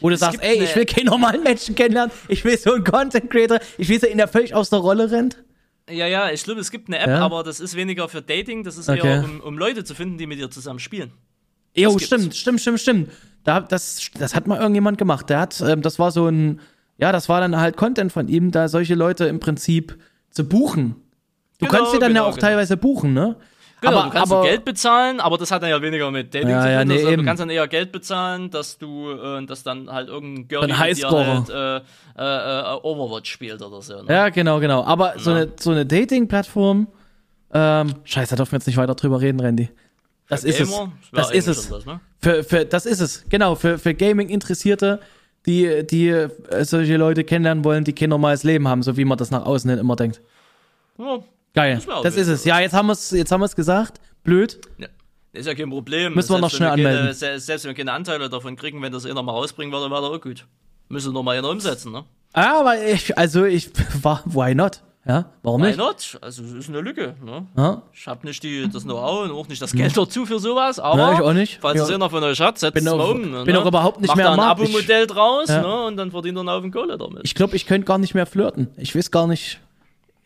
[0.00, 3.30] Wo du sagst, ey, ich will keinen normalen Menschen kennenlernen, ich will so einen Content
[3.30, 5.42] Creator, ich will so in der völlig aus der Rolle rennt.
[5.90, 7.18] Ja, ja, ich glaube, es gibt eine App, Ja?
[7.20, 9.06] aber das ist weniger für Dating, das ist Okay.
[9.06, 11.12] eher, um, um Leute zu finden, die mit dir zusammen spielen.
[11.76, 13.10] Jo, stimmt, stimmt, stimmt, stimmt.
[13.44, 15.30] Da, das, das hat mal irgendjemand gemacht.
[15.30, 16.60] Der hat, ähm, das war so ein,
[16.98, 19.96] ja, das war dann halt Content von ihm, da solche Leute im Prinzip
[20.30, 20.96] zu buchen.
[21.58, 22.46] Du Genau, kannst sie dann genau, ja auch genau.
[22.46, 23.36] teilweise buchen, ne?
[23.80, 26.48] Genau, aber, du kannst aber, Geld bezahlen, aber das hat dann ja weniger mit Dating
[26.48, 26.72] Ja, zu tun.
[26.72, 27.22] ja, nee, also, eben.
[27.22, 30.78] du kannst dann eher Geld bezahlen, dass du, äh, dass dann halt irgendein Ein mit
[30.78, 34.02] halt, äh, äh, Overwatch spielt oder so.
[34.02, 34.12] Ne?
[34.12, 34.82] Ja, genau, genau.
[34.84, 36.88] Aber so eine, so eine Dating-Plattform,
[37.52, 39.68] ähm, scheiße, da dürfen wir jetzt nicht weiter drüber reden, Randy.
[40.28, 40.70] Das ist es.
[40.70, 41.68] Gamer, wär Das ist es.
[41.68, 42.00] Das, ne?
[42.20, 45.00] Für, für, das ist es, genau, für, für Gaming-Interessierte,
[45.44, 46.30] die, die äh,
[46.64, 49.68] solche Leute kennenlernen wollen, die kein normales Leben haben, so wie man das nach außen
[49.70, 50.20] hin immer denkt.
[50.98, 51.18] Ja,
[51.56, 52.44] Geil, das ist es.
[52.44, 54.00] Ja, jetzt haben wir es jetzt haben wir's gesagt.
[54.22, 54.60] Blöd.
[54.78, 54.86] ja.
[55.32, 56.14] Ist ja kein Problem.
[56.14, 57.00] Müssen wir noch Selbst schnell wir anmelden.
[57.00, 59.90] Keine, se- selbst wenn wir keine Anteile davon kriegen, wenn das einer mal rausbringen würde,
[59.90, 60.46] wäre das auch gut.
[60.88, 62.04] Müssen wir noch mal einer umsetzen, ne?
[62.32, 63.68] Ah, aber ich, also ich,
[64.02, 64.80] war, why not?
[65.06, 65.76] Ja, warum Why nicht?
[65.78, 66.18] not?
[66.22, 67.46] Also, es ist eine Lücke, ne?
[67.56, 70.78] Ja, Ich habe nicht die, das Know-how und auch nicht das Geld dazu für sowas,
[70.80, 71.58] aber Ja, ich auch nicht.
[71.60, 71.94] falls es Ja.
[71.94, 73.30] einer von euch hat, setzt es mal auch- um.
[73.30, 73.44] ne?
[73.44, 74.62] bin auch überhaupt nicht Macht mehr am ein Markt.
[74.62, 75.60] Ich- Abo-Modell draus Ja.
[75.62, 75.84] ne?
[75.84, 77.20] und dann verdient er einen Haufen Kohle damit.
[77.22, 78.68] ich glaube, ich könnte gar nicht mehr flirten.
[78.78, 79.60] Ich weiß gar nicht.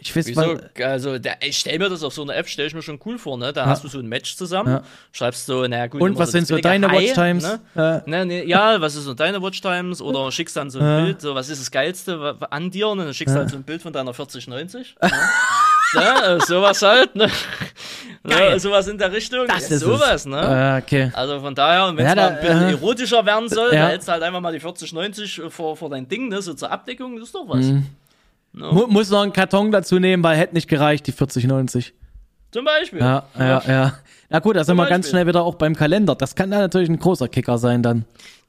[0.03, 0.41] Ich weiß, Wieso?
[0.41, 2.99] weil, Also, der, ich stelle mir das auf so einer App, stelle ich mir schon
[3.05, 3.53] cool vor, ne?
[3.53, 4.83] Da hast du so ein Match zusammen, Ja.
[5.13, 6.01] schreibst so, naja, gut.
[6.01, 7.43] Und was sind das so deine Watchtimes?
[7.45, 7.61] Ne?
[7.75, 8.03] Ja.
[8.07, 10.01] Ne, ne, ja, was ist so deine Watchtimes?
[10.01, 12.89] Oder schickst dann so ein Bild, so, was ist das Geilste an dir?
[12.89, 14.97] Und dann schickst du halt so ein Bild von deiner 4090.
[15.03, 15.11] ne?
[15.95, 17.29] ja, äh, sowas halt, ne?
[18.27, 18.51] Geil.
[18.53, 19.47] Ja, sowas in der Richtung.
[19.49, 20.27] das ja, ist sowas, es.
[20.27, 20.79] ne?
[20.79, 21.11] Äh, okay.
[21.15, 23.81] Also von daher, wenn es Ja, mal da- ein bisschen äh, erotischer werden soll, ja.
[23.81, 26.41] dann hältst du halt einfach mal die 4090 vor, vor dein Ding, ne?
[26.43, 27.67] So zur Abdeckung, das ist doch was.
[27.67, 27.87] Mhm.
[28.53, 31.95] Mu muss noch einen Karton dazu nehmen, weil hätte nicht gereicht, die 4090.
[32.51, 32.99] Zum Beispiel.
[32.99, 33.93] Ja, ja, ja.
[34.29, 36.17] Na gut, da sind wir ganz schnell wieder auch beim Kalender.
[36.17, 38.05] Das kann dann natürlich ein großer Kicker sein dann.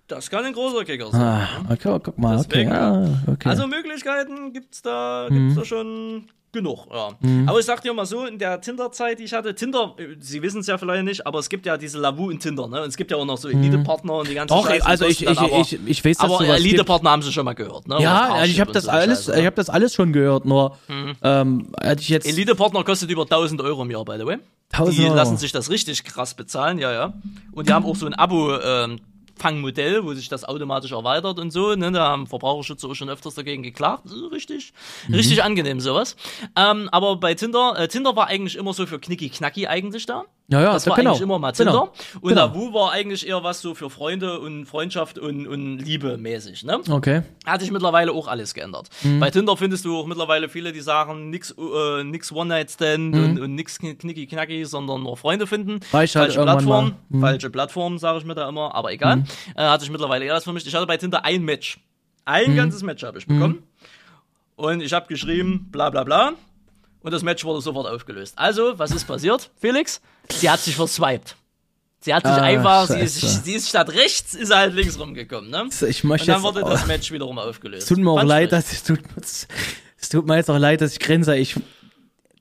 [0.08, 1.22] Das kann ein großer Kicker sein.
[1.22, 2.68] Ah, okay, guck mal, okay.
[2.68, 3.48] Ah, okay.
[3.50, 5.50] Also Möglichkeiten gibt's da, Mhm.
[5.50, 6.24] gibt's da schon
[6.54, 7.10] genug, ja.
[7.48, 10.42] Aber ich sag dir mal so, in der Tinder-Zeit, die ich hatte, Tinder, äh, Sie
[10.42, 12.82] wissen es ja vielleicht nicht, aber es gibt ja diese Lavu in Tinder, ne?
[12.82, 14.58] Und es gibt ja auch noch so Elite-Partner und die ganze Mhm.
[14.58, 16.46] Doch, Scheiße, also ich, ich, aber, ich, ich weiß, dass aber.
[16.48, 17.98] Elite-Partner haben sie schon mal gehört, ne?
[18.02, 19.40] Ja, also ich habe das so alles, Scheiße, ne?
[19.40, 20.46] ich habe das alles schon gehört.
[20.46, 20.78] Nur
[21.24, 24.38] ähm, hätte ich jetzt Elite-Partner kostet über 1000 Euro im Jahr, by the way.
[24.74, 25.16] 1000 die Euro.
[25.16, 27.14] lassen sich das richtig krass bezahlen, ja, ja.
[27.52, 29.00] Und die haben auch so ein Abo, ähm,
[29.42, 31.76] Fangmodell, wo sich das automatisch erweitert und so.
[31.76, 31.92] Ne?
[31.92, 34.04] Da haben Verbraucherschützer auch schon öfters dagegen geklagt.
[34.32, 34.72] Richtig,
[35.08, 35.16] Mhm.
[35.16, 36.16] richtig angenehm sowas.
[36.56, 40.26] Ähm, aber bei Tinder, äh, Tinder war eigentlich immer so für Knicki-Knacki eigentlich da.
[40.52, 41.12] Ja, ja, das da- war genau.
[41.12, 41.72] eigentlich immer mal Tinder.
[41.72, 41.94] Genau.
[42.22, 42.42] Und Genau.
[42.48, 46.64] Lavu war eigentlich eher was so für Freunde und Freundschaft und, und Liebe mäßig.
[46.64, 46.80] Ne?
[46.90, 47.22] Okay.
[47.46, 48.90] Hat sich mittlerweile auch alles geändert.
[49.04, 49.20] Mhm.
[49.22, 53.56] Bei Tinder findest du auch mittlerweile viele, die sagen, nix, äh, nix One-Night-Stand und, und
[53.56, 55.76] nix Knicki-Knacki, sondern nur Freunde finden.
[55.76, 55.80] Mhm.
[55.94, 56.94] Halt falsche irgendwann Plattform.
[57.10, 57.22] Mhm.
[57.22, 59.24] falsche Plattform, sage ich mir da immer, aber egal.
[59.56, 60.68] Äh, hatte ich mittlerweile eher das für mich.
[60.68, 61.80] Ich hatte bei Tinder ein Match.
[62.26, 62.56] Ein Mhm.
[62.58, 63.64] ganzes Match habe ich bekommen.
[64.58, 66.34] Und ich habe geschrieben, bla bla bla.
[67.04, 68.34] Und das Match wurde sofort aufgelöst.
[68.38, 70.02] Also, was ist passiert, Felix?
[70.30, 71.36] Sie hat sich verswiped.
[72.04, 75.52] Sie hat sich Ah, einfach, sie ist, sie ist statt rechts, ist halt links rumgekommen,
[75.52, 75.70] ne?
[75.88, 77.84] Ich Und möchte dann jetzt, wurde das Match wiederum aufgelöst.
[77.84, 79.48] es tut mir auch leid, dass es tut, es,
[80.10, 81.36] tut mir jetzt auch leid, dass ich grinse.
[81.38, 81.56] Ich,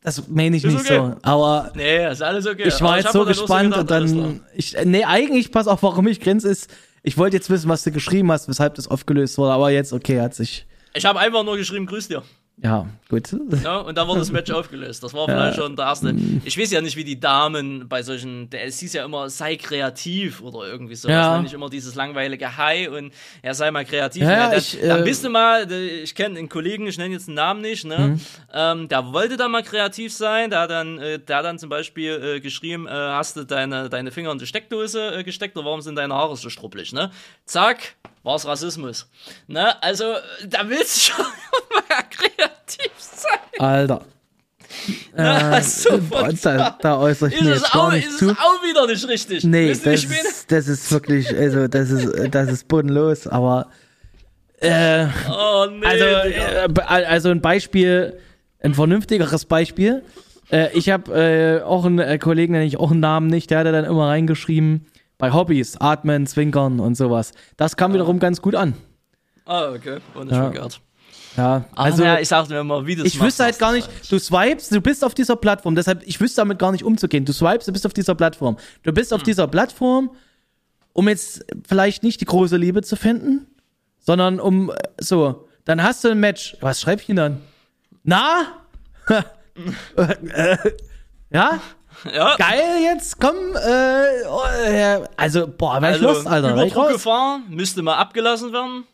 [0.02, 0.96] das meine ich Ist nicht okay.
[0.96, 1.16] so.
[1.20, 2.68] Aber Nee, ist alles okay.
[2.68, 5.82] ich war Aber jetzt so dann gespannt gedacht, und dann, ich, nee, eigentlich, pass auf,
[5.82, 6.70] warum ich grinse ist,
[7.02, 10.22] ich wollte jetzt wissen, was du geschrieben hast, weshalb das aufgelöst wurde, aber jetzt, okay,
[10.22, 10.66] hat sich.
[10.94, 12.22] Ich habe einfach nur geschrieben, grüß dir.
[12.62, 13.34] Ja, gut.
[13.64, 15.02] Ja, und dann wurde das Match aufgelöst.
[15.02, 16.14] Das war vielleicht schon der erste.
[16.44, 20.42] Ich weiß ja nicht, wie die Damen bei solchen, es hieß ja immer, sei kreativ
[20.42, 21.08] oder irgendwie so.
[21.08, 21.36] Ja.
[21.36, 21.42] Ja.
[21.42, 23.12] Nicht immer dieses langweilige Hi und
[23.42, 24.22] ja, sei mal kreativ.
[24.22, 27.14] Ja, Ja, dann, ich, dann äh, bist du mal, ich kenne einen Kollegen, ich nenne
[27.14, 27.98] jetzt den Namen nicht, ne?
[27.98, 28.20] Mhm.
[28.52, 31.70] Ähm, der wollte da mal kreativ sein, der hat dann, äh, der hat dann zum
[31.70, 35.64] Beispiel äh, geschrieben, äh, hast du deine, deine Finger in die Steckdose äh, gesteckt oder
[35.66, 37.10] warum sind deine Haare so struppelig, ne?
[37.46, 39.08] Zack, war's Rassismus.
[39.46, 39.82] Ne?
[39.82, 41.24] Also, äh, da willst du schon
[41.88, 43.38] mal kreativ sein.
[43.58, 44.04] Alter.
[45.14, 45.60] Na,
[46.08, 48.30] Boah, da, da äußere ich ist mir es, jetzt gar auch, nicht ist zu.
[48.30, 49.44] es auch wieder nicht richtig.
[49.44, 53.66] Nee, das ist, das ist wirklich, also das ist, das ist bodenlos, aber
[54.60, 55.84] äh, Oh, nee.
[55.86, 58.18] also, äh, also ein Beispiel,
[58.60, 60.04] ein vernünftigeres Beispiel.
[60.52, 63.60] Äh, ich habe äh, auch einen äh, Kollegen, nenne ich auch einen Namen nicht, der
[63.60, 64.86] hat dann immer reingeschrieben,
[65.20, 67.32] bei Hobbys, atmen, zwinkern und sowas.
[67.56, 68.74] Das kam wiederum ganz gut an.
[69.46, 69.98] Ah, okay.
[70.14, 70.48] Und ich Ja.
[70.48, 70.80] gehört.
[71.36, 73.72] Ja, Also, also ja, ich sagte mir mal, wie das ich machst, wüsste halt gar
[73.72, 74.08] nicht, falsch.
[74.08, 77.24] du swipest, du bist auf dieser Plattform, deshalb, ich wüsste damit gar nicht umzugehen.
[77.24, 78.56] Du swipest, du bist auf dieser Plattform.
[78.82, 79.16] Du bist Hm.
[79.16, 80.10] auf dieser Plattform,
[80.92, 83.46] um jetzt vielleicht nicht die große Liebe zu finden,
[84.00, 86.56] sondern um, äh, so, dann hast du ein Match.
[86.60, 87.40] Was schreib ich denn dann?
[88.02, 88.46] Na?
[91.32, 91.60] Ja?
[92.04, 94.40] Ja, Geil jetzt, komm, äh, oh,
[95.16, 96.52] also, boah, wär ich also, lost, Alter.
[96.52, 98.84] Überdruckgefahr müsste mal abgelassen werden.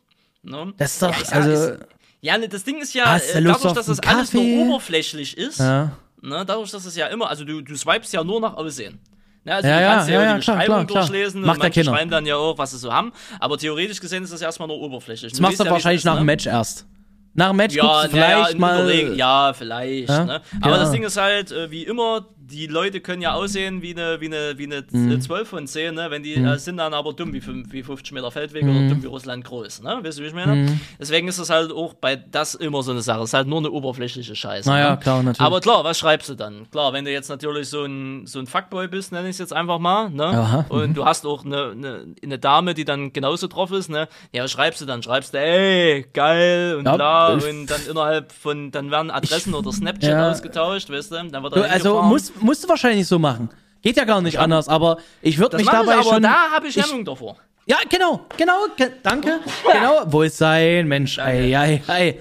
[0.42, 0.72] Ne?
[0.76, 1.78] Das ist doch, Ja, also, ist-
[2.20, 5.60] Ja, ne, das Ding ist ja, du äh, dadurch, dass das alles nur oberflächlich ist,
[5.60, 5.92] ja.
[6.22, 8.98] ne, dadurch, dass es ja immer, also du, du swipest ja nur nach Aussehen.
[9.44, 11.02] Ne, also Ja, du ja, kannst ja, ja, die klar, Beschreibung klar, klar.
[11.02, 11.96] durchlesen Macht und manche Kinder.
[11.96, 13.12] schreiben dann ja auch, was sie so haben.
[13.38, 15.30] Aber theoretisch gesehen ist das erstmal nur oberflächlich.
[15.32, 16.86] Das machst du wahrscheinlich nach dem Match erst.
[17.34, 18.80] Nach dem Match guckst Ja, du vielleicht ja, mal.
[18.82, 20.08] Überlegen, ja, vielleicht.
[20.08, 20.24] Ja?
[20.24, 20.40] Ne?
[20.62, 20.78] Aber Ja.
[20.78, 24.26] das Ding ist halt, äh, wie immer, die Leute können ja aussehen wie eine, wie
[24.26, 25.20] eine, wie eine Mhm.
[25.20, 26.06] 12 von 10, ne?
[26.10, 28.70] wenn die äh, sind dann aber dumm wie, fünf- wie 50 Meter Feldweg Mhm.
[28.76, 29.82] oder dumm wie Russland groß.
[29.82, 29.98] Ne?
[30.02, 30.78] Weißt du, wie ich meine?
[31.00, 33.20] Deswegen ist das halt auch bei das immer so eine Sache.
[33.22, 34.68] Es ist halt nur eine oberflächliche Scheiße.
[34.68, 34.98] Naja, ne?
[34.98, 35.40] klar, natürlich.
[35.40, 36.70] Aber klar, was schreibst du dann?
[36.70, 39.52] Klar, wenn du jetzt natürlich so ein, so ein Fuckboy bist, nenne ich es jetzt
[39.52, 40.24] einfach mal, ne?
[40.26, 44.08] Aha, Und du hast auch eine, eine, eine Dame, die dann genauso drauf ist, ne?
[44.32, 45.02] Ja, was schreibst du dann?
[45.02, 49.54] Schreibst du, ey, geil und Ja, bla ich- und dann innerhalb von, dann werden Adressen
[49.54, 50.30] oder Snapchat Ja.
[50.30, 51.16] ausgetauscht, weißt du?
[51.30, 52.10] Dann wird Du, er also hingefahren.
[52.40, 53.48] Musst, du wahrscheinlich so machen.
[53.82, 56.22] Geht ja gar nicht anders, aber ich würde mich mach ich, dabei aber schon.
[56.22, 57.36] da habe ich Hemmung davor.
[57.66, 59.40] ja, genau, genau, ge danke.
[59.72, 61.18] Genau, wo ist sein Mensch?
[61.18, 62.20] Ei, ei, ei.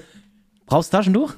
[0.66, 1.34] Brauchst du Taschentuch?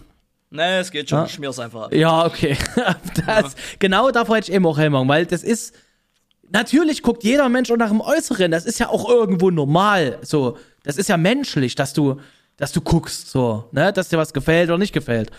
[0.49, 1.27] Ne, es geht schon, Ja.
[1.27, 1.93] schmier's einfach ab.
[1.93, 2.57] Ja, okay.
[3.25, 5.73] Das, Genau davor hätte ich eben auch Hemmung, weil das ist.
[6.49, 8.51] Natürlich guckt jeder Mensch auch nach dem Äußeren.
[8.51, 10.17] Das ist ja auch irgendwo normal.
[10.21, 12.21] So, das ist ja menschlich, dass du,
[12.55, 15.29] dass du guckst, so, ne, dass dir was gefällt oder nicht gefällt.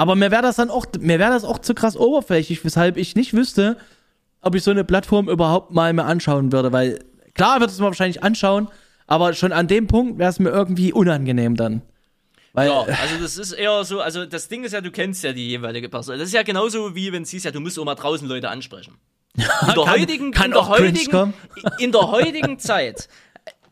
[0.00, 3.16] Aber mir wäre das dann auch, mir wäre das auch zu krass oberflächlich, weshalb ich
[3.16, 3.76] nicht wüsste,
[4.40, 7.00] ob ich so eine Plattform überhaupt mal mehr anschauen würde, weil
[7.34, 8.68] klar wird es mir wahrscheinlich anschauen,
[9.06, 11.82] aber schon an dem Punkt wäre es mir irgendwie unangenehm dann.
[12.54, 15.34] Weil, Ja, also das ist eher so, also das Ding ist ja, du kennst ja
[15.34, 16.18] die jeweilige Person.
[16.18, 18.48] Das ist ja genauso wie wenn es hieß ja, du musst auch mal draußen Leute
[18.48, 18.94] ansprechen.
[19.36, 21.34] In der Kann- heutigen, kann in der heutigen,
[21.78, 23.06] in der heutigen Zeit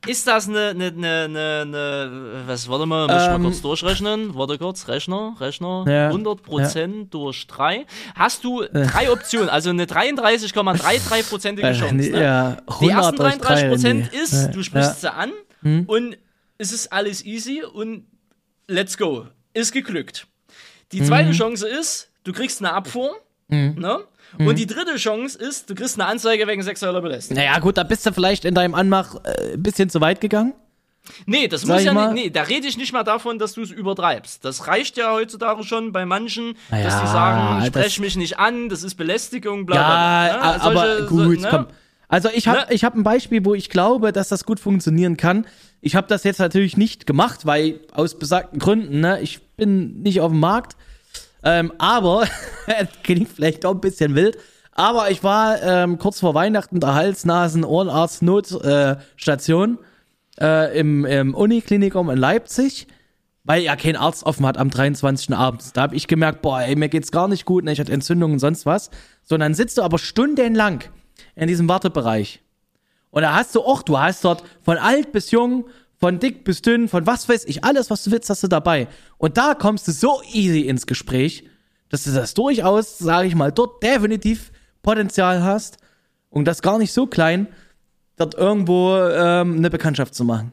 [0.07, 3.43] ist das eine, eine, eine, eine, eine was, warte mal, muss ich Ähm.
[3.43, 7.85] mal kurz durchrechnen, warte kurz, Rechner, Rechner, Ja, 100% durch 3.
[8.15, 12.11] Hast du drei Optionen, also eine 33,33%ige äh, Chance.
[12.11, 12.23] Ne?
[12.23, 14.09] ja, Die ersten 100 durch drei, 33% nee.
[14.23, 15.11] ist, Ja, du sprichst ja.
[15.11, 16.17] sie an und
[16.59, 18.07] es ist alles easy und
[18.67, 19.27] let's go.
[19.55, 20.27] Ist geglückt.
[20.93, 23.11] Die zweite Chance ist, du kriegst eine Abfuhr.
[23.49, 23.99] Ne?
[24.39, 27.43] Und die dritte Chance ist, du kriegst eine Anzeige wegen sexueller Belästigung.
[27.43, 30.53] Naja, gut, da bist du vielleicht in deinem Anmach äh, ein bisschen zu weit gegangen.
[31.25, 32.25] Nee, das Sag muss ja mal- nicht.
[32.25, 34.45] Nee, da rede ich nicht mal davon, dass du es übertreibst.
[34.45, 38.39] Das reicht ja heutzutage schon bei manchen, dass Naja, die sagen, das- sprech mich nicht
[38.39, 40.39] an, das ist Belästigung, bla Ja, bla.
[40.43, 40.57] bla.
[40.57, 40.63] Ne?
[40.63, 41.49] aber Solche- gut, so, ne?
[41.51, 41.67] komm.
[42.11, 42.67] Also ich habe Ne?
[42.71, 45.47] ich hab ein Beispiel, wo ich glaube, dass das gut funktionieren kann.
[45.81, 50.21] Ich habe das jetzt natürlich nicht gemacht, weil aus besagten Gründen, ne, ich bin nicht
[50.21, 50.77] auf dem Markt.
[51.43, 52.29] Ähm, aber,
[53.03, 54.39] klingt vielleicht auch ein bisschen wild,
[54.73, 59.79] aber ich war ähm, kurz vor Weihnachten der Hals-Nasen-Ohrenarzt-Notstation
[60.41, 62.87] äh, im, im Uniklinikum in Leipzig,
[63.45, 65.35] weil ja kein Arzt offen hat am 23.
[65.35, 65.73] abends.
[65.73, 68.35] Da habe ich gemerkt, boah, ey, mir geht's gar nicht gut, ne, ich hatte Entzündungen
[68.35, 68.91] und sonst was.
[69.25, 70.85] So, und dann sitzt du aber stundenlang
[71.35, 72.43] in diesem Wartebereich.
[73.11, 75.65] Und da hast du auch, du hast dort von alt bis jung,
[75.99, 78.89] von dick bis dünn, von was weiß ich, alles, was du willst, hast du dabei.
[79.19, 81.45] Und da kommst du so easy ins Gespräch,
[81.89, 84.53] dass du das durchaus, sage ich mal, dort definitiv
[84.83, 85.79] Potenzial hast
[86.31, 87.49] und das gar nicht so klein,
[88.17, 90.53] dort irgendwo ähm, eine Bekanntschaft zu machen.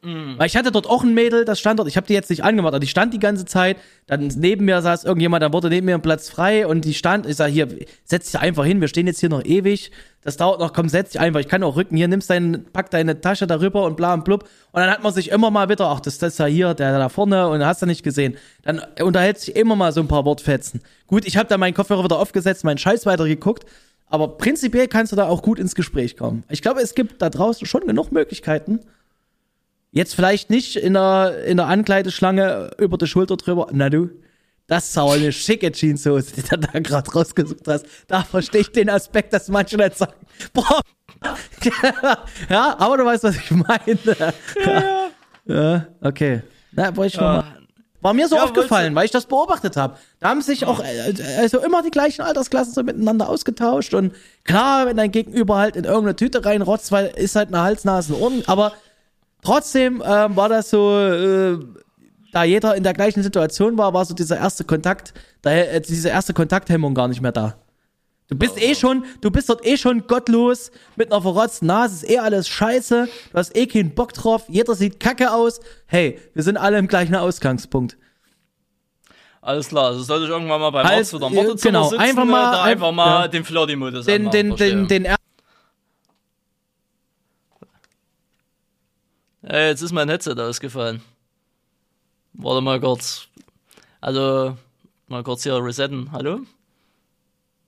[0.00, 2.44] Weil ich hatte dort auch ein Mädel, das stand dort, ich habe die jetzt nicht
[2.44, 5.86] angemacht, aber die stand die ganze Zeit, dann neben mir saß irgendjemand, dann wurde neben
[5.86, 7.66] mir ein Platz frei und die stand, ich sag hier,
[8.04, 9.90] setz dich einfach hin, wir stehen jetzt hier noch ewig,
[10.22, 12.90] das dauert noch, komm, setz dich einfach, ich kann auch rücken, hier, nimmst dein, pack
[12.90, 14.44] deine Tasche darüber und bla und blub.
[14.70, 16.96] Und dann hat man sich immer mal wieder, ach, das, das ist ja hier, der
[16.96, 20.24] da vorne und hast du nicht gesehen, dann unterhält sich immer mal so ein paar
[20.24, 20.80] Wortfetzen.
[21.08, 23.64] Gut, ich habe da meinen Kopfhörer wieder aufgesetzt, meinen Scheiß weitergeguckt,
[24.06, 26.44] aber prinzipiell kannst du da auch gut ins Gespräch kommen.
[26.48, 28.80] Ich glaube, es gibt da draußen schon genug Möglichkeiten,
[29.90, 33.68] Jetzt vielleicht nicht in der, in der Ankleideschlange über die Schulter drüber.
[33.72, 34.10] Na du,
[34.66, 37.86] das ist aber eine schicke Jeanshose, die du da gerade rausgesucht hast.
[38.06, 40.12] Da verstehe ich den Aspekt, dass manche nicht sagen,
[40.52, 40.80] boah.
[42.50, 44.32] ja, aber du weißt, was ich meine.
[44.64, 45.04] Ja,
[45.46, 46.42] ja okay.
[46.72, 47.58] Na, wollte ich schon mal.
[48.00, 49.96] War mir so ja, aufgefallen, weil ich das beobachtet habe.
[50.20, 54.86] Da haben sich auch äh, also immer die gleichen Altersklassen so miteinander ausgetauscht und klar,
[54.86, 58.72] wenn dein Gegenüber halt in irgendeine Tüte reinrotzt, weil ist halt eine Halsnase Ohren, aber
[59.42, 61.58] Trotzdem ähm, war das so, äh,
[62.32, 66.08] da jeder in der gleichen Situation war, war so dieser erste Kontakt, da, äh, diese
[66.08, 67.56] erste Kontakthemmung gar nicht mehr da.
[68.28, 68.60] Du bist oh.
[68.60, 72.46] eh schon, du bist dort eh schon gottlos mit einer verrotzten Nase, ist eh alles
[72.48, 75.60] scheiße, du hast eh keinen Bock drauf, jeder sieht kacke aus.
[75.86, 77.96] Hey, wir sind alle im gleichen Ausgangspunkt.
[79.40, 82.02] Alles klar, also sollte ich irgendwann mal beim halt, Arzt oder im Wartezimmer genau, sitzen
[82.02, 83.28] einfach mal, oder einfach mal ja.
[83.28, 85.06] den Flirty-Modus Den, den, den, den, den
[89.50, 91.00] Hey, jetzt ist mein Headset ausgefallen.
[92.34, 93.28] Warte mal kurz.
[93.98, 94.58] Also,
[95.06, 96.12] mal kurz hier resetten.
[96.12, 96.40] Hallo?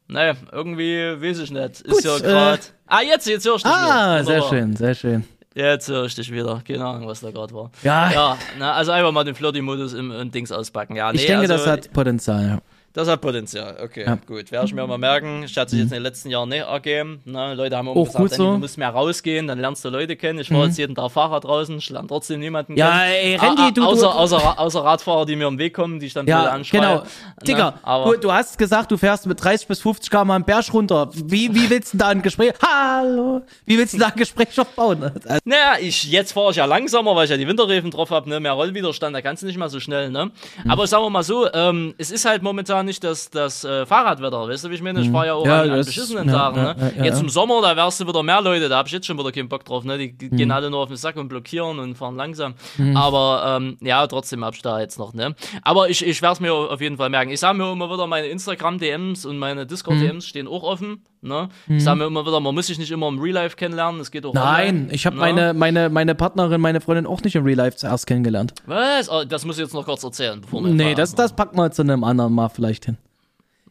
[0.06, 1.80] Naja, irgendwie weiß ich nicht.
[1.80, 2.58] Ist Gut, ja gerade.
[2.58, 3.94] Äh, ah, jetzt, jetzt höre ich dich ah, wieder.
[3.94, 5.24] Ah, sehr schön, sehr schön.
[5.54, 6.62] Jetzt höre ich dich wieder.
[6.68, 7.70] Keine Ahnung, was da gerade war.
[7.82, 8.12] Ja.
[8.12, 10.96] Ja, na, also einfach mal den Flirty-Modus im, im, Dings auspacken.
[10.96, 12.60] Ja, nee, ich denke, also, das hat Potenzial.
[12.92, 14.18] Das hat Potenzial, okay, ja.
[14.26, 14.50] gut.
[14.50, 15.44] Werde ich mir mal merken.
[15.44, 17.20] Ich hatte sich jetzt in den letzten Jahren nicht ergeben.
[17.24, 17.54] Ne?
[17.54, 18.52] Leute haben immer gesagt, so.
[18.52, 20.40] du musst mehr rausgehen, dann lernst du Leute kennen.
[20.40, 20.68] Ich fahre mhm.
[20.68, 23.12] jetzt jeden Tag Fahrer draußen, ich lerne trotzdem niemanden ja, kennen.
[23.12, 26.14] Ey, Randy, du, außer, du, außer, außer Radfahrer, die mir im Weg kommen, die ich
[26.14, 26.80] dann ja, anschreie.
[26.80, 26.94] Genau.
[26.96, 27.04] Ne?
[27.46, 27.74] Digga,
[28.06, 31.10] du, du, hast gesagt, du fährst mit 30 bis 50 km einen Berg runter.
[31.14, 32.54] Wie, wie willst du da ein Gespräch?
[32.60, 33.42] Hallo!
[33.66, 35.04] Wie willst du da ein Gespräch aufbauen?
[35.04, 38.28] Also, naja, ich, jetzt fahre ich ja langsamer, weil ich ja die Winterreifen drauf habe,
[38.28, 38.40] ne?
[38.40, 40.10] mehr Rollwiderstand, da kannst du nicht mal so schnell.
[40.10, 40.32] Ne?
[40.64, 40.70] Mhm.
[40.70, 44.48] Aber sagen wir mal so, ähm, es ist halt momentan nicht das, das äh, Fahrradwetter,
[44.48, 45.00] weißt du, wie ich meine?
[45.00, 45.12] Ich mhm.
[45.12, 46.56] fahre ja auch ja, an, an beschissenen ja, Tagen.
[46.56, 47.04] Ja, ne?
[47.04, 49.32] Jetzt im Sommer, da wärst du wieder mehr Leute, da hab ich jetzt schon wieder
[49.32, 49.84] keinen Bock drauf.
[49.84, 49.98] Ne?
[49.98, 50.36] Die mhm.
[50.36, 52.54] gehen alle nur auf den Sack und blockieren und fahren langsam.
[52.76, 52.96] Mhm.
[52.96, 55.14] Aber ähm, ja, trotzdem hab ich da jetzt noch.
[55.14, 55.34] Ne?
[55.62, 57.30] Aber ich, ich werde es mir auf jeden Fall merken.
[57.30, 60.28] Ich sage mir immer wieder, meine Instagram-DMs und meine Discord-DMs mhm.
[60.28, 61.04] stehen auch offen.
[61.22, 61.50] Ne?
[61.66, 61.80] Ich mhm.
[61.80, 64.24] sage mir immer wieder, man muss sich nicht immer im Real Life kennenlernen, es geht
[64.24, 65.20] auch Nein, online, ich habe ne?
[65.20, 68.54] meine, meine, meine Partnerin, meine Freundin auch nicht im Real Life zuerst kennengelernt.
[68.66, 69.10] Was?
[69.10, 70.40] Oh, das muss ich jetzt noch kurz erzählen.
[70.40, 72.96] Bevor wir nee, das, das packen wir zu einem anderen Mal vielleicht hin.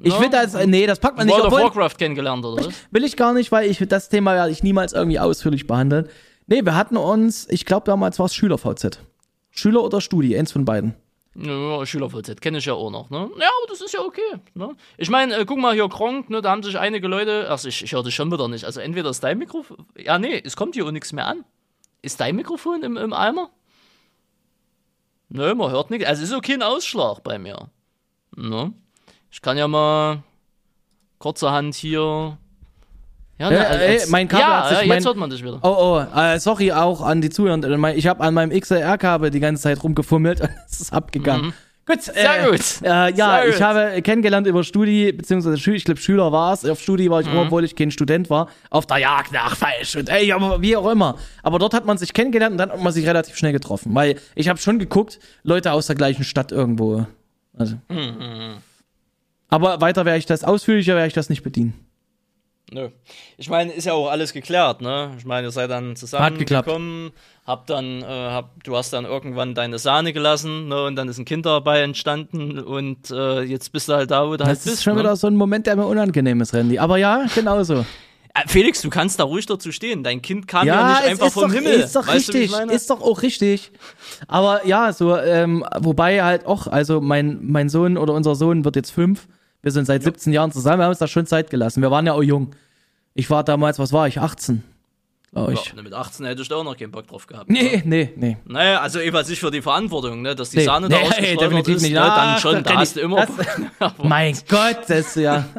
[0.01, 1.35] Ich will das, nee, das packt man nicht.
[1.37, 2.73] World of Warcraft kennengelernt, oder was?
[2.91, 6.07] Will ich gar nicht, weil ich das Thema werde ich niemals irgendwie ausführlich behandeln.
[6.47, 8.99] Nee, wir hatten uns, ich glaube damals war es Schüler-VZ.
[9.49, 10.93] Schüler oder Studi, eins von beiden.
[11.41, 13.17] Ja, Schüler-VZ, kenne ich ja auch noch, ne?
[13.39, 14.75] Ja, aber das ist ja okay, ne?
[14.97, 17.81] Ich meine, äh, guck mal hier, Kronk, ne, da haben sich einige Leute, also ich,
[17.81, 20.75] ich höre das schon wieder nicht, also entweder ist dein Mikrofon, ja, nee, es kommt
[20.75, 21.45] hier auch nichts mehr an.
[22.01, 23.51] Ist dein Mikrofon im, im Eimer?
[25.29, 27.69] Nö, man hört nichts, also ist okay ein Ausschlag bei mir,
[28.35, 28.73] ne?
[29.31, 30.23] Ich kann ja mal
[31.19, 32.37] kurzerhand hier.
[33.39, 35.41] Ja, ne, als, ey, mein Kabel ja, hat sich ja, mein, jetzt hört man dich
[35.41, 35.59] wieder.
[35.63, 37.95] Oh, oh, äh, sorry auch an die Zuhörer.
[37.95, 41.47] Ich habe an meinem XLR-Kabel die ganze Zeit rumgefummelt und es ist abgegangen.
[41.47, 41.53] Mhm.
[41.85, 42.61] Gut, Sehr äh, gut.
[42.83, 43.63] Äh, ja, Sehr ich gut.
[43.63, 46.65] habe kennengelernt über Studi, beziehungsweise Schü ich glaube Schüler war es.
[46.65, 47.37] Auf Studi war ich, mhm.
[47.37, 50.91] obwohl ich kein Student war, auf der Jagd nach Falsch und ey, aber wie auch
[50.91, 51.17] immer.
[51.41, 54.17] Aber dort hat man sich kennengelernt und dann hat man sich relativ schnell getroffen, weil
[54.35, 57.07] ich habe schon geguckt, Leute aus der gleichen Stadt irgendwo.
[57.57, 57.77] Also.
[57.87, 58.57] Mhm.
[59.47, 61.73] Aber weiter werde ich das, ausführlicher werde ich das nicht bedienen.
[62.71, 62.89] Nö.
[63.37, 65.11] Ich meine, ist ja auch alles geklärt, ne?
[65.17, 67.11] Ich meine, ihr seid dann zusammengekommen,
[67.45, 70.85] habt dann, äh, hab, du hast dann irgendwann deine Sahne gelassen, ne?
[70.85, 74.31] Und dann ist ein Kind dabei entstanden und äh, jetzt bist du halt da, wo
[74.31, 74.67] du das halt bist.
[74.67, 74.99] Das ist schon ne?
[74.99, 76.77] wieder so ein Moment, der mir unangenehm ist, Randy.
[76.77, 77.85] Aber ja, genauso.
[78.35, 80.03] Äh, Felix, du kannst da ruhig dazu stehen.
[80.03, 81.79] Dein Kind kam ja, ja nicht einfach vom doch, Himmel.
[81.79, 83.71] Ist doch weißt richtig, ist doch auch richtig.
[84.27, 88.75] Aber ja, so, ähm, wobei halt auch, also mein, mein Sohn oder unser Sohn wird
[88.75, 89.27] jetzt fünf
[89.61, 91.81] wir sind seit 17 Jahren zusammen, wir haben uns da schon Zeit gelassen.
[91.81, 92.55] Wir waren ja auch jung.
[93.13, 94.63] Ich war damals, was war ich, 18?
[95.35, 95.73] Ja, ich.
[95.75, 97.49] mit 18 hätte ich da auch noch keinen Bock drauf gehabt.
[97.49, 97.81] Nee, oder?
[97.85, 98.37] nee, nee.
[98.45, 101.67] Naja, also eben sich für die Verantwortung, ne, dass die nee, Sahne nee, da ausgeschleudert
[101.67, 101.93] ist, nicht.
[101.93, 103.27] Ne, dann schon, da hast du immer...
[103.27, 105.45] Das, mein Gott, das ja...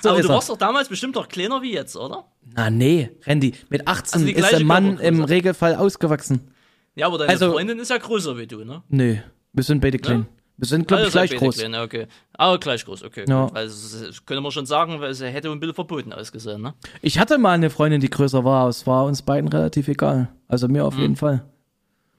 [0.00, 2.24] So Aber du warst doch damals bestimmt doch kleiner wie jetzt, oder?
[2.54, 6.52] Na nee, Randy, mit 18 also ist der Mann im Regelfall ausgewachsen.
[6.94, 8.82] Ja, aber deine also, Freundin ist ja größer wie du, ne?
[8.88, 9.16] Nö,
[9.52, 10.26] wir sind beide klein.
[10.30, 10.37] Ja?
[10.58, 11.56] Wir sind, glaube ich, gleich groß.
[11.56, 12.08] Klein, okay.
[12.32, 13.24] Aber ah, gleich groß, okay.
[13.28, 13.48] Ja.
[13.54, 16.74] Also, das könnte man schon sagen, weil es hätte ein bisschen verboten ausgesehen, ne?
[17.00, 18.68] Ich hatte mal eine Freundin, die größer war.
[18.68, 20.28] Es war uns beiden relativ egal.
[20.48, 21.02] Also mir auf hm.
[21.02, 21.44] jeden Fall.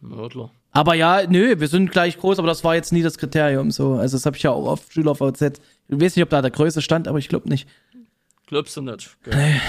[0.01, 0.51] Ja, klar.
[0.71, 3.95] Aber ja, nö, wir sind gleich groß, aber das war jetzt nie das Kriterium so.
[3.95, 5.59] Also das habe ich ja auch auf SchülerVZ.
[5.89, 7.67] Ich weiß nicht, ob da der Größe stand, aber ich glaube nicht.
[8.47, 9.17] Glaubst du nicht?
[9.21, 9.35] Okay.
[9.35, 9.61] Nee.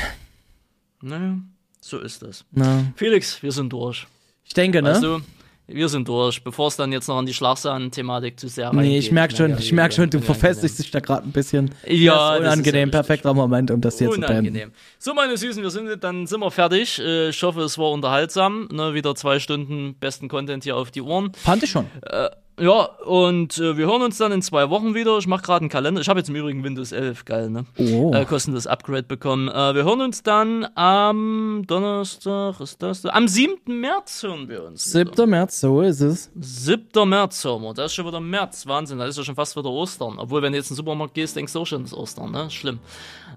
[1.03, 1.39] Naja,
[1.81, 2.45] so ist das.
[2.53, 2.85] Na.
[2.95, 4.07] Felix, wir sind durch.
[4.45, 4.91] Ich denke, ne?
[4.91, 5.09] weißt ne?
[5.09, 5.25] Du,
[5.73, 8.85] wir sind durch, bevor es dann jetzt noch an die Schlagsahnen-Thematik zu sehr reingeht.
[8.85, 11.71] Nee, ich merke schon, ich merke schon, du verfestigst dich da gerade ein bisschen.
[11.87, 14.45] Ja, das ist unangenehm, das ist perfekter Moment, um das hier unangenehm.
[14.45, 14.75] zu beenden.
[14.99, 16.99] So, meine Süßen, wir sind, dann sind wir fertig.
[16.99, 18.69] Äh, ich hoffe, es war unterhaltsam.
[18.73, 21.33] Ne, wieder zwei Stunden besten Content hier auf die Ohren.
[21.35, 21.87] Fand ich schon.
[22.03, 22.29] Äh,
[22.61, 25.17] ja, und äh, wir hören uns dann in zwei Wochen wieder.
[25.19, 26.01] Ich mache gerade einen Kalender.
[26.01, 27.65] Ich habe jetzt im Übrigen Windows 11, geil, ne?
[27.79, 28.13] Oh.
[28.13, 29.49] Äh, kostenloses Upgrade bekommen.
[29.49, 33.07] Äh, wir hören uns dann am Donnerstag, ist das?
[33.07, 33.81] Am 7.
[33.81, 34.85] März hören wir uns.
[34.85, 35.13] 7.
[35.13, 35.27] Wieder.
[35.27, 36.31] März, so ist es.
[36.39, 37.09] 7.
[37.09, 37.75] März hören wir.
[37.75, 38.67] Das ist schon wieder März.
[38.67, 40.19] Wahnsinn, das ist ja schon fast wieder Ostern.
[40.19, 42.31] Obwohl, wenn du jetzt in den Supermarkt gehst, denkst du auch schon, das ist Ostern,
[42.31, 42.51] ne?
[42.51, 42.79] Schlimm.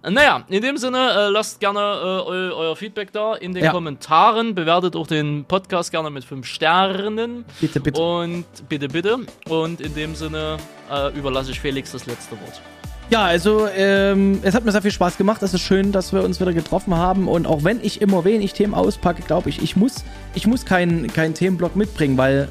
[0.01, 3.71] Naja, in dem Sinne, äh, lasst gerne äh, eu euer Feedback da in den ja.
[3.71, 4.55] Kommentaren.
[4.55, 7.45] Bewertet auch den Podcast gerne mit 5 Sternen.
[7.61, 8.01] Bitte, bitte.
[8.01, 9.19] Und bitte, bitte.
[9.49, 10.57] Und in dem Sinne
[10.91, 12.61] äh, überlasse ich Felix das letzte Wort.
[13.09, 15.43] Ja, also ähm, es hat mir sehr viel Spaß gemacht.
[15.43, 17.27] Es ist schön, dass wir uns wieder getroffen haben.
[17.27, 20.03] Und auch wenn ich immer wenig Themen auspacke, glaube ich, ich muss,
[20.33, 22.49] ich muss keinen kein Themenblock mitbringen, weil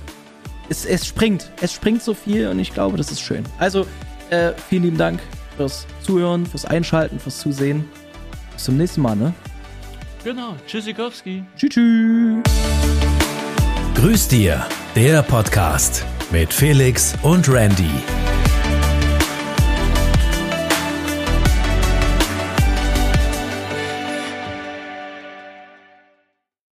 [0.68, 1.50] es, es springt.
[1.60, 3.44] Es springt so viel und ich glaube, das ist schön.
[3.58, 3.86] Also
[4.30, 5.20] äh, vielen lieben Dank
[5.56, 7.88] fürs Zuhören, fürs Einschalten, fürs Zusehen.
[8.54, 9.32] Bis zum nächsten Mal, ne?
[10.24, 10.56] Genau.
[10.66, 11.44] Tschüssikowski.
[11.56, 11.70] Tschüss.
[11.70, 12.42] tschüss.
[13.94, 17.90] Grüß dir, der Podcast mit Felix und Randy.